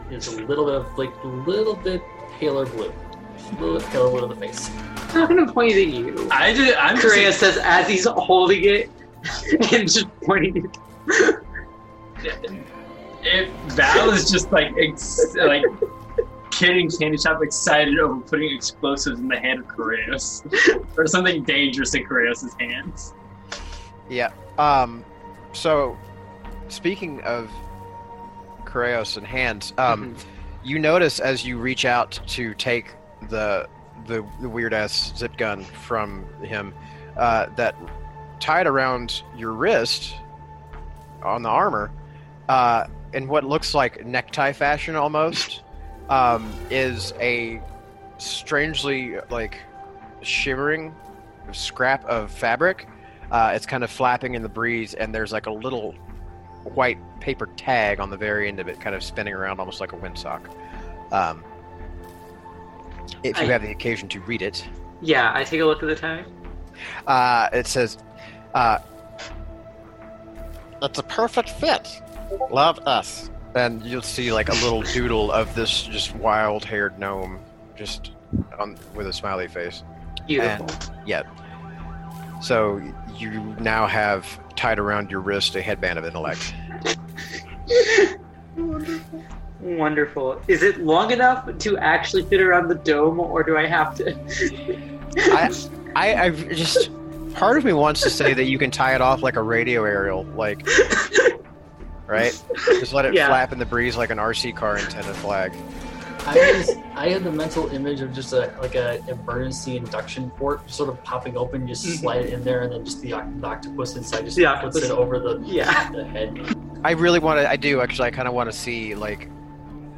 It's 0.09 0.27
a 0.27 0.41
little 0.43 0.65
bit 0.65 0.75
of 0.75 0.97
like 0.97 1.13
a 1.23 1.27
little 1.27 1.75
bit 1.75 2.01
paler 2.39 2.65
blue, 2.65 2.91
a 2.91 3.51
little 3.61 3.79
bit 3.79 3.87
paler 3.89 4.09
blue 4.09 4.23
in 4.23 4.29
the 4.29 4.35
face. 4.35 4.69
I'm 5.09 5.19
not 5.19 5.29
gonna 5.29 5.51
point 5.51 5.73
at 5.73 5.87
you. 5.87 6.27
I 6.31 6.53
did. 6.53 6.75
I'm 6.75 6.97
Korea 6.97 7.27
just. 7.27 7.39
says 7.39 7.57
as 7.57 7.87
he's 7.87 8.05
holding 8.05 8.63
it 8.63 8.89
and 9.71 9.89
just 9.91 10.07
pointing. 10.23 10.71
It, 13.23 13.49
Val 13.69 14.09
is 14.11 14.29
just 14.31 14.51
like 14.51 14.73
ex- 14.77 15.35
like 15.35 15.63
kidding 16.57 16.89
Candy 16.89 17.17
Shop 17.17 17.41
excited 17.43 17.99
over 17.99 18.19
putting 18.21 18.53
explosives 18.53 19.19
in 19.19 19.27
the 19.27 19.39
hand 19.39 19.59
of 19.59 19.67
Correos. 19.67 20.43
or 20.97 21.05
something 21.07 21.43
dangerous 21.43 21.93
in 21.93 22.05
Correos' 22.05 22.59
hands. 22.59 23.13
Yeah. 24.09 24.31
Um. 24.57 25.05
So, 25.53 25.97
speaking 26.67 27.21
of 27.21 27.49
Correos 28.65 29.17
and 29.17 29.25
hands, 29.25 29.73
um, 29.77 30.15
you 30.63 30.79
notice 30.79 31.19
as 31.19 31.45
you 31.45 31.57
reach 31.57 31.85
out 31.85 32.19
to 32.27 32.53
take 32.55 32.95
the 33.29 33.67
the, 34.05 34.25
the 34.41 34.49
weird 34.49 34.73
ass 34.73 35.13
zip 35.17 35.35
gun 35.37 35.63
from 35.63 36.25
him, 36.41 36.73
uh, 37.17 37.47
that 37.55 37.75
tied 38.39 38.67
around 38.67 39.23
your 39.35 39.51
wrist 39.51 40.15
on 41.23 41.41
the 41.41 41.49
armor, 41.49 41.91
uh, 42.47 42.85
in 43.13 43.27
what 43.27 43.43
looks 43.43 43.73
like 43.73 44.05
necktie 44.05 44.53
fashion 44.53 44.95
almost, 44.95 45.63
um, 46.09 46.51
is 46.69 47.13
a 47.19 47.61
strangely 48.17 49.17
like 49.29 49.59
shimmering 50.21 50.93
scrap 51.51 52.03
of 52.05 52.31
fabric. 52.31 52.87
Uh, 53.31 53.51
it's 53.53 53.65
kind 53.65 53.83
of 53.83 53.91
flapping 53.91 54.35
in 54.35 54.41
the 54.41 54.49
breeze, 54.49 54.93
and 54.93 55.13
there's 55.13 55.31
like 55.33 55.47
a 55.47 55.51
little 55.51 55.93
white 56.63 56.97
paper 57.19 57.47
tag 57.57 57.99
on 57.99 58.09
the 58.09 58.17
very 58.17 58.47
end 58.47 58.59
of 58.59 58.67
it, 58.67 58.79
kind 58.79 58.95
of 58.95 59.03
spinning 59.03 59.33
around 59.33 59.59
almost 59.59 59.79
like 59.81 59.93
a 59.93 59.97
windsock. 59.97 60.41
Um, 61.11 61.43
if 63.23 63.37
you 63.37 63.43
I- 63.43 63.47
have 63.47 63.61
the 63.61 63.71
occasion 63.71 64.07
to 64.09 64.19
read 64.21 64.41
it, 64.41 64.67
Yeah, 65.01 65.31
I 65.33 65.43
take 65.43 65.61
a 65.61 65.65
look 65.65 65.83
at 65.83 65.87
the 65.87 65.95
tag. 65.95 66.25
uh, 67.05 67.49
it 67.53 67.67
says, 67.67 67.97
uh, 68.53 68.79
It's 70.81 70.99
a 70.99 71.03
perfect 71.03 71.49
fit. 71.49 72.01
Love 72.51 72.79
us. 72.85 73.29
And 73.55 73.83
you'll 73.83 74.01
see 74.01 74.31
like 74.31 74.49
a 74.49 74.53
little 74.53 74.81
doodle 74.93 75.31
of 75.31 75.53
this 75.55 75.83
just 75.83 76.15
wild-haired 76.15 76.99
gnome, 76.99 77.39
just 77.75 78.11
on 78.59 78.77
with 78.95 79.07
a 79.07 79.13
smiley 79.13 79.47
face. 79.47 79.83
Beautiful. 80.27 80.67
Yeah. 81.05 81.23
So 82.41 82.81
you 83.15 83.41
now 83.59 83.87
have 83.87 84.25
tied 84.55 84.79
around 84.79 85.09
your 85.09 85.21
wrist 85.21 85.55
a 85.55 85.61
headband 85.61 85.97
of 85.99 86.05
intellect. 86.05 86.53
Wonderful. 88.55 89.23
Wonderful. 89.61 90.41
Is 90.47 90.61
it 90.61 90.79
long 90.79 91.11
enough 91.11 91.57
to 91.57 91.77
actually 91.77 92.23
fit 92.23 92.41
around 92.41 92.67
the 92.67 92.75
dome, 92.75 93.19
or 93.19 93.43
do 93.43 93.57
I 93.57 93.65
have 93.65 93.95
to? 93.95 94.15
I, 95.17 95.51
I, 95.95 96.23
I 96.25 96.29
just 96.29 96.91
part 97.33 97.57
of 97.57 97.65
me 97.65 97.73
wants 97.73 98.01
to 98.01 98.09
say 98.09 98.33
that 98.33 98.45
you 98.45 98.57
can 98.57 98.71
tie 98.71 98.93
it 98.95 99.01
off 99.01 99.21
like 99.21 99.35
a 99.35 99.41
radio 99.41 99.83
aerial, 99.83 100.23
like 100.35 100.67
right. 102.07 102.41
Just 102.65 102.93
let 102.93 103.05
it 103.05 103.13
Yeah. 103.13 103.27
flap 103.27 103.51
in 103.51 103.59
the 103.59 103.65
breeze 103.65 103.95
like 103.97 104.09
an 104.09 104.17
RC 104.17 104.55
car 104.55 104.77
antenna 104.77 105.13
flag. 105.15 105.53
I 106.25 106.33
had, 106.37 106.83
I 106.95 107.09
had 107.09 107.23
the 107.23 107.31
mental 107.31 107.69
image 107.69 108.01
of 108.01 108.11
just 108.11 108.33
a 108.33 108.51
like 108.61 108.75
a 108.75 109.01
emergency 109.07 109.77
induction 109.77 110.29
port 110.31 110.69
sort 110.69 110.89
of 110.89 111.01
popping 111.05 111.37
open, 111.37 111.65
just 111.67 111.85
Mhm. 111.85 111.99
slide 111.99 112.25
it 112.25 112.33
in 112.33 112.43
there, 112.43 112.63
and 112.63 112.73
then 112.73 112.83
just 112.83 113.01
the, 113.01 113.11
the 113.11 113.47
octopus 113.47 113.95
inside 113.95 114.25
just 114.25 114.35
The 114.35 114.43
puts 114.45 114.75
octopus. 114.77 114.83
it 114.85 114.91
over 114.91 115.19
the 115.19 115.39
Yeah. 115.45 115.89
the 115.91 116.03
head. 116.03 116.37
I 116.83 116.91
really 116.91 117.19
want 117.19 117.39
to. 117.39 117.49
I 117.49 117.55
do 117.55 117.79
actually. 117.81 118.07
I 118.09 118.11
kind 118.11 118.27
of 118.27 118.33
want 118.33 118.51
to 118.51 118.57
see 118.57 118.93
like 118.93 119.29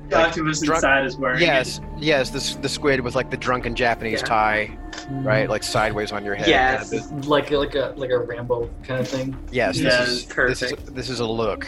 The 0.09 0.17
Like, 0.17 0.27
octopus 0.29 0.59
drunk- 0.61 0.77
inside 0.83 1.05
is 1.05 1.17
wearing 1.17 1.39
yes, 1.41 1.81
yes, 1.97 2.29
the 2.29 2.61
the 2.61 2.69
squid 2.69 2.99
with 3.01 3.15
like 3.15 3.31
the 3.31 3.37
drunken 3.37 3.73
Japanese 3.75 4.21
Yeah. 4.21 4.27
tie, 4.27 4.77
right, 5.11 5.49
like 5.49 5.63
sideways 5.63 6.11
on 6.11 6.23
your 6.23 6.35
head. 6.35 6.47
Yes. 6.47 6.91
kind 6.91 7.01
of- 7.21 7.27
Like 7.27 7.49
like 7.49 7.73
a 7.75 7.93
like 7.97 8.11
a 8.11 8.19
Rambo 8.19 8.69
kind 8.83 8.99
of 9.01 9.07
thing. 9.07 9.35
yes. 9.51 9.77
This 9.77 9.83
Yeah, 9.85 10.01
is 10.03 10.09
this 10.09 10.17
is 10.19 10.25
perfect. 10.25 10.95
this 10.95 11.09
is 11.09 11.19
a 11.21 11.25
look. 11.25 11.65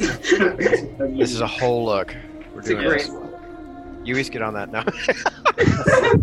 It. 0.00 1.16
This 1.18 1.32
is 1.32 1.40
a 1.40 1.46
whole 1.46 1.84
look. 1.84 2.14
We're 2.52 2.60
It's 2.60 2.68
doing 2.68 2.88
this. 2.88 3.08
one. 3.08 4.00
You 4.04 4.16
each 4.18 4.30
get 4.30 4.42
on 4.42 4.54
that 4.54 4.70
now. 4.70 4.84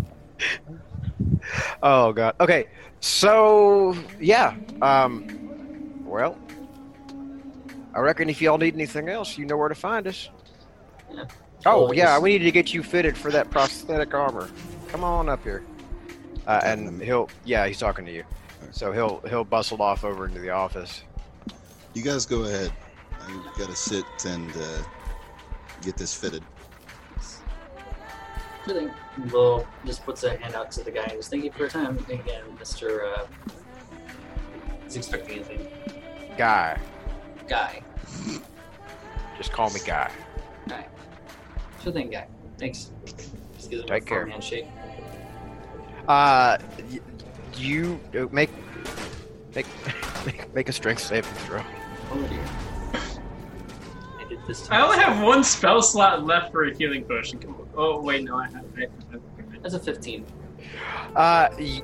oh 1.82 2.12
god. 2.12 2.34
Okay. 2.40 2.66
So 3.00 3.96
yeah. 4.20 4.54
Um. 4.80 5.26
Well. 6.04 6.36
I 7.94 8.00
reckon 8.00 8.30
if 8.30 8.40
y'all 8.40 8.56
need 8.56 8.72
anything 8.74 9.08
else, 9.10 9.36
you 9.36 9.44
know 9.44 9.56
where 9.58 9.68
to 9.68 9.74
find 9.74 10.06
us. 10.06 10.30
Yeah. 11.12 11.24
Oh 11.66 11.84
Well, 11.84 11.94
yeah, 11.94 12.04
just- 12.14 12.22
we 12.22 12.30
need 12.38 12.44
to 12.44 12.50
get 12.50 12.72
you 12.72 12.82
fitted 12.82 13.16
for 13.18 13.30
that 13.32 13.50
prosthetic 13.50 14.14
armor. 14.14 14.48
Come 14.88 15.04
on 15.04 15.28
up 15.28 15.42
here. 15.42 15.62
Uh, 16.46 16.60
and 16.64 17.00
he'll 17.02 17.28
yeah, 17.44 17.66
he's 17.66 17.78
talking 17.78 18.04
to 18.06 18.12
you. 18.12 18.24
So 18.70 18.92
he'll 18.92 19.20
he'll 19.28 19.44
bustle 19.44 19.82
off 19.82 20.04
over 20.04 20.26
into 20.26 20.40
the 20.40 20.50
office. 20.50 21.02
You 21.94 22.02
guys 22.02 22.24
go 22.24 22.42
ahead. 22.44 22.72
I 23.26 23.58
gotta 23.58 23.76
sit 23.76 24.04
and 24.26 24.50
uh, 24.56 24.82
get 25.82 25.96
this 25.96 26.14
fitted. 26.14 26.42
Good 28.64 28.76
thing. 28.76 28.90
Will 29.32 29.66
just 29.84 30.04
puts 30.04 30.22
a 30.22 30.36
hand 30.36 30.54
out 30.54 30.70
to 30.72 30.84
the 30.84 30.90
guy 30.90 31.02
and 31.02 31.12
just 31.12 31.30
thank 31.30 31.44
you 31.44 31.50
for 31.50 31.58
your 31.60 31.68
time 31.68 31.98
again, 32.08 32.44
Mister. 32.58 33.04
Uh, 33.04 33.26
he's 34.84 34.96
expecting 34.96 35.36
anything. 35.36 35.66
Guy. 36.38 36.78
Guy. 37.48 37.82
Just 39.36 39.52
call 39.52 39.70
me 39.70 39.80
Guy. 39.84 40.10
Guy. 40.68 40.86
Sure 41.82 41.92
thing, 41.92 42.10
guy. 42.10 42.28
Thanks. 42.58 42.90
Just 43.04 43.70
gives 43.70 43.82
him 43.82 43.88
Take 43.88 44.04
a 44.04 44.06
care. 44.06 44.26
handshake. 44.26 44.66
Uh, 46.06 46.58
you 47.56 47.98
uh, 48.16 48.26
make 48.30 48.50
make 49.54 49.66
make, 50.26 50.54
make 50.54 50.68
a 50.68 50.72
strength 50.72 51.02
saving 51.02 51.30
throw. 51.46 51.62
Oh 52.12 52.22
dear. 52.28 52.44
I 54.42 54.46
this. 54.46 54.66
to 54.66 54.74
I 54.74 54.80
only 54.82 54.98
have 54.98 55.22
one 55.22 55.44
spell 55.44 55.82
slot 55.82 56.24
left 56.24 56.52
for 56.52 56.64
a 56.64 56.74
healing 56.76 57.04
potion. 57.04 57.40
Oh 57.76 58.00
wait, 58.00 58.24
no, 58.24 58.36
I 58.36 58.44
have. 58.48 58.64
I 58.76 58.80
have 59.12 59.20
That's 59.62 59.74
a 59.74 59.78
15. 59.78 60.24
Uh, 61.14 61.48
y- 61.58 61.82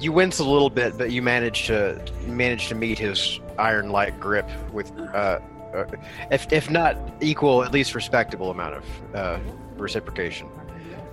you 0.00 0.12
wince 0.12 0.40
a 0.40 0.44
little 0.44 0.70
bit, 0.70 0.98
but 0.98 1.12
you 1.12 1.22
manage 1.22 1.66
to 1.66 2.02
manage 2.26 2.68
to 2.68 2.74
meet 2.74 2.98
his 2.98 3.38
iron-like 3.58 4.18
grip 4.18 4.48
with, 4.72 4.90
uh, 4.98 5.38
uh, 5.74 5.84
if 6.30 6.52
if 6.52 6.70
not 6.70 6.96
equal, 7.20 7.62
at 7.62 7.72
least 7.72 7.94
respectable 7.94 8.50
amount 8.50 8.74
of 8.74 8.84
uh, 9.14 9.38
reciprocation. 9.76 10.48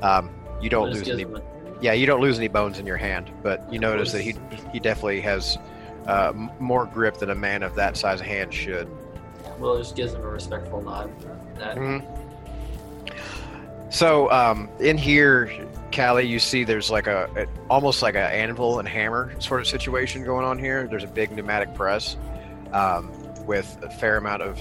Um, 0.02 0.30
you 0.62 0.70
don't 0.70 0.90
lose 0.90 1.08
any. 1.08 1.24
him 1.24 1.40
Yeah, 1.82 1.94
you 1.94 2.06
don't 2.08 2.22
lose 2.22 2.38
any 2.38 2.48
bones 2.48 2.80
in 2.80 2.86
your 2.88 2.98
hand, 2.98 3.32
but 3.44 3.72
you 3.72 3.80
notice 3.80 4.12
that 4.12 4.22
he 4.22 4.36
he 4.74 4.80
definitely 4.80 5.22
has 5.22 5.58
uh, 6.08 6.30
m- 6.36 6.50
more 6.60 6.86
grip 6.86 7.18
than 7.18 7.30
a 7.30 7.36
man 7.36 7.62
of 7.64 7.76
that 7.76 7.96
size 7.96 8.20
hand 8.22 8.54
should. 8.54 8.90
Will 9.60 9.78
just 9.78 9.96
gives 9.96 10.14
him 10.14 10.22
a 10.22 10.28
respectful 10.28 10.82
nod. 10.82 11.12
That 11.58 11.76
Mhm. 11.78 12.06
So 13.92 14.30
um, 14.32 14.70
in 14.80 14.98
here, 14.98 15.52
Callie, 15.94 16.28
you 16.28 16.40
see 16.40 16.64
there's 16.64 16.92
like 16.92 17.08
a, 17.08 17.30
a 17.36 17.46
almost 17.70 18.02
like 18.02 18.16
an 18.16 18.22
anvil 18.22 18.80
and 18.80 18.88
hammer 18.88 19.34
sort 19.40 19.60
of 19.62 19.68
situation 19.68 20.24
going 20.24 20.46
on 20.46 20.60
here. 20.60 20.88
There's 20.88 21.04
a 21.04 21.08
big 21.08 21.32
pneumatic 21.32 21.74
press 21.74 22.16
um, 22.72 23.12
with 23.46 23.78
a 23.82 23.90
fair 23.90 24.18
amount 24.18 24.44
of 24.44 24.60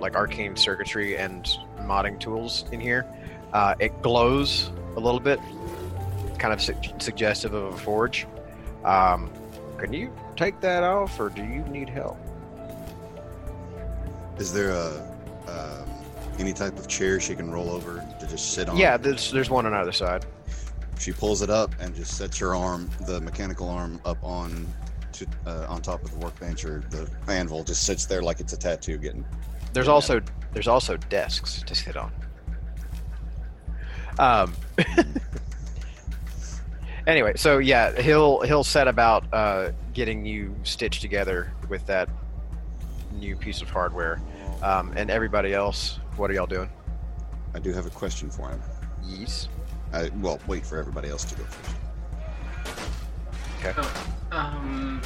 like 0.00 0.16
arcane 0.16 0.56
circuitry 0.56 1.18
and 1.18 1.44
modding 1.80 2.18
tools 2.18 2.64
in 2.72 2.80
here. 2.80 3.04
Uh, 3.52 3.74
it 3.78 4.00
glows 4.00 4.70
a 4.96 5.00
little 5.00 5.20
bit, 5.20 5.38
kind 6.38 6.54
of 6.54 6.62
su- 6.62 6.74
suggestive 6.98 7.52
of 7.52 7.74
a 7.74 7.76
forge. 7.76 8.26
Um, 8.84 9.30
can 9.76 9.92
you 9.92 10.10
take 10.36 10.60
that 10.60 10.82
off, 10.82 11.20
or 11.20 11.28
do 11.28 11.42
you 11.42 11.62
need 11.64 11.88
help? 11.90 12.16
Is 14.40 14.54
there 14.54 14.70
a 14.70 14.96
um, 15.48 15.86
any 16.38 16.54
type 16.54 16.78
of 16.78 16.88
chair 16.88 17.20
she 17.20 17.34
can 17.34 17.50
roll 17.50 17.68
over 17.68 18.02
to 18.18 18.26
just 18.26 18.54
sit 18.54 18.70
on? 18.70 18.78
Yeah, 18.78 18.96
there's 18.96 19.30
there's 19.30 19.50
one 19.50 19.66
on 19.66 19.74
either 19.74 19.92
side. 19.92 20.24
She 20.98 21.12
pulls 21.12 21.42
it 21.42 21.50
up 21.50 21.74
and 21.78 21.94
just 21.94 22.16
sets 22.16 22.38
her 22.38 22.54
arm, 22.54 22.90
the 23.06 23.20
mechanical 23.20 23.68
arm, 23.68 24.00
up 24.06 24.16
on 24.22 24.66
to, 25.12 25.26
uh, 25.46 25.66
on 25.68 25.82
top 25.82 26.02
of 26.02 26.10
the 26.10 26.16
workbench 26.18 26.64
or 26.64 26.82
the 26.88 27.10
anvil. 27.28 27.64
Just 27.64 27.84
sits 27.84 28.06
there 28.06 28.22
like 28.22 28.40
it's 28.40 28.54
a 28.54 28.56
tattoo. 28.56 28.96
Getting 28.96 29.26
There's 29.74 29.88
also 29.88 30.22
there's 30.54 30.68
also 30.68 30.96
desks 30.96 31.62
to 31.62 31.74
sit 31.74 31.98
on. 31.98 32.10
Um. 34.18 34.54
anyway, 37.06 37.34
so 37.36 37.58
yeah, 37.58 38.00
he'll 38.00 38.40
he'll 38.40 38.64
set 38.64 38.88
about 38.88 39.26
uh, 39.34 39.72
getting 39.92 40.24
you 40.24 40.56
stitched 40.62 41.02
together 41.02 41.52
with 41.68 41.84
that 41.84 42.08
new 43.12 43.36
piece 43.36 43.62
of 43.62 43.70
hardware, 43.70 44.20
um, 44.62 44.92
and 44.96 45.10
everybody 45.10 45.54
else. 45.54 45.98
What 46.16 46.30
are 46.30 46.34
y'all 46.34 46.46
doing? 46.46 46.70
I 47.54 47.58
do 47.58 47.72
have 47.72 47.86
a 47.86 47.90
question 47.90 48.30
for 48.30 48.48
him. 48.48 48.60
Yes. 49.04 49.48
I, 49.92 50.10
well, 50.20 50.38
wait 50.46 50.64
for 50.64 50.78
everybody 50.78 51.08
else 51.08 51.24
to 51.24 51.34
go 51.34 51.44
first. 51.44 51.76
Okay. 53.62 53.88
Um, 54.30 55.02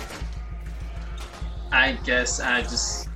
I 1.73 1.93
guess 2.05 2.39
I 2.41 2.63
just, 2.63 3.09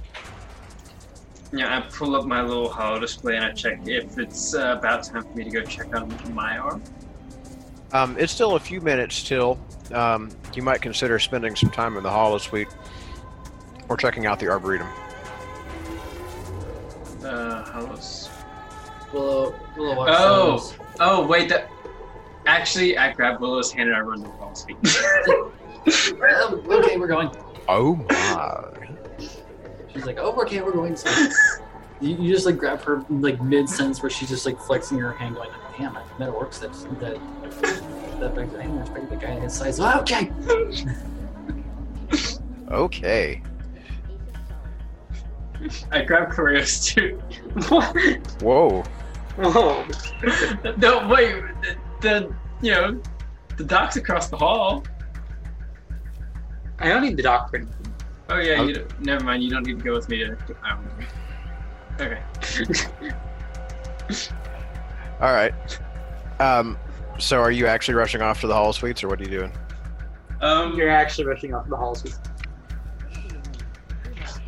you 1.52 1.58
know, 1.58 1.68
I 1.68 1.80
pull 1.92 2.16
up 2.16 2.24
my 2.24 2.42
little 2.42 2.68
holo 2.68 2.98
display 2.98 3.36
and 3.36 3.44
I 3.44 3.52
check 3.52 3.86
if 3.86 4.18
it's 4.18 4.54
uh, 4.54 4.76
about 4.78 5.04
time 5.04 5.22
for 5.22 5.34
me 5.36 5.44
to 5.44 5.50
go 5.50 5.62
check 5.62 5.94
on 5.94 6.12
my 6.34 6.58
arm. 6.58 6.82
Um, 7.92 8.16
it's 8.18 8.32
still 8.32 8.56
a 8.56 8.60
few 8.60 8.80
minutes 8.80 9.22
till 9.22 9.58
um, 9.92 10.30
you 10.54 10.62
might 10.62 10.82
consider 10.82 11.18
spending 11.18 11.54
some 11.54 11.70
time 11.70 11.96
in 11.96 12.02
the 12.02 12.10
Holo 12.10 12.38
Suite. 12.38 12.68
We're 13.88 13.96
checking 13.96 14.26
out 14.26 14.38
the 14.38 14.48
arboretum. 14.48 14.86
Uh, 17.24 17.62
Hollows. 17.64 18.28
Willow, 19.12 19.54
Willow 19.76 19.96
walks 19.96 20.12
Oh. 20.14 20.74
down. 20.78 20.86
Oh, 21.00 21.26
wait, 21.26 21.48
that. 21.48 21.70
Actually, 22.46 22.96
I 22.98 23.12
grab 23.12 23.40
Willow's 23.40 23.72
hand 23.72 23.88
and 23.88 23.96
I 23.96 24.00
run 24.00 24.22
to 24.22 24.28
Wall 24.30 24.54
Street. 24.54 24.76
Oh, 25.28 25.52
okay, 26.68 26.96
we're 26.96 27.06
going. 27.06 27.30
Oh 27.68 27.96
my. 27.96 28.88
She's 29.92 30.04
like, 30.06 30.18
oh, 30.18 30.32
okay, 30.42 30.60
we're 30.62 30.72
going. 30.72 30.96
So 30.96 31.10
you, 32.00 32.16
you 32.16 32.32
just 32.32 32.46
like 32.46 32.56
grab 32.58 32.80
her 32.82 33.04
like 33.10 33.40
mid 33.42 33.68
sentence 33.68 34.02
where 34.02 34.10
she's 34.10 34.28
just 34.28 34.46
like 34.46 34.58
flexing 34.60 34.98
her 34.98 35.12
hand, 35.12 35.34
going, 35.34 35.50
damn, 35.78 35.96
I 35.96 36.02
bet 36.18 36.28
it 36.28 36.34
works. 36.34 36.58
That 36.58 36.72
that 37.00 37.18
that 38.20 38.34
big 38.34 38.52
guy, 38.52 38.62
I 38.62 38.80
expect 38.80 39.10
the 39.10 39.16
guy 39.16 39.40
his 39.40 39.52
size. 39.54 39.80
Oh, 39.80 40.00
okay. 40.00 40.30
Okay. 42.70 43.42
I 45.90 46.02
grab 46.02 46.30
Corios 46.30 46.84
too. 46.84 47.20
What? 47.68 47.96
Whoa. 48.42 48.82
Whoa. 49.36 49.84
no, 50.78 51.08
wait. 51.08 51.42
The, 51.62 51.76
the 52.00 52.34
you 52.60 52.72
know 52.72 53.00
the 53.56 53.64
dock's 53.64 53.96
across 53.96 54.28
the 54.28 54.36
hall. 54.36 54.84
I 56.78 56.88
don't 56.88 57.02
need 57.02 57.16
the 57.16 57.22
doc 57.22 57.50
for 57.50 57.56
anything. 57.56 57.74
Oh 58.30 58.38
yeah, 58.38 58.60
Oh. 58.60 58.64
you 58.66 58.74
don't, 58.74 59.00
never 59.00 59.24
mind. 59.24 59.42
You 59.42 59.50
don't 59.50 59.66
need 59.66 59.78
to 59.78 59.84
go 59.84 59.94
with 59.94 60.08
me 60.08 60.18
to. 60.18 60.36
I. 60.62 60.78
Okay. 62.00 62.20
All 65.20 65.32
right. 65.32 65.52
Um, 66.40 66.78
so 67.18 67.40
are 67.40 67.50
you 67.50 67.66
actually 67.66 67.94
rushing 67.94 68.22
off 68.22 68.40
to 68.42 68.46
the 68.46 68.54
hall 68.54 68.72
suites, 68.72 69.02
or 69.02 69.08
what 69.08 69.20
are 69.20 69.24
you 69.24 69.30
doing? 69.30 69.52
Um, 70.40 70.74
You're 70.76 70.90
actually 70.90 71.24
rushing 71.24 71.52
off 71.54 71.64
to 71.64 71.70
the 71.70 71.76
hall 71.76 71.96
with- 72.04 72.18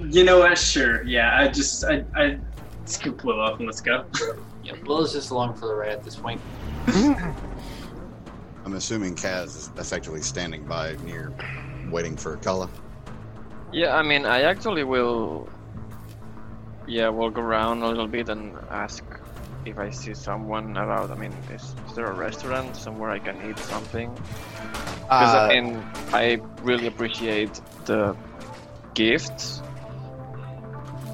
you 0.09 0.25
know 0.25 0.39
what? 0.41 0.57
Sure. 0.59 1.03
Yeah. 1.05 1.37
I 1.39 1.49
just 1.49 1.85
I 1.85 2.05
I 2.15 2.39
scoop 2.85 3.25
Willow 3.25 3.43
up 3.43 3.59
and 3.59 3.67
let's 3.67 3.81
go. 3.81 4.05
Yeah, 4.63 4.75
Willow's 4.85 5.15
just 5.15 5.31
along 5.31 5.55
for 5.55 5.67
the 5.67 5.75
ride 5.75 5.89
at 5.93 6.05
this 6.05 6.17
point. 6.17 6.39
I'm 6.87 8.75
assuming 8.75 9.15
Kaz 9.15 9.57
is 9.57 9.71
effectively 9.79 10.21
standing 10.21 10.65
by 10.65 10.97
near, 11.05 11.33
waiting 11.91 12.15
for 12.15 12.37
Kala. 12.37 12.69
Yeah, 13.73 13.97
I 13.97 14.03
mean, 14.03 14.27
I 14.27 14.43
actually 14.43 14.85
will. 14.85 15.49
Yeah, 16.87 17.09
walk 17.09 17.39
around 17.39 17.83
a 17.83 17.89
little 17.89 18.07
bit 18.07 18.29
and 18.29 18.55
ask 18.71 19.03
if 19.65 19.79
I 19.79 19.89
see 19.91 20.13
someone 20.13 20.77
about. 20.77 21.11
I 21.11 21.15
mean, 21.15 21.33
is, 21.55 21.75
is 21.89 21.95
there 21.95 22.07
a 22.07 22.15
restaurant 22.15 22.77
somewhere 22.77 23.11
I 23.11 23.19
can 23.19 23.37
eat 23.49 23.59
something? 23.59 24.13
Because 25.05 25.35
Uh, 25.35 25.49
I 25.51 25.61
mean, 25.61 25.83
I 26.13 26.39
really 26.63 26.87
appreciate 26.87 27.61
the 27.87 28.15
gifts 28.95 29.63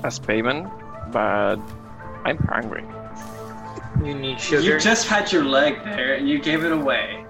as 0.04 0.18
payment, 0.18 0.68
but 1.12 1.56
I'm 2.24 2.38
hungry. 2.38 2.84
You 4.04 4.14
need 4.14 4.40
sugar. 4.40 4.62
You 4.62 4.78
just 4.78 5.06
had 5.08 5.32
your 5.32 5.44
leg 5.44 5.82
there 5.84 6.14
and 6.14 6.28
you 6.28 6.38
gave 6.38 6.64
it 6.64 6.72
away. 6.72 7.24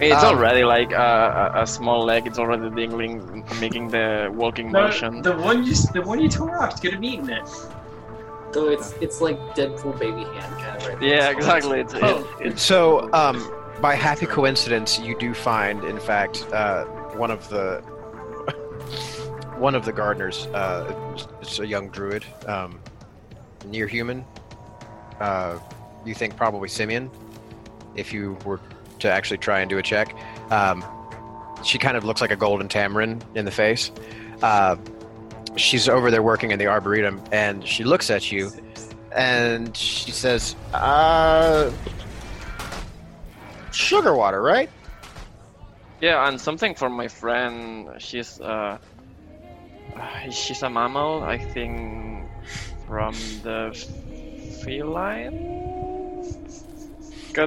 It's 0.00 0.22
Um, 0.24 0.36
already 0.36 0.64
like 0.64 0.92
a, 0.92 1.52
a, 1.54 1.62
a 1.62 1.66
small 1.66 2.04
leg. 2.04 2.26
It's 2.26 2.38
already 2.38 2.68
dingling, 2.70 3.44
making 3.60 3.88
the 3.88 4.30
walking 4.34 4.70
No, 4.72 4.82
motion. 4.84 5.22
the 5.22 5.36
one 5.36 5.64
you 5.64 5.74
the 5.92 6.02
one 6.02 6.20
you 6.20 6.28
tore 6.28 6.58
off 6.62 6.80
could 6.82 6.92
have 6.94 7.04
eaten 7.04 7.30
it. 7.30 7.48
Though 8.52 8.68
it's 8.70 8.92
it's 9.00 9.20
like 9.20 9.38
Deadpool 9.56 9.98
baby 9.98 10.24
hand 10.24 10.54
kind 10.62 10.76
of 10.76 10.86
right. 10.88 11.00
there. 11.00 11.08
Yeah, 11.08 11.30
So 11.30 11.36
exactly. 11.36 11.80
It's, 11.80 11.94
Oh. 11.94 12.36
it, 12.40 12.46
it's 12.46 12.62
So, 12.62 13.12
um, 13.12 13.36
by 13.80 13.94
happy 13.96 14.26
coincidence, 14.26 14.98
you 15.00 15.16
do 15.18 15.34
find, 15.34 15.82
in 15.84 15.98
fact, 15.98 16.46
uh, 16.52 16.84
one 17.16 17.30
of 17.32 17.48
the 17.48 17.82
one 19.58 19.74
of 19.74 19.84
the 19.84 19.92
gardeners. 19.92 20.46
Uh, 20.46 21.16
it's 21.40 21.58
a 21.58 21.66
young 21.66 21.88
druid, 21.88 22.24
um, 22.46 22.80
near 23.66 23.86
human. 23.86 24.24
Uh, 25.20 25.58
you 26.04 26.14
think 26.14 26.36
probably 26.36 26.68
simian, 26.68 27.10
if 27.96 28.12
you 28.12 28.36
were 28.44 28.60
to 28.98 29.10
actually 29.10 29.38
try 29.38 29.60
and 29.60 29.70
do 29.70 29.78
a 29.78 29.82
check. 29.82 30.14
Um, 30.50 30.84
she 31.64 31.78
kind 31.78 31.96
of 31.96 32.04
looks 32.04 32.20
like 32.20 32.30
a 32.30 32.36
golden 32.36 32.68
tamarin 32.68 33.22
in 33.34 33.44
the 33.44 33.50
face. 33.50 33.90
Uh, 34.42 34.76
she's 35.56 35.88
over 35.88 36.10
there 36.10 36.22
working 36.22 36.50
in 36.50 36.58
the 36.58 36.66
arboretum, 36.66 37.22
and 37.32 37.66
she 37.66 37.84
looks 37.84 38.10
at 38.10 38.30
you, 38.30 38.50
and 39.12 39.76
she 39.76 40.10
says, 40.10 40.56
"Uh." 40.72 41.70
sugar 43.74 44.14
water, 44.14 44.40
right? 44.40 44.70
Yeah, 46.00 46.28
and 46.28 46.40
something 46.40 46.74
for 46.74 46.88
my 46.88 47.08
friend. 47.08 47.90
She's 47.98 48.40
uh, 48.40 48.78
Uh, 49.96 50.30
she's 50.30 50.62
a 50.62 50.70
mammal, 50.70 51.22
I 51.22 51.38
think, 51.38 52.28
from 52.86 53.14
the 53.42 53.72
feline 54.62 55.50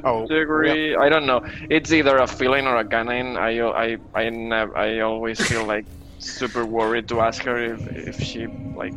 Oh, 0.03 0.27
category. 0.27 0.95
I 0.97 1.07
don't 1.07 1.25
know. 1.25 1.41
It's 1.69 1.93
either 1.93 2.17
a 2.17 2.27
feline 2.27 2.67
or 2.67 2.75
a 2.75 2.83
canine. 2.85 3.37
I 3.37 3.59
I 3.61 3.97
I 4.13 4.29
nev- 4.29 4.75
I 4.75 4.99
always 4.99 5.39
feel 5.39 5.63
like 5.65 5.85
super 6.19 6.65
worried 6.65 7.07
to 7.07 7.21
ask 7.21 7.43
her 7.43 7.57
if, 7.57 7.87
if 7.95 8.19
she 8.21 8.47
like. 8.75 8.93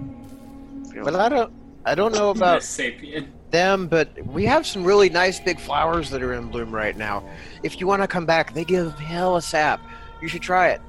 Feels 0.93 1.05
But 1.05 1.15
I 1.15 1.29
don't, 1.29 1.53
I 1.87 1.95
don't 1.95 2.13
know 2.13 2.31
about 2.31 2.57
Miss 2.57 2.77
Sapien. 2.77 3.29
them, 3.53 3.87
but 3.87 4.09
we 4.27 4.45
have 4.47 4.67
some 4.67 4.83
really 4.83 5.09
nice 5.09 5.39
big 5.39 5.61
flowers 5.61 6.11
that 6.11 6.23
are 6.25 6.35
in 6.35 6.49
bloom 6.49 6.75
right 6.75 6.97
now. 6.97 7.23
If 7.63 7.79
you 7.79 7.87
want 7.87 8.03
to 8.03 8.09
come 8.09 8.27
back, 8.27 8.53
they 8.53 8.65
give 8.65 8.99
hell 8.99 9.37
a 9.37 9.43
sap. 9.43 9.81
You 10.21 10.27
should 10.27 10.43
try 10.43 10.71
it. 10.71 10.81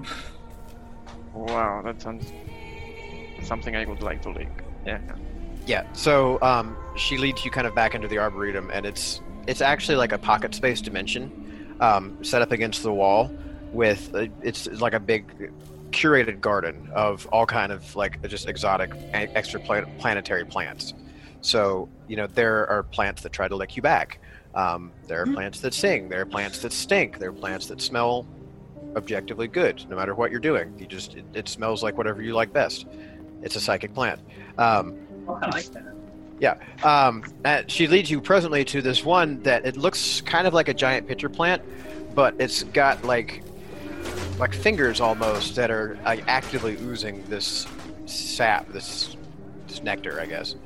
Wow, 1.46 1.82
that 1.82 2.02
sounds 2.02 2.32
something 3.42 3.74
I 3.74 3.84
would 3.86 4.02
like 4.02 4.22
to 4.22 4.30
lick. 4.30 4.50
Yeah. 4.84 5.00
Yeah. 5.66 5.90
So 5.92 6.38
um, 6.42 6.76
she 6.96 7.16
leads 7.16 7.44
you 7.44 7.50
kind 7.50 7.66
of 7.66 7.74
back 7.74 7.94
into 7.94 8.08
the 8.08 8.18
arboretum, 8.18 8.70
and 8.72 8.84
it's 8.84 9.20
it's 9.46 9.60
actually 9.60 9.96
like 9.96 10.12
a 10.12 10.18
pocket 10.18 10.54
space 10.54 10.80
dimension, 10.80 11.76
um, 11.80 12.22
set 12.22 12.42
up 12.42 12.52
against 12.52 12.82
the 12.82 12.92
wall, 12.92 13.30
with 13.72 14.14
uh, 14.14 14.26
it's 14.42 14.66
like 14.66 14.94
a 14.94 15.00
big 15.00 15.52
curated 15.90 16.40
garden 16.40 16.88
of 16.94 17.26
all 17.32 17.46
kind 17.46 17.72
of 17.72 17.96
like 17.96 18.22
just 18.28 18.48
exotic 18.48 18.92
e- 18.94 19.32
extraplanetary 19.34 20.48
plants. 20.48 20.94
So 21.40 21.88
you 22.06 22.16
know 22.16 22.26
there 22.26 22.68
are 22.68 22.82
plants 22.82 23.22
that 23.22 23.32
try 23.32 23.48
to 23.48 23.56
lick 23.56 23.76
you 23.76 23.82
back. 23.82 24.20
Um, 24.54 24.92
there 25.06 25.22
are 25.22 25.26
plants 25.26 25.60
that 25.60 25.72
sing. 25.72 26.08
There 26.08 26.20
are 26.20 26.26
plants 26.26 26.60
that 26.62 26.72
stink. 26.72 27.18
There 27.18 27.30
are 27.30 27.32
plants 27.32 27.66
that 27.66 27.80
smell 27.80 28.26
objectively 28.96 29.48
good, 29.48 29.84
no 29.88 29.96
matter 29.96 30.14
what 30.14 30.30
you're 30.30 30.40
doing. 30.40 30.74
You 30.78 30.86
just 30.86 31.14
it, 31.14 31.24
it 31.34 31.48
smells 31.48 31.82
like 31.82 31.96
whatever 31.96 32.22
you 32.22 32.34
like 32.34 32.52
best. 32.52 32.86
It's 33.42 33.56
a 33.56 33.60
psychic 33.60 33.94
plant. 33.94 34.20
Um, 34.58 34.96
Oh, 35.28 35.38
I 35.40 35.48
like 35.50 35.66
that. 35.66 35.84
Yeah. 36.40 36.56
Um, 36.82 37.22
and 37.44 37.70
she 37.70 37.86
leads 37.86 38.10
you 38.10 38.20
presently 38.20 38.64
to 38.66 38.82
this 38.82 39.04
one 39.04 39.42
that 39.42 39.64
it 39.66 39.76
looks 39.76 40.22
kind 40.22 40.46
of 40.46 40.54
like 40.54 40.68
a 40.68 40.74
giant 40.74 41.06
pitcher 41.06 41.28
plant, 41.28 41.62
but 42.14 42.34
it's 42.38 42.62
got 42.64 43.04
like 43.04 43.42
like 44.38 44.54
fingers 44.54 45.00
almost 45.00 45.54
that 45.56 45.70
are 45.70 45.98
like, 46.04 46.24
actively 46.26 46.76
oozing 46.80 47.22
this 47.28 47.66
sap, 48.06 48.66
this, 48.72 49.16
this 49.68 49.82
nectar, 49.82 50.18
I 50.18 50.26
guess. 50.26 50.56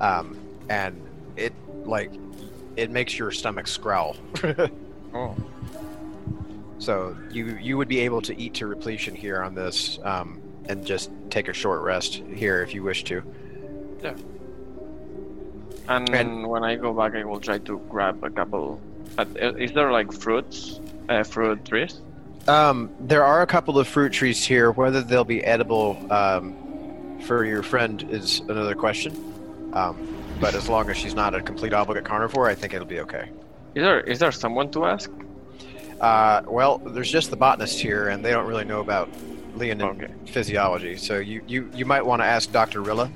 Um, 0.00 0.38
and 0.70 1.00
it 1.36 1.52
like 1.84 2.10
it 2.76 2.90
makes 2.90 3.18
your 3.18 3.30
stomach 3.30 3.68
growl. 3.80 4.16
Oh. 5.14 5.34
So 6.78 7.16
you 7.30 7.56
you 7.60 7.76
would 7.76 7.88
be 7.88 8.00
able 8.00 8.22
to 8.22 8.38
eat 8.40 8.54
to 8.54 8.66
repletion 8.66 9.14
here 9.14 9.42
on 9.42 9.54
this, 9.54 9.98
um, 10.04 10.40
and 10.68 10.84
just 10.86 11.10
take 11.30 11.48
a 11.48 11.52
short 11.52 11.82
rest 11.82 12.22
here 12.34 12.62
if 12.62 12.74
you 12.74 12.82
wish 12.82 13.04
to. 13.04 13.22
Yeah. 14.02 14.14
And, 15.88 16.08
And- 16.14 16.46
when 16.46 16.64
I 16.64 16.76
go 16.76 16.92
back, 16.92 17.14
I 17.14 17.24
will 17.24 17.40
try 17.40 17.58
to 17.58 17.78
grab 17.88 18.22
a 18.22 18.30
couple. 18.30 18.80
Uh, 19.16 19.24
is 19.56 19.72
there 19.72 19.90
like 19.90 20.12
fruits, 20.12 20.80
uh, 21.08 21.22
fruit 21.24 21.64
trees? 21.64 22.00
Um, 22.46 22.90
there 23.00 23.24
are 23.24 23.42
a 23.42 23.46
couple 23.46 23.78
of 23.78 23.88
fruit 23.88 24.12
trees 24.12 24.44
here. 24.44 24.70
Whether 24.70 25.02
they'll 25.02 25.24
be 25.24 25.42
edible 25.44 25.96
um, 26.12 26.54
for 27.26 27.44
your 27.44 27.62
friend 27.62 28.06
is 28.10 28.40
another 28.40 28.74
question. 28.74 29.12
Um, 29.72 29.96
but 30.40 30.54
as 30.54 30.68
long 30.68 30.88
as 30.88 30.96
she's 30.96 31.14
not 31.14 31.34
a 31.34 31.40
complete 31.40 31.72
obligate 31.72 32.04
carnivore, 32.04 32.48
I 32.48 32.54
think 32.54 32.72
it'll 32.74 32.86
be 32.86 33.00
okay. 33.00 33.28
Is 33.74 33.82
there 33.82 34.00
is 34.00 34.18
there 34.18 34.32
someone 34.32 34.70
to 34.70 34.84
ask? 34.86 35.10
Uh, 36.00 36.42
well, 36.46 36.78
there's 36.78 37.10
just 37.10 37.30
the 37.30 37.36
botanist 37.36 37.80
here, 37.80 38.08
and 38.08 38.24
they 38.24 38.30
don't 38.30 38.46
really 38.46 38.64
know 38.64 38.80
about 38.80 39.08
leonine 39.56 40.02
Okay. 40.02 40.12
physiology. 40.26 40.96
So 40.96 41.18
you, 41.18 41.42
you, 41.48 41.70
you 41.74 41.84
might 41.84 42.04
want 42.06 42.22
to 42.22 42.26
ask 42.26 42.52
Dr. 42.52 42.82
Rilla 42.82 43.10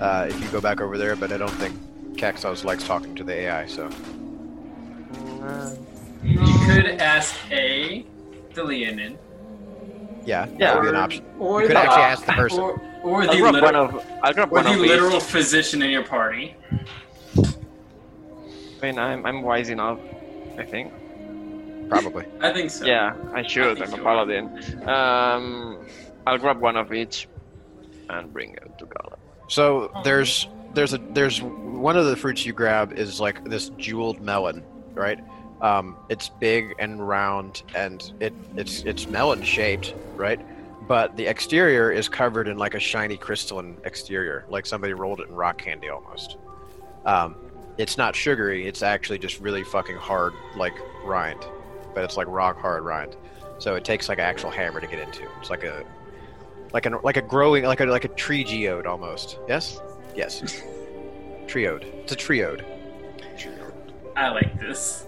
uh, 0.00 0.26
if 0.28 0.40
you 0.40 0.48
go 0.50 0.60
back 0.60 0.80
over 0.80 0.96
there, 0.96 1.16
but 1.16 1.32
I 1.32 1.36
don't 1.36 1.50
think 1.50 1.74
Caxos 2.16 2.64
likes 2.64 2.84
talking 2.84 3.14
to 3.16 3.24
the 3.24 3.32
AI, 3.34 3.66
so. 3.66 3.90
You 6.22 6.38
could 6.66 6.86
ask 7.00 7.34
A, 7.50 8.04
the 8.54 8.62
Leonin, 8.62 9.18
Yeah, 10.24 10.46
Yeah. 10.46 10.56
that 10.58 10.74
would 10.76 10.82
be 10.82 10.88
an 10.90 10.96
option. 10.96 11.24
or 11.38 11.62
You 11.62 11.68
could 11.68 11.76
the, 11.76 11.80
actually 11.80 12.02
ask 12.02 12.24
the 12.26 12.32
person. 12.32 12.60
or, 12.60 12.80
or 13.02 13.26
the, 13.26 13.36
grab 13.38 13.54
liter- 13.54 13.64
one 13.64 13.74
of. 13.74 14.06
I'll 14.22 14.32
grab 14.34 14.52
or 14.52 14.62
the 14.62 14.70
literal 14.76 15.16
each. 15.16 15.22
physician 15.24 15.82
in 15.82 15.90
your 15.90 16.04
party. 16.04 16.54
I 17.38 18.86
mean, 18.86 18.98
I'm 18.98 19.26
I'm 19.26 19.42
wise 19.42 19.68
enough. 19.70 19.98
I 20.58 20.64
think. 20.64 20.92
Probably. 21.90 22.24
I 22.40 22.52
think 22.52 22.70
so. 22.70 22.86
Yeah, 22.86 23.14
I 23.34 23.42
should. 23.42 23.78
think 23.78 23.92
I'm 23.92 24.00
a 24.00 24.02
paladin. 24.02 24.88
Um, 24.88 25.78
I'll 26.26 26.38
grab 26.38 26.60
one 26.60 26.76
of 26.76 26.92
each. 26.92 27.28
and 28.08 28.32
bring 28.32 28.54
it 28.54 28.78
to 28.78 28.86
Kala. 28.86 29.16
So 29.48 29.90
there's 30.04 30.48
there's 30.74 30.94
a 30.94 30.98
there's 31.12 31.42
one 31.42 31.96
of 31.96 32.06
the 32.06 32.16
fruits 32.16 32.46
you 32.46 32.52
grab 32.52 32.92
is 32.92 33.20
like 33.20 33.44
this 33.44 33.70
jeweled 33.76 34.20
melon, 34.20 34.62
right? 34.94 35.18
Um, 35.60 35.96
it's 36.08 36.28
big 36.28 36.74
and 36.78 37.06
round, 37.06 37.62
and 37.74 38.12
it 38.20 38.32
it's 38.56 38.82
it's 38.84 39.08
melon 39.08 39.42
shaped, 39.42 39.94
right? 40.16 40.40
But 40.88 41.16
the 41.16 41.26
exterior 41.26 41.92
is 41.92 42.08
covered 42.08 42.48
in 42.48 42.56
like 42.58 42.74
a 42.74 42.80
shiny 42.80 43.16
crystalline 43.16 43.76
exterior, 43.84 44.44
like 44.48 44.66
somebody 44.66 44.92
rolled 44.92 45.20
it 45.20 45.28
in 45.28 45.34
rock 45.34 45.58
candy 45.58 45.88
almost. 45.88 46.36
Um, 47.04 47.36
it's 47.78 47.96
not 47.98 48.16
sugary; 48.16 48.66
it's 48.66 48.82
actually 48.82 49.18
just 49.18 49.40
really 49.40 49.62
fucking 49.64 49.96
hard, 49.96 50.32
like 50.56 50.74
rind, 51.04 51.40
but 51.94 52.04
it's 52.04 52.16
like 52.16 52.26
rock 52.28 52.58
hard 52.58 52.84
rind. 52.84 53.16
So 53.58 53.74
it 53.74 53.84
takes 53.84 54.08
like 54.08 54.18
an 54.18 54.24
actual 54.24 54.50
hammer 54.50 54.80
to 54.80 54.86
get 54.86 54.98
into. 54.98 55.28
It's 55.40 55.50
like 55.50 55.64
a 55.64 55.84
like 56.72 56.86
a 56.86 57.00
like 57.02 57.16
a 57.16 57.22
growing 57.22 57.64
like 57.64 57.80
a 57.80 57.86
like 57.86 58.04
a 58.04 58.08
tree 58.08 58.44
geode 58.44 58.86
almost. 58.86 59.38
Yes, 59.48 59.80
yes. 60.14 60.40
Triode. 61.46 61.84
It's 62.02 62.12
a 62.12 62.16
triode. 62.16 62.64
I 64.16 64.28
like 64.28 64.60
this. 64.60 65.06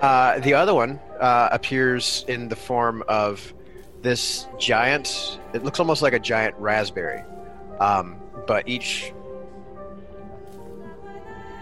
Uh, 0.00 0.38
the 0.38 0.54
other 0.54 0.74
one 0.74 0.98
uh, 1.18 1.48
appears 1.52 2.24
in 2.28 2.48
the 2.48 2.56
form 2.56 3.02
of 3.08 3.52
this 4.00 4.46
giant. 4.58 5.38
It 5.52 5.64
looks 5.64 5.78
almost 5.80 6.00
like 6.00 6.12
a 6.12 6.18
giant 6.18 6.54
raspberry, 6.58 7.22
um, 7.80 8.16
but 8.46 8.68
each 8.68 9.12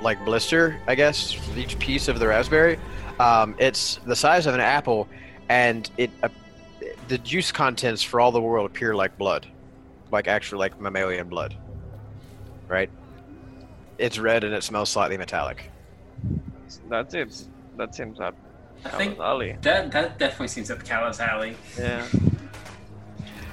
like 0.03 0.25
blister, 0.25 0.81
I 0.87 0.95
guess, 0.95 1.37
each 1.57 1.79
piece 1.79 2.09
of 2.09 2.19
the 2.21 2.29
raspberry, 2.29 2.79
um, 3.21 3.55
it's 3.59 3.97
the 4.07 4.17
size 4.17 4.47
of 4.47 4.55
an 4.55 4.61
apple, 4.61 5.09
and 5.49 5.91
it 5.97 6.11
uh, 6.23 6.29
the 7.09 7.19
juice 7.19 7.53
contents 7.53 8.03
for 8.03 8.21
all 8.21 8.33
the 8.33 8.41
world 8.41 8.67
appear 8.67 8.95
like 8.95 9.17
blood, 9.19 9.47
like 10.11 10.29
actual 10.29 10.59
like 10.59 10.81
mammalian 10.81 11.29
blood, 11.29 11.57
right? 12.69 12.91
It's 13.99 14.19
red 14.19 14.45
and 14.45 14.55
it 14.55 14.63
smells 14.63 14.91
slightly 14.91 15.17
metallic. 15.17 15.71
That 16.89 17.11
seems 17.11 17.49
that 17.77 17.95
seems 17.95 18.21
up 18.21 18.35
I 18.85 18.91
think 18.91 19.19
alley. 19.19 19.57
that 19.63 19.91
that 19.93 20.19
definitely 20.19 20.49
seems 20.49 20.71
up 20.71 20.85
Kala's 20.85 21.21
Alley. 21.21 21.57
Yeah. 21.79 22.07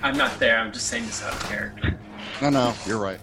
I'm 0.04 0.18
not 0.18 0.38
there. 0.40 0.60
I'm 0.60 0.72
just 0.72 0.88
saying 0.88 1.06
this 1.06 1.24
out 1.24 1.34
of 1.34 1.44
character. 1.50 1.98
No, 2.42 2.50
no, 2.50 2.74
you're 2.86 3.00
right. 3.00 3.20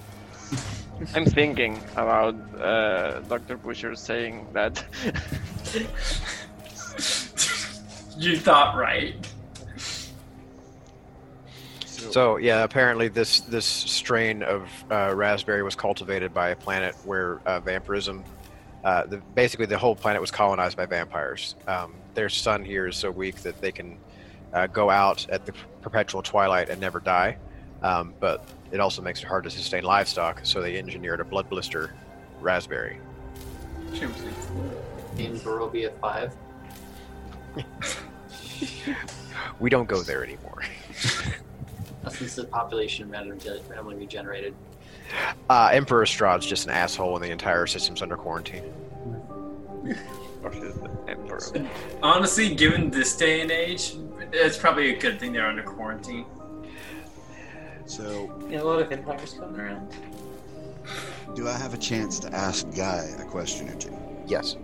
I'm 1.14 1.24
thinking 1.24 1.81
about 1.93 2.35
uh, 2.60 3.20
Dr. 3.20 3.56
Busher 3.56 3.94
saying 3.94 4.47
that 4.52 4.85
you 8.19 8.39
thought 8.39 8.77
right. 8.77 9.15
So 12.13 12.37
yeah, 12.37 12.65
apparently 12.65 13.09
this 13.09 13.41
this 13.41 13.65
strain 13.65 14.43
of 14.43 14.69
uh, 14.91 15.15
raspberry 15.15 15.63
was 15.63 15.75
cultivated 15.75 16.35
by 16.35 16.51
a 16.51 16.57
planet 16.57 16.95
where 17.05 17.41
uh, 17.47 17.61
vampirism, 17.61 18.23
uh, 18.85 19.07
the, 19.07 19.19
basically 19.35 19.67
the 19.67 19.79
whole 19.79 19.97
planet 19.97 20.21
was 20.21 20.31
colonized 20.31 20.77
by 20.77 20.85
vampires. 20.85 21.55
Um, 21.67 21.95
their 22.15 22.29
sun 22.29 22.65
here 22.65 22.87
is 22.87 22.97
so 22.97 23.11
weak 23.11 23.37
that 23.37 23.61
they 23.61 23.73
can 23.73 23.97
uh, 24.53 24.67
go 24.67 24.91
out 24.91 25.27
at 25.31 25.47
the 25.47 25.53
perpetual 25.81 26.23
twilight 26.23 26.69
and 26.69 26.81
never 26.81 27.01
die. 27.01 27.39
Um, 27.83 28.15
but 28.21 28.47
it 28.71 28.81
also 28.81 29.01
makes 29.01 29.21
it 29.21 29.27
hard 29.27 29.45
to 29.45 29.51
sustain 29.51 29.83
livestock, 29.83 30.41
so 30.45 30.61
they 30.61 30.79
engineered 30.79 31.21
a 31.21 31.25
blood 31.25 31.49
blister 31.49 31.95
raspberry. 32.41 32.99
In 35.19 35.39
Barovia 35.41 35.93
5. 36.01 36.37
We 39.61 39.71
don't 39.71 39.89
go 39.89 40.03
there 40.03 40.25
anymore. 40.25 40.63
Since 42.11 42.35
the 42.35 42.45
population 42.45 43.11
randomly 43.11 43.61
randomly 43.69 43.97
regenerated. 43.97 44.55
Uh, 45.49 45.71
Emperor 45.73 46.05
Strahd's 46.05 46.47
just 46.47 46.67
an 46.67 46.73
asshole, 46.73 47.17
and 47.17 47.25
the 47.25 47.31
entire 47.31 47.67
system's 47.67 48.03
under 48.03 48.17
quarantine. 48.17 48.65
Or 50.43 50.53
is 50.53 50.61
the 50.61 50.91
Emperor. 51.09 51.41
Honestly, 52.03 52.55
given 52.55 52.91
this 52.91 53.17
day 53.17 53.41
and 53.41 53.51
age, 53.51 53.95
it's 54.33 54.57
probably 54.59 54.95
a 54.95 54.99
good 54.99 55.21
thing 55.21 55.33
they're 55.33 55.47
under 55.47 55.63
quarantine. 55.63 56.25
So, 57.87 58.33
Yeah, 58.49 58.63
a 58.63 58.65
lot 58.65 58.81
of 58.81 58.91
empires 58.91 59.35
coming 59.39 59.61
around. 59.61 59.89
do 61.35 61.49
I 61.49 61.53
have 61.53 61.75
a 61.75 61.79
chance 61.79 62.19
to 62.21 62.33
ask 62.35 62.67
Guy 62.75 63.05
a 63.19 63.25
question 63.25 63.69
or 63.69 63.75
two? 63.75 63.97
Yes. 64.27 64.57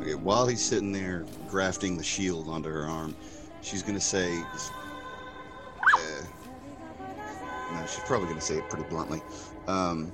Okay, 0.00 0.14
while 0.14 0.46
he's 0.46 0.64
sitting 0.64 0.92
there 0.92 1.24
grafting 1.48 1.96
the 1.96 2.04
shield 2.04 2.48
onto 2.48 2.68
her 2.68 2.84
arm, 2.84 3.16
she's 3.62 3.82
gonna 3.82 4.00
say, 4.00 4.38
uh, 5.94 6.22
no, 7.72 7.86
she's 7.86 8.04
probably 8.04 8.28
gonna 8.28 8.40
say 8.40 8.58
it 8.58 8.68
pretty 8.70 8.88
bluntly. 8.88 9.20
Um, 9.66 10.12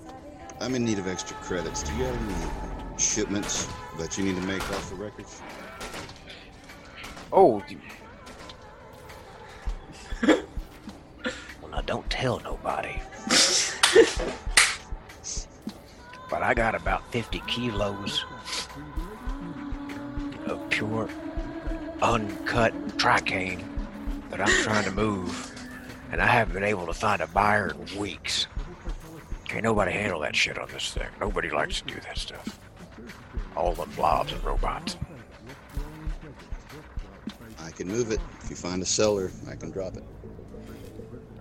I'm 0.60 0.74
in 0.74 0.84
need 0.84 0.98
of 0.98 1.06
extra 1.06 1.36
credits. 1.38 1.82
Do 1.82 1.94
you 1.96 2.04
have 2.04 2.16
any 2.16 2.98
shipments 2.98 3.68
that 3.98 4.16
you 4.16 4.24
need 4.24 4.36
to 4.36 4.42
make 4.42 4.62
off 4.70 4.88
the 4.88 4.96
records? 4.96 5.42
Oh. 7.32 7.62
you- 7.68 7.78
well, 11.60 11.70
now 11.70 11.80
don't 11.82 12.08
tell 12.08 12.40
nobody. 12.40 13.00
but 16.30 16.42
I 16.42 16.54
got 16.54 16.74
about 16.74 17.02
50 17.12 17.42
kilos 17.46 18.24
of 20.46 20.70
pure, 20.70 21.08
uncut 22.02 22.72
tricane 22.98 23.64
that 24.30 24.40
I'm 24.40 24.62
trying 24.62 24.84
to 24.84 24.90
move, 24.90 25.52
and 26.10 26.20
I 26.20 26.26
haven't 26.26 26.54
been 26.54 26.64
able 26.64 26.86
to 26.86 26.94
find 26.94 27.22
a 27.22 27.26
buyer 27.28 27.70
in 27.70 27.98
weeks. 27.98 28.46
Can't 29.48 29.64
nobody 29.64 29.92
handle 29.92 30.20
that 30.20 30.34
shit 30.34 30.58
on 30.58 30.68
this 30.68 30.92
thing. 30.92 31.08
Nobody 31.20 31.50
likes 31.50 31.80
to 31.80 31.86
do 31.86 32.00
that 32.00 32.18
stuff. 32.18 32.58
All 33.56 33.72
the 33.74 33.86
blobs 33.94 34.32
and 34.32 34.42
robots. 34.42 34.96
I 37.60 37.70
can 37.70 37.88
move 37.88 38.10
it. 38.10 38.20
If 38.42 38.50
you 38.50 38.56
find 38.56 38.82
a 38.82 38.86
seller, 38.86 39.30
I 39.48 39.54
can 39.54 39.70
drop 39.70 39.96
it. 39.96 40.02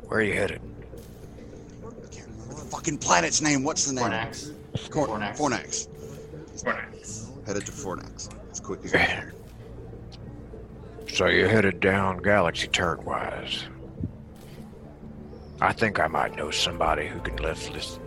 Where 0.07 0.19
are 0.19 0.23
you 0.23 0.33
headed? 0.33 0.61
I 1.81 2.07
can't 2.13 2.27
remember 2.27 2.53
the 2.53 2.65
fucking 2.69 2.99
planet's 2.99 3.41
name. 3.41 3.63
What's 3.63 3.85
the 3.85 3.93
name? 3.93 4.05
Fornax. 4.05 4.53
Cor- 4.89 5.07
Fornax. 5.07 5.37
Fornax. 5.37 5.87
Fornax. 6.63 7.47
Headed 7.47 7.65
to 7.65 7.71
Fornax 7.71 8.29
as 8.53 8.59
quick 8.59 8.85
as 8.85 8.91
can. 8.91 9.31
So 11.11 11.25
you're 11.25 11.49
headed 11.49 11.79
down 11.79 12.19
Galaxy 12.19 12.67
Turnwise. 12.67 13.63
I 15.59 15.73
think 15.73 15.99
I 15.99 16.07
might 16.07 16.35
know 16.35 16.51
somebody 16.51 17.07
who 17.07 17.19
can 17.19 17.35
lift 17.37 17.73
this. 17.73 17.99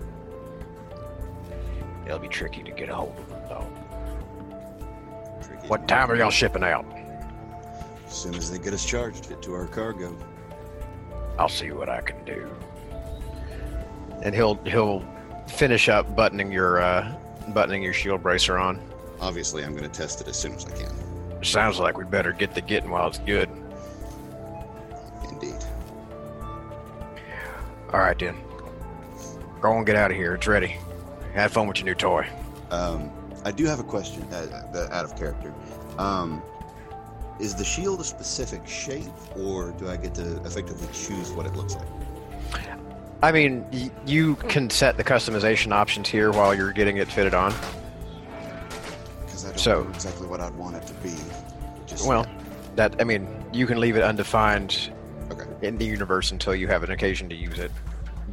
It'll 2.06 2.20
be 2.20 2.28
tricky 2.28 2.62
to 2.62 2.70
get 2.70 2.88
a 2.88 2.94
hold 2.94 3.16
of 3.18 3.28
them, 3.28 3.40
though. 3.48 3.68
Tricky. 5.42 5.66
What 5.66 5.88
time 5.88 6.12
are 6.12 6.16
y'all 6.16 6.30
shipping 6.30 6.62
out? 6.62 6.86
As 8.06 8.14
soon 8.14 8.36
as 8.36 8.48
they 8.48 8.58
get 8.58 8.72
us 8.72 8.84
charged, 8.84 9.28
get 9.28 9.42
to 9.42 9.54
our 9.54 9.66
cargo. 9.66 10.16
I'll 11.40 11.48
see 11.48 11.72
what 11.72 11.88
I 11.88 12.02
can 12.02 12.24
do. 12.24 12.48
And 14.22 14.32
he'll 14.32 14.54
he'll 14.64 15.04
finish 15.48 15.88
up 15.88 16.14
buttoning 16.14 16.52
your 16.52 16.80
uh, 16.80 17.12
buttoning 17.48 17.82
your 17.82 17.92
shield 17.92 18.22
bracer 18.22 18.58
on. 18.58 18.80
Obviously, 19.20 19.64
I'm 19.64 19.72
going 19.74 19.88
to 19.90 19.96
test 19.96 20.20
it 20.20 20.28
as 20.28 20.36
soon 20.36 20.54
as 20.54 20.64
I 20.66 20.70
can. 20.76 20.92
Sounds 21.44 21.78
like 21.78 21.96
we 21.96 22.04
better 22.04 22.32
get 22.32 22.54
the 22.54 22.60
getting 22.60 22.90
while 22.90 23.06
it's 23.08 23.18
good. 23.18 23.48
Indeed. 25.28 25.54
All 27.92 28.00
right 28.00 28.18
then. 28.18 28.36
Go 29.60 29.72
on, 29.72 29.84
get 29.84 29.96
out 29.96 30.10
of 30.10 30.16
here. 30.16 30.34
It's 30.34 30.46
ready. 30.46 30.76
Have 31.34 31.52
fun 31.52 31.66
with 31.66 31.78
your 31.78 31.86
new 31.86 31.94
toy. 31.94 32.26
Um, 32.70 33.10
I 33.44 33.52
do 33.52 33.64
have 33.66 33.78
a 33.80 33.84
question 33.84 34.22
uh, 34.32 34.88
out 34.90 35.04
of 35.04 35.16
character. 35.16 35.52
Um, 35.98 36.42
is 37.38 37.54
the 37.54 37.64
shield 37.64 38.00
a 38.00 38.04
specific 38.04 38.66
shape, 38.66 39.04
or 39.36 39.72
do 39.72 39.88
I 39.88 39.96
get 39.96 40.14
to 40.14 40.36
effectively 40.44 40.88
choose 40.92 41.32
what 41.32 41.46
it 41.46 41.54
looks 41.54 41.74
like? 41.76 41.86
I 43.22 43.32
mean, 43.32 43.66
y- 43.72 43.90
you 44.06 44.36
can 44.36 44.68
set 44.70 44.96
the 44.96 45.04
customization 45.04 45.72
options 45.72 46.08
here 46.08 46.32
while 46.32 46.54
you're 46.54 46.72
getting 46.72 46.96
it 46.98 47.08
fitted 47.10 47.34
on. 47.34 47.54
Because 49.56 49.66
I 49.66 49.70
don't 49.72 49.82
So- 49.82 49.88
know 49.88 49.94
exactly 49.94 50.26
what 50.26 50.40
I'd 50.40 50.54
want 50.54 50.76
it 50.76 50.86
to 50.86 50.92
be. 50.94 51.14
Just 51.86 52.06
Well, 52.06 52.26
that 52.76 52.94
I 53.00 53.04
mean, 53.04 53.26
you 53.52 53.66
can 53.66 53.80
leave 53.80 53.96
it 53.96 54.02
undefined 54.02 54.90
Okay. 55.32 55.46
in 55.62 55.78
the 55.78 55.84
universe 55.86 56.30
until 56.32 56.54
you 56.54 56.68
have 56.68 56.82
an 56.82 56.90
occasion 56.90 57.28
to 57.30 57.34
use 57.34 57.58
it. 57.58 57.72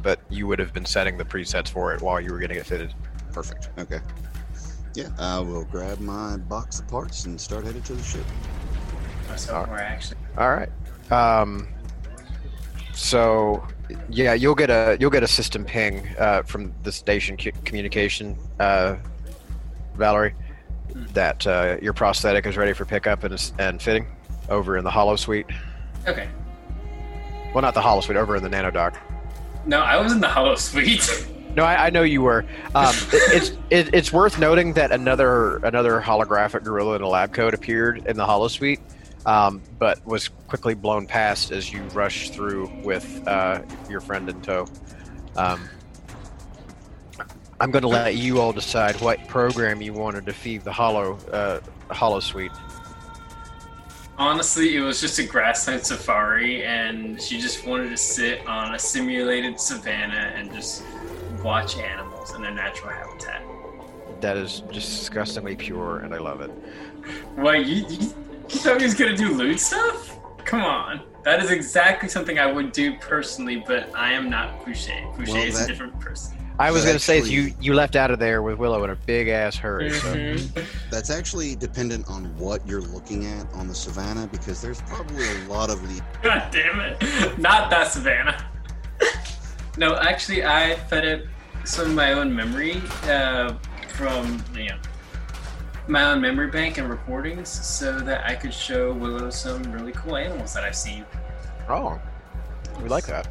But 0.02 0.20
you 0.28 0.46
would 0.46 0.58
have 0.58 0.72
been 0.74 0.84
setting 0.84 1.16
the 1.16 1.24
presets 1.24 1.68
for 1.68 1.94
it 1.94 2.02
while 2.02 2.20
you 2.20 2.30
were 2.32 2.38
getting 2.38 2.58
it 2.58 2.66
fitted. 2.66 2.94
perfect. 3.32 3.68
Okay. 3.78 3.98
Yeah, 4.94 5.08
I 5.18 5.40
will 5.40 5.64
grab 5.64 5.98
my 5.98 6.36
box 6.36 6.78
of 6.78 6.86
parts 6.86 7.24
and 7.24 7.40
start 7.40 7.64
headed 7.64 7.84
to 7.86 7.94
the 7.94 8.02
ship. 8.04 8.24
So 9.34 9.66
we're 9.68 9.78
actually. 9.78 10.18
All 10.38 10.50
right. 10.54 10.70
Um, 11.10 11.66
so 12.92 13.66
yeah, 14.08 14.34
you'll 14.34 14.54
get 14.54 14.70
a 14.70 14.96
you'll 15.00 15.10
get 15.10 15.24
a 15.24 15.26
system 15.28 15.64
ping 15.64 16.06
uh, 16.18 16.42
from 16.42 16.72
the 16.84 16.92
station 16.92 17.36
cu- 17.36 17.50
communication, 17.64 18.36
uh, 18.60 18.94
Valerie, 19.96 20.34
that 21.12 21.46
uh, 21.46 21.76
your 21.82 21.92
prosthetic 21.92 22.46
is 22.46 22.56
ready 22.56 22.72
for 22.72 22.84
pickup 22.84 23.24
and, 23.24 23.52
and 23.58 23.80
fitting 23.80 24.06
over 24.48 24.76
in 24.76 24.84
the 24.84 24.90
Holo 24.90 25.16
Suite. 25.16 25.46
Okay. 26.06 26.28
Well, 27.54 27.62
not 27.62 27.74
the 27.74 27.80
Holo 27.80 28.00
Suite, 28.00 28.16
over 28.16 28.36
in 28.36 28.42
the 28.42 28.48
Nano 28.48 28.70
Dock. 28.70 28.98
No, 29.66 29.80
I 29.80 30.00
was 30.00 30.12
in 30.12 30.20
the 30.20 30.28
Holo 30.28 30.56
Suite. 30.56 31.26
No, 31.54 31.64
I, 31.64 31.86
I 31.86 31.90
know 31.90 32.02
you 32.02 32.22
were. 32.22 32.44
Um, 32.74 32.94
it, 33.12 33.42
it's 33.42 33.50
it, 33.70 33.94
it's 33.94 34.12
worth 34.12 34.38
noting 34.38 34.72
that 34.74 34.92
another 34.92 35.58
another 35.58 36.00
holographic 36.00 36.64
gorilla 36.64 36.96
in 36.96 37.02
a 37.02 37.08
lab 37.08 37.32
coat 37.32 37.54
appeared 37.54 38.06
in 38.06 38.16
the 38.16 38.26
Hollow 38.26 38.48
Suite, 38.48 38.80
um, 39.24 39.62
but 39.78 40.04
was 40.04 40.28
quickly 40.48 40.74
blown 40.74 41.06
past 41.06 41.52
as 41.52 41.72
you 41.72 41.80
rushed 41.94 42.34
through 42.34 42.70
with 42.82 43.26
uh, 43.26 43.62
your 43.88 44.00
friend 44.00 44.28
in 44.28 44.40
tow. 44.42 44.66
Um, 45.36 45.68
I'm 47.64 47.70
going 47.70 47.80
to 47.80 47.88
let 47.88 48.16
you 48.16 48.42
all 48.42 48.52
decide 48.52 49.00
what 49.00 49.26
program 49.26 49.80
you 49.80 49.94
wanted 49.94 50.26
to 50.26 50.34
feed 50.34 50.64
the 50.64 50.72
Holo 50.72 51.16
uh, 51.32 51.60
Holo 51.94 52.20
Suite. 52.20 52.52
Honestly, 54.18 54.76
it 54.76 54.80
was 54.80 55.00
just 55.00 55.18
a 55.18 55.24
grassland 55.24 55.82
safari, 55.82 56.62
and 56.62 57.18
she 57.18 57.40
just 57.40 57.66
wanted 57.66 57.88
to 57.88 57.96
sit 57.96 58.46
on 58.46 58.74
a 58.74 58.78
simulated 58.78 59.58
savannah 59.58 60.34
and 60.36 60.52
just 60.52 60.82
watch 61.42 61.78
animals 61.78 62.34
in 62.34 62.42
their 62.42 62.50
natural 62.50 62.92
habitat. 62.92 63.40
That 64.20 64.36
is 64.36 64.60
just 64.70 64.98
disgustingly 64.98 65.56
pure, 65.56 66.00
and 66.00 66.14
I 66.14 66.18
love 66.18 66.42
it. 66.42 66.50
Wait, 67.34 67.66
you, 67.66 67.76
you, 67.76 67.96
you 67.98 68.58
thought 68.58 68.78
he 68.78 68.84
was 68.84 68.92
gonna 68.92 69.16
do 69.16 69.32
lewd 69.32 69.58
stuff? 69.58 70.18
Come 70.44 70.60
on. 70.60 71.00
That 71.22 71.42
is 71.42 71.50
exactly 71.50 72.10
something 72.10 72.38
I 72.38 72.44
would 72.44 72.72
do 72.72 72.98
personally, 72.98 73.64
but 73.66 73.88
I 73.96 74.12
am 74.12 74.28
not 74.28 74.66
Boucher. 74.66 75.02
Boucher 75.16 75.32
Well, 75.32 75.42
is 75.44 75.56
that- 75.56 75.64
a 75.64 75.66
different 75.66 75.98
person. 75.98 76.43
I 76.58 76.70
was 76.70 76.84
going 76.84 76.94
to 76.94 77.00
say 77.00 77.20
you 77.22 77.52
you 77.60 77.74
left 77.74 77.96
out 77.96 78.10
of 78.12 78.18
there 78.18 78.40
with 78.42 78.58
Willow 78.58 78.84
in 78.84 78.90
a 78.90 78.96
big 78.96 79.28
ass 79.28 79.56
hurry. 79.56 79.90
So. 79.90 80.14
Mhm. 80.14 80.64
That's 80.90 81.10
actually 81.10 81.56
dependent 81.56 82.08
on 82.08 82.26
what 82.38 82.66
you're 82.66 82.80
looking 82.80 83.26
at 83.26 83.52
on 83.54 83.66
the 83.66 83.74
savannah 83.74 84.28
because 84.28 84.62
there's 84.62 84.80
probably 84.82 85.26
a 85.26 85.48
lot 85.48 85.70
of 85.70 85.82
the 85.82 86.00
God 86.22 86.48
damn 86.52 86.78
it. 86.80 87.38
Not 87.38 87.70
that 87.70 87.88
Savannah. 87.88 88.44
no, 89.76 89.96
actually, 89.96 90.44
I 90.44 90.76
fed 90.76 91.04
it 91.04 91.26
some 91.64 91.86
of 91.86 91.94
my 91.94 92.12
own 92.12 92.34
memory 92.34 92.80
uh, 93.04 93.54
from, 93.88 94.42
you 94.54 94.68
know, 94.68 94.76
my 95.88 96.04
own 96.04 96.20
memory 96.20 96.48
bank 96.48 96.78
and 96.78 96.88
recordings 96.88 97.48
so 97.48 97.98
that 98.00 98.24
I 98.26 98.34
could 98.34 98.54
show 98.54 98.92
Willow 98.92 99.30
some 99.30 99.62
really 99.72 99.92
cool 99.92 100.16
animals 100.16 100.54
that 100.54 100.62
I've 100.64 100.76
seen. 100.76 101.04
Oh, 101.68 102.00
we 102.80 102.88
like 102.88 103.06
that. 103.06 103.28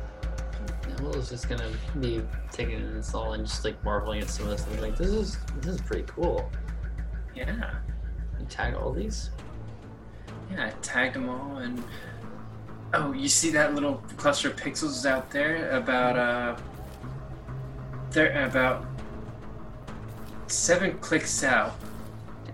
Willow's 1.04 1.30
just 1.30 1.50
gonna 1.50 1.72
be 2.00 2.22
taking 2.52 2.80
in 2.80 3.04
all 3.14 3.34
and 3.34 3.46
just 3.46 3.66
like 3.66 3.82
marveling 3.84 4.22
at 4.22 4.30
some 4.30 4.48
of 4.48 4.52
this 4.52 4.66
and 4.68 4.82
like 4.82 4.98
this 4.98 5.10
is 5.10 5.38
this 5.58 5.76
is 5.76 5.82
pretty 5.82 6.06
cool. 6.08 6.50
Yeah. 7.36 7.76
You 8.40 8.46
tag 8.48 8.76
all 8.76 8.92
these? 8.92 9.30
Yeah, 10.52 10.68
I 10.68 10.70
tagged 10.82 11.16
them 11.16 11.30
all 11.30 11.58
and. 11.58 11.84
Oh, 12.96 13.12
you 13.12 13.28
see 13.28 13.50
that 13.50 13.74
little 13.74 13.96
cluster 14.18 14.50
of 14.50 14.56
pixels 14.56 15.04
out 15.08 15.32
there? 15.32 15.72
About, 15.72 16.16
uh. 16.16 16.56
They're 18.12 18.46
about 18.46 18.86
seven 20.46 21.00
clicks 21.00 21.44
out. 21.44 21.76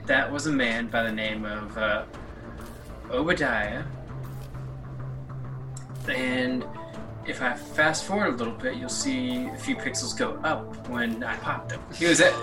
That 0.05 0.31
was 0.31 0.47
a 0.47 0.51
man 0.51 0.87
by 0.87 1.03
the 1.03 1.11
name 1.11 1.43
of, 1.43 1.77
uh. 1.77 2.05
Obadiah. 3.11 3.83
And 6.07 6.63
if 7.29 7.43
I 7.43 7.53
fast 7.53 8.05
forward 8.05 8.33
a 8.33 8.37
little 8.37 8.53
bit, 8.53 8.75
you'll 8.75 8.89
see 8.89 9.45
a 9.45 9.57
few 9.57 9.75
pixels 9.75 10.17
go 10.17 10.31
up 10.43 10.89
when 10.89 11.23
I 11.23 11.35
popped 11.37 11.69
them. 11.69 11.81
He 11.95 12.05
was 12.07 12.19
at. 12.19 12.33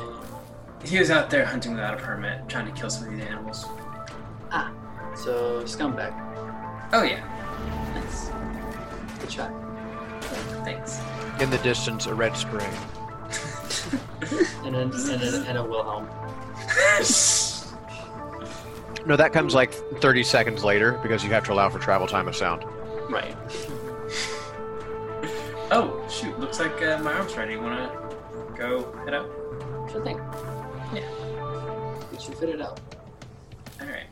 He 0.85 0.99
was 0.99 1.11
out 1.11 1.29
there 1.29 1.45
hunting 1.45 1.73
without 1.73 1.95
a 1.95 1.97
permit, 1.97 2.49
trying 2.49 2.67
to 2.67 2.73
kill 2.81 2.89
some 2.89 3.09
of 3.09 3.11
these 3.11 3.27
animals. 3.27 3.65
Ah, 4.53 4.73
so 5.17 5.63
scumbag. 5.65 6.15
Oh 6.93 7.03
yeah, 7.03 7.25
Nice. 7.95 8.31
Good 9.19 9.33
shot. 9.33 9.51
thanks. 10.65 11.01
In 11.41 11.51
the 11.51 11.59
distance, 11.59 12.07
a 12.07 12.15
red 12.15 12.37
string. 12.37 12.71
And 14.65 14.75
then 14.75 14.91
and, 14.91 15.23
a, 15.23 15.45
and 15.49 15.59
a 15.59 15.63
Wilhelm. 15.65 16.09
No, 19.07 19.15
that 19.15 19.33
comes 19.33 19.55
like 19.55 19.73
30 20.01 20.25
seconds 20.25 20.65
later 20.65 20.99
because 21.01 21.23
you 21.23 21.31
have 21.31 21.45
to 21.45 21.53
allow 21.53 21.69
for 21.69 21.79
travel 21.79 22.09
time 22.09 22.27
of 22.27 22.35
sound. 22.35 22.65
Right. 23.09 23.37
oh 25.71 26.07
shoot! 26.09 26.39
Looks 26.39 26.61
like 26.61 26.83
uh, 26.83 26.99
my 26.99 27.13
arm's 27.13 27.37
ready. 27.37 27.53
You 27.55 27.61
wanna 27.61 27.91
go 28.57 28.93
head 29.05 29.15
up? 29.15 29.27
Sure 29.91 30.03
thing. 30.03 30.19
Yeah. 30.95 31.09
Get 32.11 32.23
should 32.23 32.35
fit 32.37 32.49
it 32.51 32.61
out. 32.61 32.81
All 33.81 33.87
right. 33.87 34.07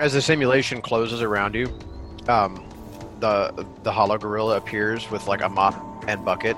As 0.00 0.12
the 0.12 0.22
simulation 0.22 0.82
closes 0.82 1.22
around 1.22 1.54
you, 1.54 1.66
um, 2.28 2.66
the 3.20 3.66
the 3.82 3.92
holo 3.92 4.18
gorilla 4.18 4.56
appears 4.56 5.10
with 5.10 5.26
like 5.26 5.42
a 5.42 5.48
mop 5.48 6.04
and 6.08 6.24
bucket, 6.24 6.56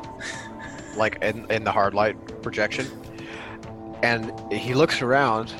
like 0.96 1.22
in 1.22 1.50
in 1.50 1.64
the 1.64 1.72
hard 1.72 1.94
light 1.94 2.42
projection, 2.42 2.86
and 4.02 4.32
he 4.52 4.74
looks 4.74 5.02
around. 5.02 5.54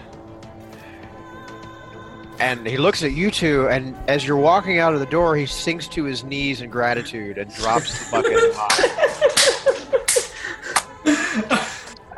And 2.41 2.67
he 2.67 2.77
looks 2.77 3.03
at 3.03 3.13
you 3.13 3.31
two, 3.33 3.69
and 3.69 3.97
as 4.09 4.25
you're 4.25 4.37
walking 4.37 4.79
out 4.79 4.95
of 4.95 5.01
the 5.01 5.07
door, 5.07 5.37
he 5.37 5.45
sinks 5.45 5.89
to 5.89 6.05
his 6.05 6.23
knees 6.23 6.61
in 6.61 6.71
gratitude 6.71 7.37
and 7.37 7.53
drops 7.55 7.99
the 7.99 8.11
bucket 8.13 8.39
and 8.39 8.55
mop. 8.55 8.73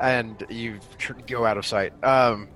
and 0.00 0.46
you 0.50 0.78
go 1.26 1.46
out 1.46 1.56
of 1.56 1.64
sight. 1.64 1.92
Um, 2.04 2.48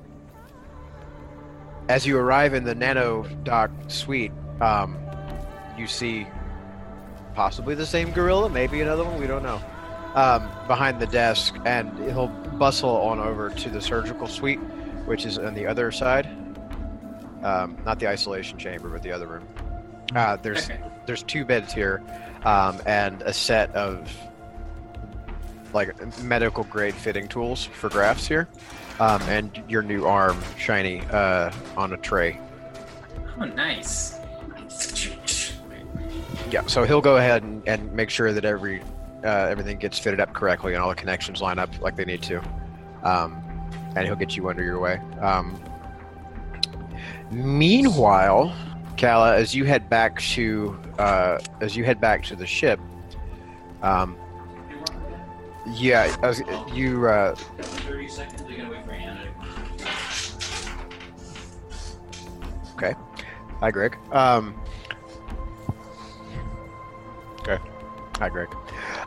as 1.89 2.07
you 2.07 2.19
arrive 2.19 2.53
in 2.53 2.65
the 2.65 2.75
nano 2.75 3.25
dock 3.45 3.71
suite, 3.89 4.33
um, 4.61 4.99
you 5.79 5.87
see 5.87 6.27
possibly 7.35 7.75
the 7.75 7.87
same 7.87 8.11
gorilla, 8.13 8.51
maybe 8.51 8.83
another 8.83 9.05
one, 9.05 9.19
we 9.19 9.27
don't 9.27 9.43
know, 9.43 9.61
um, 10.15 10.49
behind 10.67 11.01
the 11.01 11.07
desk, 11.07 11.55
and 11.65 11.99
he'll 12.11 12.29
bustle 12.29 12.91
on 12.91 13.19
over 13.19 13.51
to 13.51 13.71
the 13.71 13.81
surgical 13.81 14.29
suite, 14.29 14.61
which 15.07 15.25
is 15.25 15.39
on 15.39 15.55
the 15.55 15.67
other 15.67 15.91
side. 15.91 16.29
Um, 17.45 17.77
not 17.85 18.01
the 18.01 18.09
isolation 18.09 18.59
chamber, 18.59 18.89
but 18.89 19.03
the 19.03 19.13
other 19.13 19.27
room. 19.27 19.47
Uh, 20.17 20.37
there's 20.37 20.71
Okay. 20.71 20.81
there's 21.07 21.23
two 21.23 21.45
beds 21.45 21.73
here, 21.73 22.03
um, 22.45 22.81
and 22.87 23.21
a 23.23 23.33
set 23.33 23.73
of 23.75 24.11
like 25.75 25.95
medical 26.23 26.65
grade 26.65 26.95
fitting 26.95 27.29
tools 27.29 27.65
for 27.65 27.89
grafts 27.91 28.27
here, 28.27 28.49
um, 29.01 29.21
and 29.23 29.63
your 29.69 29.83
new 29.83 30.07
arm 30.07 30.41
shiny 30.57 31.03
uh, 31.11 31.51
on 31.77 31.93
a 31.93 31.97
tray. 31.99 32.41
Oh, 33.39 33.45
nice. 33.45 34.19
Yeah, 36.51 36.63
so 36.67 36.85
he'll 36.85 37.01
go 37.01 37.17
ahead 37.17 37.43
and, 37.43 37.67
and 37.69 37.93
make 37.93 38.09
sure 38.11 38.33
that 38.33 38.45
every 38.45 38.81
uh, 39.25 39.29
everything 39.29 39.79
gets 39.79 39.99
fitted 39.99 40.21
up 40.21 40.33
correctly 40.33 40.75
and 40.75 40.83
all 40.83 40.89
the 40.91 40.95
connections 40.95 41.41
line 41.43 41.59
up 41.59 41.71
like 41.81 41.97
they 41.97 42.05
need 42.05 42.23
to, 42.23 42.41
um, 43.03 43.43
and 43.97 44.07
he'll 44.07 44.17
get 44.17 44.37
you 44.37 44.49
under 44.49 44.63
your 44.63 44.79
way. 44.79 44.99
Um, 45.21 45.59
meanwhile, 47.35 48.55
Kala, 48.97 49.37
as 49.37 49.55
you 49.55 49.65
head 49.65 49.91
back 49.91 50.21
to 50.21 50.79
uh, 50.99 51.39
as 51.61 51.77
you 51.77 51.85
head 51.85 52.01
back 52.01 52.23
to 52.25 52.37
the 52.37 52.47
ship, 52.47 52.81
um, 53.83 54.17
yeah, 55.73 56.17
as 56.23 56.43
you 56.73 57.07
uh, 57.07 57.35
Thirty 57.35 58.09
seconds. 58.09 58.43
They're 58.43 58.57
gonna 58.57 58.71
wait 58.71 58.85
for 58.85 58.93
Anna. 58.93 59.21
Hi, 63.65 63.71
Greg. 63.71 63.97
Um, 64.13 64.55
okay. 67.41 67.57
Hi, 68.19 68.29
Greg. 68.29 68.55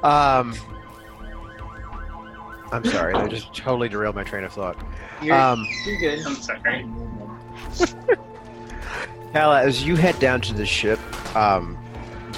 Um, 0.03 0.55
I'm 2.71 2.83
sorry. 2.85 3.13
I 3.13 3.27
just 3.27 3.53
totally 3.53 3.87
derailed 3.87 4.15
my 4.15 4.23
train 4.23 4.43
of 4.45 4.53
thought. 4.53 4.83
You're, 5.21 5.35
Um, 5.35 5.63
you're 5.85 5.99
good. 5.99 6.25
I'm 6.25 6.33
sorry. 6.35 6.89
Kala, 9.33 9.63
as 9.63 9.83
you 9.83 9.95
head 9.95 10.17
down 10.19 10.41
to 10.41 10.53
the 10.53 10.65
ship, 10.65 10.99
um, 11.35 11.77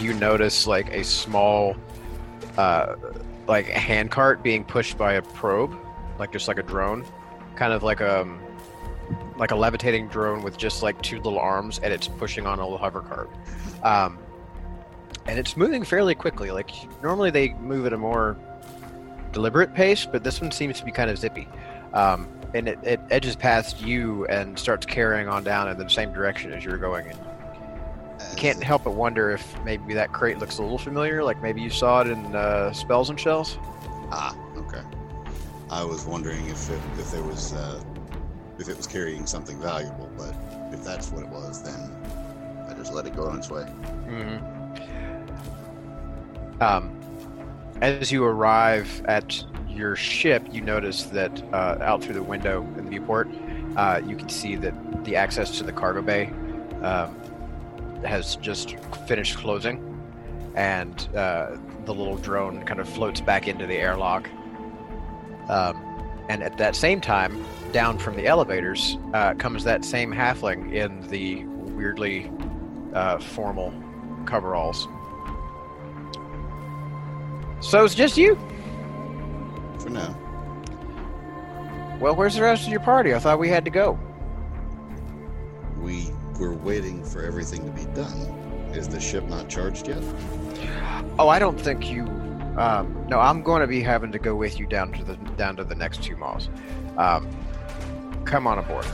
you 0.02 0.14
notice 0.14 0.68
like 0.68 0.90
a 0.92 1.04
small, 1.04 1.76
uh, 2.58 2.96
like 3.48 3.68
hand 3.68 4.12
cart 4.12 4.44
being 4.44 4.64
pushed 4.64 4.98
by 4.98 5.14
a 5.14 5.22
probe, 5.22 5.76
like 6.18 6.32
just 6.32 6.48
like 6.48 6.58
a 6.58 6.64
drone, 6.64 7.06
kind 7.56 7.74
of 7.74 7.84
like 7.84 8.02
a 8.02 8.28
like 9.38 9.52
a 9.52 9.56
levitating 9.56 10.08
drone 10.10 10.44
with 10.44 10.58
just 10.58 10.84
like 10.84 11.02
two 11.02 11.18
little 11.22 11.40
arms, 11.40 11.80
and 11.80 11.94
it's 11.94 12.08
pushing 12.08 12.46
on 12.46 12.60
a 12.60 12.64
little 12.64 12.78
hover 12.78 13.02
cart. 13.02 13.30
Um, 13.84 14.20
and 15.26 15.40
it's 15.40 15.56
moving 15.56 15.84
fairly 15.84 16.16
quickly. 16.16 16.52
Like 16.52 16.72
normally 17.02 17.32
they 17.32 17.54
move 17.54 17.86
at 17.86 17.94
a 17.94 17.98
more 17.98 18.38
deliberate 19.32 19.74
pace, 19.74 20.06
but 20.06 20.24
this 20.24 20.42
one 20.42 20.52
seems 20.52 20.80
to 20.80 20.86
be 20.86 20.92
kind 20.92 21.10
of 21.10 21.18
zippy. 21.18 21.48
Um, 21.94 22.28
and 22.54 22.68
it, 22.68 22.80
it 22.84 23.00
edges 23.10 23.36
past 23.36 23.82
you 23.82 24.26
and 24.26 24.58
starts 24.58 24.86
carrying 24.86 25.28
on 25.28 25.44
down 25.44 25.70
in 25.70 25.78
the 25.78 25.90
same 25.90 26.14
direction 26.14 26.52
as 26.52 26.64
you're 26.64 26.78
going. 26.78 27.08
And 27.08 27.20
you 28.32 28.38
can't 28.38 28.62
help 28.64 28.84
but 28.84 28.94
wonder 28.94 29.32
if 29.32 29.56
maybe 29.64 29.94
that 29.94 30.12
crate 30.12 30.40
looks 30.40 30.58
a 30.58 30.62
little 30.62 30.78
familiar, 30.78 31.24
like 31.24 31.42
maybe 31.42 31.62
you 31.62 31.70
saw 31.70 32.02
it 32.02 32.08
in 32.08 32.36
uh, 32.36 32.74
Spells 32.74 33.10
and 33.10 33.20
Shells. 33.20 33.58
Ah, 34.12 34.36
okay. 34.58 34.82
I 35.70 35.84
was 35.84 36.06
wondering 36.06 36.46
if 36.48 36.70
it, 36.70 36.80
if 36.98 37.12
there 37.12 37.24
was 37.24 37.54
uh, 37.54 37.82
if 38.58 38.68
it 38.68 38.76
was 38.76 38.88
carrying 38.88 39.26
something 39.26 39.60
valuable, 39.62 40.10
but 40.18 40.36
if 40.74 40.84
that's 40.84 41.12
what 41.12 41.24
it 41.24 41.30
was, 41.30 41.64
then 41.64 41.80
I 42.68 42.74
just 42.74 42.94
let 42.94 43.06
it 43.06 43.16
go 43.16 43.28
on 43.28 43.38
its 43.38 43.50
way. 43.50 43.64
Mm-hmm. 44.08 44.46
Um, 46.62 47.00
as 47.82 48.12
you 48.12 48.26
arrive 48.26 49.02
at 49.06 49.44
your 49.80 49.96
ship, 49.96 50.46
you 50.52 50.62
notice 50.62 51.04
that 51.04 51.42
uh, 51.54 51.78
out 51.82 52.04
through 52.04 52.14
the 52.14 52.24
window 52.24 52.62
in 52.78 52.84
the 52.84 52.90
viewport, 52.90 53.30
uh, 53.78 54.02
you 54.06 54.16
can 54.16 54.28
see 54.28 54.56
that 54.58 55.06
the 55.06 55.16
access 55.16 55.58
to 55.58 55.64
the 55.64 55.72
cargo 55.72 56.02
bay 56.02 56.26
um, 56.84 57.16
has 58.04 58.36
just 58.36 58.76
finished 59.08 59.38
closing, 59.38 59.78
and 60.56 61.08
uh, 61.16 61.56
the 61.86 61.94
little 61.94 62.18
drone 62.18 62.62
kind 62.64 62.80
of 62.80 62.90
floats 62.90 63.22
back 63.22 63.48
into 63.48 63.66
the 63.66 63.76
airlock. 63.76 64.30
Um, 65.48 65.86
and 66.30 66.44
at 66.44 66.58
that 66.58 66.76
same 66.76 67.02
time, 67.02 67.44
down 67.72 67.98
from 67.98 68.16
the 68.16 68.28
elevators 68.28 68.98
uh, 69.14 69.34
comes 69.36 69.64
that 69.64 69.84
same 69.86 70.12
halfling 70.12 70.74
in 70.74 71.02
the 71.08 71.46
weirdly 71.46 72.30
uh, 72.94 73.18
formal 73.18 73.74
coveralls. 74.26 74.88
So 77.62 77.84
it's 77.84 77.96
just 77.96 78.18
you? 78.18 78.38
For 79.80 79.90
now. 79.90 80.16
Well, 82.00 82.16
where's 82.16 82.36
the 82.36 82.42
rest 82.42 82.64
of 82.64 82.70
your 82.70 82.80
party? 82.80 83.14
I 83.14 83.20
thought 83.20 83.40
we 83.40 83.50
had 83.50 83.66
to 83.66 83.72
go. 83.72 84.00
We 85.80 86.10
were 86.40 86.54
waiting 86.54 87.04
for 87.04 87.24
everything 87.24 87.66
to 87.66 87.72
be 87.72 87.86
done. 87.94 88.18
Is 88.74 88.88
the 88.88 89.00
ship 89.00 89.26
not 89.26 89.50
charged 89.50 89.88
yet? 89.88 90.02
Oh, 91.18 91.28
I 91.28 91.40
don't 91.40 91.60
think 91.60 91.90
you. 91.90 92.04
Um, 92.58 93.06
no, 93.10 93.20
I'm 93.20 93.42
going 93.42 93.62
to 93.62 93.68
be 93.68 93.82
having 93.82 94.12
to 94.12 94.20
go 94.20 94.36
with 94.36 94.60
you 94.60 94.68
down 94.68 94.92
to 94.94 95.04
the 95.04 95.16
down 95.38 95.56
to 95.58 95.64
the 95.64 95.76
next 95.76 96.04
two 96.04 96.16
miles. 96.16 96.50
Um, 96.98 97.30
come 98.26 98.48
on 98.48 98.60
aboard. 98.60 98.86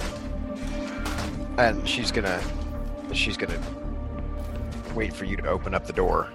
And 1.57 1.87
she's 1.87 2.11
gonna 2.11 2.41
she's 3.13 3.37
gonna 3.37 3.61
wait 4.93 5.13
for 5.13 5.25
you 5.25 5.37
to 5.37 5.47
open 5.47 5.73
up 5.73 5.85
the 5.85 5.93
door 5.93 6.31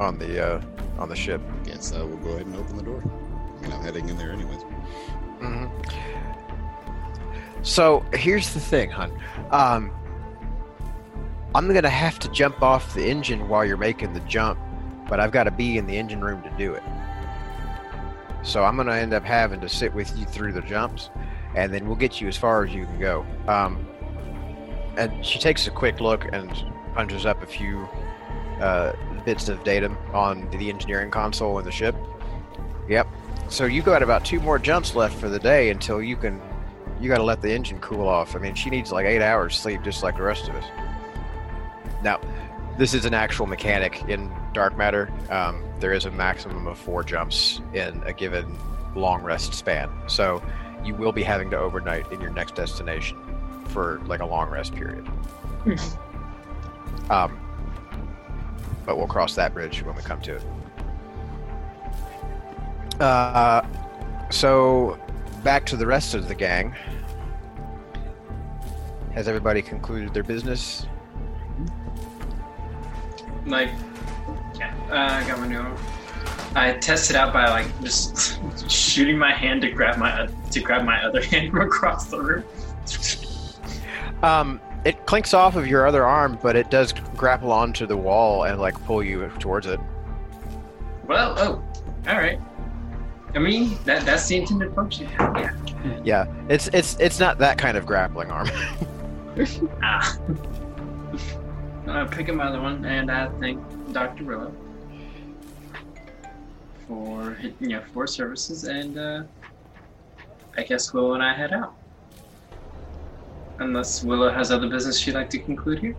on 0.00 0.18
the 0.18 0.44
uh, 0.44 0.62
on 0.98 1.08
the 1.08 1.16
ship. 1.16 1.40
Guess 1.64 1.92
I 1.92 2.02
will 2.02 2.16
go 2.18 2.30
ahead 2.30 2.46
and 2.46 2.56
open 2.56 2.76
the 2.76 2.82
door. 2.82 3.02
Mean, 3.60 3.72
I'm 3.72 3.82
heading 3.82 4.08
in 4.08 4.16
there 4.16 4.32
anyways. 4.32 4.62
hmm 5.40 5.66
So 7.62 8.04
here's 8.12 8.54
the 8.54 8.60
thing, 8.60 8.90
hon. 8.90 9.12
Um, 9.50 9.90
I'm 11.54 11.72
gonna 11.72 11.88
have 11.88 12.18
to 12.20 12.28
jump 12.30 12.62
off 12.62 12.94
the 12.94 13.08
engine 13.08 13.48
while 13.48 13.64
you're 13.64 13.76
making 13.76 14.12
the 14.12 14.20
jump, 14.20 14.58
but 15.08 15.18
I've 15.20 15.32
got 15.32 15.44
to 15.44 15.50
be 15.50 15.78
in 15.78 15.86
the 15.86 15.96
engine 15.96 16.22
room 16.22 16.42
to 16.42 16.50
do 16.58 16.74
it. 16.74 16.82
So 18.42 18.64
I'm 18.64 18.76
gonna 18.76 18.94
end 18.94 19.12
up 19.14 19.24
having 19.24 19.60
to 19.60 19.68
sit 19.68 19.92
with 19.94 20.16
you 20.16 20.24
through 20.24 20.52
the 20.52 20.60
jumps, 20.62 21.10
and 21.54 21.72
then 21.72 21.86
we'll 21.86 21.96
get 21.96 22.20
you 22.20 22.28
as 22.28 22.36
far 22.36 22.64
as 22.64 22.74
you 22.74 22.84
can 22.84 23.00
go. 23.00 23.26
Um, 23.46 23.86
and 24.96 25.24
she 25.24 25.38
takes 25.38 25.66
a 25.66 25.70
quick 25.70 26.00
look 26.00 26.26
and 26.32 26.50
punches 26.94 27.24
up 27.24 27.42
a 27.42 27.46
few 27.46 27.88
uh, 28.60 28.92
bits 29.24 29.48
of 29.48 29.62
data 29.64 29.90
on 30.12 30.48
the 30.50 30.68
engineering 30.68 31.10
console 31.10 31.58
in 31.58 31.64
the 31.64 31.70
ship. 31.70 31.94
Yep. 32.88 33.06
So 33.48 33.64
you 33.64 33.82
got 33.82 34.02
about 34.02 34.24
two 34.24 34.40
more 34.40 34.58
jumps 34.58 34.94
left 34.94 35.16
for 35.18 35.28
the 35.28 35.38
day 35.38 35.70
until 35.70 36.02
you 36.02 36.16
can. 36.16 36.40
You 37.00 37.08
got 37.08 37.18
to 37.18 37.22
let 37.22 37.40
the 37.40 37.52
engine 37.52 37.78
cool 37.78 38.08
off. 38.08 38.34
I 38.34 38.40
mean, 38.40 38.54
she 38.54 38.70
needs 38.70 38.90
like 38.90 39.06
eight 39.06 39.22
hours 39.22 39.56
sleep, 39.56 39.82
just 39.82 40.02
like 40.02 40.16
the 40.16 40.22
rest 40.22 40.48
of 40.48 40.56
us. 40.56 40.64
Now, 42.02 42.20
this 42.76 42.92
is 42.92 43.04
an 43.04 43.14
actual 43.14 43.46
mechanic 43.46 44.02
in 44.08 44.32
dark 44.52 44.76
matter. 44.76 45.12
Um, 45.30 45.62
there 45.80 45.92
is 45.92 46.06
a 46.06 46.10
maximum 46.10 46.66
of 46.66 46.76
four 46.76 47.04
jumps 47.04 47.60
in 47.72 48.02
a 48.04 48.12
given 48.12 48.58
long 48.96 49.22
rest 49.22 49.54
span. 49.54 49.90
So 50.08 50.42
you 50.84 50.94
will 50.94 51.12
be 51.12 51.22
having 51.22 51.50
to 51.50 51.58
overnight 51.58 52.10
in 52.12 52.20
your 52.20 52.30
next 52.30 52.54
destination 52.54 53.16
for 53.66 54.00
like 54.06 54.20
a 54.20 54.26
long 54.26 54.50
rest 54.50 54.74
period. 54.74 55.08
um, 57.10 57.38
but 58.84 58.96
we'll 58.96 59.06
cross 59.06 59.34
that 59.36 59.54
bridge 59.54 59.82
when 59.82 59.94
we 59.94 60.02
come 60.02 60.20
to 60.22 60.36
it. 60.36 60.42
Uh, 63.00 63.62
so 64.30 64.98
back 65.44 65.64
to 65.66 65.76
the 65.76 65.86
rest 65.86 66.14
of 66.14 66.28
the 66.28 66.34
gang. 66.34 66.74
Has 69.14 69.28
everybody 69.28 69.62
concluded 69.62 70.12
their 70.14 70.22
business? 70.22 70.86
Like, 73.46 73.70
yeah, 74.58 74.74
uh, 74.90 75.24
I 75.24 75.26
got 75.26 75.38
my 75.38 75.46
new 75.46 75.58
one. 75.58 75.76
I 76.54 76.72
tested 76.74 77.16
out 77.16 77.32
by 77.32 77.48
like 77.48 77.66
just 77.82 78.40
shooting 78.70 79.18
my 79.18 79.32
hand 79.32 79.62
to 79.62 79.70
grab 79.70 79.98
my 79.98 80.28
to 80.50 80.60
grab 80.60 80.84
my 80.84 81.02
other 81.04 81.22
hand 81.24 81.50
from 81.50 81.60
across 81.62 82.06
the 82.06 82.20
room. 82.20 82.44
Um, 84.22 84.60
it 84.84 85.06
clinks 85.06 85.34
off 85.34 85.56
of 85.56 85.66
your 85.66 85.86
other 85.86 86.04
arm, 86.04 86.38
but 86.42 86.56
it 86.56 86.70
does 86.70 86.92
grapple 87.16 87.52
onto 87.52 87.86
the 87.86 87.96
wall 87.96 88.44
and 88.44 88.60
like 88.60 88.74
pull 88.84 89.02
you 89.02 89.30
towards 89.38 89.66
it. 89.66 89.78
Well, 91.06 91.34
oh, 91.38 91.64
all 92.08 92.18
right. 92.18 92.40
I 93.38 93.40
mean, 93.40 93.78
that 93.84 94.04
that's 94.04 94.26
the 94.26 94.36
intended 94.36 94.74
function. 94.74 95.08
Yeah. 95.08 95.54
Yeah, 96.02 96.26
it's 96.48 96.66
it's 96.72 96.96
it's 96.98 97.20
not 97.20 97.38
that 97.38 97.56
kind 97.56 97.76
of 97.76 97.86
grappling 97.86 98.32
arm. 98.32 98.48
Ah. 99.80 100.18
I 101.86 102.04
pick 102.06 102.28
up 102.28 102.34
my 102.34 102.46
other 102.48 102.60
one, 102.60 102.84
and 102.84 103.08
I 103.08 103.28
thank 103.38 103.62
Dr. 103.92 104.24
Willow 104.24 104.52
for 106.88 107.38
you 107.60 107.68
know 107.68 107.82
for 107.94 108.08
services, 108.08 108.64
and 108.64 108.98
uh, 108.98 109.22
I 110.56 110.64
guess 110.64 110.92
Willow 110.92 111.14
and 111.14 111.22
I 111.22 111.32
head 111.32 111.52
out. 111.52 111.76
Unless 113.60 114.02
Willow 114.02 114.32
has 114.32 114.50
other 114.50 114.68
business 114.68 114.98
she'd 114.98 115.14
like 115.14 115.30
to 115.30 115.38
conclude 115.38 115.78
here. 115.78 115.94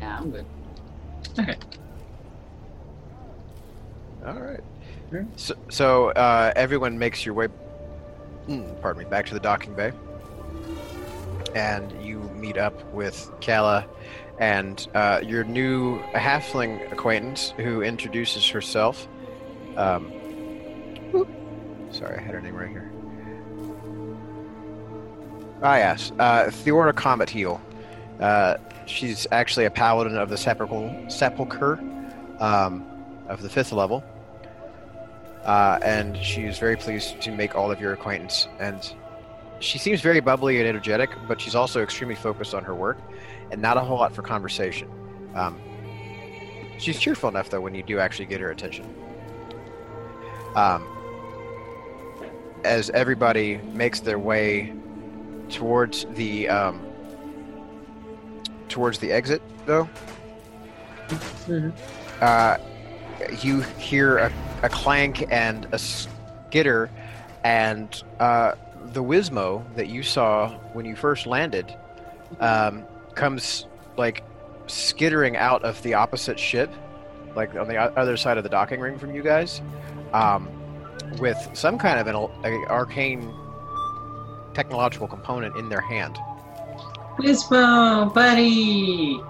Yeah, 0.00 0.18
I'm 0.18 0.30
good. 0.30 0.46
Okay. 1.40 1.56
All 4.24 4.34
right. 4.34 4.60
So, 5.36 5.54
so 5.68 6.08
uh, 6.10 6.52
everyone 6.56 6.98
makes 6.98 7.24
your 7.24 7.34
way, 7.34 7.48
mm, 8.48 8.80
pardon 8.80 9.04
me, 9.04 9.08
back 9.08 9.26
to 9.26 9.34
the 9.34 9.40
docking 9.40 9.74
bay, 9.74 9.92
and 11.54 11.92
you 12.04 12.18
meet 12.34 12.56
up 12.56 12.84
with 12.92 13.30
Kala 13.40 13.86
and 14.38 14.88
uh, 14.94 15.20
your 15.22 15.44
new 15.44 16.00
halfling 16.14 16.90
acquaintance 16.92 17.54
who 17.56 17.82
introduces 17.82 18.48
herself. 18.48 19.06
Um, 19.76 20.10
sorry, 21.90 22.18
I 22.18 22.20
had 22.20 22.34
her 22.34 22.40
name 22.40 22.56
right 22.56 22.68
here. 22.68 22.90
Ah, 25.62 25.76
yes, 25.76 26.12
uh, 26.18 26.44
Theora 26.50 26.94
Comet 26.94 27.30
Heel. 27.30 27.60
Uh, 28.20 28.56
she's 28.86 29.26
actually 29.30 29.64
a 29.64 29.70
paladin 29.70 30.16
of 30.16 30.28
the 30.28 30.36
sepulchre, 30.36 31.08
sepulchre 31.08 31.78
um, 32.40 32.84
of 33.28 33.42
the 33.42 33.48
fifth 33.48 33.72
level 33.72 34.04
uh, 35.44 35.78
and 35.82 36.16
she's 36.16 36.58
very 36.58 36.76
pleased 36.76 37.20
to 37.20 37.30
make 37.30 37.54
all 37.54 37.70
of 37.70 37.80
your 37.80 37.92
acquaintance. 37.92 38.48
And 38.58 38.92
she 39.60 39.78
seems 39.78 40.00
very 40.00 40.20
bubbly 40.20 40.58
and 40.58 40.66
energetic, 40.66 41.10
but 41.28 41.40
she's 41.40 41.54
also 41.54 41.82
extremely 41.82 42.14
focused 42.14 42.54
on 42.54 42.64
her 42.64 42.74
work, 42.74 42.98
and 43.50 43.60
not 43.60 43.76
a 43.76 43.80
whole 43.80 43.98
lot 43.98 44.14
for 44.14 44.22
conversation. 44.22 44.88
Um, 45.34 45.60
she's 46.78 46.98
cheerful 46.98 47.28
enough, 47.28 47.50
though, 47.50 47.60
when 47.60 47.74
you 47.74 47.82
do 47.82 47.98
actually 47.98 48.26
get 48.26 48.40
her 48.40 48.50
attention. 48.50 48.84
Um, 50.54 50.86
as 52.64 52.90
everybody 52.90 53.58
makes 53.72 54.00
their 54.00 54.18
way 54.18 54.72
towards 55.50 56.06
the 56.10 56.48
um, 56.48 56.80
towards 58.68 58.98
the 58.98 59.12
exit, 59.12 59.42
though, 59.66 59.88
uh, 62.20 62.56
you 63.42 63.60
hear 63.60 64.18
a, 64.18 64.32
a 64.64 64.68
clank 64.70 65.30
and 65.30 65.68
a 65.72 65.78
skitter, 65.78 66.90
and 67.44 68.02
uh, 68.18 68.52
the 68.92 69.02
Wismo 69.04 69.62
that 69.76 69.88
you 69.88 70.02
saw 70.02 70.48
when 70.72 70.86
you 70.86 70.96
first 70.96 71.26
landed 71.26 71.76
um, 72.40 72.82
comes 73.14 73.66
like 73.98 74.24
skittering 74.66 75.36
out 75.36 75.62
of 75.62 75.80
the 75.82 75.92
opposite 75.92 76.40
ship, 76.40 76.72
like 77.36 77.54
on 77.54 77.68
the 77.68 77.76
other 77.76 78.16
side 78.16 78.38
of 78.38 78.42
the 78.42 78.48
docking 78.48 78.80
ring 78.80 78.98
from 78.98 79.14
you 79.14 79.22
guys, 79.22 79.60
um, 80.14 80.48
with 81.18 81.36
some 81.52 81.76
kind 81.76 82.00
of 82.00 82.06
an 82.06 82.14
al- 82.14 82.32
a 82.44 82.66
arcane 82.70 83.30
technological 84.54 85.06
component 85.06 85.54
in 85.56 85.68
their 85.68 85.82
hand. 85.82 86.18
Wismo, 87.18 88.12
buddy. 88.14 89.20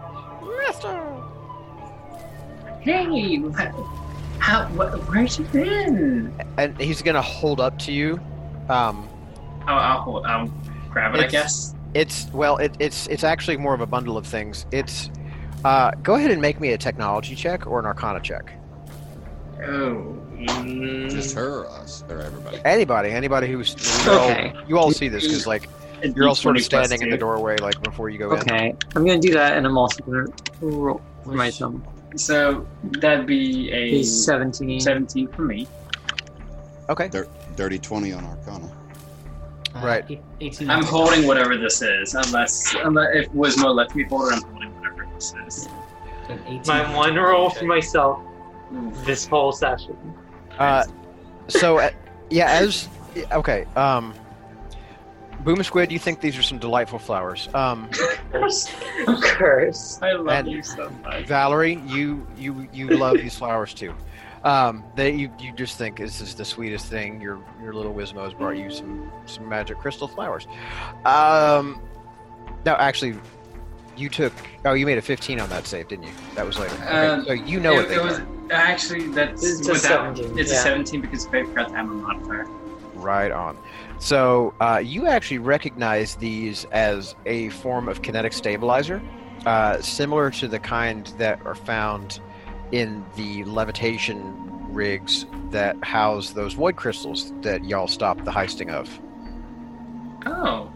Hey, 2.80 3.36
wh- 3.38 4.03
how? 4.44 4.64
Wh- 4.66 5.08
where's 5.10 5.38
you 5.38 5.44
been? 5.46 6.34
And 6.58 6.78
he's 6.78 7.00
gonna 7.00 7.22
hold 7.22 7.60
up 7.60 7.78
to 7.80 7.92
you. 7.92 8.20
Um, 8.68 9.08
I'll, 9.66 9.78
I'll, 9.78 10.00
hold- 10.02 10.26
I'll 10.26 10.46
grab 10.90 11.14
it. 11.14 11.20
I 11.22 11.26
guess. 11.28 11.74
It's 11.94 12.26
well, 12.32 12.58
it, 12.58 12.76
it's 12.78 13.06
it's 13.06 13.24
actually 13.24 13.56
more 13.56 13.72
of 13.72 13.80
a 13.80 13.86
bundle 13.86 14.16
of 14.18 14.26
things. 14.26 14.66
It's 14.70 15.08
uh, 15.64 15.92
go 16.02 16.16
ahead 16.16 16.30
and 16.30 16.42
make 16.42 16.60
me 16.60 16.72
a 16.72 16.78
technology 16.78 17.34
check 17.34 17.66
or 17.66 17.78
an 17.78 17.86
Arcana 17.86 18.20
check. 18.20 18.52
Oh. 19.62 20.14
mm, 20.34 21.10
Just 21.10 21.34
her 21.36 21.60
or 21.60 21.66
us 21.70 22.04
or 22.10 22.20
everybody? 22.20 22.60
Anybody, 22.66 23.10
anybody 23.10 23.46
who's 23.50 23.74
you 24.04 24.12
all, 24.12 24.30
Okay. 24.30 24.52
you 24.68 24.76
all 24.78 24.90
see 24.92 25.08
this 25.08 25.22
because 25.26 25.46
like 25.46 25.70
a 26.02 26.08
you're 26.08 26.28
all 26.28 26.34
sort 26.34 26.56
of 26.58 26.62
standing 26.64 27.00
in 27.00 27.08
the 27.08 27.16
doorway 27.16 27.56
like 27.58 27.80
before 27.82 28.10
you 28.10 28.18
go 28.18 28.32
in. 28.34 28.40
Okay, 28.40 28.74
I'm 28.94 29.06
gonna 29.06 29.18
do 29.18 29.32
that, 29.32 29.56
and 29.56 29.66
I'm 29.66 29.78
also 29.78 30.02
gonna 30.04 30.26
roll 30.60 31.00
for 31.22 31.30
my 31.32 31.50
thumb. 31.50 31.82
So 32.16 32.66
that'd 32.84 33.26
be 33.26 33.70
a 33.72 34.00
A 34.00 34.02
17. 34.04 34.80
17 34.80 35.28
for 35.28 35.42
me. 35.42 35.66
Okay. 36.88 37.10
Dirty 37.56 37.78
20 37.78 38.12
on 38.12 38.24
Arcana. 38.24 38.66
Uh, 39.74 39.80
Right. 39.84 40.04
eight- 40.08 40.22
18. 40.40 40.70
I'm 40.70 40.84
holding 40.84 41.26
whatever 41.26 41.56
this 41.56 41.82
is, 41.82 42.14
unless, 42.14 42.74
unless 42.84 43.08
if 43.14 43.28
Wismo 43.32 43.74
lets 43.74 43.94
me 43.94 44.04
hold 44.04 44.28
it, 44.28 44.34
I'm 44.36 44.42
holding 44.42 44.68
whatever 44.80 45.06
this 45.14 45.34
is. 45.46 45.68
An 46.28 46.38
18. 46.46 46.62
My 46.66 46.96
one 46.96 47.16
roll 47.16 47.50
for 47.50 47.64
myself 47.64 48.20
this 49.04 49.26
whole 49.26 49.52
session. 49.52 49.96
Uh, 50.58 50.84
so, 51.48 51.78
uh, 51.78 51.90
yeah, 52.30 52.46
as 52.50 52.88
okay, 53.32 53.64
um, 53.76 54.14
Boom 55.40 55.62
Squid, 55.62 55.92
you 55.92 55.98
think 55.98 56.20
these 56.20 56.38
are 56.38 56.42
some 56.42 56.58
delightful 56.58 56.98
flowers? 56.98 57.48
Um, 57.54 57.88
Of 59.06 59.20
course. 59.38 59.98
I 60.02 60.12
love 60.12 60.28
And- 60.28 60.50
you 60.50 60.62
so 60.62 60.90
much. 61.02 61.26
Valerie, 61.26 61.80
you 61.86 62.26
you 62.36 62.68
you 62.72 62.88
love 62.88 63.16
these 63.18 63.36
flowers 63.36 63.74
too. 63.74 63.94
Um, 64.44 64.84
they 64.94 65.12
you, 65.14 65.30
you 65.38 65.52
just 65.52 65.78
think 65.78 65.96
this 65.98 66.20
is 66.20 66.34
the 66.34 66.44
sweetest 66.44 66.86
thing. 66.86 67.20
Your 67.20 67.38
your 67.62 67.72
little 67.74 67.94
Wismo 67.94 68.24
has 68.24 68.34
brought 68.34 68.56
you 68.56 68.70
some 68.70 69.10
some 69.26 69.48
magic 69.48 69.78
crystal 69.78 70.08
flowers. 70.08 70.46
Um, 71.04 71.80
no, 72.64 72.74
actually, 72.74 73.18
you 73.96 74.08
took 74.08 74.32
oh 74.64 74.72
you 74.74 74.86
made 74.86 74.98
a 74.98 75.02
15 75.02 75.40
on 75.40 75.48
that 75.50 75.66
save, 75.66 75.88
didn't 75.88 76.04
you? 76.04 76.12
That 76.34 76.46
was 76.46 76.58
later. 76.58 76.74
Okay, 76.74 77.06
Um, 77.06 77.24
so 77.24 77.32
you 77.32 77.60
know 77.60 77.72
it, 77.74 77.76
what 77.76 77.88
they 77.88 77.94
it 77.96 78.02
was 78.02 78.18
are. 78.20 78.26
actually 78.52 79.08
that's 79.08 79.42
It's 79.44 79.66
a 79.68 79.72
without, 79.72 80.16
17, 80.16 80.38
It's 80.38 80.52
yeah. 80.52 80.58
a 80.58 80.62
17 80.62 81.00
because 81.00 81.26
I 81.28 81.42
forgot 81.44 81.68
to 81.68 81.74
have 81.76 81.86
a 81.86 81.94
modifier. 81.94 82.44
Right 82.94 83.30
on. 83.32 83.56
So 83.98 84.54
uh, 84.60 84.82
you 84.84 85.06
actually 85.06 85.38
recognize 85.38 86.16
these 86.16 86.64
as 86.66 87.14
a 87.26 87.48
form 87.50 87.88
of 87.88 88.02
kinetic 88.02 88.32
stabilizer, 88.32 89.02
uh, 89.46 89.80
similar 89.80 90.30
to 90.32 90.48
the 90.48 90.58
kind 90.58 91.06
that 91.18 91.44
are 91.46 91.54
found 91.54 92.20
in 92.72 93.04
the 93.16 93.44
levitation 93.44 94.40
rigs 94.74 95.26
that 95.50 95.82
house 95.84 96.30
those 96.30 96.54
void 96.54 96.76
crystals 96.76 97.32
that 97.42 97.64
y'all 97.64 97.86
stopped 97.86 98.24
the 98.24 98.30
heisting 98.30 98.70
of. 98.70 99.00
Oh. 100.26 100.72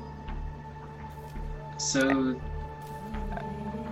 So 1.79 2.41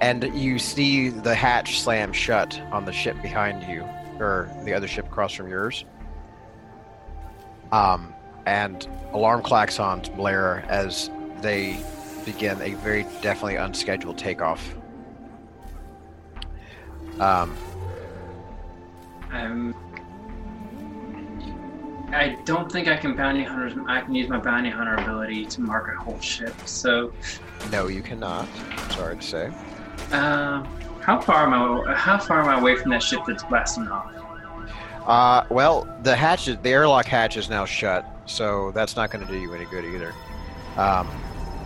And 0.01 0.24
you 0.35 0.59
see 0.59 1.09
the 1.09 1.35
hatch 1.35 1.81
slam 1.81 2.12
shut 2.12 2.61
on 2.70 2.85
the 2.85 2.93
ship 2.93 3.20
behind 3.23 3.62
you, 3.65 3.82
or 4.20 4.51
the 4.65 4.73
other 4.74 4.86
ship 4.86 5.07
across 5.07 5.32
from 5.32 5.48
yours. 5.48 5.85
Um, 7.73 8.15
and 8.47 8.89
alarm 9.12 9.43
klaxons 9.43 10.14
blare 10.16 10.64
as 10.68 11.10
they 11.40 11.78
begin 12.24 12.60
a 12.62 12.74
very 12.74 13.02
definitely 13.20 13.56
unscheduled 13.56 14.16
takeoff. 14.18 14.74
Um, 17.20 17.56
I'm. 19.31 19.74
I 22.09 22.39
don't 22.44 22.70
think 22.70 22.86
I 22.89 22.97
can 22.97 23.16
bounty 23.16 23.43
hunters. 23.43 23.73
I 23.89 24.01
can 24.01 24.14
use 24.14 24.28
my 24.28 24.39
bounty 24.39 24.70
hunter 24.70 24.94
ability 24.94 25.44
to 25.47 25.60
mark 25.60 25.93
a 25.93 26.01
whole 26.01 26.20
ship. 26.20 26.55
So, 26.64 27.12
no, 27.73 27.89
you 27.89 28.01
cannot. 28.01 28.47
Sorry 28.93 29.16
to 29.16 29.23
say. 29.23 29.52
uh, 30.12 30.62
how 31.01 31.20
far 31.20 31.44
am 31.44 31.55
I? 31.89 31.94
How 31.94 32.18
far 32.18 32.43
am 32.43 32.48
I 32.48 32.60
away 32.60 32.77
from 32.77 32.90
that 32.93 33.02
ship 33.02 33.20
that's 33.27 33.43
blasting 33.44 33.89
off? 33.89 34.12
Uh, 35.06 35.46
well, 35.50 35.86
the 36.02 36.14
hatch, 36.16 36.48
is, 36.48 36.56
the 36.58 36.70
airlock 36.70 37.06
hatch 37.06 37.36
is 37.36 37.48
now 37.48 37.64
shut, 37.64 38.04
so 38.26 38.72
that's 38.72 38.96
not 38.96 39.10
going 39.10 39.24
to 39.24 39.32
do 39.32 39.38
you 39.38 39.54
any 39.54 39.64
good 39.66 39.84
either. 39.84 40.12
Um, 40.76 41.08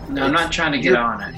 No, 0.09 0.25
I'm 0.25 0.31
not 0.31 0.51
trying 0.51 0.71
to 0.73 0.79
get 0.79 0.95
on 0.95 1.21
it. 1.21 1.35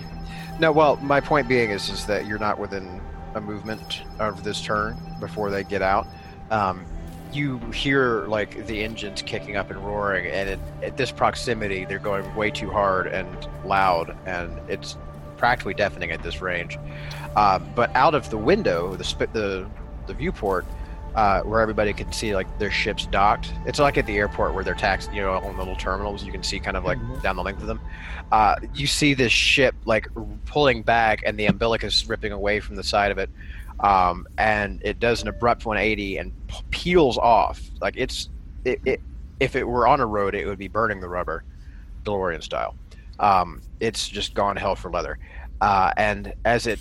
No, 0.60 0.72
well, 0.72 0.98
my 0.98 1.20
point 1.20 1.48
being 1.48 1.72
is, 1.72 1.90
is 1.90 2.06
that 2.06 2.28
you're 2.28 2.40
not 2.40 2.60
within 2.60 3.02
a 3.36 3.42
movement 3.42 4.04
of 4.20 4.44
this 4.44 4.62
turn 4.62 4.98
before 5.20 5.50
they 5.50 5.64
get 5.64 5.82
out. 5.82 6.06
Um, 6.52 6.86
you 7.32 7.58
hear 7.72 8.28
like 8.28 8.68
the 8.68 8.84
engines 8.84 9.22
kicking 9.24 9.56
up 9.56 9.72
and 9.72 9.80
roaring, 9.80 10.28
and 10.28 10.50
it, 10.50 10.60
at 10.84 10.98
this 10.98 11.12
proximity, 11.12 11.86
they're 11.86 11.98
going 12.00 12.36
way 12.36 12.52
too 12.52 12.70
hard 12.70 13.08
and 13.08 13.48
loud, 13.66 14.16
and 14.28 14.52
it's 14.70 14.98
practically 15.38 15.74
deafening 15.74 16.12
at 16.12 16.22
this 16.22 16.42
range. 16.42 16.78
Uh, 17.36 17.58
but 17.60 17.94
out 17.96 18.14
of 18.14 18.30
the 18.30 18.38
window, 18.38 18.96
the 18.96 19.28
the 19.34 19.68
the 20.06 20.14
viewport, 20.14 20.66
uh, 21.16 21.42
where 21.42 21.62
everybody 21.62 21.94
can 21.94 22.12
see 22.12 22.34
like 22.36 22.48
their 22.60 22.72
ships 22.72 23.06
docked. 23.08 23.54
It's 23.66 23.80
like 23.80 23.98
at 23.98 24.06
the 24.06 24.18
airport 24.18 24.54
where 24.54 24.64
they're 24.64 24.74
taxed, 24.74 25.14
you 25.14 25.22
know, 25.22 25.34
on 25.34 25.54
the 25.54 25.60
little 25.60 25.76
terminals. 25.76 26.24
You 26.24 26.32
can 26.32 26.44
see 26.44 26.60
kind 26.60 26.76
of 26.78 26.84
like 26.86 26.98
Mhm. 26.98 27.22
down 27.22 27.36
the 27.36 27.44
length 27.44 27.62
of 27.62 27.68
them. 27.68 27.80
Uh, 28.32 28.56
you 28.74 28.88
see 28.88 29.14
this 29.14 29.32
ship 29.32 29.76
like 29.86 30.08
pulling 30.46 30.82
back, 30.82 31.22
and 31.26 31.38
the 31.38 31.46
umbilicus 31.46 32.08
ripping 32.08 32.32
away 32.32 32.60
from 32.60 32.76
the 32.76 32.84
side 32.84 33.12
of 33.12 33.18
it, 33.20 33.30
um, 33.82 34.26
and 34.38 34.82
it 34.84 35.00
does 35.00 35.22
an 35.22 35.28
abrupt 35.28 35.66
180 35.66 36.18
and 36.18 36.32
p- 36.48 36.64
peels 36.72 37.18
off. 37.18 37.62
Like 37.82 37.94
it's 37.98 38.30
it, 38.66 38.80
it 38.86 39.02
if 39.40 39.56
it 39.56 39.68
were 39.68 39.88
on 39.88 40.00
a 40.00 40.06
road, 40.06 40.34
it 40.36 40.46
would 40.48 40.58
be 40.60 40.68
burning 40.68 41.00
the 41.00 41.10
rubber, 41.10 41.44
DeLorean 42.06 42.42
style. 42.42 42.76
Um, 43.20 43.62
it's 43.80 44.08
just 44.08 44.34
gone 44.34 44.56
hell 44.56 44.76
for 44.76 44.90
leather. 44.90 45.20
Uh, 45.62 45.92
and 45.98 46.34
as 46.46 46.66
it 46.66 46.80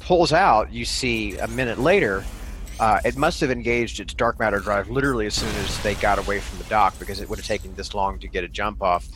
pulls 0.00 0.32
out, 0.32 0.72
you 0.72 0.84
see 0.84 1.36
a 1.38 1.48
minute 1.48 1.78
later, 1.78 2.24
uh, 2.82 2.98
it 3.04 3.16
must 3.16 3.40
have 3.40 3.52
engaged 3.52 4.00
its 4.00 4.12
dark 4.12 4.40
matter 4.40 4.58
drive 4.58 4.90
literally 4.90 5.24
as 5.24 5.34
soon 5.34 5.54
as 5.62 5.80
they 5.84 5.94
got 5.94 6.18
away 6.18 6.40
from 6.40 6.58
the 6.58 6.64
dock 6.64 6.98
because 6.98 7.20
it 7.20 7.28
would 7.28 7.38
have 7.38 7.46
taken 7.46 7.72
this 7.76 7.94
long 7.94 8.18
to 8.18 8.26
get 8.26 8.42
a 8.42 8.48
jump 8.48 8.82
off. 8.82 9.06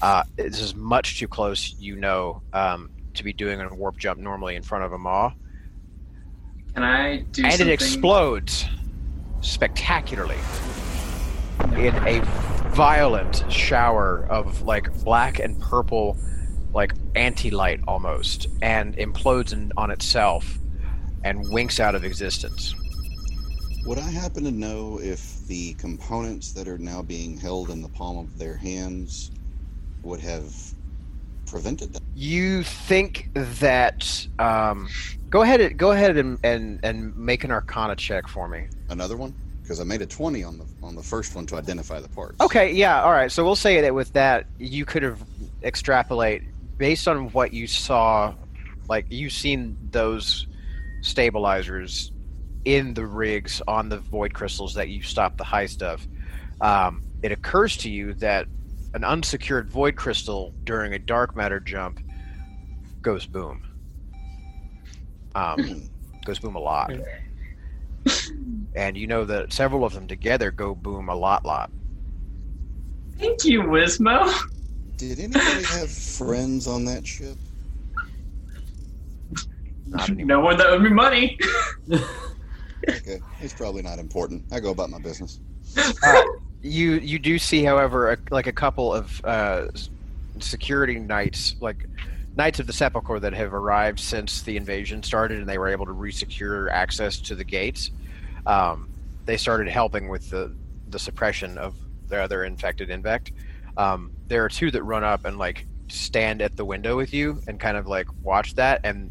Uh, 0.00 0.22
this 0.36 0.60
is 0.60 0.76
much 0.76 1.18
too 1.18 1.26
close, 1.26 1.74
you 1.80 1.96
know, 1.96 2.40
um, 2.52 2.88
to 3.14 3.24
be 3.24 3.32
doing 3.32 3.60
a 3.60 3.74
warp 3.74 3.98
jump 3.98 4.20
normally 4.20 4.54
in 4.54 4.62
front 4.62 4.84
of 4.84 4.92
a 4.92 4.98
maw. 4.98 5.32
Can 6.74 6.84
I 6.84 7.22
do 7.32 7.42
and 7.42 7.54
something? 7.54 7.66
it 7.66 7.72
explodes 7.72 8.66
spectacularly 9.40 10.38
in 11.72 11.96
a 12.06 12.20
violent 12.68 13.42
shower 13.50 14.28
of 14.30 14.62
like 14.62 14.92
black 15.02 15.40
and 15.40 15.60
purple 15.60 16.16
like 16.72 16.92
anti-light 17.16 17.80
almost 17.88 18.46
and 18.62 18.96
implodes 18.96 19.52
in, 19.52 19.72
on 19.76 19.90
itself 19.90 20.56
and 21.24 21.50
winks 21.50 21.80
out 21.80 21.96
of 21.96 22.04
existence 22.04 22.76
Would 23.88 23.96
I 23.96 24.10
happen 24.10 24.44
to 24.44 24.50
know 24.50 25.00
if 25.02 25.46
the 25.46 25.72
components 25.78 26.52
that 26.52 26.68
are 26.68 26.76
now 26.76 27.00
being 27.00 27.38
held 27.38 27.70
in 27.70 27.80
the 27.80 27.88
palm 27.88 28.18
of 28.18 28.36
their 28.38 28.54
hands 28.54 29.30
would 30.02 30.20
have 30.20 30.54
prevented 31.46 31.94
that? 31.94 32.02
you 32.14 32.64
think 32.64 33.30
that 33.32 34.26
um, 34.38 34.90
go 35.30 35.40
ahead 35.40 35.78
go 35.78 35.92
ahead 35.92 36.18
and, 36.18 36.38
and 36.44 36.80
and 36.82 37.16
make 37.16 37.44
an 37.44 37.50
arcana 37.50 37.96
check 37.96 38.28
for 38.28 38.46
me 38.46 38.66
Another 38.90 39.16
one? 39.16 39.34
Because 39.62 39.80
I 39.80 39.84
made 39.84 40.02
a 40.02 40.06
20 40.06 40.44
on 40.44 40.58
the 40.58 40.66
on 40.82 40.94
the 40.94 41.02
first 41.02 41.34
one 41.34 41.46
to 41.46 41.56
identify 41.56 41.98
the 41.98 42.10
parts. 42.10 42.42
Okay, 42.42 42.70
yeah, 42.72 43.02
all 43.02 43.12
right. 43.12 43.32
So 43.32 43.42
we'll 43.42 43.56
say 43.56 43.80
that 43.80 43.94
with 43.94 44.12
that, 44.12 44.44
you 44.58 44.84
could 44.84 45.02
have 45.02 45.24
extrapolate 45.62 46.42
based 46.76 47.08
on 47.08 47.30
what 47.30 47.54
you 47.54 47.66
saw, 47.66 48.34
like 48.86 49.06
you've 49.08 49.32
seen 49.32 49.78
those 49.92 50.46
stabilizers 51.00 52.12
in 52.68 52.92
the 52.92 53.06
rigs 53.06 53.62
on 53.66 53.88
the 53.88 53.96
void 53.96 54.34
crystals 54.34 54.74
that 54.74 54.90
you 54.90 55.00
stopped 55.00 55.38
the 55.38 55.44
heist 55.44 55.80
of. 55.80 56.06
Um, 56.60 57.00
it 57.22 57.32
occurs 57.32 57.78
to 57.78 57.90
you 57.90 58.12
that 58.14 58.46
an 58.92 59.04
unsecured 59.04 59.70
void 59.70 59.96
crystal 59.96 60.52
during 60.66 60.92
a 60.92 60.98
dark 60.98 61.34
matter 61.34 61.60
jump 61.60 61.98
goes 63.00 63.24
boom. 63.24 63.62
Um, 65.34 65.88
goes 66.26 66.38
boom 66.38 66.56
a 66.56 66.60
lot. 66.60 66.92
And 68.74 68.96
you 68.96 69.06
know 69.06 69.24
that 69.24 69.52
several 69.52 69.84
of 69.84 69.92
them 69.92 70.06
together 70.06 70.50
go 70.50 70.74
boom 70.74 71.08
a 71.08 71.14
lot, 71.14 71.44
lot. 71.44 71.70
Thank 73.18 73.44
you, 73.44 73.62
Wismo. 73.62 74.32
Did 74.96 75.18
anybody 75.18 75.64
have 75.64 75.90
friends 75.90 76.66
on 76.66 76.84
that 76.84 77.06
ship? 77.06 77.36
Not 79.88 80.10
no 80.10 80.40
one 80.40 80.56
that 80.58 80.68
owed 80.68 80.82
me 80.82 80.90
money. 80.90 81.36
Okay, 82.88 83.20
it's 83.40 83.54
probably 83.54 83.82
not 83.82 83.98
important. 83.98 84.44
I 84.52 84.60
go 84.60 84.70
about 84.70 84.90
my 84.90 84.98
business. 84.98 85.40
You 86.62 86.94
you 86.94 87.18
do 87.18 87.38
see, 87.38 87.62
however, 87.62 88.12
a, 88.12 88.18
like 88.30 88.46
a 88.46 88.52
couple 88.52 88.92
of 88.92 89.24
uh, 89.24 89.68
security 90.40 90.98
knights, 90.98 91.56
like 91.60 91.86
knights 92.36 92.58
of 92.60 92.66
the 92.66 92.72
Sepulchre, 92.72 93.20
that 93.20 93.32
have 93.32 93.54
arrived 93.54 94.00
since 94.00 94.42
the 94.42 94.56
invasion 94.56 95.02
started, 95.02 95.38
and 95.38 95.48
they 95.48 95.58
were 95.58 95.68
able 95.68 95.86
to 95.86 95.92
resecure 95.92 96.70
access 96.70 97.18
to 97.18 97.34
the 97.34 97.44
gates. 97.44 97.90
Um, 98.46 98.88
they 99.24 99.36
started 99.36 99.68
helping 99.68 100.08
with 100.08 100.30
the 100.30 100.52
the 100.88 100.98
suppression 100.98 101.58
of 101.58 101.74
the 102.08 102.20
other 102.20 102.44
infected 102.44 102.90
invect. 102.90 103.32
Um, 103.76 104.10
there 104.26 104.44
are 104.44 104.48
two 104.48 104.70
that 104.72 104.82
run 104.82 105.04
up 105.04 105.24
and 105.24 105.38
like 105.38 105.64
stand 105.88 106.42
at 106.42 106.56
the 106.56 106.64
window 106.64 106.96
with 106.96 107.14
you 107.14 107.40
and 107.46 107.60
kind 107.60 107.76
of 107.76 107.86
like 107.86 108.08
watch 108.22 108.54
that, 108.56 108.80
and 108.84 109.10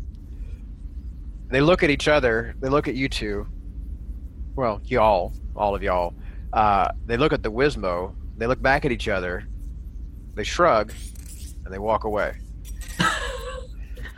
they 1.50 1.62
look 1.62 1.84
at 1.84 1.90
each 1.90 2.08
other. 2.08 2.56
They 2.60 2.70
look 2.70 2.88
at 2.88 2.96
you 2.96 3.08
two. 3.08 3.48
Well, 4.58 4.82
y'all, 4.86 5.34
all 5.56 5.76
of 5.76 5.84
y'all. 5.84 6.16
Uh, 6.52 6.90
they 7.06 7.16
look 7.16 7.32
at 7.32 7.44
the 7.44 7.52
Wismo, 7.52 8.16
they 8.38 8.48
look 8.48 8.60
back 8.60 8.86
at 8.86 8.92
each 8.92 9.08
other, 9.08 9.48
they 10.34 10.44
shrug, 10.44 10.92
and 11.64 11.74
they 11.74 11.80
walk 11.80 12.04
away. 12.04 12.36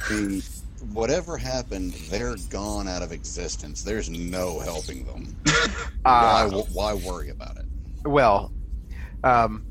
The, 0.07 0.43
whatever 0.91 1.37
happened, 1.37 1.91
they're 2.09 2.35
gone 2.49 2.87
out 2.87 3.03
of 3.03 3.11
existence. 3.11 3.83
There's 3.83 4.09
no 4.09 4.59
helping 4.59 5.05
them. 5.05 5.35
Uh, 6.05 6.49
why, 6.49 6.63
why 6.71 6.93
worry 6.93 7.29
about 7.29 7.57
it? 7.57 7.65
well, 8.05 8.51
Um, 9.23 9.65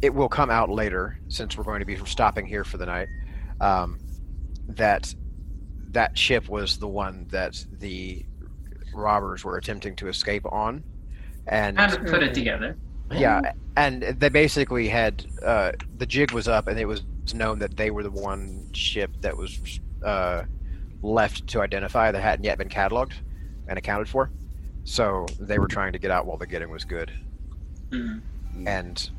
it 0.00 0.14
will 0.14 0.28
come 0.28 0.48
out 0.48 0.70
later 0.70 1.18
since 1.28 1.58
we're 1.58 1.64
going 1.64 1.80
to 1.80 1.84
be 1.84 1.96
stopping 2.06 2.46
here 2.46 2.64
for 2.64 2.78
the 2.78 2.86
night. 2.86 3.08
Um, 3.60 3.98
that 4.68 5.12
that 5.90 6.16
ship 6.16 6.48
was 6.48 6.78
the 6.78 6.88
one 6.88 7.26
that 7.30 7.62
the 7.80 8.24
robbers 8.94 9.44
were 9.44 9.56
attempting 9.56 9.96
to 9.96 10.08
escape 10.08 10.44
on, 10.50 10.82
and 11.46 11.78
How 11.78 11.86
to 11.88 11.98
put 11.98 12.22
it 12.22 12.34
together? 12.34 12.76
yeah, 13.12 13.52
and 13.76 14.02
they 14.02 14.28
basically 14.28 14.88
had 14.88 15.26
uh, 15.44 15.72
the 15.98 16.06
jig 16.06 16.32
was 16.32 16.48
up, 16.48 16.66
and 16.68 16.78
it 16.78 16.86
was 16.86 17.02
known 17.34 17.58
that 17.60 17.76
they 17.76 17.90
were 17.90 18.02
the 18.02 18.10
one 18.10 18.68
ship 18.72 19.10
that 19.20 19.36
was 19.36 19.80
uh, 20.04 20.42
left 21.02 21.46
to 21.48 21.60
identify 21.60 22.10
that 22.10 22.20
hadn't 22.22 22.44
yet 22.44 22.58
been 22.58 22.68
cataloged 22.68 23.12
and 23.68 23.78
accounted 23.78 24.08
for. 24.08 24.30
So 24.84 25.26
they 25.38 25.58
were 25.58 25.68
trying 25.68 25.92
to 25.92 25.98
get 25.98 26.10
out 26.10 26.26
while 26.26 26.36
the 26.36 26.46
getting 26.46 26.70
was 26.70 26.84
good. 26.84 27.12
Hmm. 27.92 28.18
And 28.66 29.10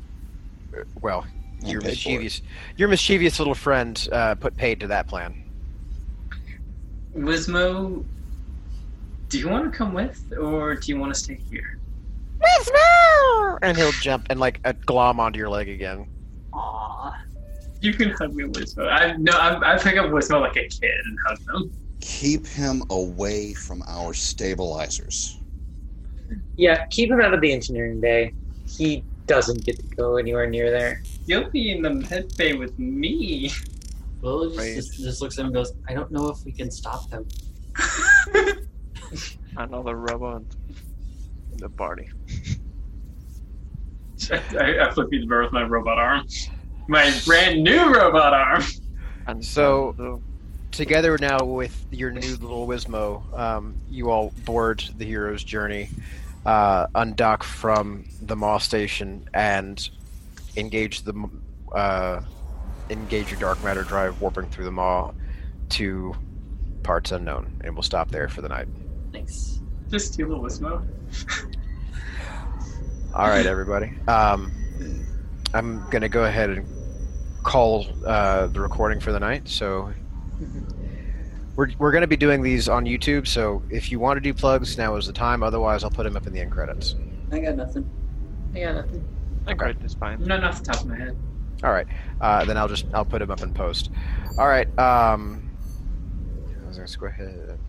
uh, 0.76 0.82
well, 1.00 1.26
And 1.60 1.68
your 1.68 1.80
paid 1.80 1.86
for 1.86 1.88
it. 1.88 1.90
mischievous, 1.92 2.42
your 2.76 2.88
mischievous 2.88 3.38
little 3.38 3.54
friend 3.54 4.08
uh, 4.12 4.34
put 4.34 4.56
paid 4.56 4.80
to 4.80 4.86
that 4.88 5.06
plan. 5.06 5.42
Wismo, 7.16 8.04
do 9.34 9.40
you 9.40 9.48
want 9.48 9.64
to 9.64 9.76
come 9.76 9.92
with, 9.92 10.32
or 10.40 10.76
do 10.76 10.92
you 10.92 10.96
want 10.96 11.12
to 11.12 11.18
stay 11.18 11.34
here? 11.50 11.80
And 13.62 13.76
he'll 13.76 13.90
jump 13.90 14.28
and 14.30 14.38
like 14.38 14.60
uh, 14.64 14.74
glom 14.86 15.18
onto 15.18 15.40
your 15.40 15.48
leg 15.48 15.68
again. 15.68 16.06
Aw. 16.52 17.20
You 17.80 17.94
can 17.94 18.10
hug 18.10 18.32
me, 18.32 18.44
Wismo. 18.44 18.88
I 18.88 19.16
no, 19.16 19.32
I, 19.32 19.74
I 19.74 19.78
pick 19.78 19.96
up 19.96 20.06
Wismo 20.06 20.40
like 20.40 20.56
a 20.56 20.68
kid 20.68 21.00
and 21.04 21.18
hug 21.26 21.38
him. 21.52 21.72
Keep 22.00 22.46
him 22.46 22.84
away 22.90 23.54
from 23.54 23.82
our 23.88 24.14
stabilizers. 24.14 25.40
Yeah, 26.56 26.86
keep 26.86 27.10
him 27.10 27.20
out 27.20 27.34
of 27.34 27.40
the 27.40 27.52
engineering 27.52 28.00
bay. 28.00 28.34
He 28.68 29.02
doesn't 29.26 29.64
get 29.64 29.80
to 29.80 29.96
go 29.96 30.16
anywhere 30.16 30.46
near 30.48 30.70
there. 30.70 31.02
You'll 31.26 31.50
be 31.50 31.72
in 31.72 31.82
the 31.82 31.90
med 31.90 32.36
bay 32.36 32.52
with 32.52 32.78
me. 32.78 33.50
Will 34.20 34.46
just, 34.46 34.58
Right. 34.60 34.76
just, 34.76 34.94
just 34.94 35.20
looks 35.20 35.38
at 35.38 35.40
him 35.40 35.46
and 35.46 35.54
goes, 35.56 35.72
I 35.88 35.94
don't 35.94 36.12
know 36.12 36.28
if 36.28 36.44
we 36.44 36.52
can 36.52 36.70
stop 36.70 37.10
them. 37.10 37.26
Another 39.56 39.96
robot 39.96 40.42
in 41.52 41.58
the 41.58 41.68
party. 41.68 42.10
I, 44.30 44.78
I 44.80 44.90
flip 44.92 45.08
you 45.12 45.20
the 45.20 45.26
bird 45.26 45.44
with 45.44 45.52
my 45.52 45.64
robot 45.64 45.98
arm. 45.98 46.26
My 46.88 47.12
brand 47.24 47.62
new 47.62 47.92
robot 47.94 48.32
arm. 48.32 48.62
And 49.26 49.44
So- 49.44 49.94
so 49.96 50.22
together 50.70 51.18
now 51.18 51.44
with 51.44 51.86
your 51.90 52.10
new 52.10 52.36
little 52.36 52.66
Wismo, 52.66 53.22
um, 53.38 53.74
you 53.88 54.10
all 54.10 54.32
board 54.44 54.82
the 54.98 55.04
hero's 55.04 55.44
journey, 55.44 55.88
uh, 56.46 56.86
undock 56.88 57.42
from 57.42 58.04
the 58.22 58.36
Maw 58.36 58.58
station, 58.58 59.28
and 59.34 59.88
engage 60.56 61.02
the 61.02 61.28
uh, 61.72 62.20
engage 62.90 63.30
your 63.30 63.40
dark 63.40 63.62
matter 63.64 63.82
drive, 63.82 64.20
warping 64.20 64.46
through 64.46 64.64
the 64.64 64.72
Maw 64.72 65.12
to 65.70 66.14
parts 66.82 67.12
unknown, 67.12 67.60
and 67.64 67.74
we'll 67.74 67.82
stop 67.82 68.10
there 68.10 68.28
for 68.28 68.42
the 68.42 68.48
night. 68.48 68.68
Thanks. 69.14 69.60
Just 69.88 70.12
steal 70.12 70.34
a 70.34 70.36
Wismo. 70.36 70.74
All 73.14 73.28
right, 73.28 73.46
everybody. 73.46 73.92
Um, 74.08 74.50
I'm 75.54 75.88
gonna 75.88 76.08
go 76.08 76.24
ahead 76.24 76.50
and 76.50 76.66
call 77.44 77.86
uh, 78.04 78.48
the 78.48 78.60
recording 78.60 78.98
for 78.98 79.12
the 79.12 79.20
night. 79.20 79.48
So 79.48 79.92
we're 81.54 81.70
we're 81.78 81.92
gonna 81.92 82.08
be 82.08 82.16
doing 82.16 82.42
these 82.42 82.68
on 82.68 82.86
YouTube. 82.86 83.28
So 83.28 83.62
if 83.70 83.92
you 83.92 84.00
want 84.00 84.16
to 84.16 84.20
do 84.20 84.34
plugs, 84.34 84.76
now 84.76 84.96
is 84.96 85.06
the 85.06 85.12
time. 85.12 85.44
Otherwise, 85.44 85.84
I'll 85.84 85.90
put 85.90 86.02
them 86.02 86.16
up 86.16 86.26
in 86.26 86.32
the 86.32 86.40
end 86.40 86.50
credits. 86.50 86.96
I 87.30 87.38
got 87.38 87.54
nothing. 87.54 87.88
I 88.52 88.60
got 88.60 88.74
nothing. 88.74 89.04
okay, 89.48 89.74
it's 89.84 89.94
fine. 89.94 90.24
Not 90.24 90.42
off 90.42 90.58
the 90.58 90.72
top 90.72 90.80
of 90.80 90.88
my 90.88 90.96
head. 90.96 91.16
All 91.62 91.70
right. 91.70 91.86
Uh, 92.20 92.44
then 92.44 92.56
I'll 92.56 92.66
just 92.66 92.86
I'll 92.92 93.04
put 93.04 93.20
them 93.20 93.30
up 93.30 93.42
in 93.42 93.54
post. 93.54 93.92
All 94.38 94.48
right. 94.48 94.66
Um, 94.76 95.52
let's 96.76 96.96
go 96.96 97.06
ahead. 97.06 97.60